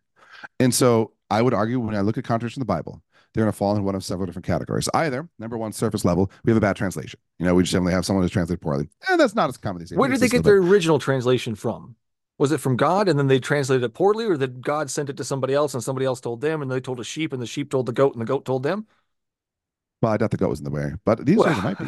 And 0.59 0.75
so 0.75 1.13
I 1.31 1.43
would 1.43 1.55
argue 1.55 1.79
when 1.81 1.95
I 1.95 2.01
look 2.01 2.19
at 2.19 2.25
contradictions 2.25 2.57
in 2.59 2.61
the 2.63 2.65
Bible, 2.73 3.03
they're 3.35 3.45
going 3.45 3.53
to 3.53 3.57
fall 3.57 3.77
in 3.77 3.85
one 3.85 3.95
of 3.95 4.05
several 4.05 4.27
different 4.27 4.47
categories. 4.47 4.89
Either 4.95 5.29
number 5.39 5.57
one, 5.57 5.73
surface 5.73 6.05
level, 6.05 6.31
we 6.45 6.51
have 6.51 6.57
a 6.57 6.61
bad 6.61 6.77
translation. 6.77 7.21
You 7.39 7.47
know, 7.47 7.55
we 7.55 7.63
just 7.63 7.73
simply 7.73 7.93
have 7.93 8.05
someone 8.05 8.25
who's 8.25 8.31
translated 8.31 8.61
poorly. 8.61 8.89
And 9.09 9.21
that's 9.21 9.35
not 9.35 9.49
as 9.49 9.57
common 9.57 9.81
these 9.81 9.91
days. 9.91 9.99
Where 9.99 10.09
did 10.09 10.21
they 10.21 10.29
get 10.29 10.45
their 10.45 10.57
original 10.57 10.99
translation 10.99 11.55
from? 11.55 11.97
Was 12.39 12.53
it 12.53 12.59
from 12.59 12.77
God 12.77 13.09
and 13.09 13.19
then 13.19 13.27
they 13.27 13.41
translated 13.41 13.83
it 13.83 13.95
poorly, 13.95 14.25
or 14.25 14.37
did 14.37 14.63
God 14.63 14.91
sent 14.91 15.11
it 15.11 15.17
to 15.17 15.25
somebody 15.25 15.55
else 15.55 15.75
and 15.75 15.83
somebody 15.83 16.07
else 16.07 16.21
told 16.21 16.41
them 16.41 16.63
and 16.63 16.71
they 16.71 16.81
told 16.81 17.01
a 17.01 17.05
sheep 17.05 17.33
and 17.33 17.43
the 17.43 17.47
sheep 17.47 17.71
told 17.71 17.87
the 17.87 17.93
goat 17.93 18.15
and 18.15 18.23
the 18.23 18.27
goat 18.27 18.45
told 18.45 18.63
them? 18.63 18.87
Well, 20.01 20.13
I 20.13 20.17
doubt 20.17 20.31
the 20.31 20.37
goat 20.37 20.51
was 20.51 20.61
in 20.61 20.65
the 20.65 20.71
way, 20.71 20.93
but 21.05 21.27
these 21.27 21.37
it 21.37 21.63
might 21.63 21.79
be. 21.79 21.87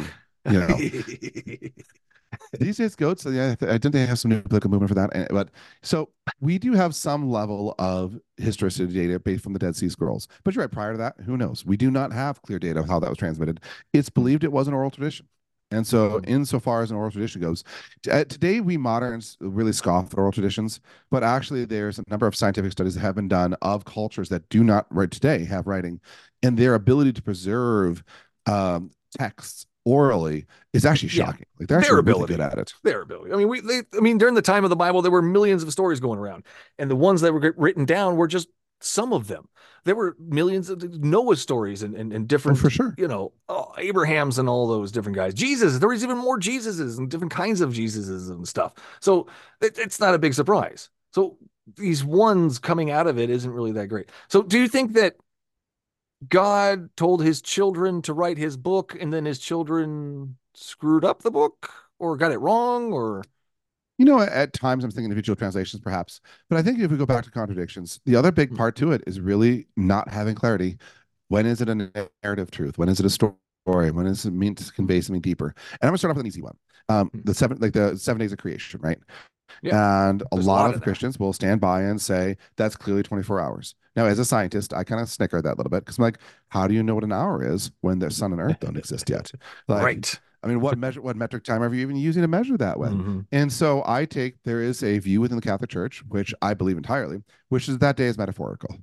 You 0.49 0.59
know. 0.59 0.77
These 2.59 2.77
days, 2.77 2.95
goats. 2.95 3.25
Yeah, 3.25 3.55
I 3.61 3.77
didn't 3.77 3.91
they 3.91 4.05
have 4.05 4.19
some 4.19 4.29
new 4.29 4.41
political 4.41 4.69
movement 4.69 4.89
for 4.89 4.95
that? 4.95 5.27
But 5.31 5.49
so 5.81 6.09
we 6.39 6.57
do 6.57 6.73
have 6.73 6.95
some 6.95 7.29
level 7.29 7.75
of 7.77 8.17
historicity 8.37 8.93
data 8.93 9.19
based 9.19 9.43
from 9.43 9.53
the 9.53 9.59
Dead 9.59 9.75
Sea 9.75 9.89
Scrolls. 9.89 10.27
But 10.43 10.55
you're 10.55 10.63
right. 10.63 10.71
Prior 10.71 10.93
to 10.93 10.97
that, 10.97 11.15
who 11.25 11.37
knows? 11.37 11.65
We 11.65 11.77
do 11.77 11.91
not 11.91 12.13
have 12.13 12.41
clear 12.41 12.59
data 12.59 12.79
of 12.79 12.87
how 12.87 12.99
that 12.99 13.09
was 13.09 13.17
transmitted. 13.17 13.59
It's 13.93 14.09
believed 14.09 14.43
it 14.43 14.51
was 14.51 14.67
an 14.67 14.73
oral 14.73 14.91
tradition. 14.91 15.27
And 15.71 15.87
so, 15.87 16.19
insofar 16.27 16.81
as 16.81 16.91
an 16.91 16.97
oral 16.97 17.11
tradition 17.11 17.41
goes, 17.41 17.63
t- 18.03 18.11
uh, 18.11 18.25
today 18.25 18.59
we 18.59 18.75
moderns 18.75 19.37
really 19.39 19.71
scoff 19.71 20.13
at 20.13 20.19
oral 20.19 20.33
traditions, 20.33 20.81
but 21.09 21.23
actually, 21.23 21.63
there's 21.63 21.97
a 21.97 22.03
number 22.09 22.27
of 22.27 22.35
scientific 22.35 22.73
studies 22.73 22.95
that 22.95 22.99
have 22.99 23.15
been 23.15 23.29
done 23.29 23.55
of 23.61 23.85
cultures 23.85 24.27
that 24.29 24.47
do 24.49 24.65
not 24.65 24.85
right 24.89 25.09
today 25.09 25.45
have 25.45 25.67
writing, 25.67 26.01
and 26.43 26.57
their 26.57 26.73
ability 26.73 27.13
to 27.13 27.21
preserve 27.21 28.03
um, 28.47 28.91
texts 29.17 29.65
orally 29.85 30.45
is 30.73 30.85
actually 30.85 31.09
Yeah. 31.09 31.25
shocking. 31.25 31.45
Like 31.59 31.67
they're 31.69 31.79
Their 31.81 31.97
actually 31.97 32.03
really 32.03 32.11
ability. 32.23 32.33
good 32.35 32.41
at 32.41 32.57
it. 32.57 32.73
their 32.83 33.01
ability. 33.01 33.33
I 33.33 33.35
mean, 33.37 33.47
we 33.47 33.59
they 33.61 33.81
I 33.97 33.99
mean, 34.01 34.17
during 34.17 34.35
the 34.35 34.41
time 34.41 34.63
of 34.63 34.69
the 34.69 34.75
Bible, 34.75 35.01
there 35.01 35.11
were 35.11 35.21
millions 35.21 35.63
of 35.63 35.71
stories 35.71 35.99
going 35.99 36.19
around, 36.19 36.43
and 36.77 36.89
the 36.89 36.95
ones 36.95 37.21
that 37.21 37.33
were 37.33 37.53
written 37.57 37.85
down 37.85 38.15
were 38.17 38.27
just 38.27 38.47
some 38.79 39.13
of 39.13 39.27
them. 39.27 39.47
There 39.83 39.95
were 39.95 40.15
millions 40.19 40.69
of 40.69 40.83
Noah 41.03 41.35
stories 41.35 41.81
and 41.83 41.95
and, 41.95 42.13
and 42.13 42.25
Oh, 42.25 42.27
different, 42.27 42.57
for 42.59 42.69
sure. 42.69 42.93
you 42.97 43.07
know, 43.07 43.33
oh, 43.49 43.73
Abraham's 43.77 44.37
and 44.37 44.47
all 44.47 44.67
those 44.67 44.91
different 44.91 45.15
guys. 45.15 45.33
Jesus, 45.33 45.79
there 45.79 45.89
was 45.89 46.03
even 46.03 46.17
more 46.17 46.39
Jesuses 46.39 46.97
and 46.97 47.09
different 47.09 47.33
kinds 47.33 47.61
of 47.61 47.71
Jesuses 47.71 48.29
and 48.29 48.47
stuff. 48.47 48.73
So 48.99 49.27
it, 49.61 49.77
it's 49.79 49.99
not 49.99 50.13
a 50.13 50.19
big 50.19 50.33
surprise. 50.35 50.89
So 51.13 51.37
these 51.75 52.03
ones 52.03 52.59
coming 52.59 52.91
out 52.91 53.07
of 53.07 53.17
it 53.17 53.29
isn't 53.29 53.51
really 53.51 53.71
that 53.73 53.87
great. 53.87 54.09
So 54.29 54.43
do 54.43 54.59
you 54.59 54.67
think 54.67 54.93
that 54.93 55.15
God 56.29 56.95
told 56.95 57.23
his 57.23 57.41
children 57.41 58.01
to 58.03 58.13
write 58.13 58.37
his 58.37 58.57
book 58.57 58.95
and 58.99 59.11
then 59.13 59.25
his 59.25 59.39
children 59.39 60.37
screwed 60.53 61.05
up 61.05 61.23
the 61.23 61.31
book 61.31 61.71
or 61.99 62.17
got 62.17 62.31
it 62.31 62.37
wrong 62.39 62.93
or 62.93 63.23
You 63.97 64.05
know, 64.05 64.19
at 64.19 64.53
times 64.53 64.83
I'm 64.83 64.89
thinking 64.89 65.05
individual 65.05 65.35
translations, 65.35 65.81
perhaps, 65.81 66.21
but 66.49 66.57
I 66.57 66.63
think 66.63 66.79
if 66.79 66.89
we 66.89 66.97
go 66.97 67.05
back 67.05 67.23
to 67.25 67.31
contradictions, 67.31 67.99
the 68.05 68.15
other 68.15 68.31
big 68.31 68.51
Hmm. 68.51 68.55
part 68.55 68.75
to 68.77 68.91
it 68.93 69.03
is 69.05 69.19
really 69.19 69.67
not 69.77 70.09
having 70.09 70.33
clarity. 70.33 70.77
When 71.27 71.45
is 71.45 71.61
it 71.61 71.69
a 71.69 71.75
narrative 72.23 72.49
truth? 72.49 72.77
When 72.79 72.89
is 72.89 72.99
it 72.99 73.05
a 73.05 73.09
story? 73.09 73.35
When 73.65 74.07
is 74.07 74.25
it 74.25 74.33
meant 74.33 74.57
to 74.57 74.73
convey 74.73 75.01
something 75.01 75.21
deeper? 75.21 75.53
And 75.73 75.77
I'm 75.83 75.89
gonna 75.89 75.97
start 75.99 76.11
off 76.11 76.17
with 76.17 76.23
an 76.25 76.27
easy 76.27 76.41
one. 76.41 76.57
Um, 76.89 77.11
Hmm. 77.13 77.21
the 77.23 77.33
seven, 77.33 77.59
like 77.59 77.73
the 77.73 77.95
seven 77.95 78.19
days 78.19 78.31
of 78.31 78.39
creation, 78.39 78.81
right? 78.81 78.97
Yeah. 79.61 80.09
And 80.09 80.21
a 80.21 80.25
There's 80.31 80.45
a 80.45 80.49
lot, 80.49 80.61
lot 80.61 80.69
of 80.71 80.75
of. 80.77 80.81
Christians 80.81 81.19
will 81.19 81.33
stand 81.33 81.61
by 81.61 81.81
and 81.83 81.99
say 82.01 82.37
that's 82.57 82.75
clearly 82.75 83.03
24 83.03 83.39
hours. 83.39 83.75
Now, 83.95 84.05
as 84.05 84.19
a 84.19 84.25
scientist, 84.25 84.73
I 84.73 84.83
kind 84.83 85.01
of 85.01 85.09
snicker 85.09 85.37
at 85.37 85.43
that 85.43 85.55
a 85.55 85.57
little 85.57 85.69
bit 85.69 85.83
because 85.85 85.97
I'm 85.97 86.03
like, 86.03 86.19
how 86.49 86.67
do 86.67 86.73
you 86.73 86.83
know 86.83 86.95
what 86.95 87.03
an 87.03 87.11
hour 87.11 87.43
is 87.43 87.71
when 87.81 87.99
the 87.99 88.09
sun 88.09 88.31
and 88.31 88.41
earth 88.41 88.59
don't 88.59 88.77
exist 88.77 89.09
yet? 89.09 89.31
Like, 89.67 89.83
right 89.83 90.19
I 90.43 90.47
mean, 90.47 90.59
what 90.59 90.77
measure, 90.77 91.01
what 91.01 91.15
metric 91.15 91.43
time 91.43 91.61
are 91.61 91.71
you 91.73 91.81
even 91.81 91.95
using 91.97 92.23
to 92.23 92.27
measure 92.27 92.57
that 92.57 92.79
with? 92.79 92.93
Mhm. 92.93 93.27
And 93.31 93.53
so 93.53 93.83
I 93.85 94.05
take 94.05 94.37
there 94.43 94.61
is 94.61 94.81
a 94.81 94.97
view 94.97 95.21
within 95.21 95.35
the 95.35 95.41
Catholic 95.41 95.69
Church, 95.69 96.03
which 96.07 96.33
I 96.41 96.55
believe 96.55 96.77
entirely, 96.77 97.21
which 97.49 97.69
is 97.69 97.77
that 97.77 97.95
day 97.95 98.07
is 98.07 98.17
metaphorical. 98.17 98.75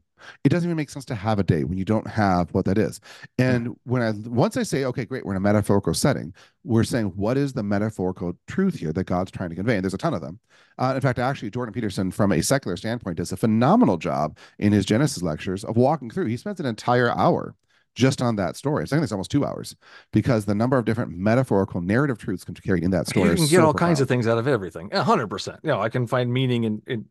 It 0.45 0.49
doesn't 0.51 0.69
even 0.69 0.77
make 0.77 0.91
sense 0.91 1.05
to 1.07 1.15
have 1.15 1.39
a 1.39 1.43
day 1.43 1.65
when 1.65 1.79
you 1.79 1.85
don't 1.85 2.07
have 2.07 2.51
what 2.53 2.65
that 2.67 2.79
is. 2.79 3.01
And 3.39 3.77
when 3.85 4.03
I 4.03 4.13
once 4.29 4.57
I 4.57 4.63
say, 4.63 4.85
okay, 4.85 5.05
great, 5.05 5.25
we're 5.25 5.33
in 5.33 5.37
a 5.37 5.41
metaphorical 5.41 5.95
setting, 5.95 6.35
we're 6.65 6.85
saying 6.85 7.07
what 7.17 7.37
is 7.37 7.53
the 7.53 7.63
metaphorical 7.63 8.35
truth 8.47 8.77
here 8.79 8.93
that 8.93 9.05
God's 9.05 9.31
trying 9.31 9.51
to 9.51 9.57
convey? 9.57 9.77
And 9.77 9.85
there's 9.85 9.95
a 9.95 9.99
ton 9.99 10.15
of 10.15 10.21
them. 10.21 10.39
Uh, 10.79 10.93
in 10.95 11.01
fact, 11.01 11.19
actually, 11.19 11.51
Jordan 11.51 11.73
Peterson, 11.73 12.11
from 12.11 12.33
a 12.33 12.43
secular 12.43 12.77
standpoint, 12.77 13.17
does 13.17 13.33
a 13.33 13.37
phenomenal 13.37 13.97
job 13.97 14.37
in 14.59 14.73
his 14.73 14.87
Genesis 14.87 15.23
lectures 15.23 15.65
of 15.65 15.77
walking 15.77 16.11
through. 16.11 16.27
He 16.27 16.37
spends 16.37 16.61
an 16.61 16.67
entire 16.67 17.11
hour 17.11 17.55
just 17.95 18.23
on 18.23 18.37
that 18.37 18.57
story. 18.57 18.85
I 18.85 18.87
think 18.87 19.03
it's 19.03 19.11
almost 19.11 19.31
two 19.31 19.45
hours 19.45 19.75
because 20.13 20.45
the 20.45 20.55
number 20.55 20.79
of 20.79 20.85
different 20.85 21.11
metaphorical 21.11 21.81
narrative 21.81 22.17
truths 22.19 22.45
can 22.45 22.55
carried 22.55 22.85
in 22.85 22.93
that 22.93 23.09
story. 23.09 23.31
you 23.31 23.35
can 23.35 23.47
get 23.47 23.57
so 23.57 23.67
all 23.67 23.75
kinds 23.75 24.01
of 24.01 24.07
things 24.07 24.29
out 24.29 24.39
of 24.39 24.47
everything 24.47 24.89
A 24.93 25.03
hundred 25.03 25.27
percent 25.29 25.59
you 25.65 25.69
know 25.71 25.81
i 25.81 25.89
can 25.89 26.07
find 26.07 26.33
meaning 26.33 26.63
in, 26.63 26.83
in 26.87 27.07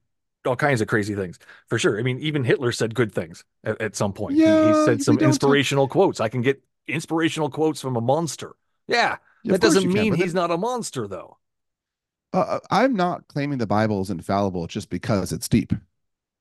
all 0.48 0.56
kinds 0.56 0.82
of 0.82 0.88
crazy 0.88 1.14
things 1.14 1.38
for 1.68 1.78
sure. 1.78 2.00
I 2.00 2.04
mean 2.04 2.18
even 2.20 2.44
hitler 2.44 2.72
said 2.72 2.96
good 2.96 3.14
things 3.14 3.44
at, 3.64 3.80
at 3.82 3.96
some 3.96 4.14
point. 4.14 4.36
He- 4.36 4.42
he, 4.42 4.74
said 4.86 5.04
some 5.04 5.16
don't 5.16 5.20
talk- 5.20 5.28
inspirational 5.28 5.88
quotes. 5.88 6.20
I 6.20 6.30
can 6.30 6.42
get 6.42 6.64
inspirational 6.88 7.50
quotes 7.50 7.82
from 7.82 7.96
a 7.96 8.02
monster. 8.02 8.56
Yeah 8.88 9.18
Yeah, 9.44 9.52
that 9.54 9.62
doesn't 9.62 9.84
can, 9.84 9.94
mean 9.94 10.10
but 10.12 10.20
he's 10.20 10.34
not 10.34 10.50
a 10.52 10.58
monster 10.58 11.08
though. 11.08 11.38
Uh, 12.34 12.60
I'm 12.72 12.96
not 12.96 13.28
claiming 13.28 13.58
the 13.58 13.68
Bible 13.68 14.02
is 14.02 14.10
infallible 14.10 14.68
just 14.68 14.90
because 14.90 15.32
it's 15.32 15.48
deep. 15.48 15.74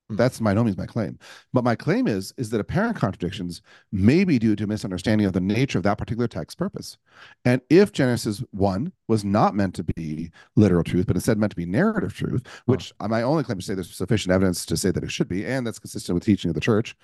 That's 0.08 0.38
by 0.38 0.54
no 0.54 0.62
means 0.62 0.76
my 0.76 0.86
claim. 0.86 1.18
But 1.52 1.64
my 1.64 1.74
claim 1.74 2.06
is 2.06 2.32
is 2.36 2.50
that 2.50 2.60
apparent 2.60 2.96
contradictions 2.96 3.60
may 3.90 4.24
be 4.24 4.38
due 4.38 4.54
to 4.54 4.66
misunderstanding 4.66 5.26
of 5.26 5.32
the 5.32 5.40
nature 5.40 5.78
of 5.78 5.84
that 5.84 5.98
particular 5.98 6.28
text's 6.28 6.54
purpose. 6.54 6.96
And 7.44 7.60
if 7.70 7.92
Genesis 7.92 8.42
1 8.52 8.92
was 9.08 9.24
not 9.24 9.56
meant 9.56 9.74
to 9.74 9.84
be 9.84 10.30
literal 10.54 10.84
truth, 10.84 11.06
but 11.06 11.16
instead 11.16 11.38
meant 11.38 11.50
to 11.50 11.56
be 11.56 11.66
narrative 11.66 12.14
truth, 12.14 12.46
which 12.66 12.92
my 13.00 13.22
only 13.22 13.42
claim 13.42 13.58
to 13.58 13.64
say 13.64 13.74
there's 13.74 13.94
sufficient 13.94 14.32
evidence 14.32 14.64
to 14.66 14.76
say 14.76 14.92
that 14.92 15.02
it 15.02 15.10
should 15.10 15.28
be, 15.28 15.44
and 15.44 15.66
that's 15.66 15.80
consistent 15.80 16.14
with 16.14 16.24
teaching 16.24 16.50
of 16.50 16.54
the 16.54 16.60
church, 16.60 16.94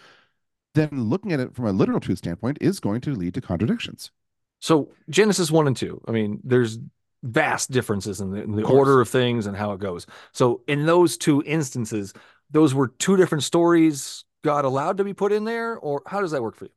then 0.74 0.88
looking 0.92 1.32
at 1.32 1.40
it 1.40 1.54
from 1.54 1.66
a 1.66 1.72
literal 1.72 2.00
truth 2.00 2.18
standpoint 2.18 2.58
is 2.60 2.78
going 2.78 3.00
to 3.00 3.14
lead 3.14 3.34
to 3.34 3.40
contradictions. 3.40 4.12
So 4.60 4.92
Genesis 5.10 5.50
one 5.50 5.66
and 5.66 5.76
two. 5.76 6.00
I 6.06 6.12
mean, 6.12 6.40
there's 6.44 6.78
vast 7.24 7.70
differences 7.70 8.20
in 8.20 8.30
the, 8.30 8.42
in 8.42 8.52
the 8.52 8.64
order 8.64 9.00
of 9.00 9.08
things 9.08 9.46
and 9.46 9.56
how 9.56 9.72
it 9.72 9.80
goes. 9.80 10.06
So 10.32 10.62
in 10.66 10.86
those 10.86 11.16
two 11.16 11.42
instances, 11.46 12.12
those 12.52 12.74
were 12.74 12.88
two 12.88 13.16
different 13.16 13.44
stories 13.44 14.24
God 14.44 14.64
allowed 14.64 14.96
to 14.98 15.04
be 15.04 15.14
put 15.14 15.32
in 15.32 15.44
there, 15.44 15.76
or 15.76 16.02
how 16.06 16.20
does 16.20 16.30
that 16.32 16.42
work 16.42 16.56
for 16.56 16.66
you? 16.66 16.70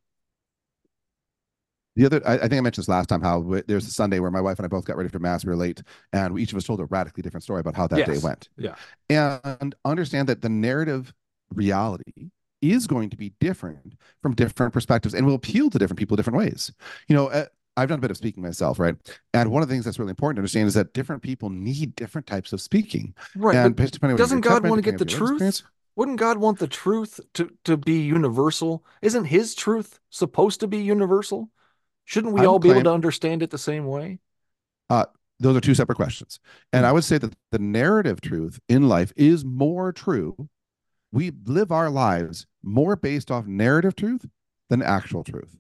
The 1.96 2.06
other, 2.06 2.22
I, 2.28 2.34
I, 2.34 2.40
think 2.40 2.54
I 2.56 2.62
mentioned 2.62 2.84
this 2.84 2.90
last 2.90 3.08
time. 3.08 3.22
How 3.22 3.42
w- 3.42 3.64
there's 3.68 3.88
a 3.88 3.92
Sunday 3.92 4.20
where 4.20 4.30
my 4.32 4.42
wife 4.42 4.60
and 4.60 4.66
I 4.66 4.68
both 4.68 4.84
got 4.86 4.98
ready 4.98 5.10
for 5.10 5.20
mass. 5.20 5.46
We 5.46 5.50
were 5.50 5.56
late, 5.56 5.82
and 6.12 6.34
we, 6.34 6.44
each 6.44 6.52
of 6.52 6.58
us 6.58 6.66
told 6.66 6.82
a 6.82 6.86
radically 6.86 7.24
different 7.24 7.44
story 7.44 7.62
about 7.62 7.76
how 7.76 7.88
that 7.88 8.00
Yes. 8.00 8.08
day 8.08 8.18
went. 8.18 8.50
Yeah. 8.58 8.76
and 9.10 9.76
understand 9.86 10.28
that 10.28 10.42
the 10.42 10.50
narrative 10.50 11.14
reality 11.54 12.32
is 12.62 12.88
going 12.88 13.10
to 13.12 13.18
be 13.18 13.34
different 13.40 13.94
from 14.22 14.36
different 14.36 14.74
perspectives 14.74 15.14
and 15.14 15.26
will 15.26 15.36
appeal 15.36 15.70
to 15.70 15.78
different 15.78 16.00
people 16.00 16.18
different 16.18 16.38
ways. 16.38 16.72
You 17.08 17.16
know, 17.16 17.28
uh, 17.28 17.46
I've 17.78 17.90
done 17.90 18.00
a 18.00 18.02
bit 18.02 18.12
of 18.12 18.18
speaking 18.18 18.42
myself, 18.42 18.80
right? 18.80 18.96
And 19.34 19.52
one 19.52 19.62
of 19.62 19.68
the 19.68 19.76
things 19.76 19.86
that's 19.86 20.00
really 20.00 20.12
important 20.12 20.38
to 20.38 20.40
understand 20.42 20.68
is 20.68 20.74
that 20.76 20.94
different 20.94 21.22
people 21.22 21.50
need 21.50 21.96
different 21.96 22.26
types 22.26 22.54
of 22.54 22.62
speaking. 22.62 23.14
Right. 23.36 23.56
and 23.56 23.76
but 23.76 23.92
depending 23.92 24.14
on 24.14 24.18
doesn't 24.18 24.42
God 24.42 24.64
want 24.64 24.78
to 24.78 24.82
get 24.82 24.98
the 24.98 25.06
depending 25.06 25.28
on 25.28 25.40
your 25.40 25.52
truth? 25.52 25.64
Wouldn't 25.98 26.20
God 26.20 26.38
want 26.38 26.60
the 26.60 26.68
truth 26.68 27.20
to, 27.36 27.50
to 27.64 27.78
be 27.78 28.02
universal? 28.02 28.84
Isn't 29.02 29.26
his 29.26 29.56
truth 29.56 30.00
supposed 30.10 30.60
to 30.60 30.68
be 30.68 30.80
universal? 30.80 31.50
Shouldn't 32.04 32.34
we 32.34 32.42
I 32.42 32.46
all 32.46 32.60
be 32.60 32.70
able 32.70 32.84
to 32.84 32.94
understand 32.94 33.42
it 33.42 33.50
the 33.50 33.58
same 33.58 33.86
way? 33.86 34.20
those 35.40 35.58
are 35.58 35.62
two 35.62 35.76
separate 35.76 35.96
questions. 35.96 36.40
Hmm. 36.72 36.78
And 36.78 36.86
I 36.86 36.92
would 36.92 37.04
say 37.04 37.18
that 37.18 37.36
the 37.52 37.60
narrative 37.60 38.22
truth 38.22 38.60
in 38.70 38.88
life 38.88 39.12
is 39.16 39.44
more 39.44 39.92
true. 39.92 40.50
We 41.12 41.32
live 41.46 41.72
our 41.72 41.90
lives 41.90 42.46
more 42.64 42.96
based 42.96 43.32
off 43.32 43.46
narrative 43.46 43.96
truth 43.96 44.26
than 44.70 44.82
actual 44.82 45.24
truth. 45.24 45.58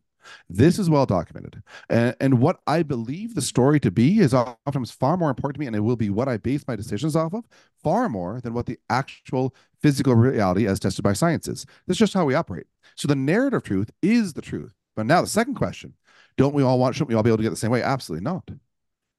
This 0.50 0.80
is 0.80 0.90
well 0.90 1.06
documented. 1.06 1.62
And, 1.90 2.16
and 2.20 2.40
what 2.40 2.60
I 2.68 2.84
believe 2.84 3.36
the 3.36 3.42
story 3.42 3.80
to 3.82 3.92
be 3.92 4.20
is 4.20 4.34
oftentimes 4.34 4.92
far 4.92 5.18
more 5.18 5.30
important 5.30 5.56
to 5.56 5.60
me, 5.60 5.68
and 5.68 5.76
it 5.76 5.82
will 5.82 5.96
be 5.96 6.10
what 6.10 6.28
I 6.28 6.38
base 6.38 6.68
my 6.68 6.76
decisions 6.76 7.16
off 7.16 7.34
of, 7.34 7.46
far 7.84 8.10
more 8.10 8.42
than 8.42 8.54
what 8.54 8.66
the 8.66 8.80
actual 8.90 9.56
physical 9.82 10.16
reality 10.16 10.68
as 10.68 10.80
tested 10.80 11.04
by 11.04 11.14
science 11.14 11.48
is. 11.48 11.66
This 11.88 11.96
is 11.96 12.00
just 12.00 12.14
how 12.14 12.26
we 12.26 12.36
operate. 12.36 12.68
So 12.96 13.08
the 13.08 13.16
narrative 13.16 13.64
truth 13.64 13.92
is 14.02 14.34
the 14.34 14.42
truth. 14.42 14.74
But 14.96 15.06
now 15.06 15.22
the 15.22 15.28
second 15.28 15.56
question, 15.56 15.94
don't 16.38 16.54
we 16.56 16.64
all 16.64 16.80
want, 16.80 16.96
shouldn't 16.96 17.10
we 17.10 17.16
all 17.16 17.24
be 17.24 17.30
able 17.30 17.38
to 17.38 17.44
get 17.44 17.50
the 17.50 17.56
same 17.56 17.72
way? 17.72 17.84
Absolutely 17.84 18.24
not. 18.24 18.50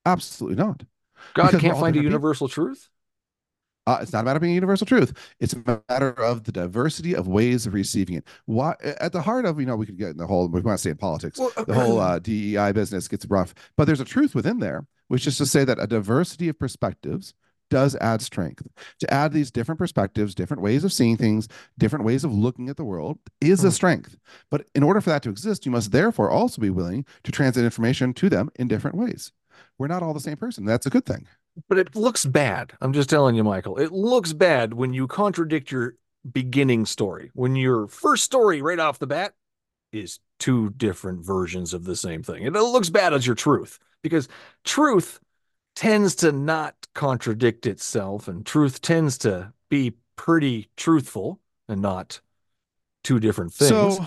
Absolutely 0.04 0.56
not. 0.56 0.84
God 1.34 1.52
Because 1.52 1.60
can't 1.60 1.78
find 1.78 1.96
a 1.96 2.00
different 2.00 2.04
people. 2.06 2.20
universal 2.20 2.48
truth? 2.48 2.88
Uh, 3.86 3.98
it's 4.02 4.12
not 4.12 4.20
a 4.20 4.24
matter 4.24 4.36
of 4.36 4.40
being 4.42 4.52
a 4.52 4.56
universal 4.56 4.86
truth. 4.86 5.12
It's 5.38 5.52
a 5.54 5.82
matter 5.88 6.10
of 6.10 6.42
the 6.44 6.52
diversity 6.52 7.14
of 7.14 7.28
ways 7.28 7.66
of 7.66 7.74
receiving 7.74 8.16
it. 8.16 8.24
Why, 8.46 8.74
at 8.82 9.12
the 9.12 9.22
heart 9.22 9.44
of, 9.44 9.60
you 9.60 9.66
know, 9.66 9.76
we 9.76 9.86
could 9.86 9.98
get 9.98 10.08
in 10.10 10.16
the 10.16 10.26
whole, 10.26 10.48
we 10.48 10.60
want 10.60 10.78
to 10.78 10.82
say 10.82 10.90
in 10.90 10.96
politics, 10.96 11.38
Well, 11.38 11.52
the 11.66 11.74
whole 11.74 12.00
uh, 12.00 12.18
DEI 12.18 12.72
business 12.72 13.06
gets 13.06 13.26
rough, 13.26 13.54
but 13.76 13.84
there's 13.84 14.00
a 14.00 14.04
truth 14.04 14.34
within 14.34 14.58
there, 14.58 14.86
which 15.08 15.26
is 15.26 15.38
to 15.38 15.46
say 15.46 15.64
that 15.64 15.78
a 15.80 15.86
diversity 15.86 16.48
of 16.48 16.58
perspectives 16.58 17.34
does 17.68 17.96
add 17.96 18.22
strength. 18.22 18.66
To 19.00 19.12
add 19.12 19.32
these 19.32 19.50
different 19.50 19.78
perspectives, 19.78 20.34
different 20.34 20.62
ways 20.62 20.84
of 20.84 20.92
seeing 20.92 21.16
things, 21.16 21.48
different 21.78 22.04
ways 22.04 22.22
of 22.24 22.32
looking 22.32 22.68
at 22.68 22.76
the 22.76 22.84
world 22.84 23.18
is 23.40 23.62
Hmm. 23.62 23.68
a 23.68 23.70
strength. 23.72 24.16
But 24.50 24.66
in 24.74 24.82
order 24.82 25.00
for 25.00 25.10
that 25.10 25.22
to 25.24 25.30
exist, 25.30 25.64
you 25.66 25.72
must 25.72 25.92
therefore 25.92 26.30
also 26.30 26.60
be 26.60 26.70
willing 26.70 27.04
to 27.24 27.32
translate 27.32 27.64
information 27.64 28.14
to 28.14 28.28
them 28.28 28.50
in 28.56 28.68
different 28.68 28.96
ways. 28.96 29.32
We're 29.78 29.88
not 29.88 30.02
all 30.02 30.14
the 30.14 30.20
same 30.20 30.36
person. 30.36 30.64
That's 30.64 30.86
a 30.86 30.90
good 30.90 31.06
thing. 31.06 31.26
But 31.68 31.78
it 31.78 31.96
looks 31.96 32.24
bad. 32.24 32.72
I'm 32.80 32.92
just 32.92 33.08
telling 33.08 33.34
you, 33.34 33.44
Michael. 33.44 33.78
It 33.78 33.92
looks 33.92 34.32
bad 34.32 34.74
when 34.74 34.92
you 34.92 35.06
contradict 35.06 35.70
your 35.70 35.94
beginning 36.30 36.86
story. 36.86 37.30
When 37.34 37.56
your 37.56 37.86
first 37.86 38.24
story 38.24 38.62
right 38.62 38.78
off 38.78 38.98
the 38.98 39.06
bat 39.06 39.34
is 39.92 40.18
two 40.38 40.70
different 40.70 41.24
versions 41.24 41.72
of 41.72 41.84
the 41.84 41.96
same 41.96 42.22
thing. 42.22 42.42
It 42.44 42.52
looks 42.52 42.90
bad 42.90 43.14
as 43.14 43.26
your 43.26 43.36
truth 43.36 43.78
because 44.02 44.28
truth 44.64 45.20
tends 45.74 46.14
to 46.16 46.32
not 46.32 46.74
contradict 46.94 47.66
itself 47.66 48.28
and 48.28 48.44
truth 48.44 48.80
tends 48.80 49.18
to 49.18 49.52
be 49.68 49.94
pretty 50.16 50.68
truthful 50.76 51.40
and 51.68 51.80
not 51.80 52.20
two 53.04 53.20
different 53.20 53.52
things. 53.52 53.70
So, 53.96 54.06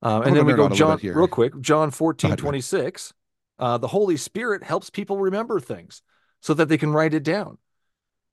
Uh, 0.00 0.22
and 0.24 0.36
then 0.36 0.46
we 0.46 0.52
go 0.52 0.64
out 0.64 0.70
a 0.70 0.74
little 0.74 0.96
John 0.96 1.16
real 1.16 1.26
quick. 1.26 1.60
John 1.60 1.90
14, 1.90 2.36
26. 2.36 3.12
Uh, 3.58 3.78
the 3.78 3.88
Holy 3.88 4.16
Spirit 4.16 4.62
helps 4.62 4.90
people 4.90 5.18
remember 5.18 5.58
things 5.58 6.02
so 6.40 6.54
that 6.54 6.68
they 6.68 6.78
can 6.78 6.92
write 6.92 7.14
it 7.14 7.22
down. 7.22 7.58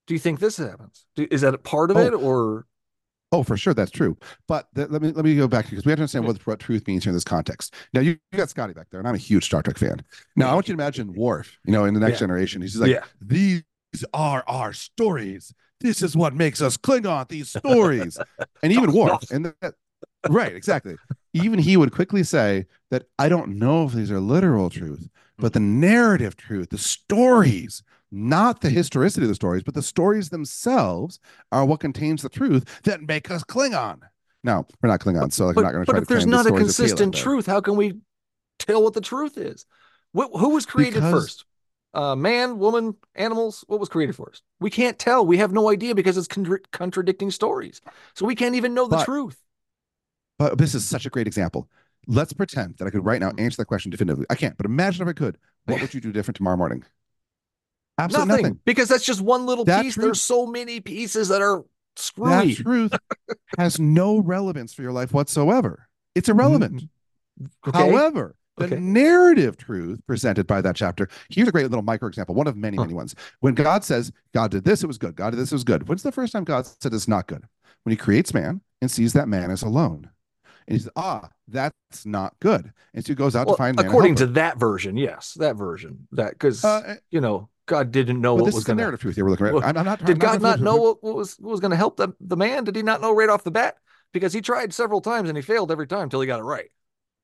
Do 0.08 0.14
you 0.14 0.20
think 0.20 0.39
this 0.39 0.58
happens? 0.58 1.06
Do, 1.16 1.28
is 1.32 1.41
that 1.41 1.53
a 1.53 1.58
part 1.58 1.91
of 1.91 1.97
Oh. 1.97 2.01
it 2.06 2.14
or 2.14 2.66
Oh, 3.32 3.43
for 3.43 3.58
sure, 3.58 3.74
that's 3.74 3.91
true. 3.91 4.16
But 4.47 4.68
th- 4.76 4.88
let 4.89 5.01
me 5.01 5.12
let 5.12 5.26
me 5.26 5.36
go 5.36 5.47
back 5.47 5.66
to 5.66 5.72
because 5.72 5.84
we 5.86 5.89
have 5.91 5.97
to 5.97 6.03
understand 6.03 6.26
what, 6.26 6.45
what 6.47 6.60
truth 6.60 6.88
means 6.88 7.03
here 7.03 7.10
in 7.12 7.16
this 7.16 7.24
context. 7.24 7.74
Now 7.93 7.99
you, 7.99 8.12
you 8.32 8.38
got 8.38 8.49
Scotty 8.49 8.74
back 8.74 8.88
there, 8.91 8.99
and 8.99 9.08
I'm 9.10 9.16
a 9.16 9.18
huge 9.18 9.45
Star 9.45 9.62
Trek 9.62 9.78
fan. 9.78 10.03
Now 10.38 10.51
I 10.51 10.53
want 10.53 10.68
you 10.70 10.76
to 10.76 10.82
imagine 10.82 11.12
Worf, 11.14 11.58
you 11.66 11.74
know, 11.74 11.84
in 11.86 11.93
the 11.93 11.99
next 11.99 12.14
Yeah. 12.14 12.20
generation. 12.20 12.62
He's 12.62 12.74
just 12.74 12.82
like, 12.84 12.91
Yeah. 12.91 13.03
these 13.20 13.64
are 14.14 14.43
our 14.47 14.72
stories. 14.74 15.53
This 15.82 16.01
is 16.01 16.16
what 16.16 16.34
makes 16.34 16.62
us 16.62 16.78
Klingon. 16.78 17.28
These 17.28 17.49
stories, 17.49 18.18
and 18.64 18.72
even 18.72 18.93
Worf, 18.93 19.30
and 19.32 19.53
that, 19.62 19.74
right, 20.30 20.56
exactly. 20.56 20.95
Even 21.34 21.60
he 21.60 21.76
would 21.76 21.91
quickly 21.91 22.24
say 22.24 22.68
that 22.91 23.03
I 23.20 23.28
don't 23.28 23.58
know 23.58 23.86
if 23.86 23.91
these 23.93 24.12
are 24.12 24.20
literal 24.22 24.70
truth, 24.70 25.10
but 25.38 25.54
the 25.54 25.60
narrative 25.60 26.36
truth, 26.36 26.70
the 26.70 26.78
stories, 26.78 27.84
not 28.12 28.62
the 28.62 28.70
historicity 28.70 29.24
of 29.24 29.30
the 29.30 29.36
stories, 29.36 29.64
but 29.64 29.74
the 29.74 29.82
stories 29.82 30.30
themselves 30.30 31.20
are 31.52 31.66
what 31.66 31.80
contains 31.80 32.22
the 32.22 32.30
truth 32.30 32.82
that 32.84 33.02
make 33.02 33.30
us 33.30 33.44
Klingon. 33.44 34.00
No, 34.44 34.66
we're 34.82 34.90
not 34.90 35.00
Klingons, 35.00 35.34
so 35.34 35.48
like, 35.48 35.56
but, 35.56 35.62
I'm 35.62 35.66
not 35.66 35.72
going 35.74 35.86
to 35.86 35.92
but 35.92 35.94
try 35.94 36.02
if 36.04 36.08
there's 36.08 36.24
claim 36.24 36.32
the 36.32 36.38
not 36.38 36.46
a 36.46 36.50
stories 36.50 36.70
of 36.70 36.76
Caleb 36.78 36.88
consistent 36.90 37.16
truth, 37.16 37.46
how 37.48 37.62
can 37.62 37.76
we 37.76 37.96
tell 38.60 38.84
what 38.84 38.94
the 38.94 39.02
truth 39.02 39.38
is? 39.38 39.66
Wh- 40.16 40.32
who 40.40 40.50
was 40.50 40.66
created 40.66 41.02
Because- 41.02 41.12
first? 41.14 41.46
Uh, 41.94 42.14
man, 42.14 42.60
woman, 42.60 42.94
animals? 43.16 43.64
What 43.68 43.80
was 43.80 43.88
created 43.88 44.18
first? 44.18 44.44
We 44.60 44.70
can't 44.70 45.00
tell. 45.00 45.26
We 45.26 45.38
have 45.38 45.54
no 45.54 45.70
idea 45.72 45.96
because 45.96 46.18
it's 46.18 46.28
contra- 46.28 46.60
contradicting 46.74 47.32
stories. 47.32 47.80
So 48.16 48.26
we 48.26 48.36
can't 48.36 48.56
even 48.56 48.74
know 48.74 48.88
the 48.90 48.98
But- 48.98 49.06
truth. 49.06 49.42
But 50.38 50.58
this 50.58 50.76
is 50.76 50.84
such 50.86 51.06
a 51.06 51.10
great 51.10 51.26
example. 51.28 51.70
Let's 52.08 52.34
pretend 52.34 52.76
that 52.78 52.86
I 52.86 52.89
could 52.89 53.06
right 53.06 53.20
now 53.20 53.30
mm-hmm. 53.30 53.39
answer 53.45 53.58
that 53.58 53.66
question 53.66 53.91
definitively. 53.91 54.26
I 54.30 54.36
can't, 54.36 54.58
but 54.58 54.66
imagine 54.66 55.01
if 55.03 55.08
I 55.10 55.14
could. 55.14 55.38
What 55.66 55.82
would 55.82 55.93
you 55.93 56.01
do 56.01 56.12
different 56.12 56.38
tomorrow 56.38 56.58
morning? 56.58 56.84
Absolutely 57.97 58.28
Nothing, 58.28 58.43
nothing. 58.43 58.60
because 58.66 58.89
that's 58.89 59.06
just 59.06 59.22
one 59.22 59.45
little 59.45 59.64
That 59.66 59.84
piece. 59.84 59.93
truth- 59.93 60.03
There's 60.03 60.22
so 60.22 60.45
many 60.45 60.80
pieces 60.82 61.30
that 61.30 61.41
are 61.41 61.64
That 62.18 62.53
truth 62.58 62.91
has 63.58 63.80
no 63.80 64.20
relevance 64.20 64.74
for 64.74 64.82
your 64.82 64.91
life 64.91 65.14
whatsoever. 65.14 65.88
It's 66.14 66.28
irrelevant. 66.28 66.84
Mm-hmm. 67.41 67.70
Okay. 67.70 67.78
However, 67.80 68.36
the 68.58 68.66
Okay. 68.66 68.80
narrative 68.80 69.58
truth 69.58 70.01
presented 70.08 70.45
by 70.47 70.62
that 70.62 70.76
chapter, 70.76 71.08
here's 71.30 71.47
a 71.47 71.51
great 71.51 71.64
little 71.70 71.82
micro 71.82 72.08
example, 72.08 72.36
one 72.36 72.47
of 72.47 72.56
many, 72.58 72.78
Huh. 72.78 72.84
many 72.84 72.93
ones. 72.93 73.16
When 73.39 73.53
God 73.53 73.84
says, 73.84 74.12
God 74.34 74.51
did 74.51 74.64
this, 74.66 74.84
it 74.84 74.88
was 74.88 74.97
good. 74.97 75.16
God 75.16 75.32
did 75.32 75.38
this, 75.38 75.51
it 75.51 75.56
was 75.56 75.64
good. 75.64 75.88
When's 75.88 76.03
the 76.03 76.12
first 76.12 76.34
time 76.34 76.43
God 76.43 76.66
said 76.66 76.93
it's 76.93 77.08
not 77.08 77.28
good? 77.28 77.43
When 77.84 77.91
he 77.91 77.97
creates 77.97 78.34
man 78.34 78.62
and 78.82 78.89
sees 78.91 79.14
that 79.14 79.28
man 79.28 79.51
is 79.51 79.62
alone. 79.62 80.10
And 80.68 80.76
he 80.76 80.82
says, 80.82 80.91
ah, 80.95 81.30
that's 81.47 82.05
not 82.05 82.34
good. 82.39 82.72
And 82.93 83.05
so 83.05 83.09
he 83.11 83.16
goes 83.16 83.36
out 83.36 83.45
Well, 83.47 83.55
to 83.55 83.57
find 83.57 83.80
according 83.80 84.16
to 84.16 84.28
that 84.28 84.57
version, 84.57 84.97
yes, 84.97 85.34
that 85.39 85.55
version, 85.55 86.07
that 86.13 86.32
because 86.32 86.63
Uh, 86.63 86.95
you 87.11 87.22
know 87.22 87.49
God 87.68 87.91
didn't 87.91 88.22
know 88.22 88.36
what 88.36 88.45
this 88.45 88.55
was 88.55 88.63
going 88.63 88.78
to. 88.78 88.84
narrative 88.84 89.01
truth 89.01 89.16
here 89.16 89.26
we're 89.26 89.32
looking 89.32 89.47
at. 89.47 89.53
Well, 89.53 89.63
I'm, 89.63 89.78
I'm 89.78 89.86
not, 89.86 89.99
Did 89.99 90.11
I'm 90.13 90.18
God 90.20 90.41
not 90.41 90.59
know 90.61 90.78
what, 90.78 91.03
what 91.03 91.16
was 91.16 91.36
what 91.39 91.51
was 91.51 91.59
going 91.59 91.72
to 91.72 91.78
help 91.78 91.97
the 91.97 92.09
the 92.20 92.38
man? 92.38 92.63
Did 92.63 92.76
he 92.76 92.84
not 92.84 93.01
know 93.01 93.13
right 93.13 93.30
off 93.30 93.43
the 93.43 93.51
bat? 93.51 93.76
Because 94.11 94.34
he 94.34 94.41
tried 94.41 94.74
several 94.74 95.01
times 95.01 95.30
and 95.30 95.38
he 95.38 95.41
failed 95.41 95.72
every 95.72 95.88
time 95.88 96.09
till 96.09 96.22
he 96.22 96.28
got 96.28 96.39
it 96.39 96.43
right. 96.43 96.70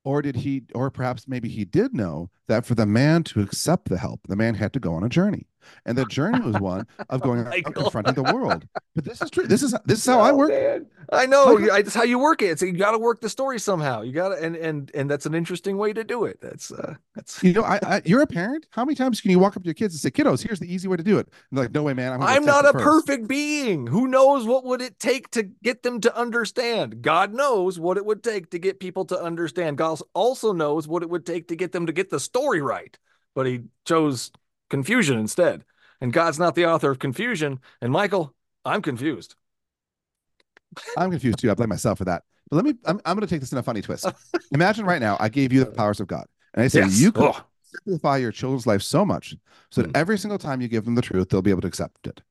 Or 0.04 0.22
did 0.22 0.36
he, 0.36 0.64
or 0.74 0.90
perhaps 0.90 1.28
maybe 1.28 1.48
he 1.48 1.64
did 1.64 1.94
know 1.94 2.32
that 2.48 2.66
for 2.66 2.74
the 2.74 2.88
man 2.88 3.24
to 3.26 3.42
accept 3.42 3.88
the 3.88 4.00
help, 4.00 4.22
the 4.28 4.36
man 4.36 4.56
had 4.56 4.74
to 4.74 4.80
go 4.80 4.94
on 4.94 5.04
a 5.04 5.10
journey. 5.10 5.48
And 5.86 5.98
the 5.98 6.06
journey 6.06 6.40
was 6.40 6.60
one 6.60 6.88
of 7.10 7.22
going 7.22 7.42
out 7.48 7.54
and 7.56 7.76
confronting 7.76 8.14
the 8.16 8.24
world. 8.24 8.66
But 8.96 9.06
this 9.06 9.22
is 9.22 9.30
true. 9.30 9.48
This 9.48 9.64
is 9.64 9.76
this 9.86 10.00
is 10.00 10.06
how 10.06 10.20
I 10.20 10.32
Oh, 10.32 10.36
work. 10.36 10.50
man. 10.50 10.86
I 11.12 11.26
know. 11.26 11.56
Michael- 11.58 11.72
I, 11.72 11.82
that's 11.82 11.96
how 11.96 12.04
you 12.04 12.20
work 12.20 12.42
it. 12.42 12.60
So 12.60 12.66
you 12.66 12.74
got 12.74 12.92
to 12.92 12.98
work 12.98 13.22
the 13.22 13.30
story 13.30 13.60
somehow. 13.60 14.02
You 14.02 14.14
got 14.14 14.30
to, 14.30 14.44
and 14.44 14.56
and 14.56 14.92
and 14.94 15.10
that's 15.10 15.26
an 15.26 15.34
interesting 15.34 15.78
way 15.78 15.92
to 15.94 16.04
do 16.04 16.26
it. 16.26 16.40
That's 16.42 16.72
uh, 16.72 16.96
that's. 17.16 17.44
You 17.44 17.54
know, 17.54 17.64
I, 17.64 17.80
I 17.84 18.02
you're 18.06 18.22
a 18.22 18.28
parent. 18.28 18.66
How 18.72 18.86
many 18.86 18.96
times 18.96 19.20
can 19.20 19.32
you 19.32 19.40
walk 19.40 19.58
up 19.58 19.64
to 19.64 19.68
your 19.68 19.74
kids 19.74 19.94
and 19.94 20.00
say, 20.02 20.10
"Kiddos, 20.12 20.42
here's 20.46 20.60
the 20.60 20.74
easy 20.74 20.88
way 20.88 20.98
to 20.98 21.04
do 21.04 21.18
it"? 21.18 21.28
And 21.50 21.58
they're 21.58 21.66
like, 21.66 21.74
"No 21.74 21.84
way, 21.84 21.94
man. 21.94 22.14
I'm, 22.14 22.22
I'm 22.24 22.46
not 22.46 22.66
a 22.66 22.72
first." 22.74 22.84
perfect 23.08 23.28
being. 23.28 23.88
Who 23.88 24.08
knows 24.08 24.46
what 24.46 24.64
would 24.66 24.82
it 24.82 25.00
take 25.00 25.30
to 25.32 25.44
get 25.44 25.84
them 25.84 26.00
to 26.02 26.16
understand? 26.18 27.02
God 27.02 27.34
knows 27.34 27.80
what 27.80 27.98
it 27.98 28.06
would 28.06 28.24
take 28.24 28.52
to 28.52 28.60
get 28.60 28.80
people 28.80 29.06
to 29.06 29.22
understand. 29.22 29.78
God 29.78 30.00
also 30.14 30.54
knows 30.54 30.88
what 30.88 31.04
it 31.04 31.10
would 31.10 31.26
take 31.26 31.48
to 31.50 31.56
get 31.56 31.72
them 31.72 31.88
to 31.88 31.92
get 31.94 32.10
the 32.10 32.20
story 32.20 32.62
right. 32.62 32.98
But 33.36 33.48
he 33.48 33.62
chose 33.86 34.32
confusion 34.72 35.20
instead. 35.20 35.64
And 36.02 36.12
God's 36.12 36.40
not 36.40 36.56
the 36.56 36.66
author 36.66 36.90
of 36.90 36.98
confusion. 36.98 37.60
And 37.80 37.92
Michael, 37.94 38.34
I'm 38.66 38.82
confused. 38.82 39.36
I'm 40.98 41.12
confused 41.12 41.38
too. 41.40 41.52
I 41.52 41.54
blame 41.54 41.70
myself 41.70 42.00
for 42.00 42.06
that. 42.06 42.24
But 42.50 42.56
let 42.56 42.66
me. 42.66 42.74
I'm, 42.86 43.00
I'm 43.06 43.16
going 43.16 43.28
to 43.28 43.34
take 43.34 43.42
this 43.42 43.52
in 43.52 43.60
a 43.60 43.64
funny 43.64 43.82
twist. 43.82 44.08
Imagine 44.52 44.86
right 44.86 45.02
now, 45.02 45.16
I 45.20 45.30
gave 45.30 45.54
you 45.54 45.60
the 45.64 45.68
powers 45.72 46.00
of 46.00 46.08
God, 46.08 46.26
and 46.54 46.64
I 46.64 46.68
say 46.68 46.82
Yes. 46.82 47.00
you 47.00 47.12
could 47.12 47.32
Oh, 47.36 47.44
simplify 47.62 48.18
your 48.18 48.32
children's 48.32 48.66
life 48.68 48.82
so 48.82 49.06
much 49.06 49.36
so 49.70 49.82
that 49.82 49.90
Hmm. 49.90 49.96
every 49.96 50.18
single 50.18 50.40
time 50.40 50.60
you 50.62 50.68
give 50.68 50.86
them 50.86 50.96
the 50.96 51.02
truth, 51.02 51.30
they'll 51.30 51.42
be 51.42 51.52
able 51.52 51.62
to 51.62 51.68
accept 51.68 52.08
it. 52.08 52.22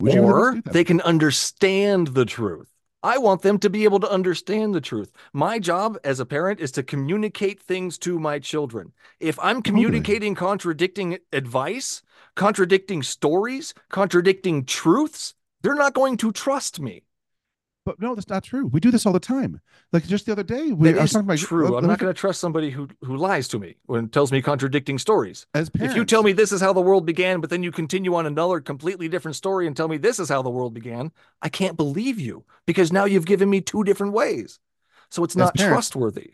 Would 0.00 0.14
you 0.14 0.20
be 0.20 0.26
able 0.28 0.38
to 0.40 0.58
or 0.58 0.62
they 0.72 0.84
can 0.84 1.00
understand 1.02 2.08
the 2.08 2.24
truth. 2.24 2.69
I 3.02 3.16
want 3.16 3.40
them 3.40 3.58
to 3.60 3.70
be 3.70 3.84
able 3.84 4.00
to 4.00 4.10
understand 4.10 4.74
the 4.74 4.80
truth. 4.80 5.10
My 5.32 5.58
job 5.58 5.98
as 6.04 6.20
a 6.20 6.26
parent 6.26 6.60
is 6.60 6.70
to 6.72 6.82
communicate 6.82 7.60
things 7.60 7.96
to 7.98 8.18
my 8.18 8.38
children. 8.38 8.92
If 9.20 9.38
I'm 9.40 9.62
communicating 9.62 10.34
contradicting 10.34 11.18
advice, 11.32 12.02
contradicting 12.34 13.02
stories, 13.02 13.72
contradicting 13.88 14.66
truths, 14.66 15.34
they're 15.62 15.74
not 15.74 15.94
going 15.94 16.18
to 16.18 16.30
trust 16.30 16.78
me. 16.78 17.04
But 17.90 18.00
no, 18.00 18.14
that's 18.14 18.28
not 18.28 18.44
true. 18.44 18.66
We 18.66 18.78
do 18.80 18.90
this 18.90 19.04
all 19.06 19.12
the 19.12 19.20
time. 19.20 19.60
Like 19.92 20.06
just 20.06 20.26
the 20.26 20.32
other 20.32 20.42
day, 20.42 20.72
we 20.72 20.92
That 20.92 20.98
I 20.98 21.02
was 21.02 21.10
is 21.10 21.14
talking 21.14 21.26
about 21.26 21.38
true. 21.38 21.64
let- 21.64 21.68
I'm 21.68 21.74
let 21.84 21.88
not 21.88 21.98
going 21.98 22.12
to 22.14 22.18
trust 22.18 22.40
somebody 22.40 22.70
who 22.70 22.88
who 23.02 23.16
lies 23.16 23.48
to 23.48 23.58
me 23.58 23.76
when 23.86 24.08
tells 24.08 24.30
me 24.32 24.40
contradicting 24.42 24.98
stories. 24.98 25.46
as 25.54 25.68
parents, 25.70 25.94
If 25.94 25.96
you 25.98 26.04
tell 26.04 26.22
me 26.22 26.32
this 26.32 26.52
is 26.52 26.60
how 26.60 26.72
the 26.72 26.80
world 26.80 27.04
began, 27.06 27.40
but 27.40 27.50
then 27.50 27.62
you 27.62 27.72
continue 27.72 28.14
on 28.14 28.26
another 28.26 28.60
completely 28.60 29.08
different 29.08 29.36
story 29.36 29.66
and 29.66 29.76
tell 29.76 29.88
me 29.88 29.96
this 29.96 30.18
is 30.20 30.28
how 30.28 30.42
the 30.42 30.50
world 30.50 30.72
began, 30.74 31.10
I 31.42 31.48
can't 31.48 31.76
believe 31.76 32.20
you 32.20 32.44
because 32.66 32.92
now 32.92 33.04
you've 33.06 33.26
given 33.26 33.50
me 33.50 33.60
two 33.60 33.82
different 33.84 34.12
ways. 34.12 34.58
So 35.10 35.24
it's 35.24 35.34
not 35.36 35.54
parents, 35.56 35.74
trustworthy. 35.88 36.32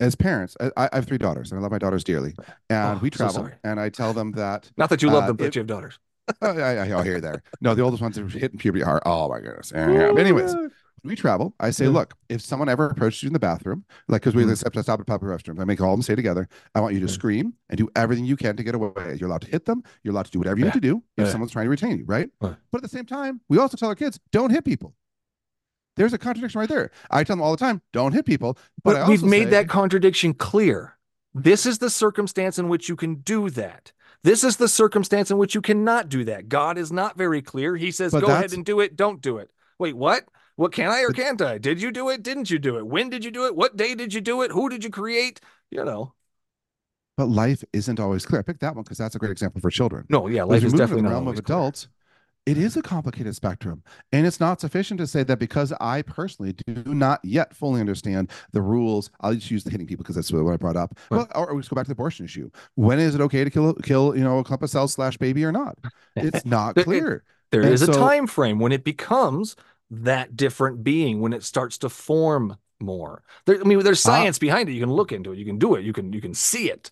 as 0.00 0.14
parents, 0.16 0.56
I, 0.60 0.88
I 0.92 0.96
have 0.96 1.06
three 1.06 1.18
daughters, 1.18 1.52
and 1.52 1.58
I 1.60 1.62
love 1.62 1.70
my 1.70 1.78
daughters 1.78 2.02
dearly. 2.02 2.34
And 2.68 2.96
Oh, 2.98 3.00
we 3.00 3.10
travel, 3.10 3.34
sorry. 3.34 3.52
and 3.62 3.78
I 3.78 3.88
tell 3.90 4.12
them 4.12 4.32
that 4.32 4.70
Not 4.76 4.90
that 4.90 5.02
you 5.02 5.10
love 5.10 5.24
uh, 5.24 5.26
them, 5.28 5.36
but 5.36 5.46
if- 5.46 5.54
you 5.56 5.60
have 5.60 5.66
daughters. 5.68 5.98
oh, 6.42 6.58
I, 6.60 6.76
I, 6.76 6.88
I'll 6.90 7.02
hear 7.02 7.14
you 7.16 7.20
there. 7.20 7.42
No, 7.60 7.74
the 7.74 7.82
oldest 7.82 8.00
ones 8.02 8.16
are 8.16 8.26
hitting 8.28 8.56
puberty 8.58 8.84
hard. 8.84 9.02
Oh 9.04 9.28
my 9.28 9.40
goodness. 9.40 9.72
Yeah. 9.74 10.12
But 10.14 10.20
anyways, 10.20 10.54
we 11.04 11.16
travel, 11.16 11.54
I 11.60 11.70
say, 11.70 11.84
Yeah. 11.84 11.90
look, 11.92 12.14
if 12.28 12.40
someone 12.40 12.68
ever 12.68 12.86
approaches 12.86 13.22
you 13.22 13.28
in 13.28 13.32
the 13.32 13.38
bathroom, 13.38 13.84
like 14.08 14.22
because 14.22 14.34
we 14.34 14.44
Mhm. 14.44 14.52
accept 14.52 14.76
I 14.76 14.82
stop 14.82 15.00
at 15.00 15.06
public 15.06 15.30
restrooms, 15.30 15.60
I 15.60 15.64
make 15.64 15.80
all 15.80 15.92
of 15.92 15.98
them 15.98 16.02
stay 16.02 16.14
together. 16.14 16.48
I 16.74 16.80
want 16.80 16.94
you 16.94 17.00
to 17.00 17.06
Yeah. 17.06 17.12
scream 17.12 17.54
and 17.68 17.78
do 17.78 17.88
everything 17.96 18.24
you 18.24 18.36
can 18.36 18.56
to 18.56 18.62
get 18.62 18.74
away. 18.74 19.16
You're 19.18 19.28
allowed 19.28 19.42
to 19.42 19.48
hit 19.48 19.64
them. 19.64 19.82
You're 20.02 20.12
allowed 20.12 20.26
to 20.26 20.30
do 20.30 20.38
whatever 20.38 20.58
you 20.58 20.64
Yeah. 20.66 20.70
need 20.74 20.82
to 20.82 20.88
do 20.88 21.02
if 21.16 21.28
someone's 21.28 21.52
trying 21.52 21.66
to 21.66 21.70
retain 21.70 21.98
you, 21.98 22.04
right? 22.04 22.30
But 22.40 22.56
at 22.74 22.82
the 22.82 22.88
same 22.88 23.06
time, 23.06 23.40
we 23.48 23.58
also 23.58 23.76
tell 23.76 23.88
our 23.88 23.94
kids, 23.94 24.18
don't 24.32 24.50
hit 24.50 24.64
people. 24.64 24.94
There's 25.96 26.12
a 26.12 26.18
contradiction 26.18 26.58
right 26.60 26.68
there. 26.68 26.90
I 27.10 27.24
tell 27.24 27.36
them 27.36 27.42
all 27.42 27.50
the 27.50 27.56
time, 27.58 27.82
don't 27.92 28.12
hit 28.12 28.24
people. 28.24 28.56
But, 28.84 28.94
But, 28.94 29.08
we've 29.08 29.22
made 29.22 29.44
say- 29.44 29.50
that 29.50 29.68
contradiction 29.68 30.34
clear. 30.34 30.96
This 31.34 31.66
is 31.66 31.78
the 31.78 31.90
circumstance 31.90 32.58
in 32.58 32.68
which 32.68 32.88
you 32.88 32.96
can 32.96 33.16
do 33.16 33.50
that. 33.50 33.92
This 34.22 34.44
is 34.44 34.56
the 34.56 34.68
circumstance 34.68 35.30
in 35.30 35.38
which 35.38 35.54
you 35.54 35.60
cannot 35.62 36.08
do 36.08 36.24
that. 36.24 36.48
God 36.48 36.76
is 36.76 36.92
not 36.92 37.16
very 37.16 37.40
clear. 37.40 37.76
He 37.76 37.90
says, 37.90 38.12
go 38.12 38.26
ahead 38.26 38.52
and 38.52 38.64
do 38.64 38.80
it, 38.80 38.96
don't 38.96 39.20
do 39.20 39.38
it. 39.38 39.50
Wait, 39.78 39.96
what? 39.96 40.24
What 40.60 40.72
can 40.72 40.90
I 40.90 41.00
or 41.00 41.10
can't 41.10 41.40
I? 41.40 41.56
Did 41.56 41.80
you 41.80 41.90
do 41.90 42.10
it? 42.10 42.22
Didn't 42.22 42.50
you 42.50 42.58
do 42.58 42.76
it? 42.76 42.86
When 42.86 43.08
did 43.08 43.24
you 43.24 43.30
do 43.30 43.46
it? 43.46 43.56
What 43.56 43.78
day 43.78 43.94
did 43.94 44.12
you 44.12 44.20
do 44.20 44.42
it? 44.42 44.52
Who 44.52 44.68
did 44.68 44.84
you 44.84 44.90
create? 44.90 45.40
You 45.70 45.86
know. 45.86 46.12
But 47.16 47.28
life 47.28 47.64
isn't 47.72 48.00
always 48.00 48.24
clear. 48.24 48.40
I 48.40 48.42
picked 48.42 48.60
that 48.60 48.74
one 48.74 48.84
because 48.84 48.98
that's 48.98 49.14
a 49.14 49.18
great 49.18 49.30
example 49.32 49.60
for 49.60 49.70
children. 49.70 50.06
No, 50.08 50.26
yeah, 50.28 50.42
life 50.42 50.62
we 50.62 50.66
is 50.66 50.74
definitely 50.74 51.02
the 51.02 51.08
not 51.08 51.12
realm 51.12 51.28
of 51.28 51.28
always 51.28 51.40
clear. 51.40 51.56
adults. 51.56 51.88
It 52.46 52.58
is 52.58 52.76
a 52.76 52.82
complicated 52.82 53.36
spectrum, 53.36 53.82
and 54.12 54.26
it's 54.26 54.40
not 54.40 54.60
sufficient 54.60 54.98
to 55.00 55.06
say 55.06 55.22
that 55.24 55.38
because 55.38 55.72
I 55.80 56.02
personally 56.02 56.54
do 56.54 56.94
not 56.94 57.20
yet 57.24 57.54
fully 57.54 57.80
understand 57.80 58.30
the 58.52 58.62
rules. 58.62 59.10
I'll 59.20 59.34
just 59.34 59.50
use 59.50 59.64
the 59.64 59.70
hitting 59.70 59.86
people 59.86 60.02
because 60.04 60.16
that's 60.16 60.32
what 60.32 60.52
I 60.52 60.56
brought 60.56 60.76
up. 60.76 60.98
Well, 61.10 61.28
or, 61.34 61.50
or 61.50 61.56
let's 61.56 61.68
go 61.68 61.76
back 61.76 61.84
to 61.86 61.88
the 61.90 61.92
abortion 61.92 62.24
issue. 62.24 62.50
When 62.76 62.98
is 62.98 63.14
it 63.14 63.20
okay 63.22 63.44
to 63.44 63.50
kill 63.50 63.74
kill 63.74 64.16
you 64.16 64.24
know 64.24 64.38
a 64.38 64.44
clump 64.44 64.62
of 64.62 64.70
cells 64.70 64.92
slash 64.94 65.18
baby 65.18 65.44
or 65.44 65.52
not? 65.52 65.78
It's 66.16 66.44
not 66.44 66.78
clear. 66.78 67.24
There 67.52 67.62
And 67.62 67.74
is 67.74 67.82
a 67.82 67.88
time 67.88 68.26
frame 68.26 68.58
when 68.58 68.72
it 68.72 68.84
becomes 68.84 69.56
that 69.90 70.36
different 70.36 70.84
being, 70.84 71.20
when 71.20 71.32
it 71.32 71.42
starts 71.42 71.78
to 71.78 71.88
form 71.88 72.56
more. 72.80 73.22
There, 73.46 73.60
I 73.60 73.64
mean, 73.64 73.78
there's 73.82 74.04
Ah. 74.06 74.10
science 74.10 74.38
behind 74.38 74.68
it. 74.68 74.72
You 74.72 74.80
can 74.80 74.92
look 74.92 75.12
into 75.12 75.32
it. 75.32 75.38
You 75.38 75.44
can 75.44 75.58
do 75.58 75.74
it. 75.74 75.84
You 75.84 75.92
can 75.92 76.12
you 76.12 76.20
can 76.20 76.34
see 76.34 76.70
it. 76.70 76.90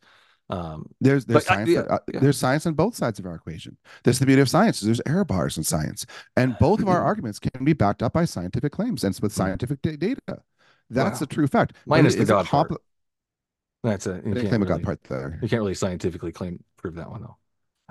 Um, 0.50 0.88
There's 1.00 1.26
there's 1.26 1.46
I- 1.46 1.54
science. 1.56 1.68
yeah, 1.70 1.80
uh, 1.80 1.98
yeah. 2.12 2.20
There's 2.20 2.38
science 2.38 2.64
on 2.66 2.72
both 2.72 2.94
sides 2.94 3.18
of 3.18 3.26
our 3.26 3.34
equation. 3.34 3.76
That's 4.02 4.18
the 4.18 4.24
beauty 4.24 4.40
of 4.40 4.48
science. 4.48 4.80
There's 4.80 5.00
error 5.06 5.24
bars 5.26 5.58
in 5.58 5.62
science, 5.64 6.06
and 6.36 6.56
both 6.58 6.80
of 6.80 6.88
our 6.88 7.02
arguments 7.10 7.38
can 7.38 7.64
be 7.64 7.74
backed 7.74 8.02
up 8.02 8.14
by 8.14 8.24
scientific 8.24 8.72
claims 8.72 9.04
and 9.04 9.18
with 9.20 9.32
scientific 9.32 9.82
da- 9.82 9.96
data. 9.96 10.20
That's. 10.88 11.20
Wow. 11.20 11.24
a 11.24 11.26
true 11.26 11.46
fact. 11.48 11.74
Minus 11.84 12.14
the 12.14 12.24
God 12.24 12.46
part. 12.46 12.72
that's 13.84 14.06
a 14.06 14.22
you 14.24 14.32
I 14.32 14.34
can't 14.36 14.48
claim 14.48 14.62
a 14.62 14.66
God 14.66 14.82
part 14.82 15.02
there. 15.04 15.38
you 15.42 15.48
can't 15.48 15.60
really 15.60 15.74
scientifically 15.74 16.32
claim 16.32 16.64
prove 16.78 16.94
that 16.94 17.10
one 17.10 17.20
though. 17.22 17.36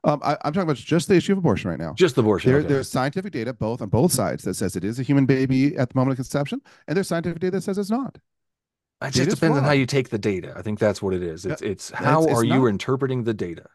Um, 0.03 0.21
I, 0.23 0.33
I'm 0.45 0.53
talking 0.53 0.61
about 0.61 0.77
just 0.77 1.07
the 1.07 1.15
issue 1.15 1.31
of 1.33 1.39
abortion 1.39 1.69
right 1.69 1.79
now. 1.79 1.93
Just 1.93 2.15
the 2.15 2.21
abortion. 2.21 2.51
There, 2.51 2.59
okay. 2.59 2.67
There's 2.67 2.89
scientific 2.89 3.33
data 3.33 3.53
both 3.53 3.81
on 3.81 3.89
both 3.89 4.11
sides 4.11 4.43
that 4.43 4.53
says 4.55 4.75
it 4.75 4.83
is 4.83 4.99
a 4.99 5.03
human 5.03 5.25
baby 5.25 5.75
at 5.75 5.89
the 5.89 5.95
moment 5.97 6.11
of 6.11 6.17
conception, 6.17 6.61
and 6.87 6.95
there's 6.95 7.07
scientific 7.07 7.39
data 7.39 7.57
that 7.57 7.61
says 7.61 7.77
it's 7.77 7.89
not. 7.89 8.17
It 9.03 9.11
just 9.11 9.29
depends 9.29 9.57
on 9.57 9.63
how 9.63 9.71
you 9.71 9.85
take 9.85 10.09
the 10.09 10.17
data. 10.17 10.53
I 10.55 10.61
think 10.61 10.79
that's 10.79 11.01
what 11.01 11.13
it 11.13 11.21
is. 11.23 11.45
It's 11.45 11.61
it's 11.61 11.89
It's- 11.91 12.03
how 12.03 12.23
it's 12.23 12.33
are 12.33 12.43
you 12.43 12.67
interpreting 12.67 13.23
the 13.23 13.33
data? 13.33 13.67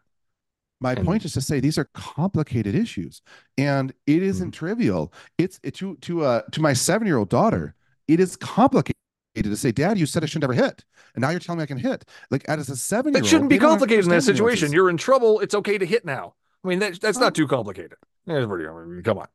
My 0.81 0.95
And- 0.95 1.05
point 1.05 1.25
is 1.25 1.33
to 1.35 1.41
say 1.41 1.61
these 1.61 1.79
are 1.79 1.89
complicated 1.95 2.75
issues, 2.75 3.23
and 3.57 3.93
it 4.07 4.23
isn't 4.23 4.49
Mm-hmm. 4.49 4.67
trivial. 4.67 5.13
It's 5.39 5.61
it, 5.63 5.75
to 5.77 5.97
to 6.03 6.23
uh 6.25 6.43
to 6.53 6.61
my 6.61 6.73
seven 6.73 7.07
year 7.07 7.19
old 7.19 7.29
daughter. 7.31 7.75
It 8.09 8.19
is 8.21 8.37
complicated 8.37 8.97
to 9.35 9.57
say, 9.57 9.73
Dad, 9.73 9.99
you 9.99 10.07
said 10.07 10.23
I 10.23 10.27
should 10.27 10.43
never 10.43 10.53
hit, 10.53 10.85
and 11.15 11.23
now 11.23 11.31
you're 11.31 11.41
telling 11.41 11.59
me 11.59 11.63
I 11.63 11.67
can 11.67 11.79
hit. 11.79 12.05
Like 12.31 12.45
as 12.49 12.69
a 12.69 12.77
seven 12.77 13.15
year 13.15 13.23
old, 13.23 13.29
shouldn't 13.29 13.51
be 13.51 13.59
complicated 13.59 14.05
in 14.05 14.11
that 14.11 14.23
situation. 14.23 14.73
You're 14.73 14.91
in 14.91 14.97
trouble. 14.97 15.41
It's 15.41 15.55
okay 15.55 15.79
to 15.79 15.87
hit 15.87 16.05
now. 16.05 16.35
I 16.65 16.69
mean, 16.69 16.79
that, 16.81 17.01
that's 17.01 17.19
Oh. 17.19 17.21
not 17.21 17.35
too 17.35 17.47
complicated. 17.49 17.95
Yeah, 18.27 18.45
pretty- 18.47 18.69
I 18.69 18.73
mean, 18.85 19.03
Come 19.03 19.19
on. 19.19 19.27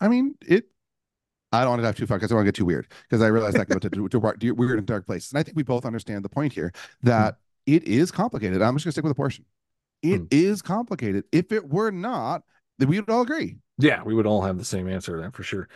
I 0.00 0.08
mean, 0.08 0.34
it. 0.46 0.66
I 1.50 1.60
don't 1.62 1.70
want 1.70 1.78
to 1.80 1.84
dive 1.84 1.96
too 1.96 2.06
far 2.06 2.18
because 2.18 2.30
I 2.30 2.34
don't 2.34 2.38
want 2.40 2.46
to 2.46 2.52
get 2.52 2.56
too 2.56 2.66
weird 2.66 2.88
because 3.08 3.22
I 3.22 3.28
realize 3.28 3.54
that 3.54 3.66
can 3.66 3.74
go 3.76 3.78
to, 3.78 3.88
to, 3.88 4.08
to, 4.08 4.32
to 4.38 4.52
weird 4.52 4.78
and 4.78 4.86
dark 4.86 5.06
places. 5.06 5.32
And 5.32 5.38
I 5.38 5.42
think 5.42 5.56
we 5.56 5.62
both 5.62 5.86
understand 5.86 6.22
the 6.24 6.28
point 6.28 6.52
here 6.52 6.72
that 7.04 7.38
it 7.64 7.84
is 7.84 8.10
complicated. 8.10 8.60
I'm 8.60 8.74
just 8.74 8.84
going 8.84 8.90
to 8.90 8.92
stick 8.92 9.04
with 9.04 9.12
abortion. 9.12 9.46
It 10.02 10.18
Hmm. 10.18 10.24
is 10.30 10.60
complicated. 10.60 11.24
If 11.32 11.50
it 11.52 11.68
were 11.70 11.90
not, 11.90 12.42
then 12.78 12.88
we 12.88 13.00
would 13.00 13.08
all 13.08 13.22
agree. 13.22 13.56
Yeah, 13.78 14.02
we 14.02 14.12
would 14.14 14.26
all 14.26 14.42
have 14.42 14.58
the 14.58 14.64
same 14.64 14.88
answer 14.88 15.16
to 15.16 15.22
that 15.22 15.34
for 15.34 15.42
sure. 15.42 15.68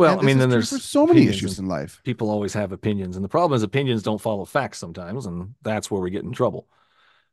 Well, 0.00 0.12
And 0.12 0.20
I 0.20 0.24
mean, 0.24 0.38
then 0.38 0.50
there's 0.50 0.68
so 0.70 1.06
many 1.06 1.26
issues 1.26 1.58
in 1.58 1.66
life. 1.66 2.02
people 2.04 2.30
always 2.30 2.54
have 2.54 2.72
opinions, 2.72 3.16
and 3.16 3.24
the 3.24 3.28
problem 3.28 3.56
is 3.56 3.62
opinions 3.62 4.02
don't 4.02 4.20
follow 4.20 4.44
facts 4.44 4.78
sometimes, 4.78 5.26
and 5.26 5.54
that's 5.62 5.90
where 5.90 6.00
we 6.00 6.10
get 6.10 6.24
in 6.24 6.32
trouble. 6.32 6.66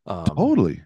Um, 0.06 0.36
Totally. 0.36 0.82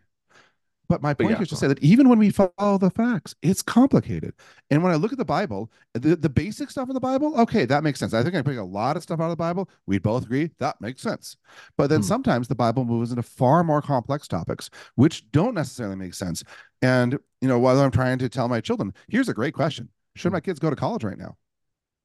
But 0.89 1.01
my 1.01 1.13
but 1.17 1.23
point 1.23 1.31
yeah, 1.31 1.41
is 1.41 1.49
to 1.49 1.55
say 1.55 1.67
that 1.67 1.79
even 1.79 2.09
when 2.09 2.19
we 2.19 2.31
follow 2.31 2.77
the 2.77 2.89
facts, 2.89 3.33
it's 3.41 3.61
complicated. 3.61 4.33
And 4.69 4.83
when 4.83 4.91
I 4.91 4.95
look 4.95 5.13
at 5.13 5.17
the 5.17 5.23
Bible, 5.25 5.71
the, 5.93 6.17
the 6.17 6.29
basic 6.29 6.69
stuff 6.69 6.89
in 6.89 6.93
the 6.93 6.99
Bible, 6.99 7.39
okay, 7.39 7.63
that 7.65 7.83
makes 7.83 7.97
sense. 7.99 8.13
I 8.13 8.23
think 8.23 8.35
I 8.35 8.41
pick 8.41 8.57
a 8.57 8.63
lot 8.63 8.97
of 8.97 9.03
stuff 9.03 9.21
out 9.21 9.25
of 9.25 9.29
the 9.29 9.37
Bible. 9.37 9.69
We 9.87 9.99
both 9.99 10.25
agree 10.25 10.51
that 10.59 10.81
makes 10.81 11.01
sense. 11.01 11.37
But 11.77 11.87
then 11.89 12.01
Hmm. 12.01 12.07
sometimes 12.07 12.49
the 12.49 12.55
Bible 12.55 12.83
moves 12.83 13.11
into 13.11 13.23
far 13.23 13.63
more 13.63 13.81
complex 13.81 14.27
topics, 14.27 14.69
which 14.95 15.31
don't 15.31 15.55
necessarily 15.55 15.95
make 15.95 16.13
sense. 16.13 16.43
And, 16.81 17.13
you 17.39 17.47
know, 17.47 17.59
while 17.59 17.79
I'm 17.79 17.91
trying 17.91 18.17
to 18.19 18.27
tell 18.29 18.49
my 18.49 18.59
children, 18.59 18.93
here's 19.07 19.29
a 19.29 19.33
great 19.33 19.53
question 19.53 19.87
Should 20.17 20.31
Hmm. 20.31 20.33
my 20.33 20.41
kids 20.41 20.59
go 20.59 20.69
to 20.69 20.75
college 20.75 21.05
right 21.05 21.17
now? 21.17 21.37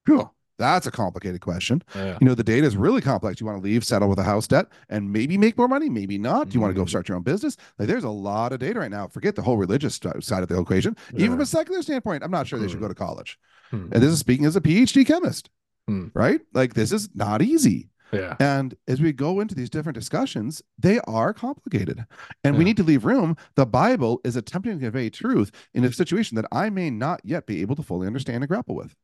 Phew, 0.07 0.31
that's 0.59 0.87
a 0.87 0.91
complicated 0.91 1.41
question. 1.43 1.83
Yeah. 1.95 2.17
You 2.21 2.27
know, 2.27 2.35
the 2.35 2.43
data 2.45 2.67
is 2.67 2.77
really 2.77 3.01
complex. 3.03 3.41
You 3.41 3.47
want 3.47 3.59
to 3.59 3.63
leave, 3.63 3.85
settle 3.85 4.09
with 4.09 4.19
a 4.19 4.23
house 4.23 4.47
debt, 4.49 4.67
and 4.89 5.13
maybe 5.13 5.37
make 5.37 5.59
more 5.59 5.69
money, 5.69 5.91
maybe 5.91 6.17
not. 6.17 6.49
Do 6.49 6.55
you 6.55 6.61
want 6.61 6.71
to 6.71 6.75
go 6.75 6.85
Mhm. 6.85 6.89
start 6.89 7.09
your 7.09 7.17
own 7.17 7.23
business? 7.25 7.57
Like, 7.79 7.89
there's 7.89 8.05
a 8.05 8.09
lot 8.11 8.53
of 8.53 8.59
data 8.61 8.81
right 8.81 8.91
now. 8.91 9.09
Forget 9.09 9.35
the 9.37 9.43
whole 9.43 9.59
religious 9.59 10.01
side 10.21 10.43
of 10.43 10.49
the 10.49 10.59
equation. 10.59 10.97
Even 11.15 11.33
from 11.33 11.41
a 11.43 11.47
secular 11.47 11.83
standpoint, 11.83 12.23
I'm 12.25 12.31
not 12.31 12.47
sure 12.47 12.59
they 12.59 12.69
should 12.69 12.79
Hmm. 12.79 12.85
go 12.85 12.89
to 12.89 12.95
college. 12.95 13.39
Hmm. 13.71 13.89
And 13.93 14.03
this 14.03 14.11
is 14.13 14.19
speaking 14.19 14.47
as 14.47 14.57
a 14.57 14.61
PhD 14.63 15.05
chemist, 15.05 15.51
Hmm. 15.89 16.07
right? 16.15 16.41
Like, 16.55 16.73
this 16.75 16.91
is 16.93 17.11
not 17.15 17.43
easy. 17.43 17.91
Yeah. 18.13 18.37
And 18.39 18.77
as 18.87 19.01
we 19.01 19.13
go 19.13 19.41
into 19.41 19.57
these 19.57 19.69
different 19.69 19.99
discussions, 19.99 20.63
they 20.79 21.01
are 21.01 21.35
complicated. 21.35 22.07
And 22.45 22.57
we 22.57 22.63
need 22.63 22.77
to 22.77 22.85
leave 22.85 23.05
room. 23.05 23.37
The 23.57 23.67
Bible 23.67 24.21
is 24.25 24.37
attempting 24.37 24.79
to 24.79 24.85
convey 24.85 25.11
truth 25.11 25.51
in 25.75 25.83
a 25.85 25.93
situation 25.93 26.37
that 26.37 26.47
I 26.53 26.71
may 26.71 26.89
not 26.89 27.21
yet 27.25 27.47
be 27.47 27.61
able 27.63 27.75
to 27.75 27.83
fully 27.83 28.07
understand 28.07 28.45
and 28.45 28.49
grapple 28.49 28.77
with. 28.77 28.95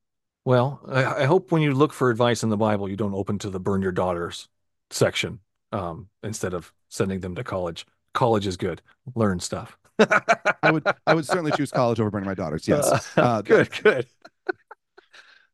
Well, 0.44 0.80
I, 0.88 1.22
I 1.22 1.24
hope 1.24 1.52
when 1.52 1.62
you 1.62 1.72
look 1.72 1.92
for 1.92 2.10
advice 2.10 2.42
in 2.42 2.50
the 2.50 2.56
Bible, 2.56 2.88
you 2.88 2.96
don't 2.96 3.14
open 3.14 3.38
to 3.40 3.50
the 3.50 3.60
burn 3.60 3.82
your 3.82 3.92
daughters 3.92 4.48
section 4.90 5.40
um, 5.70 6.08
instead 6.22 6.52
of 6.54 6.72
sending 6.88 7.20
them 7.20 7.34
to 7.36 7.44
college. 7.44 7.86
College 8.12 8.46
is 8.46 8.56
good. 8.56 8.82
Learn 9.14 9.40
stuff. 9.40 9.78
I 9.98 10.70
would 10.70 10.84
I 11.06 11.14
would 11.14 11.26
certainly 11.26 11.52
choose 11.52 11.70
college 11.70 12.00
over 12.00 12.10
burning 12.10 12.26
my 12.28 12.34
daughters. 12.34 12.66
Yes. 12.66 13.10
Uh, 13.16 13.42
good, 13.42 13.70
good. 13.82 14.06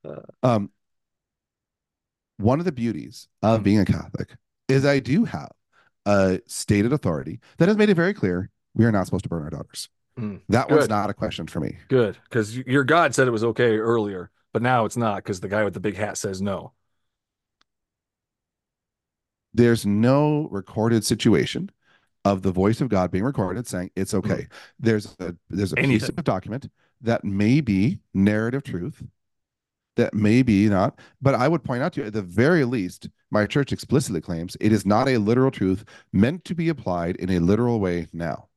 um, 0.43 0.71
one 2.39 2.59
of 2.59 2.65
the 2.65 2.73
beauties 2.73 3.29
of 3.43 3.61
Mhm. 3.61 3.65
being 3.65 3.79
a 3.81 3.85
Catholic 3.85 4.37
is 4.69 4.85
I 4.85 5.01
do 5.01 5.25
have 5.25 5.51
a 6.07 6.41
stated 6.47 6.93
authority 6.93 7.41
that 7.59 7.69
has 7.69 7.77
made 7.77 7.91
it 7.91 7.95
very 7.95 8.15
clear 8.15 8.51
we 8.75 8.85
are 8.85 8.93
not 8.93 9.07
supposed 9.07 9.25
to 9.25 9.29
burn 9.29 9.43
our 9.43 9.51
daughters. 9.51 9.89
Mm, 10.19 10.41
That 10.49 10.69
good. 10.69 10.89
not 10.89 11.11
a 11.11 11.15
question 11.15 11.47
for 11.47 11.61
me. 11.61 11.77
Good. 11.89 12.17
Because 12.25 12.57
your 12.57 12.85
God 12.85 13.15
said 13.15 13.29
it 13.29 13.33
was 13.33 13.45
okay 13.45 13.77
earlier, 13.77 14.31
but 14.53 14.63
now 14.63 14.85
it's 14.85 14.97
not 14.97 15.17
because 15.17 15.41
the 15.41 15.49
guy 15.49 15.65
with 15.65 15.75
the 15.75 15.81
big 15.81 15.97
hat 15.97 16.17
says 16.17 16.41
no. 16.41 16.73
There's 19.55 19.87
no 19.87 20.49
recorded 20.51 21.05
situation 21.05 21.71
of 22.25 22.43
the 22.43 22.53
voice 22.53 22.81
of 22.81 22.89
God 22.89 23.11
being 23.11 23.25
recorded 23.25 23.67
saying 23.67 23.91
it's 23.97 24.13
hmm. 24.13 24.19
okay. 24.19 24.47
There's 24.79 25.17
a 25.21 25.35
there's 25.49 25.73
a 25.73 25.77
piece 25.77 26.09
of 26.09 26.17
document 26.25 26.69
that 27.01 27.25
may 27.25 27.61
be 27.61 28.01
narrative 28.13 28.65
truth, 28.65 29.03
that 29.97 30.15
may 30.15 30.43
be 30.43 30.69
not. 30.69 30.99
But 31.21 31.35
I 31.35 31.49
would 31.49 31.65
point 31.65 31.83
out 31.83 31.93
to 31.95 32.01
you, 32.01 32.07
at 32.07 32.13
the 32.13 32.23
very 32.23 32.65
least, 32.65 33.09
my 33.31 33.47
church 33.47 33.73
explicitly 33.73 34.21
claims 34.21 34.57
it 34.61 34.73
is 34.73 34.87
not 34.87 35.09
a 35.09 35.19
literal 35.19 35.51
truth 35.51 35.85
meant 36.13 36.45
to 36.45 36.55
be 36.55 36.69
applied 36.69 37.17
in 37.17 37.31
a 37.31 37.39
literal 37.39 37.81
way 37.81 38.09
now. 38.13 38.48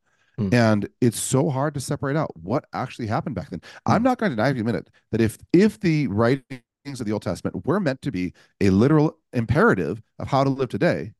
Hmm. 0.50 0.54
And 0.54 0.90
it's 1.02 1.20
so 1.20 1.50
hard 1.50 1.74
to 1.76 1.80
separate 1.80 2.16
out 2.18 2.36
what 2.38 2.66
actually 2.74 3.08
happened 3.08 3.36
back 3.36 3.50
then. 3.50 3.62
I'm 3.86 4.02
Hmm. 4.02 4.04
not 4.04 4.18
going 4.18 4.32
to 4.32 4.36
deny 4.36 4.54
for 4.54 4.60
a 4.62 4.64
minute 4.64 4.90
that 5.12 5.22
if 5.22 5.38
if 5.54 5.80
the 5.80 6.08
writings 6.08 6.62
of 7.00 7.06
the 7.06 7.12
Old 7.12 7.22
Testament 7.24 7.66
were 7.66 7.80
meant 7.80 8.02
to 8.04 8.12
be 8.12 8.34
a 8.60 8.70
literal 8.70 9.18
imperative 9.34 10.02
of 10.20 10.28
how 10.28 10.44
to 10.44 10.50
live 10.50 10.70
today, 10.70 11.14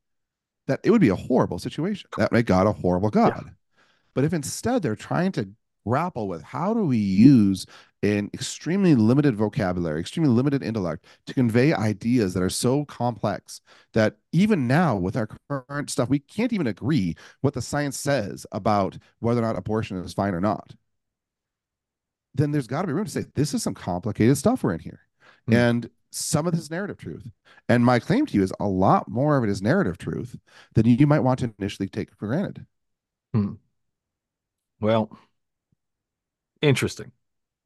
that 0.66 0.80
it 0.84 0.90
would 0.90 1.00
be 1.00 1.08
a 1.10 1.16
horrible 1.16 1.58
situation. 1.58 2.08
That 2.16 2.32
make 2.32 2.46
God 2.46 2.66
a 2.66 2.72
horrible 2.72 3.10
God. 3.10 3.54
But 4.14 4.24
if 4.24 4.32
instead 4.32 4.82
they're 4.82 4.96
trying 4.96 5.32
to 5.32 5.48
grapple 5.86 6.28
with 6.28 6.42
how 6.42 6.74
do 6.74 6.84
we 6.84 6.96
use 6.96 7.66
an 8.02 8.28
extremely 8.34 8.94
limited 8.94 9.36
vocabulary, 9.36 10.00
extremely 10.00 10.30
limited 10.30 10.62
intellect 10.62 11.04
to 11.26 11.34
convey 11.34 11.72
ideas 11.72 12.34
that 12.34 12.42
are 12.42 12.50
so 12.50 12.84
complex 12.84 13.60
that 13.92 14.16
even 14.32 14.66
now, 14.66 14.96
with 14.96 15.16
our 15.16 15.28
current 15.48 15.88
stuff, 15.88 16.08
we 16.08 16.18
can't 16.18 16.52
even 16.52 16.66
agree 16.66 17.14
what 17.42 17.54
the 17.54 17.62
science 17.62 17.98
says 17.98 18.44
about 18.50 18.98
whether 19.20 19.40
or 19.40 19.44
not 19.44 19.56
abortion 19.56 19.96
is 19.98 20.14
fine 20.14 20.34
or 20.34 20.40
not. 20.40 20.74
Then 22.34 22.50
there's 22.50 22.66
got 22.66 22.82
to 22.82 22.86
be 22.88 22.92
room 22.92 23.04
to 23.04 23.10
say, 23.10 23.26
this 23.34 23.54
is 23.54 23.62
some 23.62 23.74
complicated 23.74 24.36
stuff 24.36 24.64
we're 24.64 24.74
in 24.74 24.80
here. 24.80 25.00
Hmm. 25.46 25.54
And 25.54 25.90
some 26.10 26.46
of 26.46 26.54
this 26.54 26.70
narrative 26.70 26.98
truth. 26.98 27.30
And 27.68 27.84
my 27.84 27.98
claim 27.98 28.26
to 28.26 28.34
you 28.34 28.42
is 28.42 28.52
a 28.60 28.66
lot 28.66 29.08
more 29.08 29.36
of 29.36 29.44
it 29.44 29.50
is 29.50 29.62
narrative 29.62 29.98
truth 29.98 30.36
than 30.74 30.86
you 30.86 31.06
might 31.06 31.20
want 31.20 31.38
to 31.40 31.52
initially 31.58 31.88
take 31.88 32.14
for 32.16 32.26
granted. 32.26 32.66
Hmm. 33.32 33.54
Well, 34.80 35.16
interesting. 36.62 37.12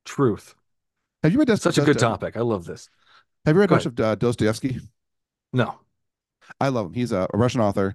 Truth. 0.05 0.55
Have 1.23 1.33
you 1.33 1.39
read 1.39 1.49
Dost- 1.49 1.63
Such 1.63 1.79
a 1.79 1.83
good 1.83 1.99
topic. 1.99 2.37
I 2.37 2.41
love 2.41 2.65
this. 2.65 2.89
Have 3.45 3.55
you 3.55 3.61
read 3.61 3.69
Go 3.69 3.77
much 3.77 3.87
of 3.87 3.99
uh, 4.01 4.15
Dostoevsky? 4.17 4.81
No. 5.53 5.77
I 6.61 6.69
love 6.69 6.87
him. 6.87 6.93
He's 6.95 7.13
a, 7.13 7.27
a 7.33 7.39
Russian 7.39 7.61
author, 7.61 7.95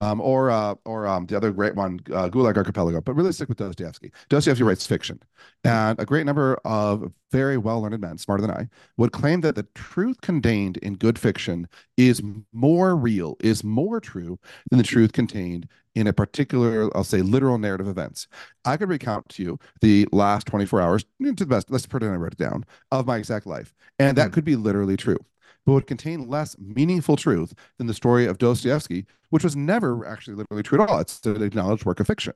um, 0.00 0.20
or 0.20 0.50
uh, 0.50 0.74
or 0.84 1.06
um, 1.06 1.26
the 1.26 1.36
other 1.36 1.52
great 1.52 1.74
one, 1.74 2.00
uh, 2.12 2.28
Gulag 2.28 2.56
Archipelago. 2.56 3.00
But 3.00 3.14
really 3.14 3.32
stick 3.32 3.48
with 3.48 3.58
Dostoevsky. 3.58 4.12
Dostoevsky 4.28 4.62
writes 4.64 4.86
fiction, 4.86 5.20
and 5.64 5.98
a 5.98 6.04
great 6.04 6.26
number 6.26 6.58
of 6.64 7.12
very 7.32 7.56
well-learned 7.58 8.00
men, 8.00 8.18
smarter 8.18 8.42
than 8.42 8.50
I, 8.50 8.68
would 8.96 9.12
claim 9.12 9.40
that 9.42 9.54
the 9.56 9.66
truth 9.74 10.20
contained 10.20 10.76
in 10.78 10.94
good 10.96 11.18
fiction 11.18 11.66
is 11.96 12.22
more 12.52 12.96
real, 12.96 13.36
is 13.40 13.64
more 13.64 14.00
true 14.00 14.38
than 14.70 14.78
the 14.78 14.84
truth 14.84 15.12
contained 15.12 15.68
in 15.94 16.06
a 16.06 16.12
particular, 16.12 16.94
I'll 16.96 17.04
say, 17.04 17.22
literal 17.22 17.58
narrative 17.58 17.88
events. 17.88 18.28
I 18.64 18.76
could 18.76 18.88
recount 18.90 19.28
to 19.30 19.42
you 19.42 19.58
the 19.80 20.06
last 20.12 20.46
24 20.46 20.80
hours, 20.80 21.04
to 21.22 21.32
the 21.32 21.46
best, 21.46 21.70
let's 21.70 21.86
pretend 21.86 22.12
I 22.12 22.16
wrote 22.16 22.32
it 22.34 22.38
down, 22.38 22.64
of 22.92 23.06
my 23.06 23.16
exact 23.16 23.46
life, 23.46 23.74
and 23.98 24.16
that 24.18 24.30
Hmm. 24.30 24.32
could 24.32 24.44
be 24.44 24.56
literally 24.56 24.96
true 24.96 25.18
but 25.66 25.72
would 25.72 25.86
contain 25.86 26.28
less 26.28 26.56
meaningful 26.58 27.16
truth 27.16 27.52
than 27.76 27.86
the 27.86 27.94
story 27.94 28.26
of 28.26 28.38
Dostoevsky, 28.38 29.04
which 29.30 29.44
was 29.44 29.56
never 29.56 30.06
actually 30.06 30.36
literally 30.36 30.62
true 30.62 30.80
at 30.80 30.88
all. 30.88 31.00
It's 31.00 31.20
an 31.26 31.42
acknowledged 31.42 31.84
work 31.84 32.00
of 32.00 32.06
fiction. 32.06 32.34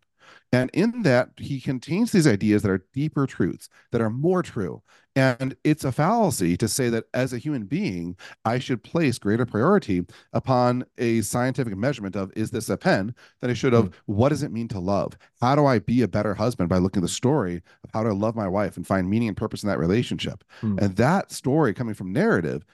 And 0.53 0.71
in 0.73 1.03
that, 1.03 1.31
he 1.37 1.61
contains 1.61 2.13
these 2.13 2.27
ideas 2.27 2.63
that 2.63 2.71
are 2.71 2.85
deeper 2.93 3.27
truths, 3.27 3.69
that 3.93 4.01
are 4.01 4.11
more 4.11 4.43
true. 4.43 4.83
And 5.17 5.57
it's 5.65 5.85
a 5.85 5.91
fallacy 5.91 6.57
to 6.57 6.69
say 6.69 6.89
that 6.89 7.05
as 7.15 7.33
a 7.33 7.39
human 7.39 7.65
being, 7.65 8.17
I 8.45 8.61
should 8.61 8.85
place 8.85 9.19
greater 9.19 9.45
priority 9.45 10.07
upon 10.33 10.85
a 10.99 11.21
scientific 11.23 11.77
measurement 11.77 12.15
of 12.15 12.33
is 12.37 12.53
this 12.53 12.69
a 12.69 12.77
pen 12.77 13.15
than 13.41 13.51
I 13.51 13.55
should 13.55 13.75
of 13.75 13.93
what 14.07 14.29
does 14.29 14.45
it 14.45 14.53
mean 14.53 14.69
to 14.69 14.79
love? 14.79 15.19
How 15.41 15.57
do 15.57 15.67
I 15.67 15.81
be 15.81 16.03
a 16.03 16.09
better 16.09 16.35
husband 16.35 16.69
by 16.69 16.79
looking 16.79 17.01
at 17.01 17.07
the 17.07 17.09
story 17.09 17.63
of 17.83 17.91
how 17.93 18.05
to 18.05 18.15
love 18.15 18.37
my 18.37 18.47
wife 18.47 18.77
and 18.77 18.87
find 18.87 19.11
meaning 19.11 19.29
and 19.29 19.37
purpose 19.37 19.65
in 19.65 19.69
that 19.69 19.81
relationship? 19.81 20.45
Hmm. 20.61 20.79
And 20.81 20.95
that 20.97 21.33
story 21.33 21.75
coming 21.75 21.95
from 21.95 22.13
narrative 22.13 22.65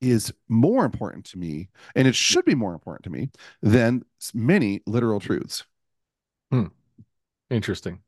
is 0.00 0.32
more 0.48 0.84
important 0.84 1.24
to 1.26 1.38
me, 1.38 1.68
and 1.94 2.06
it 2.06 2.14
should 2.14 2.44
be 2.44 2.54
more 2.54 2.74
important 2.74 3.04
to 3.04 3.10
me 3.10 3.30
than 3.62 4.04
many 4.34 4.80
literal 4.86 5.20
truths. 5.20 5.64
Interesting. 7.50 8.00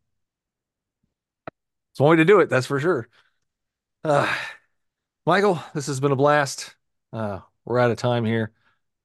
It's 1.92 2.00
one 2.00 2.10
way 2.10 2.16
to 2.16 2.24
do 2.24 2.40
it, 2.40 2.48
that's 2.48 2.66
for 2.66 2.80
sure. 2.80 3.08
Uh, 4.04 4.32
Michael, 5.26 5.62
this 5.74 5.86
has 5.86 6.00
been 6.00 6.12
a 6.12 6.16
blast. 6.16 6.74
Uh, 7.12 7.40
we're 7.64 7.78
out 7.78 7.90
of 7.90 7.98
time 7.98 8.24
here. 8.24 8.52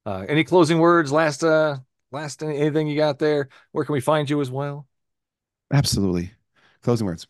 Uh, 0.05 0.25
any 0.27 0.43
closing 0.43 0.79
words? 0.79 1.11
Last, 1.11 1.43
uh, 1.43 1.77
last 2.11 2.43
anything 2.43 2.87
you 2.87 2.97
got 2.97 3.19
there? 3.19 3.49
Where 3.71 3.85
can 3.85 3.93
we 3.93 4.01
find 4.01 4.29
you 4.29 4.41
as 4.41 4.51
well? 4.51 4.87
Absolutely. 5.71 6.31
Closing 6.81 7.07
words. 7.07 7.27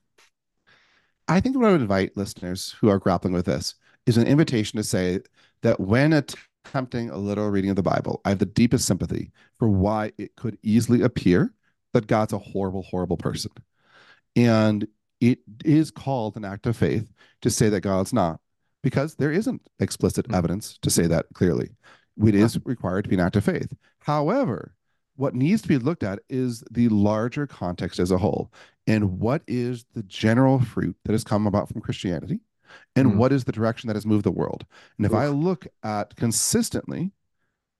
I 1.27 1.39
think 1.39 1.55
what 1.55 1.65
I 1.65 1.71
would 1.71 1.81
invite 1.81 2.17
listeners 2.17 2.75
who 2.81 2.89
are 2.89 2.99
grappling 2.99 3.33
with 3.33 3.45
this 3.45 3.75
is 4.05 4.17
an 4.17 4.27
invitation 4.27 4.77
to 4.77 4.83
say 4.83 5.19
that 5.61 5.79
when 5.79 6.13
attempting 6.13 7.09
a 7.09 7.17
literal 7.17 7.49
reading 7.49 7.69
of 7.69 7.75
the 7.75 7.83
Bible, 7.83 8.21
I 8.25 8.29
have 8.29 8.39
the 8.39 8.45
deepest 8.45 8.85
sympathy 8.85 9.31
for 9.59 9.67
why 9.69 10.11
it 10.17 10.35
could 10.35 10.57
easily 10.63 11.01
appear 11.01 11.53
that 11.93 12.07
God's 12.07 12.33
a 12.33 12.37
horrible, 12.37 12.83
horrible 12.83 13.17
person. 13.17 13.51
And 14.35 14.87
it 15.21 15.39
is 15.63 15.91
called 15.91 16.35
an 16.35 16.43
act 16.45 16.65
of 16.65 16.75
faith 16.75 17.11
to 17.41 17.49
say 17.49 17.69
that 17.69 17.81
God's 17.81 18.13
not, 18.13 18.39
because 18.81 19.15
there 19.15 19.31
isn't 19.31 19.61
explicit 19.79 20.27
Mm. 20.27 20.35
evidence 20.35 20.77
to 20.81 20.89
say 20.89 21.07
that 21.07 21.27
clearly. 21.33 21.69
It 22.21 22.35
is 22.35 22.59
required 22.65 23.03
to 23.03 23.09
be 23.09 23.15
an 23.15 23.21
act 23.21 23.35
of 23.35 23.43
faith. 23.43 23.73
However, 23.99 24.75
what 25.15 25.35
needs 25.35 25.61
to 25.61 25.67
be 25.67 25.77
looked 25.77 26.03
at 26.03 26.19
is 26.29 26.63
the 26.71 26.89
larger 26.89 27.47
context 27.47 27.99
as 27.99 28.11
a 28.11 28.17
whole 28.17 28.51
and 28.87 29.19
what 29.19 29.43
is 29.47 29.85
the 29.93 30.03
general 30.03 30.59
fruit 30.59 30.97
that 31.05 31.13
has 31.13 31.23
come 31.23 31.47
about 31.47 31.69
from 31.69 31.81
Christianity 31.81 32.39
and 32.95 33.13
Mm. 33.13 33.15
what 33.17 33.31
is 33.33 33.43
the 33.43 33.51
direction 33.51 33.87
that 33.87 33.95
has 33.95 34.05
moved 34.05 34.25
the 34.25 34.31
world. 34.31 34.65
And 34.97 35.05
if 35.05 35.13
I 35.13 35.27
look 35.27 35.67
at 35.83 36.15
consistently 36.15 37.11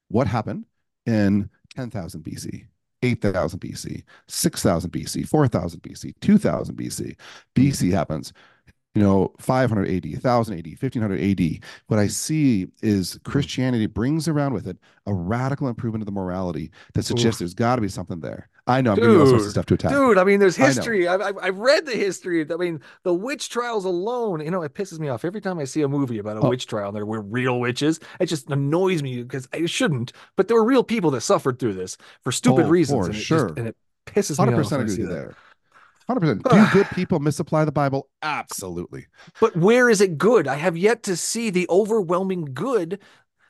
what 0.09 0.27
happened 0.27 0.65
in 1.05 1.49
10,000 1.75 2.23
BC, 2.23 2.65
8,000 3.01 3.59
BC, 3.59 4.03
6,000 4.27 4.91
BC, 4.91 5.23
4,000 5.23 5.81
BC, 5.81 6.13
2,000 6.21 6.75
BC, 6.75 7.15
BC 7.55 7.91
happens, 7.91 8.31
you 8.95 9.01
know, 9.01 9.33
500 9.39 9.89
AD, 9.89 10.05
1000 10.13 10.57
AD, 10.59 10.67
1500 10.77 11.19
AD. 11.19 11.59
What 11.87 11.99
I 11.99 12.07
see 12.07 12.67
is 12.81 13.19
Christianity 13.23 13.87
brings 13.87 14.27
around 14.27 14.53
with 14.53 14.67
it 14.67 14.77
a 15.05 15.13
radical 15.13 15.67
improvement 15.67 16.03
of 16.03 16.05
the 16.05 16.11
morality 16.11 16.71
that 16.93 17.03
suggests 17.03 17.39
there's 17.39 17.53
got 17.55 17.75
to 17.77 17.81
be 17.81 17.87
something 17.89 18.19
there. 18.19 18.49
I 18.65 18.79
know 18.81 18.91
I'm 18.91 18.95
giving 18.95 19.11
you 19.11 19.19
all 19.19 19.25
sorts 19.27 19.41
of 19.43 19.47
Dude, 19.47 19.51
stuff 19.51 19.65
to 19.65 19.73
attack. 19.73 19.91
Dude, 19.91 20.17
I 20.17 20.23
mean, 20.23 20.39
there's 20.39 20.55
history. 20.55 21.05
I've, 21.07 21.19
I've, 21.21 21.37
I've 21.37 21.57
read 21.57 21.85
the 21.85 21.91
history. 21.91 22.45
I 22.49 22.55
mean, 22.55 22.79
the 23.03 23.13
witch 23.13 23.49
trials 23.49 23.83
alone, 23.83 24.39
you 24.39 24.49
know, 24.51 24.61
it 24.61 24.73
pisses 24.73 24.99
me 24.99 25.09
off 25.09 25.25
every 25.25 25.41
time 25.41 25.59
I 25.59 25.65
see 25.65 25.81
a 25.81 25.87
movie 25.89 26.17
about 26.17 26.37
a 26.37 26.39
Oh. 26.39 26.49
witch 26.49 26.65
trial 26.65 26.87
and 26.87 26.95
there 26.95 27.05
were 27.05 27.19
real 27.21 27.59
witches. 27.59 27.99
It 28.21 28.27
just 28.27 28.49
annoys 28.49 29.03
me 29.03 29.21
because 29.21 29.49
I 29.51 29.65
shouldn't, 29.65 30.13
but 30.37 30.47
there 30.47 30.55
were 30.55 30.63
real 30.63 30.83
people 30.83 31.11
that 31.11 31.21
suffered 31.21 31.59
through 31.59 31.73
this 31.73 31.97
for 32.21 32.31
stupid 32.31 32.65
Oh, 32.67 32.69
reasons. 32.69 32.97
for 32.99 33.05
and 33.07 33.13
it 33.13 33.17
just- 33.17 33.27
sure. 33.27 33.47
and 33.57 33.67
it 33.67 33.75
pisses 34.05 34.31
me 34.31 34.35
Hundred 34.45 34.53
off. 34.53 34.57
percent 34.59 34.79
when 34.79 34.79
I 34.79 34.83
agree 34.83 34.95
see 34.95 35.01
with 35.01 35.09
that. 35.11 35.15
there. 35.15 35.35
Hundred 36.07 36.19
percent. 36.21 36.43
Do 36.49 36.67
good 36.79 36.87
people 36.95 37.19
misapply 37.19 37.65
the 37.65 37.71
Bible? 37.73 38.07
Absolutely. 38.21 39.07
But 39.41 39.57
where 39.57 39.89
is 39.89 39.99
it 39.99 40.17
good? 40.17 40.47
I 40.47 40.55
have 40.55 40.77
yet 40.77 41.03
to 41.03 41.17
see 41.17 41.49
the 41.49 41.67
overwhelming 41.69 42.45
good. 42.53 42.99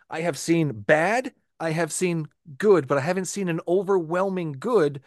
I 0.09 0.21
have 0.21 0.37
seen 0.37 0.71
bad, 0.71 1.33
I 1.63 1.71
have 1.71 1.93
seen 1.93 2.27
good, 2.57 2.87
but 2.87 2.97
I 2.97 3.01
haven't 3.01 3.25
seen 3.25 3.47
an 3.47 3.61
overwhelming 3.67 4.51
good 4.59 5.01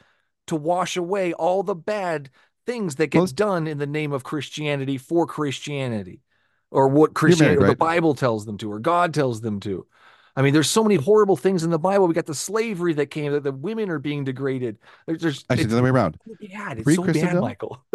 to 0.47 0.57
wash 0.57 0.97
away 0.97 1.35
all 1.35 1.63
the 1.63 1.75
bad 1.75 2.31
things 2.65 2.97
that 2.97 3.09
get 3.09 3.19
Well, 3.19 3.27
done 3.27 3.67
in 3.67 3.79
the 3.79 3.87
name 3.87 4.13
of 4.13 4.25
Christianity 4.25 4.97
for 4.97 5.27
Christianity 5.27 6.23
or 6.71 6.89
what 6.89 7.15
Christianity 7.15 7.59
or 7.59 7.61
the 7.61 7.69
right? 7.69 7.79
Bible 7.79 8.15
tells 8.15 8.47
them 8.47 8.57
to 8.59 8.73
or 8.73 8.79
God 8.79 9.13
tells 9.13 9.43
them 9.43 9.61
to. 9.61 9.87
I 10.35 10.43
mean, 10.43 10.55
there's 10.55 10.71
so 10.71 10.83
many 10.83 10.97
horrible 10.97 11.37
things 11.37 11.63
in 11.63 11.71
the 11.71 11.79
Bible. 11.79 12.07
We 12.09 12.15
got 12.15 12.27
the 12.27 12.35
slavery 12.35 12.95
that 12.95 13.07
came, 13.07 13.33
that 13.33 13.43
the 13.43 13.53
women 13.53 13.91
are 13.91 13.99
being 13.99 14.25
degraded. 14.25 14.79
There's, 15.07 15.21
there's 15.21 15.45
Actually, 15.51 15.67
the 15.67 15.75
other 15.75 15.83
way 15.83 15.91
around. 15.91 16.19
bad. 16.53 16.79
It's 16.79 16.95
so 16.95 17.05
bad, 17.05 17.41
Michael. 17.41 17.85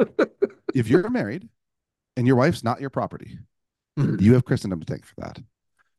If 0.74 0.88
you're 0.88 1.10
married 1.10 1.50
and 2.16 2.26
your 2.26 2.36
wife's 2.36 2.64
not 2.64 2.80
your 2.80 2.90
property, 2.92 3.40
Mm. 4.00 4.22
you 4.22 4.34
have 4.36 4.46
Christendom 4.46 4.80
to 4.80 4.86
thank 4.86 5.06
for 5.06 5.16
that. 5.18 5.38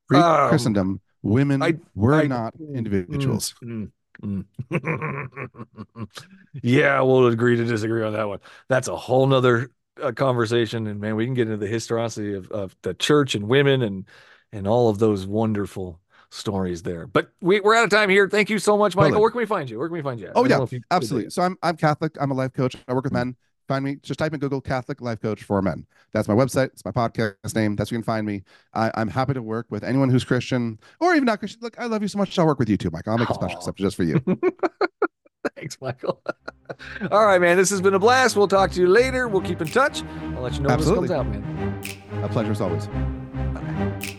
Pre 0.09 0.19
Um, 0.19 0.49
Christendom, 0.49 1.01
women 1.23 1.62
I- 1.62 1.75
were 1.95 2.14
I- 2.14 2.27
not 2.27 2.55
mm, 2.59 2.75
individuals. 2.75 3.55
Mm, 3.62 3.91
mm, 4.23 4.45
mm. 4.73 6.09
yeah, 6.62 7.01
we'll 7.01 7.27
agree 7.27 7.57
to 7.57 7.64
disagree 7.64 8.03
on 8.05 8.12
that 8.12 8.29
one. 8.29 8.41
That's 8.68 8.89
a 8.89 8.97
whole 8.97 9.27
nother 9.27 9.70
uh, 10.03 10.12
conversation, 10.12 10.87
and 10.87 11.01
man, 11.01 11.16
we 11.16 11.25
can 11.25 11.35
get 11.35 11.43
into 11.49 11.57
the 11.59 11.66
historicity 11.66 12.35
of, 12.35 12.51
of 12.51 12.77
the 12.83 12.95
church 12.95 13.35
and 13.35 13.49
women 13.49 13.83
and 13.83 14.05
and 14.53 14.66
all 14.66 14.89
of 14.91 14.99
those 14.99 15.27
wonderful 15.27 15.99
stories 16.31 16.83
there. 16.83 17.07
But 17.07 17.31
we, 17.41 17.61
we're 17.61 17.75
out 17.75 17.85
of 17.85 17.91
time 17.91 18.09
here. 18.09 18.29
Thank 18.29 18.51
you 18.51 18.59
so 18.59 18.77
much, 18.77 18.95
Michael. 18.97 19.11
Totally. 19.11 19.23
Where 19.23 19.31
can 19.31 19.39
we 19.39 19.47
find 19.47 19.70
you? 19.70 19.79
Where 19.79 19.89
can 19.89 19.95
we 19.95 20.03
find 20.03 20.20
you? 20.20 20.31
Oh 20.35 20.45
yeah, 20.45 20.64
you- 20.70 20.81
absolutely. 20.91 21.31
So 21.31 21.43
I'm 21.43 21.57
I'm 21.62 21.77
Catholic. 21.77 22.16
I'm 22.20 22.31
a 22.31 22.35
life 22.35 22.53
coach. 22.53 22.77
I 22.89 22.95
work 22.95 23.05
with 23.05 23.12
men. 23.12 23.37
Find 23.69 23.85
me. 23.85 23.97
Just 24.03 24.19
type 24.19 24.35
in 24.35 24.41
Google 24.41 24.61
Catholic 24.61 25.01
Life 25.01 25.21
Coach 25.21 25.43
for 25.43 25.63
Men. 25.63 25.87
That's 26.13 26.29
my 26.29 26.35
website. 26.35 26.67
It's 26.67 26.85
my 26.85 26.91
podcast 26.91 27.55
name. 27.55 27.77
That's 27.77 27.91
where 27.91 27.97
you 27.97 28.03
can 28.03 28.07
find 28.07 28.27
me. 28.27 28.43
I, 28.75 28.91
I'm 28.95 29.09
happy 29.09 29.35
to 29.35 29.43
work 29.43 29.67
with 29.71 29.85
anyone 29.85 30.11
who's 30.11 30.25
Christian 30.25 30.79
or 31.01 31.15
even 31.15 31.25
not 31.27 31.39
Christian. 31.39 31.61
Look, 31.63 31.79
I 31.79 31.87
love 31.87 32.03
you 32.03 32.09
so 32.09 32.19
much. 32.19 32.39
I'll 32.39 32.47
work 32.47 32.59
with 32.59 32.69
you 32.69 32.77
too, 32.77 32.91
Michael. 32.91 33.13
I'll 33.13 33.19
make 33.19 33.31
a 33.31 33.35
special 33.35 33.59
exception 33.59 33.87
just 33.87 33.97
for 33.97 34.05
you. 34.05 34.21
Thanks, 35.57 35.79
Michael. 35.81 36.21
all 37.11 37.27
right, 37.27 37.41
man. 37.41 37.57
This 37.57 37.71
has 37.71 37.81
been 37.81 37.95
a 37.95 37.99
blast. 37.99 38.37
We'll 38.37 38.49
talk 38.49 38.71
to 38.73 38.81
you 38.81 38.87
later. 38.87 39.29
We'll 39.29 39.43
keep 39.43 39.61
in 39.61 39.69
touch. 39.69 40.03
I'll 40.37 40.43
let 40.43 40.55
you 40.55 40.61
know 40.61 40.71
Absolutely. 40.71 41.09
when 41.09 41.33
this 41.33 41.47
comes 41.53 41.87
out, 41.87 42.15
man. 42.15 42.25
a 42.25 42.29
pleasure 42.29 42.53
as 42.53 42.61
always. 42.61 44.12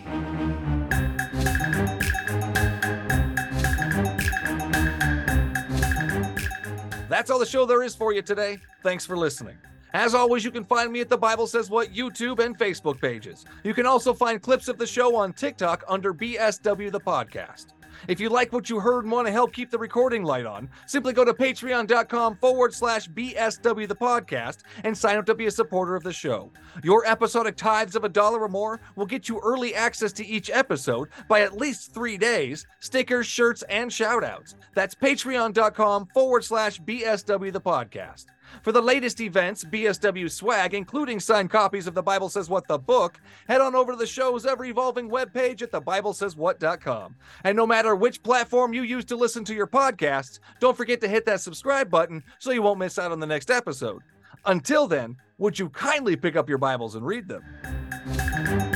That's 7.14 7.30
all 7.30 7.38
the 7.38 7.46
show 7.46 7.68
there 7.68 7.84
is 7.84 7.94
for 7.94 8.12
you 8.12 8.24
today. 8.24 8.58
Thanks 8.82 9.06
for 9.06 9.16
listening. 9.16 9.56
As 9.94 10.16
always, 10.16 10.44
you 10.44 10.50
can 10.50 10.66
find 10.66 10.92
me 10.92 11.00
at 11.00 11.10
the 11.10 11.18
Bible 11.18 11.46
Says 11.46 11.70
What 11.70 11.94
YouTube 11.94 12.40
and 12.44 12.58
Facebook 12.58 13.00
pages. 13.00 13.46
You 13.64 13.76
can 13.76 13.86
also 13.86 14.16
find 14.16 14.42
clips 14.42 14.68
of 14.68 14.80
the 14.80 14.88
show 14.88 15.16
on 15.16 15.32
TikTok 15.32 15.84
under 15.88 16.12
BSW 16.12 16.92
the 16.92 17.00
Podcast. 17.00 17.68
If 18.08 18.20
you 18.20 18.30
like 18.30 18.52
what 18.52 18.70
you 18.70 18.80
heard 18.80 19.04
and 19.04 19.12
want 19.12 19.28
to 19.28 19.32
help 19.32 19.54
keep 19.54 19.72
the 19.72 19.78
recording 19.78 20.24
light 20.24 20.46
on, 20.46 20.70
simply 20.86 21.14
go 21.14 21.24
to 21.24 21.34
patreon.com 21.34 22.38
forward 22.38 22.74
slash 22.74 23.08
BSW 23.10 23.88
the 23.88 23.96
podcast 23.96 24.60
and 24.84 24.98
sign 24.98 25.18
up 25.18 25.26
to 25.26 25.36
be 25.36 25.46
a 25.46 25.52
supporter 25.52 25.96
of 25.96 26.04
the 26.04 26.14
show. 26.14 26.52
Your 26.84 27.06
episodic 27.06 27.56
tithes 27.56 27.96
of 27.96 28.04
a 28.04 28.10
dollar 28.10 28.42
or 28.42 28.50
more 28.50 28.82
will 28.96 29.06
get 29.06 29.30
you 29.30 29.40
early 29.40 29.76
access 29.76 30.12
to 30.14 30.26
each 30.26 30.50
episode 30.50 31.10
by 31.28 31.42
at 31.42 31.58
least 31.58 31.94
three 31.94 32.18
days, 32.18 32.66
stickers, 32.80 33.28
shirts, 33.28 33.64
and 33.64 33.90
shoutouts. 33.90 34.56
That's 34.74 34.96
patreon.com 34.96 36.08
forward 36.14 36.44
slash 36.44 36.82
BSW 36.82 37.52
the 37.54 37.62
podcast. 37.62 38.26
For 38.62 38.72
the 38.72 38.82
latest 38.82 39.20
events, 39.22 39.64
BSW 39.64 40.30
swag, 40.32 40.74
including 40.74 41.20
signed 41.20 41.50
copies 41.50 41.88
of 41.88 41.94
The 41.94 42.04
Bible 42.04 42.30
Says 42.30 42.50
What 42.50 42.68
the 42.68 42.78
book, 42.78 43.20
head 43.48 43.62
on 43.62 43.76
over 43.76 43.94
to 43.94 43.98
the 43.98 44.06
show's 44.06 44.46
ever 44.46 44.66
evolving 44.66 45.10
webpage 45.10 45.62
at 45.62 45.72
thebiblesayswhat.com. 45.72 47.16
And 47.44 47.56
no 47.56 47.66
matter 47.66 47.96
which 47.96 48.24
platform 48.24 48.74
you 48.74 48.84
use 48.84 49.06
to 49.06 49.16
listen 49.16 49.44
to 49.46 49.54
your 49.54 49.68
podcasts, 49.68 50.40
don't 50.60 50.78
forget 50.78 51.02
to 51.02 51.08
hit 51.08 51.26
that 51.26 51.42
subscribe 51.42 51.90
button 51.90 52.24
so 52.40 52.52
you 52.52 52.62
won't 52.62 52.80
miss 52.80 53.00
out 53.00 53.12
on 53.12 53.20
the 53.20 53.28
next 53.28 53.50
episode. 53.50 54.02
Until 54.46 54.88
then, 54.88 55.18
would 55.38 55.58
you 55.58 55.70
kindly 55.70 56.16
pick 56.16 56.36
up 56.36 56.50
your 56.50 56.58
Bibles 56.58 56.96
and 56.96 57.06
read 57.06 57.28
them? 57.28 58.73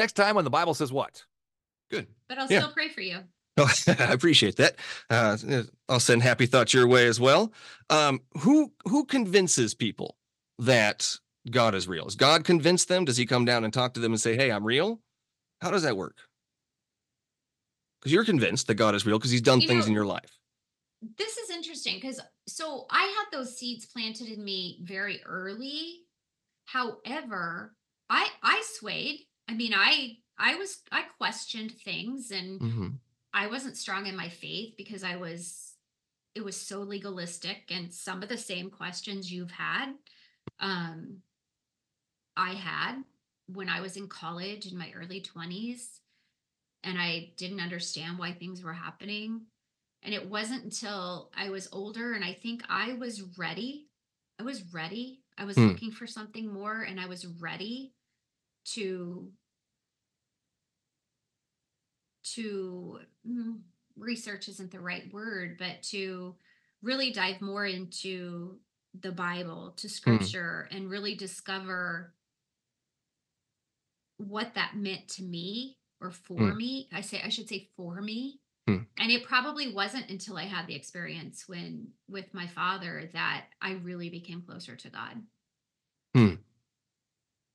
Next 0.00 0.14
time 0.14 0.34
when 0.34 0.44
the 0.44 0.50
Bible 0.50 0.72
says 0.72 0.90
what? 0.90 1.24
Good. 1.90 2.06
But 2.26 2.38
I'll 2.38 2.50
Yeah. 2.50 2.60
still 2.60 2.72
pray 2.72 2.88
for 2.88 3.02
you. 3.02 3.18
Oh, 3.58 3.70
I 3.86 4.12
appreciate 4.14 4.56
that. 4.56 4.76
Uh, 5.10 5.36
I'll 5.90 6.00
send 6.00 6.22
happy 6.22 6.46
thoughts 6.46 6.72
your 6.72 6.86
way 6.86 7.06
as 7.06 7.20
well. 7.20 7.52
Um, 7.90 8.22
who 8.38 8.72
who 8.88 9.04
convinces 9.04 9.74
people 9.74 10.16
that 10.58 11.18
God 11.50 11.74
is 11.74 11.86
real? 11.86 12.04
Does 12.04 12.14
God 12.16 12.44
convince 12.44 12.86
them? 12.86 13.04
Does 13.04 13.18
He 13.18 13.26
come 13.26 13.44
down 13.44 13.62
and 13.62 13.74
talk 13.74 13.92
to 13.94 14.00
them 14.00 14.12
and 14.12 14.20
say, 14.20 14.36
"Hey, 14.36 14.50
I'm 14.50 14.64
real"? 14.64 15.02
How 15.60 15.70
does 15.70 15.82
that 15.82 15.98
work? 15.98 16.16
Because 18.00 18.12
you're 18.12 18.24
convinced 18.24 18.68
that 18.68 18.76
God 18.76 18.94
is 18.94 19.04
real 19.04 19.18
because 19.18 19.30
He's 19.30 19.42
done 19.42 19.60
You 19.60 19.68
things 19.68 19.84
know- 19.84 19.88
in 19.88 19.94
your 19.94 20.06
life. 20.06 20.38
This 21.18 21.36
is 21.36 21.50
interesting 21.50 21.96
because 22.00 22.20
so 22.46 22.86
I 22.90 23.02
had 23.04 23.26
those 23.38 23.58
seeds 23.58 23.84
planted 23.84 24.28
in 24.28 24.42
me 24.42 24.80
very 24.82 25.22
early. 25.24 26.06
However, 26.66 27.74
I 28.08 28.30
I 28.42 28.62
swayed. 28.78 29.26
I 29.50 29.54
mean, 29.54 29.72
I 29.74 30.18
I 30.38 30.54
was 30.56 30.82
I 30.92 31.02
questioned 31.18 31.72
things 31.72 32.30
and 32.30 32.60
hmm 32.60 33.00
I 33.34 33.48
wasn't 33.48 33.76
strong 33.76 34.06
in 34.06 34.16
my 34.16 34.28
faith 34.28 34.74
because 34.76 35.04
I 35.04 35.16
was 35.16 35.76
it 36.34 36.42
was 36.44 36.60
so 36.60 36.80
legalistic 36.80 37.64
and 37.70 37.92
some 37.92 38.22
of 38.22 38.28
the 38.30 38.38
same 38.38 38.70
questions 38.70 39.32
you've 39.32 39.52
had 39.52 39.94
um 40.60 41.22
I 42.36 42.54
had 42.54 43.02
when 43.46 43.68
I 43.68 43.80
was 43.80 43.96
in 43.96 44.08
college 44.08 44.66
in 44.66 44.78
my 44.78 44.92
early 44.92 45.20
20s 45.20 46.00
and 46.82 46.98
I 47.00 47.34
didn't 47.36 47.60
understand 47.60 48.18
why 48.18 48.32
things 48.32 48.62
were 48.62 48.72
happening 48.72 49.46
and 50.02 50.14
it 50.14 50.28
wasn't 50.28 50.64
until 50.64 51.30
I 51.34 51.50
was 51.50 51.68
older 51.72 52.14
and 52.14 52.24
I 52.24 52.32
think 52.34 52.62
I 52.68 52.94
was 52.94 53.22
ready 53.38 53.90
I 54.38 54.44
was 54.44 54.72
ready 54.72 55.22
I 55.36 55.44
was 55.44 55.56
Hmm. 55.56 55.74
looking 55.74 55.90
for 55.92 56.06
something 56.06 56.52
more 56.52 56.82
and 56.82 57.00
I 57.00 57.06
was 57.06 57.26
ready 57.26 57.94
to 58.66 59.32
to 62.34 63.00
mm, 63.28 63.58
research 63.96 64.48
isn't 64.48 64.70
the 64.70 64.80
right 64.80 65.12
word, 65.12 65.56
but 65.58 65.82
to 65.84 66.34
really 66.82 67.10
dive 67.12 67.40
more 67.40 67.66
into 67.66 68.58
the 69.00 69.12
Bible, 69.12 69.72
to 69.76 69.88
scripture, 69.88 70.68
and 70.72 70.90
really 70.90 71.14
discover 71.14 72.12
what 74.16 74.54
that 74.54 74.76
meant 74.76 75.08
to 75.08 75.22
me 75.22 75.78
or 76.00 76.10
for 76.10 76.38
Mm. 76.38 76.56
me. 76.56 76.88
I 76.92 77.00
say 77.00 77.20
I 77.22 77.28
should 77.28 77.48
say 77.48 77.68
for 77.76 78.00
me. 78.00 78.40
Mm. 78.68 78.86
And 78.98 79.10
it 79.10 79.24
probably 79.24 79.72
wasn't 79.72 80.10
until 80.10 80.36
I 80.36 80.44
had 80.44 80.66
the 80.66 80.74
experience 80.74 81.48
when 81.48 81.92
with 82.08 82.32
my 82.34 82.46
father 82.46 83.08
that 83.14 83.46
I 83.60 83.72
really 83.72 84.10
became 84.10 84.42
closer 84.42 84.76
to 84.76 84.90
God. 84.90 85.22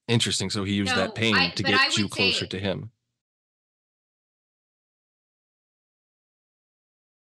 Interesting. 0.07 0.49
So 0.51 0.63
He 0.63 0.73
used 0.73 0.91
No, 0.91 0.97
that 0.97 1.15
pain 1.15 1.36
I- 1.36 1.49
to 1.51 1.63
get 1.63 1.97
you 1.97 2.07
closer 2.07 2.41
say- 2.45 2.47
to 2.49 2.59
Him. 2.59 2.91